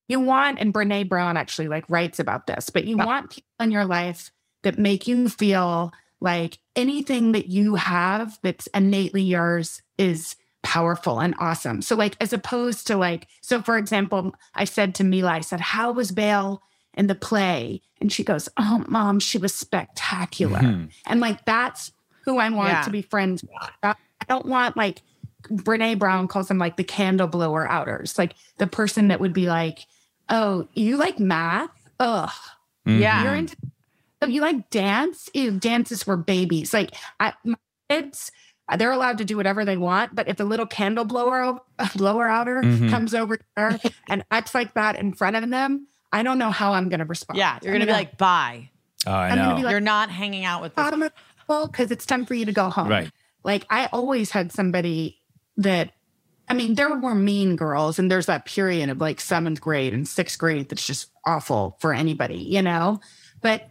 you 0.07 0.19
want, 0.19 0.59
and 0.59 0.73
Brene 0.73 1.09
Brown 1.09 1.37
actually 1.37 1.67
like 1.67 1.85
writes 1.89 2.19
about 2.19 2.47
this, 2.47 2.69
but 2.69 2.85
you 2.85 2.97
want 2.97 3.31
people 3.31 3.49
in 3.59 3.71
your 3.71 3.85
life 3.85 4.31
that 4.63 4.77
make 4.79 5.07
you 5.07 5.29
feel 5.29 5.91
like 6.21 6.59
anything 6.75 7.33
that 7.33 7.47
you 7.47 7.75
have 7.75 8.39
that's 8.41 8.67
innately 8.67 9.21
yours 9.21 9.81
is 9.97 10.35
powerful 10.63 11.19
and 11.19 11.35
awesome. 11.39 11.81
So, 11.81 11.95
like, 11.95 12.15
as 12.19 12.33
opposed 12.33 12.87
to 12.87 12.95
like, 12.97 13.27
so 13.41 13.61
for 13.61 13.77
example, 13.77 14.33
I 14.55 14.63
said 14.63 14.95
to 14.95 15.03
Mila, 15.03 15.31
I 15.31 15.41
said, 15.41 15.59
How 15.59 15.91
was 15.91 16.11
Belle 16.11 16.61
in 16.95 17.07
the 17.07 17.13
play? 17.15 17.81
And 18.01 18.11
she 18.11 18.23
goes, 18.23 18.49
Oh, 18.57 18.83
mom, 18.87 19.19
she 19.19 19.37
was 19.37 19.53
spectacular. 19.53 20.59
Mhm. 20.59 20.89
And 21.05 21.19
like, 21.19 21.45
that's 21.45 21.91
who 22.23 22.37
I 22.39 22.49
want 22.49 22.69
Yeah. 22.69 22.81
to 22.81 22.89
be 22.89 23.01
friends 23.03 23.43
with. 23.43 23.51
I 23.83 23.95
don't 24.27 24.45
want 24.47 24.75
like, 24.75 25.01
Brene 25.49 25.97
Brown 25.99 26.27
calls 26.27 26.47
them 26.47 26.57
like 26.57 26.77
the 26.77 26.83
candle 26.83 27.27
blower 27.27 27.67
outers, 27.69 28.17
like 28.17 28.35
the 28.57 28.67
person 28.67 29.07
that 29.09 29.19
would 29.19 29.33
be 29.33 29.47
like, 29.47 29.85
Oh, 30.29 30.67
you 30.73 30.97
like 30.97 31.19
math? 31.19 31.69
Ugh. 31.99 32.29
Yeah. 32.85 33.23
You're 33.23 33.35
into 33.35 33.55
oh, 34.21 34.27
you 34.27 34.41
like 34.41 34.69
dance? 34.69 35.29
Ew, 35.33 35.51
dances 35.59 36.03
for 36.03 36.17
babies. 36.17 36.73
Like 36.73 36.91
I, 37.19 37.33
my 37.43 37.55
kids, 37.89 38.31
they're 38.77 38.91
allowed 38.91 39.19
to 39.19 39.25
do 39.25 39.37
whatever 39.37 39.63
they 39.65 39.77
want. 39.77 40.15
But 40.15 40.27
if 40.27 40.37
the 40.37 40.45
little 40.45 40.65
candle 40.65 41.05
blower 41.05 41.59
blower 41.95 42.27
outer 42.27 42.61
Mhm. 42.61 42.89
comes 42.89 43.13
over 43.13 43.37
there 43.55 43.79
and 44.09 44.23
acts 44.31 44.55
like 44.55 44.73
that 44.73 44.95
in 44.97 45.13
front 45.13 45.35
of 45.35 45.47
them, 45.49 45.87
I 46.11 46.23
don't 46.23 46.37
know 46.39 46.49
how 46.51 46.73
I'm 46.73 46.89
going 46.89 46.99
to 47.01 47.05
respond. 47.05 47.37
yeah, 47.37 47.59
you're 47.61 47.73
gonna 47.73 47.85
be 47.85 47.91
like, 47.91 48.17
bye. 48.17 48.69
Oh, 49.05 49.11
I 49.11 49.27
I'm 49.29 49.37
gonna 49.37 49.49
know. 49.49 49.55
be 49.57 49.63
like- 49.63 49.71
you're 49.71 49.79
not 49.81 50.09
hanging 50.09 50.45
out 50.45 50.61
with 50.61 50.73
this. 50.75 50.83
bottom 50.83 51.07
because 51.47 51.91
it's 51.91 52.05
time 52.07 52.25
for 52.25 52.33
you 52.33 52.45
to 52.45 52.51
go 52.51 52.69
home. 52.71 52.87
Right. 52.87 53.11
Like 53.43 53.65
I 53.69 53.87
always 53.93 54.31
had 54.31 54.51
somebody 54.51 55.19
that, 55.57 55.91
I 56.47 56.53
mean, 56.53 56.75
there 56.75 56.95
were 56.95 57.15
mean 57.15 57.55
girls, 57.55 57.97
and 57.97 58.11
there's 58.11 58.27
that 58.27 58.45
period 58.45 58.89
of 58.89 58.99
like 58.99 59.19
seventh 59.19 59.61
grade 59.61 59.93
and 59.93 60.07
sixth 60.07 60.37
grade 60.37 60.69
that's 60.69 60.85
just 60.85 61.09
awful 61.25 61.77
for 61.79 61.93
anybody, 61.93 62.37
you 62.37 62.61
know. 62.61 62.99
But 63.41 63.67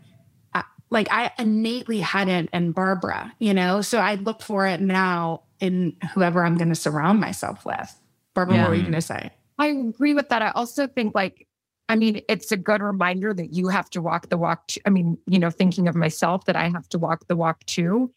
uh, 0.55 0.62
like 0.91 1.09
I 1.11 1.30
innately 1.39 2.01
had 2.01 2.28
it 2.28 2.49
in 2.53 2.72
Barbara, 2.72 3.32
you 3.39 3.55
know. 3.55 3.80
So 3.80 3.99
I 3.99 4.16
look 4.16 4.43
for 4.43 4.66
it 4.66 4.80
now 4.80 5.43
in 5.61 5.97
whoever 6.14 6.45
I'm 6.45 6.57
going 6.57 6.68
to 6.68 6.74
surround 6.74 7.20
myself 7.20 7.64
with. 7.64 8.01
Barbara, 8.35 8.59
what 8.59 8.70
were 8.70 8.74
you 8.74 8.82
going 8.82 8.95
to 8.95 9.01
say? 9.01 9.30
I 9.59 9.68
agree 9.68 10.14
with 10.14 10.28
that. 10.30 10.43
I 10.43 10.51
also 10.51 10.89
think 10.89 11.14
like, 11.14 11.47
I 11.89 11.95
mean, 11.95 12.22
it's 12.28 12.51
a 12.51 12.57
good 12.57 12.82
reminder 12.82 13.32
that 13.32 13.53
you 13.53 13.68
have 13.68 13.89
to 13.91 14.03
walk 14.03 14.28
the 14.30 14.37
walk. 14.37 14.66
t- 14.66 14.80
I 14.85 14.91
mean, 14.91 15.18
you 15.26 15.39
know, 15.39 15.51
thinking 15.51 15.87
of 15.87 15.95
myself 15.95 16.47
that 16.47 16.57
I 16.57 16.68
have 16.68 16.89
to 16.89 16.99
walk 16.99 17.28
the 17.28 17.37
walk 17.37 17.64
too. 17.66 18.12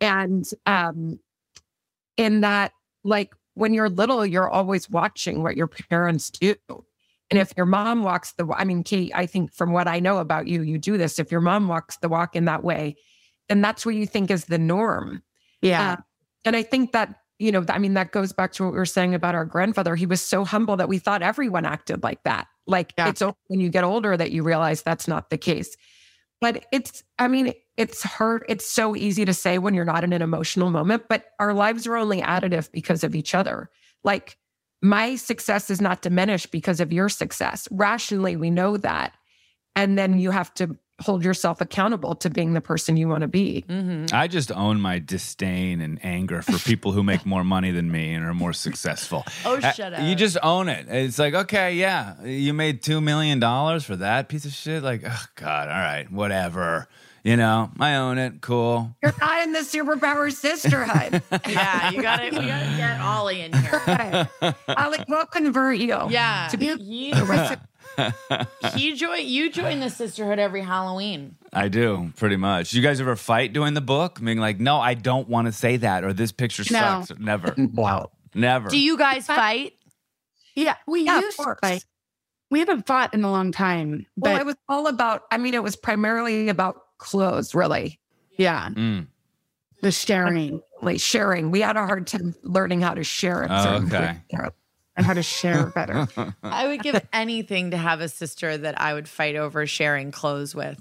And 0.00 0.48
um 0.64 1.18
in 2.16 2.40
that, 2.40 2.72
like 3.08 3.34
when 3.54 3.74
you're 3.74 3.88
little, 3.88 4.24
you're 4.24 4.48
always 4.48 4.88
watching 4.88 5.42
what 5.42 5.56
your 5.56 5.66
parents 5.66 6.30
do. 6.30 6.54
And 7.30 7.38
if 7.38 7.52
your 7.56 7.66
mom 7.66 8.04
walks 8.04 8.32
the, 8.32 8.46
I 8.56 8.64
mean, 8.64 8.82
Kate, 8.82 9.12
I 9.14 9.26
think 9.26 9.52
from 9.52 9.72
what 9.72 9.88
I 9.88 9.98
know 10.00 10.18
about 10.18 10.46
you, 10.46 10.62
you 10.62 10.78
do 10.78 10.96
this. 10.96 11.18
If 11.18 11.30
your 11.30 11.40
mom 11.40 11.68
walks 11.68 11.98
the 11.98 12.08
walk 12.08 12.36
in 12.36 12.46
that 12.46 12.64
way, 12.64 12.96
then 13.48 13.60
that's 13.60 13.84
what 13.84 13.94
you 13.94 14.06
think 14.06 14.30
is 14.30 14.46
the 14.46 14.58
norm. 14.58 15.22
Yeah. 15.60 15.92
Uh, 15.92 15.96
and 16.44 16.56
I 16.56 16.62
think 16.62 16.92
that, 16.92 17.16
you 17.38 17.52
know, 17.52 17.64
I 17.68 17.78
mean, 17.78 17.94
that 17.94 18.12
goes 18.12 18.32
back 18.32 18.52
to 18.52 18.64
what 18.64 18.72
we 18.72 18.78
were 18.78 18.86
saying 18.86 19.14
about 19.14 19.34
our 19.34 19.44
grandfather. 19.44 19.94
He 19.96 20.06
was 20.06 20.20
so 20.20 20.44
humble 20.44 20.76
that 20.76 20.88
we 20.88 20.98
thought 20.98 21.22
everyone 21.22 21.66
acted 21.66 22.02
like 22.02 22.22
that. 22.24 22.46
Like 22.66 22.92
it's 22.98 23.22
only 23.22 23.36
when 23.46 23.60
you 23.60 23.70
get 23.70 23.84
older 23.84 24.16
that 24.16 24.30
you 24.30 24.42
realize 24.42 24.82
that's 24.82 25.08
not 25.08 25.30
the 25.30 25.38
case. 25.38 25.76
But 26.40 26.66
it's, 26.72 27.02
I 27.18 27.28
mean, 27.28 27.52
it's 27.76 28.02
hard. 28.02 28.44
It's 28.48 28.66
so 28.66 28.94
easy 28.94 29.24
to 29.24 29.34
say 29.34 29.58
when 29.58 29.74
you're 29.74 29.84
not 29.84 30.04
in 30.04 30.12
an 30.12 30.22
emotional 30.22 30.70
moment, 30.70 31.04
but 31.08 31.26
our 31.38 31.52
lives 31.52 31.86
are 31.86 31.96
only 31.96 32.22
additive 32.22 32.70
because 32.72 33.02
of 33.02 33.14
each 33.14 33.34
other. 33.34 33.70
Like 34.04 34.36
my 34.80 35.16
success 35.16 35.70
is 35.70 35.80
not 35.80 36.02
diminished 36.02 36.50
because 36.50 36.80
of 36.80 36.92
your 36.92 37.08
success. 37.08 37.66
Rationally, 37.70 38.36
we 38.36 38.50
know 38.50 38.76
that. 38.76 39.14
And 39.74 39.98
then 39.98 40.18
you 40.18 40.30
have 40.30 40.52
to 40.54 40.76
hold 41.00 41.22
yourself 41.24 41.60
accountable 41.60 42.14
to 42.16 42.28
being 42.28 42.54
the 42.54 42.60
person 42.60 42.96
you 42.96 43.08
want 43.08 43.20
to 43.22 43.28
be. 43.28 43.64
I 44.12 44.26
just 44.26 44.50
own 44.50 44.80
my 44.80 44.98
disdain 44.98 45.80
and 45.80 45.98
anger 46.04 46.42
for 46.42 46.58
people 46.58 46.90
who 46.92 47.02
make 47.04 47.24
more 47.24 47.44
money 47.44 47.70
than 47.70 47.90
me 47.90 48.12
and 48.14 48.24
are 48.24 48.34
more 48.34 48.52
successful. 48.52 49.24
Oh, 49.44 49.56
Uh, 49.58 49.72
shut 49.72 49.92
You 50.02 50.12
up. 50.12 50.18
just 50.18 50.38
own 50.42 50.68
it. 50.68 50.86
It's 50.88 51.18
like, 51.18 51.34
okay, 51.34 51.74
yeah, 51.74 52.22
you 52.24 52.52
made 52.52 52.82
$2 52.82 53.02
million 53.02 53.40
for 53.80 53.96
that 53.96 54.28
piece 54.28 54.44
of 54.44 54.52
shit. 54.52 54.82
Like, 54.82 55.02
oh, 55.06 55.24
God, 55.36 55.68
all 55.68 55.74
right, 55.74 56.10
whatever. 56.10 56.88
You 57.24 57.36
know, 57.36 57.70
I 57.78 57.96
own 57.96 58.16
it. 58.18 58.40
Cool. 58.40 58.94
You're 59.02 59.12
not 59.20 59.42
in 59.42 59.52
the 59.52 59.58
superpower 59.60 60.32
sisterhood. 60.32 61.22
yeah, 61.48 61.90
you 61.90 62.00
gotta, 62.00 62.24
we 62.24 62.46
gotta 62.46 62.76
get 62.76 63.00
Ollie 63.00 63.42
in 63.42 63.52
here. 63.52 64.28
Alec 64.68 65.04
will 65.08 65.26
convert 65.26 65.78
you. 65.78 65.96
Yeah, 66.10 66.48
To 66.50 66.56
be 66.56 66.76
he, 66.76 67.10
he 68.74 68.94
join, 68.94 69.26
you 69.26 69.50
join 69.50 69.80
the 69.80 69.90
sisterhood 69.90 70.38
every 70.38 70.62
Halloween. 70.62 71.36
I 71.52 71.68
do, 71.68 72.12
pretty 72.16 72.36
much. 72.36 72.72
You 72.72 72.82
guys 72.82 73.00
ever 73.00 73.16
fight 73.16 73.52
doing 73.52 73.74
the 73.74 73.80
book? 73.80 74.20
Being 74.22 74.38
like, 74.38 74.60
no, 74.60 74.78
I 74.80 74.94
don't 74.94 75.28
want 75.28 75.46
to 75.46 75.52
say 75.52 75.76
that, 75.78 76.04
or 76.04 76.12
this 76.12 76.32
picture 76.32 76.62
No. 76.72 77.04
sucks. 77.04 77.18
Never. 77.20 77.54
wow. 77.74 78.10
Never. 78.34 78.68
Do 78.68 78.78
you 78.78 78.96
guys 78.98 79.26
fight? 79.26 79.74
Yeah, 80.54 80.74
we 80.86 81.02
Yeah, 81.04 81.20
used 81.20 81.38
to 81.38 81.56
fight. 81.60 81.84
We 82.50 82.60
haven't 82.60 82.86
fought 82.86 83.12
in 83.14 83.24
a 83.24 83.30
long 83.30 83.52
time. 83.52 84.06
Well, 84.16 84.38
it 84.40 84.46
was 84.46 84.56
all 84.68 84.86
about, 84.86 85.22
I 85.30 85.36
mean, 85.38 85.54
it 85.54 85.62
was 85.62 85.76
primarily 85.76 86.48
about 86.48 86.76
clothes, 86.98 87.54
really. 87.54 88.00
yeah, 88.36 88.68
Mm. 88.70 89.06
the 89.82 89.92
sharing 89.92 90.60
Like 90.80 91.00
sharing. 91.00 91.50
We 91.50 91.60
had 91.60 91.76
a 91.76 91.84
hard 91.84 92.06
time 92.06 92.34
learning 92.44 92.80
how 92.82 92.94
to 92.94 93.02
share 93.02 93.42
it. 93.42 93.50
Oh, 93.50 93.82
okay. 93.86 94.18
And 94.98 95.06
how 95.06 95.14
to 95.14 95.22
share 95.22 95.66
better. 95.66 96.08
I 96.42 96.66
would 96.68 96.82
give 96.82 97.00
anything 97.12 97.70
to 97.70 97.76
have 97.76 98.00
a 98.00 98.08
sister 98.08 98.58
that 98.58 98.80
I 98.80 98.92
would 98.92 99.08
fight 99.08 99.36
over 99.36 99.66
sharing 99.66 100.10
clothes 100.10 100.54
with. 100.54 100.80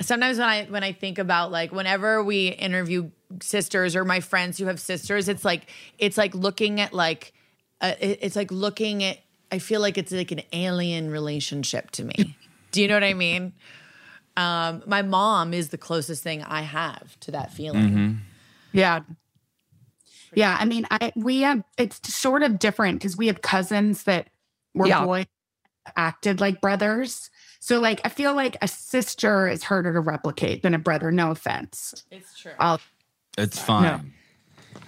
Sometimes 0.00 0.38
when 0.38 0.48
I 0.48 0.64
when 0.64 0.84
I 0.84 0.92
think 0.92 1.18
about 1.18 1.50
like 1.50 1.72
whenever 1.72 2.22
we 2.22 2.48
interview 2.48 3.10
sisters 3.42 3.96
or 3.96 4.04
my 4.04 4.20
friends 4.20 4.58
who 4.58 4.66
have 4.66 4.80
sisters, 4.80 5.28
it's 5.28 5.44
like 5.44 5.70
it's 5.98 6.16
like 6.16 6.34
looking 6.34 6.80
at 6.80 6.92
like 6.92 7.32
uh, 7.80 7.94
it's 8.00 8.36
like 8.36 8.50
looking 8.52 9.02
at. 9.02 9.18
I 9.52 9.58
feel 9.58 9.80
like 9.80 9.98
it's 9.98 10.12
like 10.12 10.30
an 10.30 10.42
alien 10.52 11.10
relationship 11.10 11.90
to 11.92 12.04
me. 12.04 12.36
Do 12.70 12.80
you 12.80 12.88
know 12.88 12.94
what 12.94 13.04
I 13.04 13.14
mean? 13.14 13.52
Um, 14.36 14.84
my 14.86 15.02
mom 15.02 15.52
is 15.52 15.70
the 15.70 15.78
closest 15.78 16.22
thing 16.22 16.42
I 16.42 16.62
have 16.62 17.18
to 17.20 17.32
that 17.32 17.52
feeling. 17.52 17.90
Mm-hmm. 17.90 18.12
Yeah. 18.72 19.00
Yeah. 20.34 20.56
I 20.58 20.64
mean, 20.64 20.86
I 20.90 21.12
we 21.16 21.40
have 21.40 21.62
it's 21.78 22.12
sort 22.14 22.42
of 22.42 22.58
different 22.58 22.98
because 23.00 23.16
we 23.16 23.26
have 23.28 23.42
cousins 23.42 24.04
that 24.04 24.28
were 24.74 24.86
Yeah. 24.86 25.04
boys 25.04 25.26
acted 25.96 26.40
like 26.40 26.60
brothers. 26.60 27.30
So 27.60 27.80
like 27.80 28.00
I 28.04 28.08
feel 28.08 28.34
like 28.34 28.56
a 28.62 28.68
sister 28.68 29.48
is 29.48 29.62
harder 29.64 29.92
to 29.92 30.00
replicate 30.00 30.62
than 30.62 30.74
a 30.74 30.78
brother. 30.78 31.10
No 31.10 31.30
offense. 31.30 32.04
It's 32.10 32.38
true. 32.38 32.52
I'll 32.58 32.80
It's 33.38 33.58
fine. 33.60 34.12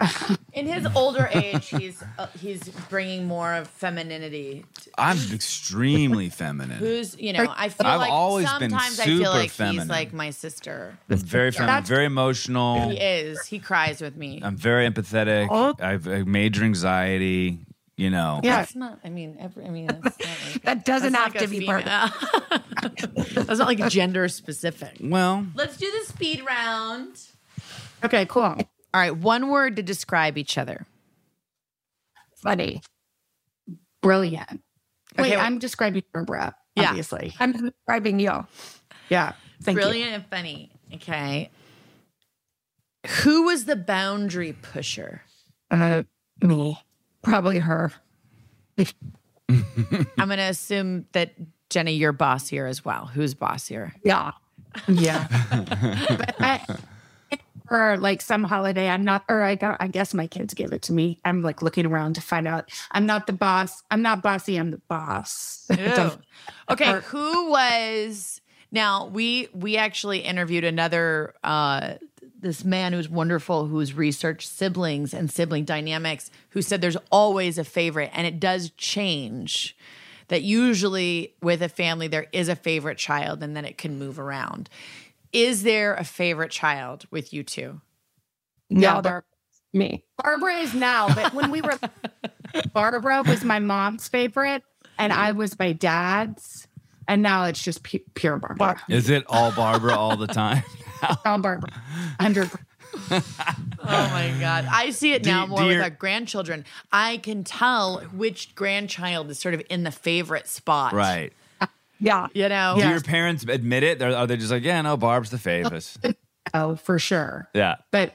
In 0.53 0.67
his 0.67 0.87
older 0.95 1.29
age, 1.33 1.67
he's 1.69 2.03
uh, 2.17 2.27
he's 2.39 2.61
bringing 2.89 3.25
more 3.25 3.53
of 3.53 3.67
femininity. 3.67 4.65
I'm 4.97 5.17
extremely 5.33 6.29
feminine. 6.29 6.77
Who's 6.77 7.17
you 7.17 7.33
know? 7.33 7.51
I 7.55 7.69
feel 7.69 7.87
I've 7.87 7.99
like 7.99 8.11
always 8.11 8.45
been 8.59 8.69
sometimes 8.71 8.99
I 8.99 9.05
feel 9.05 9.31
like 9.31 9.49
feminine. 9.49 9.81
he's 9.81 9.89
like 9.89 10.13
my 10.13 10.29
sister. 10.29 10.97
That's 11.07 11.23
very 11.23 11.51
feminine, 11.51 11.67
That's- 11.75 11.89
very 11.89 12.05
emotional. 12.05 12.89
He 12.89 12.97
is. 12.97 13.45
He 13.45 13.59
cries 13.59 14.01
with 14.01 14.15
me. 14.15 14.41
I'm 14.43 14.55
very 14.57 14.87
empathetic. 14.89 15.47
Oh. 15.49 15.75
I 15.79 15.91
have 15.91 16.07
a 16.07 16.23
major 16.25 16.63
anxiety. 16.63 17.59
You 17.95 18.09
know. 18.09 18.41
Yeah. 18.43 18.57
That's 18.57 18.75
not. 18.75 18.99
I 19.03 19.09
mean, 19.09 19.37
every, 19.39 19.65
I 19.65 19.69
mean, 19.69 19.85
that's 19.85 20.03
not 20.19 20.27
like, 20.53 20.61
That 20.63 20.83
doesn't 20.85 21.13
that's 21.13 21.23
have 21.25 21.35
like 21.35 21.43
to 21.43 21.47
be 21.59 21.65
part 21.65 21.83
female- 21.83 23.23
that's 23.45 23.59
not 23.59 23.67
like 23.67 23.87
gender 23.89 24.27
specific. 24.27 24.97
Well, 24.99 25.45
Let's 25.55 25.77
do 25.77 25.89
the 25.91 26.11
speed 26.11 26.43
round. 26.45 27.19
Okay, 28.03 28.25
cool. 28.25 28.57
All 28.93 29.01
right, 29.01 29.15
one 29.15 29.49
word 29.49 29.75
to 29.77 29.83
describe 29.83 30.37
each 30.37 30.57
other. 30.57 30.85
Funny. 32.37 32.81
Brilliant. 34.01 34.61
Wait, 35.17 35.33
Okay, 35.33 35.35
I'm 35.35 35.59
describing 35.59 36.03
Barbara, 36.13 36.55
Yeah. 36.75 36.89
obviously. 36.89 37.33
I'm 37.39 37.53
describing 37.53 38.19
you. 38.19 38.45
Yeah. 39.09 39.33
Thank 39.61 39.77
you. 39.77 39.83
Brilliant 39.83 40.11
and 40.11 40.25
funny. 40.27 40.71
Okay. 40.93 41.49
Who 43.23 43.43
was 43.43 43.65
the 43.65 43.75
boundary 43.75 44.53
pusher? 44.53 45.21
Uh, 45.71 46.03
me. 46.41 46.79
Probably 47.21 47.59
her. 47.59 47.91
I'm 49.49 49.65
going 50.17 50.37
to 50.37 50.43
assume 50.43 51.05
that 51.13 51.33
Jenny, 51.69 51.93
you're 51.93 52.11
boss 52.11 52.47
here 52.47 52.65
as 52.65 52.83
well. 52.85 53.05
Who's 53.07 53.33
boss 53.33 53.67
here? 53.67 53.93
Yeah. 54.03 54.31
Yeah. 54.87 55.27
but 56.09 56.35
I, 56.39 56.61
for 57.67 57.97
like 57.97 58.21
some 58.21 58.43
holiday, 58.43 58.89
I'm 58.89 59.03
not, 59.03 59.23
or 59.29 59.41
I 59.43 59.55
got, 59.55 59.77
I 59.79 59.87
guess 59.87 60.13
my 60.13 60.27
kids 60.27 60.53
give 60.53 60.73
it 60.73 60.81
to 60.83 60.93
me. 60.93 61.19
I'm 61.23 61.41
like 61.41 61.61
looking 61.61 61.85
around 61.85 62.15
to 62.15 62.21
find 62.21 62.47
out 62.47 62.69
I'm 62.91 63.05
not 63.05 63.27
the 63.27 63.33
boss. 63.33 63.83
I'm 63.89 64.01
not 64.01 64.21
bossy. 64.21 64.57
I'm 64.57 64.71
the 64.71 64.81
boss. 64.87 65.65
Okay, 66.69 66.99
who 67.05 67.49
was 67.49 68.41
now 68.71 69.07
we 69.07 69.47
we 69.53 69.77
actually 69.77 70.19
interviewed 70.19 70.63
another 70.63 71.33
uh 71.43 71.95
this 72.39 72.65
man 72.65 72.93
who's 72.93 73.07
wonderful 73.09 73.67
who's 73.67 73.93
researched 73.93 74.49
siblings 74.49 75.13
and 75.13 75.31
sibling 75.31 75.63
dynamics 75.63 76.29
who 76.49 76.61
said 76.61 76.81
there's 76.81 76.97
always 77.11 77.57
a 77.57 77.63
favorite 77.63 78.11
and 78.13 78.27
it 78.27 78.39
does 78.39 78.71
change 78.71 79.75
that 80.27 80.41
usually 80.41 81.33
with 81.41 81.61
a 81.61 81.69
family 81.69 82.07
there 82.07 82.27
is 82.33 82.49
a 82.49 82.55
favorite 82.55 82.97
child 82.97 83.41
and 83.41 83.55
then 83.55 83.65
it 83.65 83.77
can 83.77 83.97
move 83.97 84.19
around 84.19 84.69
is 85.33 85.63
there 85.63 85.95
a 85.95 86.03
favorite 86.03 86.51
child 86.51 87.05
with 87.11 87.33
you 87.33 87.43
two 87.43 87.81
No, 88.69 88.95
No, 88.95 89.01
they're 89.01 89.25
me. 89.73 90.05
Barbara 90.23 90.57
is 90.57 90.73
now, 90.75 91.13
but 91.13 91.33
when 91.33 91.49
we 91.49 91.61
were, 91.61 91.77
Barbara 92.73 93.23
was 93.23 93.43
my 93.43 93.57
mom's 93.59 94.07
favorite 94.07 94.61
and 94.99 95.11
I 95.11 95.31
was 95.31 95.57
my 95.57 95.71
dad's. 95.73 96.67
And 97.07 97.21
now 97.21 97.45
it's 97.45 97.61
just 97.61 97.83
pu- 97.83 97.99
pure 98.13 98.37
Barbara. 98.37 98.79
Is 98.87 99.09
it 99.09 99.25
all 99.27 99.51
Barbara 99.51 99.95
all 99.95 100.15
the 100.15 100.27
time? 100.27 100.63
All 101.25 101.37
Barbara. 101.39 101.69
100 102.19 102.49
Oh 103.11 103.21
my 103.81 104.33
God. 104.39 104.65
I 104.71 104.91
see 104.91 105.11
it 105.13 105.25
now 105.25 105.43
you- 105.43 105.49
more 105.49 105.59
do 105.59 105.65
with 105.67 105.73
your- 105.75 105.83
our 105.83 105.89
grandchildren. 105.89 106.63
I 106.93 107.17
can 107.17 107.43
tell 107.43 107.99
which 108.13 108.55
grandchild 108.55 109.29
is 109.29 109.39
sort 109.39 109.53
of 109.53 109.61
in 109.69 109.83
the 109.83 109.91
favorite 109.91 110.47
spot. 110.47 110.93
right. 110.93 111.33
Yeah. 112.03 112.27
You 112.33 112.49
know? 112.49 112.75
Do 112.79 112.87
your 112.87 113.01
parents 113.01 113.43
admit 113.47 113.83
it? 113.83 114.01
Or 114.01 114.09
are 114.15 114.27
they 114.27 114.37
just 114.37 114.51
like, 114.51 114.63
yeah, 114.63 114.81
no, 114.81 114.97
Barb's 114.97 115.29
the 115.31 115.37
favorite? 115.39 115.91
Oh, 116.53 116.75
for 116.75 116.99
sure. 116.99 117.47
Yeah. 117.53 117.75
But 117.91 118.13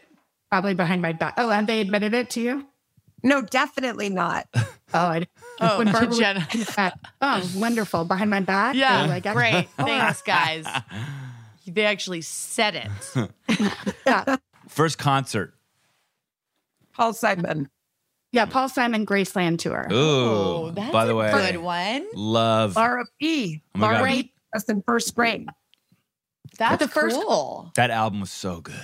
probably 0.50 0.74
behind 0.74 1.00
my 1.00 1.12
back. 1.12 1.34
Oh, 1.38 1.50
and 1.50 1.66
they 1.66 1.80
admitted 1.80 2.12
it 2.12 2.28
to 2.30 2.40
you? 2.42 2.66
No, 3.22 3.40
definitely 3.42 4.08
not. 4.10 4.46
Oh, 4.94 4.98
I, 5.00 5.26
Oh, 5.60 5.78
when 5.78 5.92
Barbara 5.92 6.16
Jenna. 6.16 6.48
was 6.54 6.74
at- 6.78 6.98
oh, 7.20 7.50
wonderful. 7.56 8.04
Behind 8.06 8.30
my 8.30 8.40
back? 8.40 8.74
Yeah, 8.74 9.06
Oh, 9.06 9.12
I 9.12 9.20
got- 9.20 9.34
great. 9.36 9.68
Oh, 9.78 9.84
Thanks, 9.84 10.22
guys. 10.22 10.64
They 11.66 11.84
actually 11.84 12.22
said 12.22 12.74
it. 12.74 13.30
Yeah. 14.06 14.36
First 14.68 14.96
concert. 14.96 15.52
Paul 16.94 17.12
Simon. 17.12 17.68
Yeah, 18.32 18.44
Paul 18.44 18.68
Simon 18.68 19.06
Graceland 19.06 19.58
tour. 19.58 19.86
Ooh. 19.90 19.94
Oh, 19.96 20.70
that's 20.74 20.92
by 20.92 21.06
the 21.06 21.12
a 21.12 21.16
way, 21.16 21.30
good 21.32 21.56
one. 21.58 22.06
love. 22.14 22.76
Laura 22.76 23.04
B. 23.18 23.62
Oh 23.74 23.78
my 23.78 23.92
God. 23.94 24.04
B. 24.06 24.32
That's 24.52 24.64
in 24.68 24.82
first 24.82 25.14
grade. 25.14 25.48
That's 26.58 26.82
the 26.82 26.88
first- 26.88 27.16
cool. 27.16 27.72
That 27.76 27.90
album 27.90 28.20
was 28.20 28.30
so 28.30 28.60
good. 28.60 28.74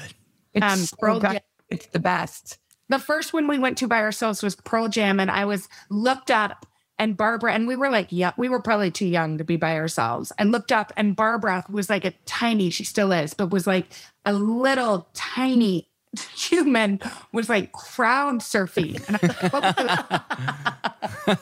It's 0.53 0.65
Um, 0.65 0.79
so 0.79 0.97
Pearl 0.99 1.21
good. 1.21 1.33
Jam. 1.33 1.41
It's 1.69 1.87
the 1.87 1.99
best. 1.99 2.59
The 2.89 2.99
first 2.99 3.33
one 3.33 3.49
we 3.49 3.59
went 3.59 3.79
to 3.79 3.89
by 3.89 3.99
ourselves 4.01 4.43
was 4.43 4.55
Pearl 4.57 4.89
Jam, 4.89 5.19
and 5.19 5.31
I 5.31 5.45
was 5.47 5.69
looked 5.91 6.31
up 6.31 6.67
and 6.99 7.17
Barbara, 7.17 7.53
and 7.55 7.67
we 7.67 7.75
were 7.75 7.91
like, 7.91 8.09
yeah, 8.11 8.33
we 8.37 8.49
were 8.49 8.61
probably 8.61 8.91
too 8.91 9.07
young 9.07 9.39
to 9.39 9.45
be 9.45 9.57
by 9.57 9.77
ourselves, 9.77 10.31
and 10.39 10.53
looked 10.53 10.71
up, 10.71 10.93
and 10.97 11.17
Barbara 11.17 11.65
was 11.69 11.91
like 11.91 12.05
a 12.05 12.13
tiny, 12.25 12.71
she 12.71 12.85
still 12.85 13.11
is, 13.11 13.35
but 13.35 13.51
was 13.51 13.67
like 13.67 13.87
a 14.25 14.33
little 14.33 15.09
tiny 15.15 15.89
human, 16.37 17.01
was 17.33 17.49
like 17.49 17.73
crowd 17.73 18.41
surfing. 18.41 19.03
And 19.09 19.23
like, 19.23 19.53
what 19.53 19.62
was 19.62 19.75
it? 19.79 21.41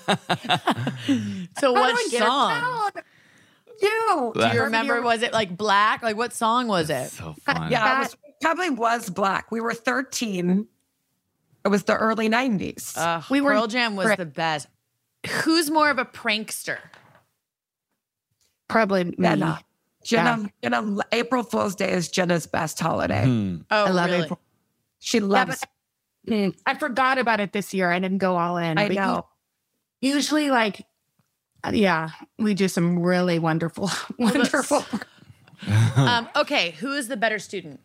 So 1.59 1.73
what 1.73 1.91
do 1.91 1.97
I 1.97 2.09
get 2.11 2.23
a 2.23 2.27
song? 2.27 2.91
You. 3.81 4.33
Do 4.35 4.47
you 4.55 4.63
remember? 4.63 5.01
Was 5.03 5.23
it 5.23 5.33
like 5.33 5.57
black? 5.57 6.03
Like 6.03 6.17
what 6.17 6.33
song 6.33 6.69
was 6.69 6.89
it? 6.91 7.11
So 7.11 7.35
fun. 7.45 7.71
Yeah, 7.71 7.97
it 7.97 7.99
was, 8.01 8.17
probably 8.41 8.71
was 8.71 9.11
black. 9.11 9.51
We 9.51 9.61
were 9.61 9.75
13. 9.75 10.67
It 11.65 11.69
was 11.69 11.85
the 11.85 11.97
early 11.97 12.29
90s. 12.29 12.97
Uh, 12.97 13.23
We 13.31 13.41
were- 13.41 13.53
Pearl 13.53 13.67
Jam 13.67 13.97
was 13.97 14.17
the 14.17 14.27
best. 14.27 14.67
Who's 15.45 15.71
more 15.71 15.91
of 15.91 15.99
a 15.99 16.05
prankster? 16.05 16.79
Probably 18.69 19.05
me. 19.05 19.15
Jenna. 19.21 19.61
Jenna, 20.05 20.51
Jenna, 20.63 20.97
April 21.13 21.45
Fool's 21.45 21.77
Day 21.77 21.93
is 21.93 22.09
Jenna's 22.09 22.47
best 22.49 22.81
holiday. 22.81 23.25
Hmm. 23.25 23.57
Oh, 23.71 23.85
I 23.85 23.91
love 23.91 24.11
really? 24.11 24.25
April. 24.25 24.41
She 25.05 25.19
Yeah, 25.19 25.25
loves 25.25 25.61
but- 25.61 25.69
Mm, 26.33 26.55
I 26.65 26.75
forgot 26.75 27.19
about 27.19 27.41
it 27.41 27.53
this 27.53 27.75
year. 27.75 27.91
I 27.91 27.99
didn't 27.99 28.19
go 28.19 28.37
all 28.37 28.57
in. 28.57 28.79
I 28.79 28.87
know. 28.87 29.27
Usually, 30.01 30.51
like, 30.51 30.87
uh, 31.65 31.73
yeah, 31.75 32.11
we 32.39 32.55
do 32.55 32.69
some 32.69 33.01
really 33.01 33.41
wonderful, 33.41 33.91
wonderful. 34.19 34.85
Um, 35.97 36.29
okay, 36.37 36.73
who 36.73 36.93
is 36.93 37.07
the 37.09 37.17
better 37.17 37.39
student? 37.41 37.79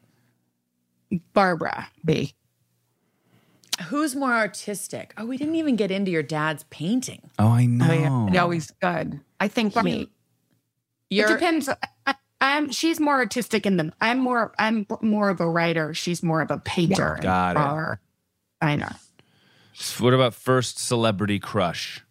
Barbara. 1.34 1.90
B. 2.06 2.34
Who's 3.90 4.16
more 4.16 4.34
artistic? 4.34 5.14
Oh, 5.18 5.26
we 5.26 5.38
didn't 5.38 5.56
even 5.56 5.76
get 5.76 5.92
into 5.92 6.10
your 6.12 6.24
dad's 6.24 6.64
painting. 6.72 7.30
Oh, 7.38 7.50
I 7.50 7.64
Oh, 7.64 7.66
know. 7.68 7.94
yeah. 7.94 8.26
No, 8.34 8.50
he's 8.50 8.72
good. 8.82 9.20
I 9.40 9.48
think 9.48 9.76
me. 9.84 10.02
it 10.02 10.10
You're 11.10 11.28
depends. 11.30 11.70
I, 12.06 12.16
I'm. 12.40 12.72
She's 12.72 13.00
more 13.00 13.16
artistic 13.16 13.66
in 13.66 13.78
them. 13.78 13.94
I'm 14.00 14.20
more. 14.20 14.54
I'm 14.60 14.86
more 15.02 15.30
of 15.30 15.40
a 15.40 15.50
writer. 15.50 15.94
She's 15.94 16.22
more 16.22 16.42
of 16.42 16.52
a 16.52 16.58
painter. 16.60 17.14
and 17.16 17.24
Got 17.24 17.56
it. 17.56 17.60
drawer. 17.60 18.00
I 18.62 18.76
know. 18.76 18.90
What 20.00 20.14
about 20.14 20.34
first 20.34 20.80
celebrity 20.80 21.40
crush? 21.40 22.04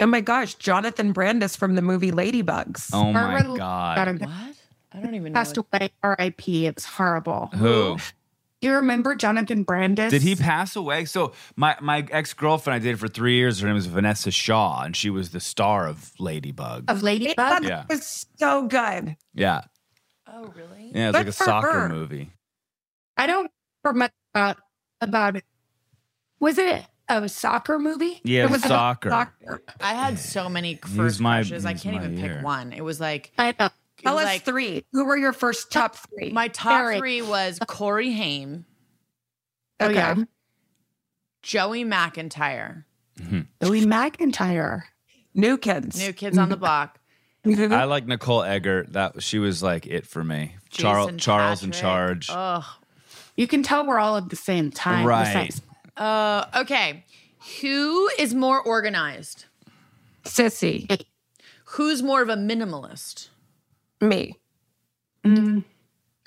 Oh 0.00 0.06
my 0.06 0.20
gosh, 0.20 0.54
Jonathan 0.54 1.12
Brandis 1.12 1.56
from 1.56 1.74
the 1.74 1.82
movie 1.82 2.12
Ladybugs. 2.12 2.90
Oh 2.92 3.12
my 3.12 3.34
Barbara 3.36 3.56
god. 3.56 3.96
got 3.96 4.08
him- 4.08 4.18
what? 4.20 4.54
I 4.92 5.00
don't 5.00 5.14
even 5.14 5.32
know. 5.32 5.38
Passed 5.38 5.56
away. 5.58 5.90
R.I.P. 6.02 6.66
It 6.66 6.74
was 6.76 6.84
horrible. 6.86 7.50
Who? 7.54 7.98
You 8.60 8.74
remember 8.74 9.14
Jonathan 9.14 9.62
Brandis? 9.62 10.10
Did 10.10 10.22
he 10.22 10.34
pass 10.34 10.74
away? 10.74 11.04
So 11.04 11.32
my 11.54 11.76
my 11.80 12.06
ex 12.10 12.34
girlfriend 12.34 12.74
I 12.74 12.78
dated 12.84 12.98
for 12.98 13.06
three 13.06 13.36
years. 13.36 13.60
Her 13.60 13.66
name 13.68 13.76
was 13.76 13.86
Vinessa 13.86 14.32
Shaw, 14.32 14.82
and 14.82 14.96
she 14.96 15.10
was 15.10 15.30
the 15.30 15.38
star 15.40 15.86
of 15.86 16.12
Ladybug. 16.18 16.84
of 16.90 17.02
Ladybug? 17.04 17.36
That 17.36 17.62
Yeah. 17.62 17.84
was 17.88 18.26
so 18.36 18.66
good. 18.66 19.16
Yeah, 19.32 19.60
Oh, 20.26 20.52
really? 20.56 20.90
yeah. 20.92 21.08
It's 21.10 21.14
like 21.14 21.28
a 21.28 21.32
soccer 21.32 21.70
her. 21.82 21.88
movie. 21.88 22.30
I 23.16 23.26
don't 23.28 23.50
remember 23.84 23.98
much 24.06 24.12
about 24.34 24.56
about 25.00 25.36
it. 25.36 25.44
Was 26.40 26.58
it 26.58 26.84
a 27.08 27.28
soccer 27.28 27.78
movie? 27.78 28.20
Yeah, 28.24 28.44
It 28.44 28.50
was 28.50 28.64
a- 28.64 28.68
soccer. 28.68 29.08
Doctor. 29.08 29.62
I 29.80 29.94
had 29.94 30.18
so 30.18 30.48
many 30.48 30.80
Use 30.84 30.96
first 30.96 31.20
my- 31.20 31.38
crushes. 31.38 31.64
I 31.64 31.74
can't 31.74 31.94
even 31.94 32.18
ear. 32.18 32.34
pick 32.36 32.44
one. 32.44 32.72
It 32.72 32.82
was 32.82 32.98
like 32.98 33.32
I 33.38 33.54
know. 33.58 33.68
It 33.98 34.04
Tell 34.04 34.14
was 34.14 34.24
us 34.24 34.28
like 34.34 34.42
three. 34.44 34.84
Who 34.92 35.04
were 35.04 35.16
your 35.16 35.32
first 35.32 35.70
top 35.72 35.96
three? 35.96 36.30
my 36.30 36.48
top 36.48 36.72
Eric. 36.84 36.98
three 36.98 37.22
was 37.22 37.58
Corey 37.66 38.12
Haim, 38.12 38.64
Oh 39.80 39.88
yeah, 39.88 40.16
Joey 41.42 41.84
McIntyre, 41.84 42.84
Louis 43.60 43.86
McIntyre. 43.86 44.82
New 45.34 45.56
kids. 45.56 45.98
New 45.98 46.12
Kids 46.12 46.36
on 46.36 46.48
the 46.48 46.56
Block, 46.56 46.98
I 47.46 47.84
like 47.84 48.06
Nicole 48.06 48.42
Eggert. 48.42 48.92
That 48.94 49.22
she 49.22 49.38
was 49.38 49.62
like 49.62 49.86
it 49.86 50.06
for 50.06 50.24
me. 50.24 50.56
Charles 50.70 51.06
Jason 51.06 51.18
Charles 51.18 51.62
in 51.62 51.70
charge. 51.72 52.28
Ugh. 52.30 52.64
You 53.36 53.46
can 53.46 53.62
tell 53.62 53.86
we're 53.86 54.00
all 54.00 54.16
at 54.16 54.30
the 54.30 54.36
same 54.36 54.70
time. 54.70 55.06
Right. 55.06 55.54
Uh, 55.96 56.44
okay. 56.56 57.04
Who 57.60 58.10
is 58.18 58.34
more 58.34 58.60
organized? 58.60 59.44
Sissy. 60.24 61.04
Who's 61.72 62.02
more 62.02 62.20
of 62.20 62.28
a 62.28 62.36
minimalist? 62.36 63.27
Me. 64.00 64.38
Mm, 65.24 65.64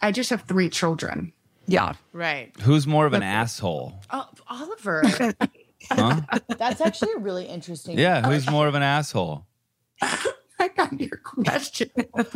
I 0.02 0.12
just 0.12 0.30
have 0.30 0.42
three 0.44 0.70
children. 0.70 1.34
Yeah. 1.68 1.94
Right. 2.12 2.52
Who's 2.62 2.86
more 2.86 3.06
of 3.06 3.14
an 3.14 3.24
asshole? 3.24 3.94
Oh, 4.12 4.28
Oliver. 4.50 5.04
Huh? 5.90 6.22
That's 6.60 6.80
actually 6.80 7.14
a 7.16 7.18
really 7.18 7.46
interesting. 7.46 7.98
Yeah, 7.98 8.22
who's 8.30 8.48
more 8.48 8.68
of 8.68 8.76
an 8.76 8.84
asshole? 8.84 9.48
I 10.02 10.68
got 10.78 11.00
your 11.02 11.18
question. 11.18 11.90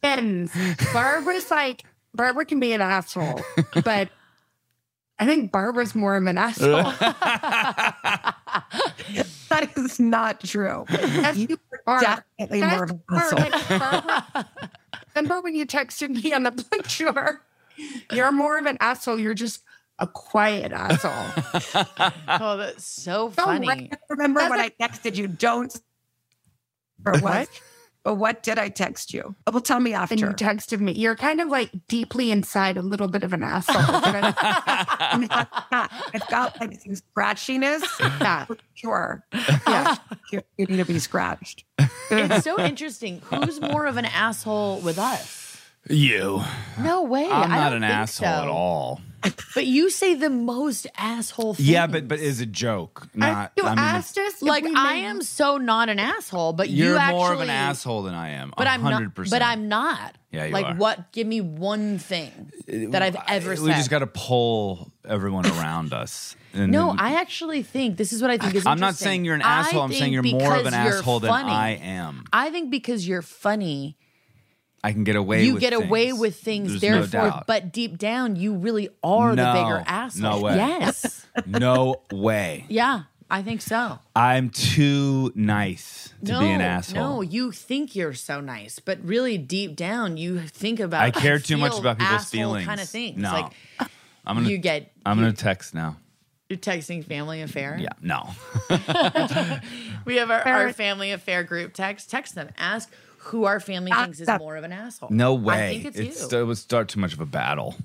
Depends. 0.00 0.52
Barbara's 0.92 1.50
like 1.50 1.82
Barbara 2.14 2.44
can 2.44 2.60
be 2.60 2.72
an 2.72 2.80
asshole, 2.80 3.40
but 3.84 4.10
I 5.18 5.26
think 5.26 5.50
Barbara's 5.50 5.96
more 5.96 6.16
of 6.16 6.24
an 6.26 6.38
asshole. 6.38 6.92
That 9.50 9.76
is 9.76 10.00
not 10.00 10.40
true. 10.40 10.86
Yes, 10.90 11.36
you 11.36 11.58
are. 11.86 12.00
Definitely 12.00 12.60
more 12.62 12.84
of 12.84 12.90
an 12.90 13.02
Guys, 13.10 13.32
asshole. 13.32 13.38
like, 13.50 13.68
Barbara, 13.80 14.48
remember 15.14 15.40
when 15.42 15.54
you 15.54 15.66
texted 15.66 16.22
me 16.22 16.32
on 16.32 16.44
the 16.44 16.52
picture? 16.52 17.42
You're 18.12 18.32
more 18.32 18.58
of 18.58 18.66
an 18.66 18.78
asshole. 18.80 19.18
You're 19.18 19.34
just 19.34 19.62
a 19.98 20.06
quiet 20.06 20.72
asshole. 20.72 21.44
Oh, 22.28 22.56
that's 22.56 22.84
so 22.86 23.30
So 23.36 23.42
funny. 23.42 23.66
right- 23.68 23.92
Remember 24.08 24.40
when 24.48 24.60
I 24.60 24.70
texted 24.80 25.16
you, 25.16 25.26
don't. 25.26 25.74
Or 27.04 27.18
what? 27.18 27.48
But 28.02 28.14
what 28.14 28.42
did 28.42 28.58
I 28.58 28.70
text 28.70 29.12
you? 29.12 29.34
Oh, 29.46 29.52
well, 29.52 29.60
tell 29.60 29.78
me 29.78 29.92
after. 29.92 30.14
And 30.14 30.20
you 30.20 30.28
texted 30.28 30.80
me. 30.80 30.92
You're 30.92 31.16
kind 31.16 31.38
of 31.40 31.48
like 31.48 31.70
deeply 31.86 32.30
inside 32.30 32.78
a 32.78 32.82
little 32.82 33.08
bit 33.08 33.22
of 33.24 33.32
an 33.34 33.42
asshole. 33.42 33.76
But 34.00 35.28
I- 35.70 35.88
I've 36.14 36.28
got 36.28 36.58
like 36.60 36.80
some 36.80 36.94
scratchiness. 36.94 37.82
yeah. 38.00 38.46
For 38.46 38.56
sure. 38.74 39.24
Yeah. 39.32 39.96
Oh, 40.10 40.16
you, 40.32 40.42
you 40.56 40.66
need 40.66 40.76
to 40.78 40.84
be 40.84 40.98
scratched. 40.98 41.64
It's 42.10 42.44
so 42.44 42.58
interesting. 42.58 43.20
Who's 43.30 43.60
more 43.60 43.86
of 43.86 43.96
an 43.98 44.06
asshole 44.06 44.80
with 44.80 44.98
us? 44.98 45.39
You. 45.88 46.42
No 46.78 47.02
way. 47.02 47.28
I'm 47.28 47.50
not 47.50 47.72
an 47.72 47.84
asshole 47.84 48.26
so. 48.26 48.42
at 48.42 48.48
all. 48.48 49.00
But 49.54 49.66
you 49.66 49.90
say 49.90 50.14
the 50.14 50.30
most 50.30 50.86
asshole 50.96 51.54
things. 51.54 51.68
Yeah, 51.68 51.86
but 51.86 52.08
but 52.08 52.20
is 52.20 52.40
a 52.40 52.46
joke. 52.46 53.08
Not. 53.14 53.52
you 53.56 53.64
I 53.64 53.70
mean, 53.70 53.78
asked 53.78 54.16
us 54.16 54.40
like 54.40 54.64
I 54.64 54.94
am 54.94 55.22
so 55.22 55.58
not 55.58 55.88
an 55.88 55.98
asshole, 55.98 56.54
but 56.54 56.70
you're 56.70 56.92
you 56.92 56.96
actually, 56.96 57.18
more 57.18 57.32
of 57.34 57.40
an 57.40 57.50
asshole 57.50 58.02
than 58.02 58.14
I 58.14 58.30
am. 58.30 58.52
But 58.56 58.66
i 58.66 58.74
am 58.74 58.82
not. 58.82 59.14
But 59.14 59.42
I'm 59.42 59.68
not. 59.68 60.16
Yeah, 60.30 60.44
you 60.44 60.50
are. 60.50 60.52
like 60.52 60.66
are. 60.66 60.74
what? 60.76 61.12
Give 61.12 61.26
me 61.26 61.40
one 61.40 61.98
thing 61.98 62.50
that 62.66 63.02
I've 63.02 63.16
ever 63.28 63.56
said. 63.56 63.64
We 63.64 63.72
just 63.72 63.90
got 63.90 63.98
to 63.98 64.06
pull 64.06 64.90
everyone 65.04 65.46
around 65.46 65.92
us. 65.92 66.34
No, 66.54 66.94
I 66.96 67.20
actually 67.20 67.62
think 67.62 67.96
this 67.96 68.12
is 68.12 68.22
what 68.22 68.30
I 68.30 68.38
think 68.38 68.54
is. 68.54 68.66
I'm 68.66 68.80
not 68.80 68.94
saying 68.94 69.24
you're 69.24 69.34
an 69.34 69.42
asshole. 69.42 69.82
I'm 69.82 69.92
saying 69.92 70.12
you're 70.12 70.22
more 70.22 70.56
of 70.56 70.66
an 70.66 70.74
asshole 70.74 71.20
than 71.20 71.28
funny. 71.28 71.52
I 71.52 71.70
am. 71.82 72.24
I 72.32 72.50
think 72.50 72.70
because 72.70 73.06
you're 73.06 73.22
funny, 73.22 73.96
I 74.82 74.92
can 74.92 75.04
get 75.04 75.16
away. 75.16 75.38
With. 75.38 75.46
You 75.46 75.52
with 75.54 75.60
get 75.60 75.72
away 75.72 76.12
with 76.12 76.36
things. 76.36 76.80
There's 76.80 76.94
no 76.94 77.06
therefore, 77.06 77.30
doubt. 77.30 77.46
but 77.46 77.72
deep 77.72 77.98
down, 77.98 78.36
you 78.36 78.54
really 78.54 78.88
are 79.02 79.30
the 79.30 79.36
bigger 79.36 79.82
asshole. 79.86 80.22
no 80.22 80.40
way. 80.40 80.56
Yes. 80.56 81.26
no 81.46 82.02
way. 82.10 82.64
yeah, 82.68 83.02
I 83.30 83.42
think 83.42 83.60
so. 83.62 83.98
I'm 84.16 84.50
too 84.50 85.32
nice 85.34 86.12
to 86.24 86.32
no, 86.32 86.40
be 86.40 86.46
an 86.46 86.60
asshole. 86.60 87.16
No, 87.16 87.20
you 87.20 87.52
think 87.52 87.94
you're 87.94 88.14
so 88.14 88.40
nice, 88.40 88.78
but 88.78 88.98
really 89.04 89.38
deep 89.38 89.76
down, 89.76 90.16
you 90.16 90.40
think 90.40 90.80
about. 90.80 91.02
I 91.02 91.10
care 91.10 91.38
too 91.38 91.56
much 91.56 91.78
about 91.78 91.98
people's 91.98 92.20
asshole 92.20 92.38
feelings. 92.40 92.66
Kind 92.66 92.80
of 92.80 92.88
things. 92.88 93.16
No. 93.18 93.32
Like 93.32 93.52
I'm 94.26 94.36
gonna. 94.36 94.48
you 94.48 94.58
get. 94.58 94.92
I'm 95.04 95.18
gonna 95.18 95.32
text 95.32 95.74
now. 95.74 95.96
You're 96.48 96.58
texting 96.58 97.04
family 97.04 97.42
affair. 97.42 97.78
Yeah. 97.78 97.90
No. 98.02 98.30
We 100.04 100.16
have 100.16 100.30
our, 100.30 100.40
our 100.46 100.72
family 100.72 101.12
affair 101.12 101.44
group 101.44 101.74
text. 101.74 102.10
Text 102.10 102.34
them. 102.34 102.48
Ask 102.58 102.90
who 103.22 103.44
our 103.44 103.60
family 103.60 103.92
thinks 103.92 104.20
is 104.20 104.28
more 104.38 104.56
of 104.56 104.64
an 104.64 104.72
asshole. 104.72 105.10
No 105.10 105.34
way. 105.34 105.68
I 105.68 105.82
think 105.82 105.96
it's, 105.96 106.32
you. 106.32 106.38
it 106.38 106.44
would 106.44 106.58
start 106.58 106.88
too 106.88 107.00
much 107.00 107.12
of 107.12 107.20
a 107.20 107.26
battle. 107.26 107.76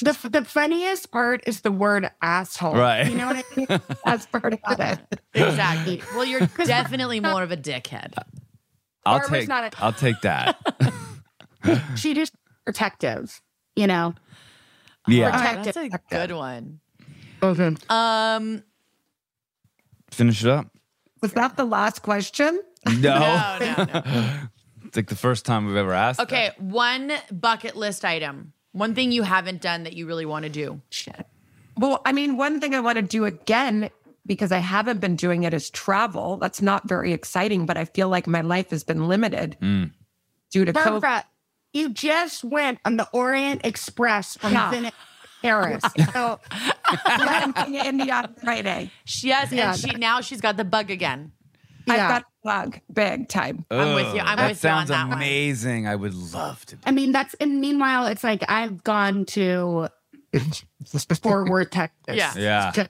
the, 0.00 0.16
the 0.30 0.44
funniest 0.44 1.10
part 1.10 1.42
is 1.46 1.60
the 1.60 1.70
word 1.70 2.10
asshole. 2.22 2.74
Right. 2.74 3.06
You 3.06 3.16
know 3.16 3.26
what 3.26 3.36
I 3.36 3.56
mean? 3.56 3.80
That's 4.04 4.26
part 4.26 4.54
of 4.54 4.80
it. 4.80 5.20
Exactly. 5.34 6.02
Well, 6.14 6.24
you're 6.24 6.40
definitely 6.64 7.20
more 7.20 7.42
of 7.42 7.52
a 7.52 7.56
dickhead. 7.56 8.14
I'll 9.04 9.18
Barbara's 9.18 9.40
take. 9.40 9.48
not 9.48 9.74
a- 9.74 9.84
I'll 9.84 9.92
take 9.92 10.20
that. 10.22 10.58
She 11.96 12.12
just 12.12 12.34
protective, 12.66 13.40
you 13.74 13.86
know? 13.86 14.14
yeah. 15.08 15.30
protective 15.30 15.90
That's 15.90 16.04
a 16.12 16.14
good 16.14 16.36
one. 16.36 16.80
Okay. 17.42 17.74
Um, 17.88 18.62
Finish 20.10 20.44
it 20.44 20.50
up. 20.50 20.66
Was 21.22 21.32
that 21.32 21.56
the 21.56 21.64
last 21.64 22.02
question? 22.02 22.60
No. 22.86 23.18
no, 23.18 23.58
no, 23.60 23.84
no. 23.94 24.40
It's 24.94 24.96
like 24.96 25.08
the 25.08 25.16
first 25.16 25.44
time 25.44 25.66
we've 25.66 25.74
ever 25.74 25.92
asked. 25.92 26.18
that. 26.18 26.28
Okay, 26.28 26.50
one 26.56 27.10
bucket 27.32 27.74
list 27.74 28.04
item. 28.04 28.52
One 28.70 28.94
thing 28.94 29.10
you 29.10 29.24
haven't 29.24 29.60
done 29.60 29.82
that 29.82 29.94
you 29.94 30.06
really 30.06 30.24
want 30.24 30.44
to 30.44 30.48
do. 30.48 30.80
Shit. 30.88 31.26
Well, 31.76 32.00
I 32.06 32.12
mean, 32.12 32.36
one 32.36 32.60
thing 32.60 32.76
I 32.76 32.80
want 32.80 32.94
to 32.96 33.02
do 33.02 33.24
again 33.24 33.90
because 34.24 34.52
I 34.52 34.58
haven't 34.58 35.00
been 35.00 35.16
doing 35.16 35.42
it 35.42 35.52
is 35.52 35.68
travel. 35.68 36.36
That's 36.36 36.62
not 36.62 36.88
very 36.88 37.12
exciting, 37.12 37.66
but 37.66 37.76
I 37.76 37.86
feel 37.86 38.08
like 38.08 38.28
my 38.28 38.40
life 38.42 38.70
has 38.70 38.84
been 38.84 39.08
limited 39.08 39.56
Mm. 39.60 39.90
due 40.52 40.64
to 40.64 40.72
COVID. 40.72 41.24
You 41.72 41.88
just 41.88 42.44
went 42.44 42.78
on 42.84 42.96
the 42.96 43.08
Orient 43.12 43.62
Express 43.66 44.36
from 44.36 44.52
Yeah. 44.52 44.70
Venice 44.70 44.92
Paris. 45.42 45.82
So 46.12 46.38
I'm 47.04 47.50
going 47.50 47.72
to 47.72 47.84
India 47.88 48.14
on 48.14 48.34
Friday. 48.34 48.92
Yes, 49.22 49.50
Yeah. 49.50 49.70
and 49.72 49.78
she 49.80 49.90
now 49.98 50.20
she's 50.20 50.40
got 50.40 50.56
the 50.56 50.64
bug 50.64 50.92
again. 50.92 51.32
I've 51.88 51.96
Yeah. 51.96 52.08
got 52.08 52.22
a 52.22 52.24
bug 52.42 52.80
big 52.92 53.28
time. 53.28 53.64
I'm 53.70 53.94
with 53.94 54.14
you. 54.14 54.20
I'm 54.20 54.36
that 54.36 54.48
with 54.50 54.64
you 54.64 54.70
on 54.70 54.86
sounds 54.86 54.88
that 54.90 55.08
one. 55.08 55.16
amazing. 55.18 55.86
I 55.86 55.94
would 55.96 56.14
love 56.14 56.64
to. 56.66 56.76
I 56.86 56.90
mean, 56.92 57.12
that's 57.12 57.34
and 57.34 57.60
meanwhile, 57.60 58.06
it's 58.06 58.24
like 58.24 58.42
I've 58.48 58.82
gone 58.84 59.24
to 59.26 59.88
Fort 61.22 61.48
Worth, 61.48 61.70
Texas. 61.70 62.16
Yeah. 62.16 62.32
Yeah. 62.36 62.70
to 62.72 62.88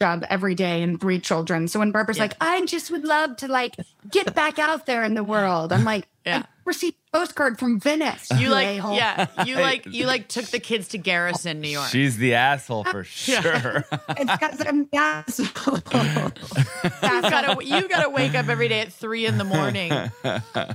job 0.00 0.24
every 0.28 0.54
day 0.54 0.82
and 0.82 1.00
three 1.00 1.18
children. 1.18 1.66
So 1.68 1.78
when 1.78 1.92
Barbara's 1.92 2.18
Yeah. 2.18 2.24
like, 2.24 2.34
I 2.40 2.64
just 2.66 2.90
would 2.90 3.04
love 3.04 3.36
to 3.38 3.48
like 3.48 3.74
get 4.10 4.34
back 4.34 4.58
out 4.58 4.84
there 4.86 5.02
in 5.04 5.14
the 5.14 5.24
world. 5.24 5.72
I'm 5.72 5.84
like, 5.84 6.06
Yeah. 6.26 6.42
I 6.68 6.70
received 6.70 6.96
a 7.14 7.18
postcard 7.18 7.58
from 7.58 7.80
Venice. 7.80 8.28
You 8.36 8.50
like, 8.50 8.76
a-hole. 8.78 8.94
yeah, 8.94 9.26
you 9.46 9.56
like, 9.56 9.86
you 9.86 10.04
like 10.06 10.28
took 10.28 10.44
the 10.44 10.60
kids 10.60 10.88
to 10.88 10.98
Garrison, 10.98 11.62
New 11.62 11.68
York. 11.70 11.88
She's 11.88 12.18
the 12.18 12.34
asshole 12.34 12.84
for 12.84 13.04
sure. 13.04 13.86
It's 14.10 14.30
because 14.32 14.60
I'm 14.66 14.86
asshole. 14.92 15.76
you 15.76 17.00
gotta, 17.22 17.64
you 17.64 17.88
gotta 17.88 18.10
wake 18.10 18.34
up 18.34 18.48
every 18.50 18.68
day 18.68 18.80
at 18.80 18.92
three 18.92 19.24
in 19.24 19.38
the 19.38 19.44
morning. 19.44 19.90
I 20.24 20.74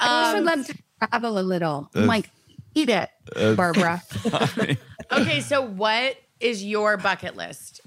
also 0.00 0.38
Um, 0.38 0.44
love 0.46 0.66
to 0.68 0.78
travel 1.06 1.38
a 1.38 1.42
little. 1.42 1.90
I'm 1.94 2.06
like, 2.06 2.30
eat 2.74 2.88
it, 2.88 3.10
Barbara. 3.56 4.02
okay, 5.12 5.40
so 5.40 5.60
what 5.60 6.16
is 6.40 6.64
your 6.64 6.96
bucket 6.96 7.36
list? 7.36 7.82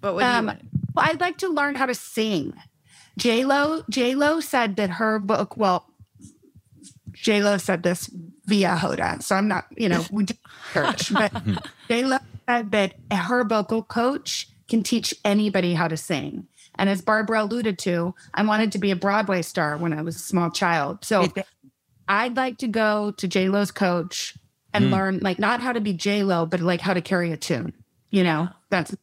What 0.00 0.16
would 0.16 0.22
you 0.24 0.26
Um, 0.28 0.46
well, 0.46 1.04
I'd 1.08 1.20
like 1.20 1.38
to 1.38 1.48
learn 1.48 1.76
how 1.76 1.86
to 1.86 1.94
sing. 1.94 2.52
J 3.16 3.44
Lo, 3.44 3.84
J 3.88 4.16
Lo 4.16 4.40
said 4.40 4.74
that 4.74 4.90
her 4.90 5.20
book. 5.20 5.56
Well, 5.56 5.86
J 7.22 7.42
Lo 7.42 7.56
said 7.58 7.82
this 7.82 8.10
via 8.44 8.76
Hoda, 8.76 9.22
so 9.22 9.34
I'm 9.36 9.48
not, 9.48 9.66
you 9.76 9.88
know, 9.88 10.04
we 10.10 10.24
did 10.24 10.38
church, 10.72 11.12
but 11.12 11.32
J 11.88 12.04
Lo 12.04 12.18
said 12.48 12.70
that 12.72 12.94
her 13.12 13.44
vocal 13.44 13.82
coach 13.82 14.48
can 14.68 14.82
teach 14.82 15.14
anybody 15.24 15.74
how 15.74 15.88
to 15.88 15.96
sing. 15.96 16.46
And 16.78 16.90
as 16.90 17.00
Barbara 17.00 17.42
alluded 17.44 17.78
to, 17.80 18.14
I 18.34 18.42
wanted 18.44 18.70
to 18.72 18.78
be 18.78 18.90
a 18.90 18.96
Broadway 18.96 19.42
star 19.42 19.76
when 19.76 19.92
I 19.92 20.02
was 20.02 20.16
a 20.16 20.20
small 20.20 20.50
child. 20.50 21.04
So 21.04 21.26
I'd 22.08 22.36
like 22.36 22.58
to 22.58 22.68
go 22.68 23.12
to 23.12 23.26
J 23.26 23.48
Lo's 23.48 23.70
coach 23.70 24.36
and 24.74 24.86
Mm. 24.86 24.90
learn, 24.92 25.18
like, 25.22 25.38
not 25.38 25.60
how 25.60 25.72
to 25.72 25.80
be 25.80 25.92
J 25.94 26.22
Lo, 26.22 26.44
but 26.46 26.60
like 26.60 26.80
how 26.82 26.92
to 26.94 27.00
carry 27.00 27.32
a 27.32 27.36
tune. 27.36 27.72
You 28.10 28.24
know, 28.24 28.48
that's. 28.70 28.94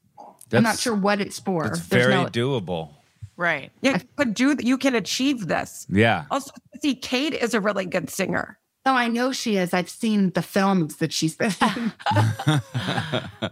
I'm 0.51 0.61
not 0.61 0.77
sure 0.77 0.93
what 0.93 1.19
it's 1.19 1.39
for. 1.39 1.65
It's 1.65 1.79
very 1.79 2.13
no- 2.13 2.25
doable. 2.27 2.91
Right. 3.35 3.71
Yeah, 3.81 3.97
you 3.97 4.07
could 4.15 4.33
do. 4.33 4.55
You 4.59 4.77
can 4.77 4.95
achieve 4.95 5.47
this. 5.47 5.87
Yeah. 5.89 6.25
Also, 6.29 6.51
see, 6.81 6.93
Kate 6.95 7.33
is 7.33 7.53
a 7.53 7.59
really 7.61 7.85
good 7.85 8.09
singer. 8.09 8.59
Oh, 8.85 8.93
I 8.93 9.07
know 9.07 9.31
she 9.31 9.55
is. 9.57 9.73
I've 9.73 9.89
seen 9.89 10.31
the 10.31 10.41
films 10.41 10.97
that 10.97 11.13
she's 11.13 11.35
been 11.37 11.53
in. 11.61 11.93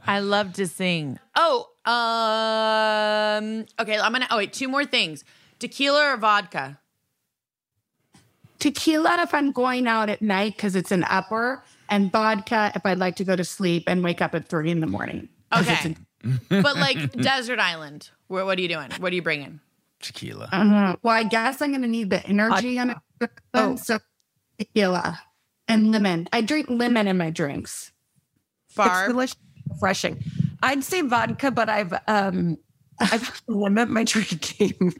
I 0.05 0.19
love 0.21 0.53
to 0.53 0.67
sing. 0.67 1.19
Oh, 1.35 1.67
um, 1.85 3.65
okay. 3.79 3.97
I'm 3.99 4.11
gonna. 4.11 4.27
Oh 4.29 4.37
wait, 4.37 4.53
two 4.53 4.67
more 4.67 4.85
things: 4.85 5.23
tequila 5.59 6.13
or 6.13 6.17
vodka. 6.17 6.79
Tequila 8.59 9.21
if 9.21 9.33
I'm 9.33 9.51
going 9.51 9.87
out 9.87 10.09
at 10.09 10.21
night 10.21 10.55
because 10.55 10.75
it's 10.75 10.91
an 10.91 11.03
upper, 11.05 11.63
and 11.89 12.11
vodka 12.11 12.71
if 12.75 12.85
I'd 12.85 12.99
like 12.99 13.15
to 13.15 13.23
go 13.23 13.35
to 13.35 13.43
sleep 13.43 13.85
and 13.87 14.03
wake 14.03 14.21
up 14.21 14.35
at 14.35 14.47
three 14.47 14.69
in 14.69 14.79
the 14.81 14.87
morning. 14.87 15.29
Okay, 15.57 15.95
a- 16.23 16.61
but 16.61 16.75
like 16.75 17.11
desert 17.21 17.57
island. 17.59 18.09
What, 18.27 18.45
what 18.45 18.57
are 18.59 18.61
you 18.61 18.67
doing? 18.67 18.91
What 18.99 19.11
are 19.11 19.15
you 19.15 19.21
bringing? 19.23 19.59
Tequila. 20.01 20.49
I 20.51 20.57
don't. 20.63 20.99
Well, 21.03 21.15
I 21.15 21.23
guess 21.23 21.61
I'm 21.61 21.69
going 21.71 21.81
to 21.81 21.87
need 21.87 22.09
the 22.09 22.25
energy 22.25 22.77
on 22.79 22.91
it. 22.91 23.29
Oh. 23.53 23.75
So 23.75 23.99
tequila 24.57 25.19
and 25.67 25.91
lemon. 25.91 26.27
I 26.33 26.41
drink 26.41 26.69
lemon 26.69 27.07
in 27.07 27.17
my 27.17 27.29
drinks. 27.29 27.91
It's 28.67 28.75
Barb. 28.75 29.09
delicious, 29.11 29.37
refreshing. 29.69 30.23
I'd 30.63 30.83
say 30.83 31.01
vodka, 31.01 31.51
but 31.51 31.69
I've 31.69 31.93
um 32.07 32.57
I've 32.99 33.41
limit 33.47 33.89
my 33.89 34.03
drinking. 34.03 34.93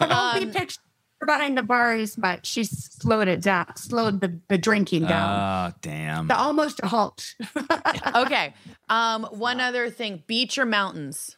I 0.00 0.36
won't 0.38 0.52
be 0.52 0.58
pictured 0.58 0.78
behind 1.24 1.58
the 1.58 1.62
bars, 1.62 2.16
but 2.16 2.46
She 2.46 2.64
slowed 2.64 3.28
it 3.28 3.42
down, 3.42 3.76
slowed 3.76 4.20
the, 4.20 4.38
the 4.48 4.58
drinking 4.58 5.02
down. 5.02 5.10
Ah, 5.12 5.72
damn. 5.82 6.28
to 6.28 6.36
almost 6.36 6.80
a 6.82 6.86
halt. 6.88 7.34
Okay. 8.14 8.54
Um, 8.88 9.24
one 9.24 9.60
other 9.60 9.90
thing: 9.90 10.22
beach 10.26 10.56
or 10.58 10.64
mountains? 10.64 11.36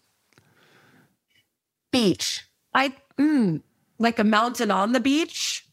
Beach. 2.02 2.44
I 2.74 2.94
mm, 3.18 3.62
like 3.98 4.18
a 4.18 4.24
mountain 4.24 4.70
on 4.70 4.92
the 4.92 5.00
beach. 5.00 5.64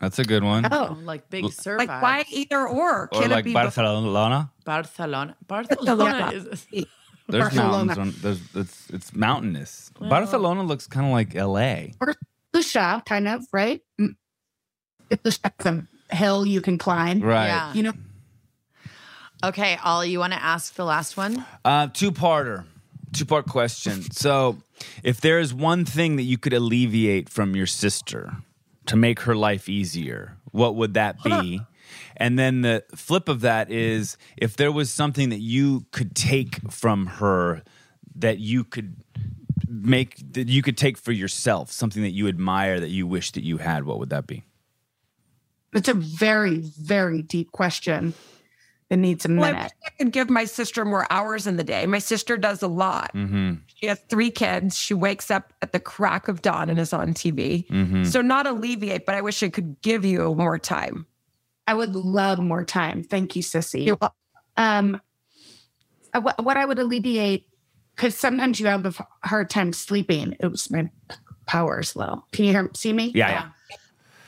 That's 0.00 0.18
a 0.18 0.24
good 0.24 0.44
one. 0.44 0.66
Oh, 0.70 0.98
Like 1.02 1.30
big 1.30 1.50
surf. 1.52 1.78
Like 1.78 1.88
why 1.88 2.24
either 2.30 2.68
or? 2.68 3.02
Or 3.04 3.06
Can 3.08 3.30
like 3.30 3.40
it 3.40 3.44
be 3.44 3.52
Barcelona. 3.52 4.50
Barcelona. 4.64 5.36
Barcelona 5.46 6.30
is. 6.34 6.66
There's 7.28 7.42
Barcelona. 7.42 7.84
mountains. 7.86 7.98
On, 7.98 8.14
there's 8.22 8.40
it's 8.54 8.90
it's 8.90 9.14
mountainous. 9.14 9.90
Barcelona 9.98 10.62
looks 10.62 10.86
kind 10.86 11.06
of 11.06 11.12
like 11.12 11.34
L.A. 11.34 11.92
or 12.00 12.14
Lucia, 12.54 13.02
kind 13.04 13.26
of, 13.26 13.42
right? 13.52 13.80
Mm. 14.00 14.14
It's 15.10 15.24
just 15.24 15.42
like 15.42 15.60
some 15.60 15.88
hill 16.12 16.46
you 16.46 16.60
can 16.60 16.78
climb. 16.78 17.20
Right. 17.20 17.48
Yeah. 17.48 17.72
You 17.74 17.82
know, 17.82 17.92
Okay, 19.44 19.76
Ollie, 19.84 20.10
you 20.10 20.18
want 20.18 20.32
to 20.32 20.42
ask 20.42 20.74
the 20.74 20.84
last 20.84 21.16
one? 21.16 21.44
Uh, 21.64 21.88
two 21.88 22.10
parter. 22.12 22.64
Two 23.12 23.24
part 23.24 23.46
question. 23.46 24.02
So, 24.10 24.58
if 25.02 25.20
there 25.20 25.38
is 25.38 25.54
one 25.54 25.84
thing 25.84 26.16
that 26.16 26.24
you 26.24 26.38
could 26.38 26.52
alleviate 26.52 27.28
from 27.28 27.56
your 27.56 27.66
sister 27.66 28.36
to 28.86 28.96
make 28.96 29.20
her 29.20 29.34
life 29.34 29.68
easier, 29.68 30.36
what 30.52 30.74
would 30.74 30.94
that 30.94 31.22
be? 31.22 31.60
And 32.16 32.38
then 32.38 32.62
the 32.62 32.84
flip 32.94 33.28
of 33.28 33.42
that 33.42 33.70
is 33.70 34.16
if 34.36 34.56
there 34.56 34.72
was 34.72 34.90
something 34.90 35.28
that 35.28 35.40
you 35.40 35.86
could 35.92 36.14
take 36.14 36.70
from 36.70 37.06
her 37.06 37.62
that 38.16 38.38
you 38.38 38.64
could 38.64 38.96
make 39.68 40.16
that 40.32 40.48
you 40.48 40.62
could 40.62 40.76
take 40.76 40.96
for 40.96 41.12
yourself, 41.12 41.70
something 41.70 42.02
that 42.02 42.12
you 42.12 42.28
admire 42.28 42.80
that 42.80 42.88
you 42.88 43.06
wish 43.06 43.32
that 43.32 43.44
you 43.44 43.58
had, 43.58 43.84
what 43.84 43.98
would 43.98 44.10
that 44.10 44.26
be? 44.26 44.44
It's 45.72 45.88
a 45.88 45.94
very, 45.94 46.60
very 46.60 47.22
deep 47.22 47.52
question 47.52 48.14
that 48.88 48.96
needs 48.98 49.24
a 49.24 49.28
Well, 49.28 49.44
I 49.44 49.52
minute. 49.52 49.62
wish 49.64 49.72
I 49.86 49.90
could 49.98 50.12
give 50.12 50.30
my 50.30 50.44
sister 50.44 50.84
more 50.84 51.06
hours 51.10 51.46
in 51.46 51.56
the 51.56 51.64
day. 51.64 51.86
My 51.86 51.98
sister 51.98 52.36
does 52.36 52.62
a 52.62 52.68
lot. 52.68 53.10
Mm-hmm. 53.14 53.54
She 53.74 53.86
has 53.86 54.00
three 54.08 54.30
kids. 54.30 54.78
She 54.78 54.94
wakes 54.94 55.30
up 55.30 55.52
at 55.62 55.72
the 55.72 55.80
crack 55.80 56.28
of 56.28 56.42
dawn 56.42 56.70
and 56.70 56.78
is 56.78 56.92
on 56.92 57.12
TV. 57.12 57.66
Mm-hmm. 57.68 58.04
So 58.04 58.20
not 58.20 58.46
alleviate, 58.46 59.04
but 59.04 59.14
I 59.14 59.20
wish 59.22 59.42
I 59.42 59.48
could 59.48 59.80
give 59.82 60.04
you 60.04 60.34
more 60.34 60.58
time. 60.58 61.06
I 61.66 61.74
would 61.74 61.96
love 61.96 62.38
more 62.38 62.64
time. 62.64 63.02
Thank 63.02 63.34
you, 63.34 63.42
Sissy. 63.42 63.96
Um, 64.56 65.00
I- 66.14 66.18
what 66.20 66.42
what 66.44 66.56
I 66.56 66.64
would 66.64 66.78
alleviate, 66.78 67.48
because 67.96 68.16
sometimes 68.16 68.60
you 68.60 68.66
have 68.66 68.86
a 68.86 68.92
hard 69.26 69.50
time 69.50 69.72
sleeping. 69.72 70.36
It 70.38 70.46
was 70.46 70.70
my 70.70 70.88
power 71.46 71.80
is 71.80 71.96
low. 71.96 72.22
Can 72.32 72.44
you 72.44 72.52
hear, 72.52 72.70
see 72.74 72.92
me? 72.92 73.10
Yeah, 73.14 73.28
yeah. 73.30 73.48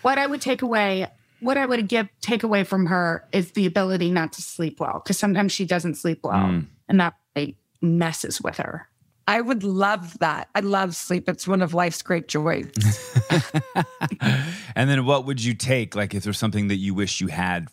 What 0.02 0.18
I 0.18 0.26
would 0.26 0.40
take 0.40 0.62
away, 0.62 1.06
what 1.40 1.56
I 1.56 1.66
would 1.66 1.88
give 1.88 2.08
take 2.20 2.42
away 2.42 2.64
from 2.64 2.86
her 2.86 3.24
is 3.32 3.52
the 3.52 3.66
ability 3.66 4.10
not 4.10 4.32
to 4.34 4.42
sleep 4.42 4.80
well, 4.80 5.00
because 5.02 5.18
sometimes 5.18 5.52
she 5.52 5.64
doesn't 5.64 5.94
sleep 5.96 6.20
well, 6.22 6.34
Mm. 6.34 6.66
and 6.88 7.00
that 7.00 7.14
like, 7.36 7.56
messes 7.80 8.40
with 8.40 8.56
her. 8.58 8.88
I 9.26 9.42
would 9.42 9.62
love 9.62 10.18
that. 10.20 10.48
I 10.54 10.60
love 10.60 10.96
sleep. 10.96 11.28
It's 11.28 11.46
one 11.46 11.60
of 11.60 11.74
life's 11.74 12.00
great 12.02 12.28
joys. 12.28 12.70
And 14.74 14.88
then 14.88 15.04
what 15.04 15.26
would 15.26 15.42
you 15.42 15.54
take? 15.54 15.96
Like 15.96 16.14
if 16.14 16.22
there's 16.22 16.38
something 16.38 16.68
that 16.68 16.76
you 16.76 16.94
wish 16.94 17.20
you 17.20 17.26
had 17.28 17.68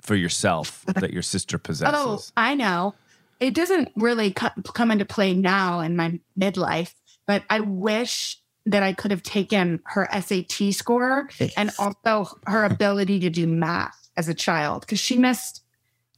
for 0.00 0.14
yourself 0.14 0.84
that 0.86 1.12
your 1.12 1.22
sister 1.22 1.58
possesses. 1.58 1.94
Oh, 1.94 2.20
I 2.36 2.54
know. 2.54 2.94
It 3.40 3.52
doesn't 3.54 3.90
really 3.96 4.30
co- 4.32 4.48
come 4.72 4.90
into 4.90 5.04
play 5.04 5.34
now 5.34 5.80
in 5.80 5.96
my 5.96 6.18
midlife, 6.38 6.94
but 7.26 7.42
I 7.50 7.60
wish 7.60 8.38
that 8.66 8.82
I 8.82 8.92
could 8.92 9.10
have 9.10 9.22
taken 9.22 9.80
her 9.84 10.08
SAT 10.12 10.72
score 10.74 11.28
and 11.56 11.70
also 11.78 12.38
her 12.46 12.64
ability 12.64 13.20
to 13.20 13.30
do 13.30 13.46
math 13.46 14.10
as 14.16 14.28
a 14.28 14.34
child 14.34 14.80
because 14.82 14.98
she 14.98 15.16
missed 15.16 15.62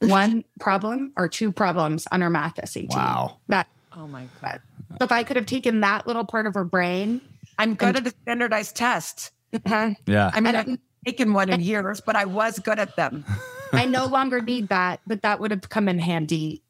one 0.01 0.45
problem 0.61 1.12
or 1.16 1.29
two 1.29 1.53
problems 1.53 2.07
on 2.11 2.20
her 2.23 2.31
math 2.31 2.59
SAT. 2.69 2.87
Wow. 2.91 3.39
That 3.49 3.69
Oh 3.93 4.07
my 4.07 4.29
god. 4.41 4.61
so 4.99 5.05
if 5.05 5.12
I 5.12 5.25
could 5.25 5.37
have 5.37 5.47
taken 5.47 5.81
that 5.81 6.07
little 6.07 6.25
part 6.25 6.47
of 6.47 6.55
her 6.55 6.65
brain, 6.65 7.20
I'm 7.59 7.75
good 7.75 7.97
at 7.97 8.07
a 8.07 8.11
standardized 8.23 8.77
test. 8.77 9.33
Uh-huh. 9.53 9.95
Yeah. 10.07 10.31
I 10.33 10.41
mean, 10.41 10.55
I 10.55 10.59
haven't 10.59 10.81
taken 11.05 11.33
one 11.33 11.51
in 11.51 11.61
years, 11.61 12.01
but 12.01 12.15
I 12.15 12.25
was 12.25 12.59
good 12.61 12.79
at 12.79 12.95
them. 12.97 13.25
I 13.73 13.85
no 13.87 14.07
longer 14.07 14.41
need 14.41 14.69
that, 14.69 15.01
but 15.07 15.23
that 15.23 15.41
would 15.41 15.51
have 15.51 15.69
come 15.69 15.89
in 15.89 15.99
handy 15.99 16.62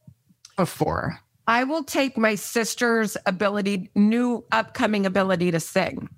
before. 0.56 1.20
I 1.48 1.64
will 1.64 1.82
take 1.82 2.18
my 2.18 2.34
sister's 2.34 3.16
ability, 3.24 3.90
new 3.94 4.44
upcoming 4.52 5.06
ability 5.06 5.50
to 5.50 5.58
sing. 5.60 6.10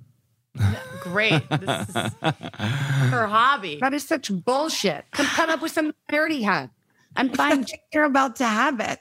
Great. 1.02 1.48
This 1.48 1.88
is 1.88 1.94
her 2.20 3.26
hobby. 3.28 3.78
That 3.80 3.94
is 3.94 4.04
such 4.06 4.30
bullshit. 4.44 5.04
Come, 5.12 5.26
come 5.26 5.48
up 5.48 5.62
with 5.62 5.70
some 5.70 5.94
I 6.10 6.16
already 6.16 6.42
had. 6.42 6.68
I'm 7.14 7.30
fine. 7.30 7.64
You're 7.94 8.04
about 8.04 8.36
to 8.36 8.44
have 8.44 8.80
it. 8.80 8.98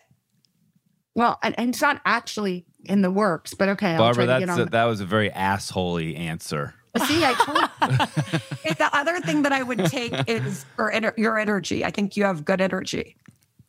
Well, 1.15 1.39
and, 1.41 1.57
and 1.57 1.69
it's 1.72 1.81
not 1.81 1.99
actually 2.06 2.65
in 2.85 3.01
the 3.01 3.10
works, 3.11 3.56
but 3.56 3.68
okay. 3.69 3.93
I'll 3.93 3.97
Barbara, 3.97 4.26
try 4.26 4.34
to 4.35 4.39
get 4.41 4.47
that's 4.47 4.60
on. 4.60 4.68
a, 4.68 4.69
that 4.69 4.85
was 4.85 5.01
a 5.01 5.06
very 5.06 5.31
assholey 5.31 6.18
answer. 6.18 6.76
the- 6.93 7.06
See, 7.06 7.26
I 7.26 7.34
told 7.34 7.57
the 8.77 8.89
other 8.93 9.19
thing 9.22 9.41
that 9.41 9.51
I 9.51 9.64
would 9.64 9.84
take 9.85 10.14
is 10.30 10.64
your, 10.77 10.91
ener- 10.91 11.18
your 11.18 11.39
energy. 11.39 11.84
I 11.84 11.89
think 11.89 12.15
you 12.15 12.23
have 12.26 12.45
good 12.45 12.61
energy. 12.61 13.18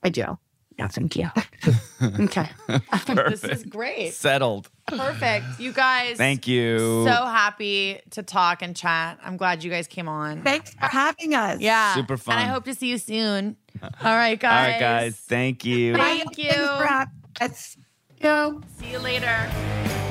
I 0.02 0.10
do. 0.10 0.38
Yeah, 0.78 0.88
thank 0.88 1.16
you. 1.16 1.30
okay. 2.02 2.48
This 3.06 3.44
is 3.44 3.64
great. 3.64 4.14
Settled. 4.14 4.70
Perfect. 4.86 5.60
You 5.60 5.72
guys. 5.72 6.16
Thank 6.16 6.46
you. 6.48 7.04
So 7.04 7.10
happy 7.10 8.00
to 8.10 8.22
talk 8.22 8.62
and 8.62 8.74
chat. 8.74 9.18
I'm 9.22 9.36
glad 9.36 9.62
you 9.62 9.70
guys 9.70 9.86
came 9.86 10.08
on. 10.08 10.42
Thanks 10.42 10.72
for 10.74 10.86
having 10.86 11.34
us. 11.34 11.60
Yeah. 11.60 11.94
Super 11.94 12.16
fun. 12.16 12.38
And 12.38 12.48
I 12.48 12.52
hope 12.52 12.64
to 12.64 12.74
see 12.74 12.88
you 12.88 12.98
soon. 12.98 13.56
All 13.82 13.90
right, 14.02 14.38
guys. 14.38 14.64
All 14.64 14.70
right, 14.72 14.80
guys. 14.80 15.16
Thank 15.16 15.64
you. 15.64 15.94
Thank 15.96 16.38
you. 16.38 16.50
Thanks 16.50 16.78
for 16.80 16.86
having 16.86 17.14
us. 17.40 17.76
Go. 18.20 18.62
See 18.78 18.90
you 18.90 18.98
later. 18.98 20.08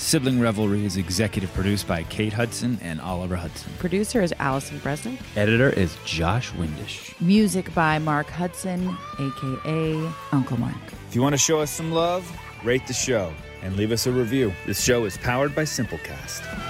Sibling 0.00 0.40
Revelry 0.40 0.86
is 0.86 0.96
executive 0.96 1.52
produced 1.52 1.86
by 1.86 2.04
Kate 2.04 2.32
Hudson 2.32 2.78
and 2.82 3.02
Oliver 3.02 3.36
Hudson. 3.36 3.70
Producer 3.78 4.22
is 4.22 4.32
Allison 4.38 4.80
Bresnick. 4.80 5.20
Editor 5.36 5.68
is 5.68 5.94
Josh 6.06 6.50
Windisch. 6.54 7.14
Music 7.20 7.72
by 7.74 7.98
Mark 7.98 8.26
Hudson, 8.28 8.96
aka 9.18 10.10
Uncle 10.32 10.58
Mark. 10.58 10.74
If 11.06 11.14
you 11.14 11.20
want 11.20 11.34
to 11.34 11.38
show 11.38 11.60
us 11.60 11.70
some 11.70 11.92
love, 11.92 12.26
rate 12.64 12.86
the 12.86 12.94
show 12.94 13.30
and 13.62 13.76
leave 13.76 13.92
us 13.92 14.06
a 14.06 14.10
review. 14.10 14.54
This 14.66 14.82
show 14.82 15.04
is 15.04 15.18
powered 15.18 15.54
by 15.54 15.64
Simplecast. 15.64 16.69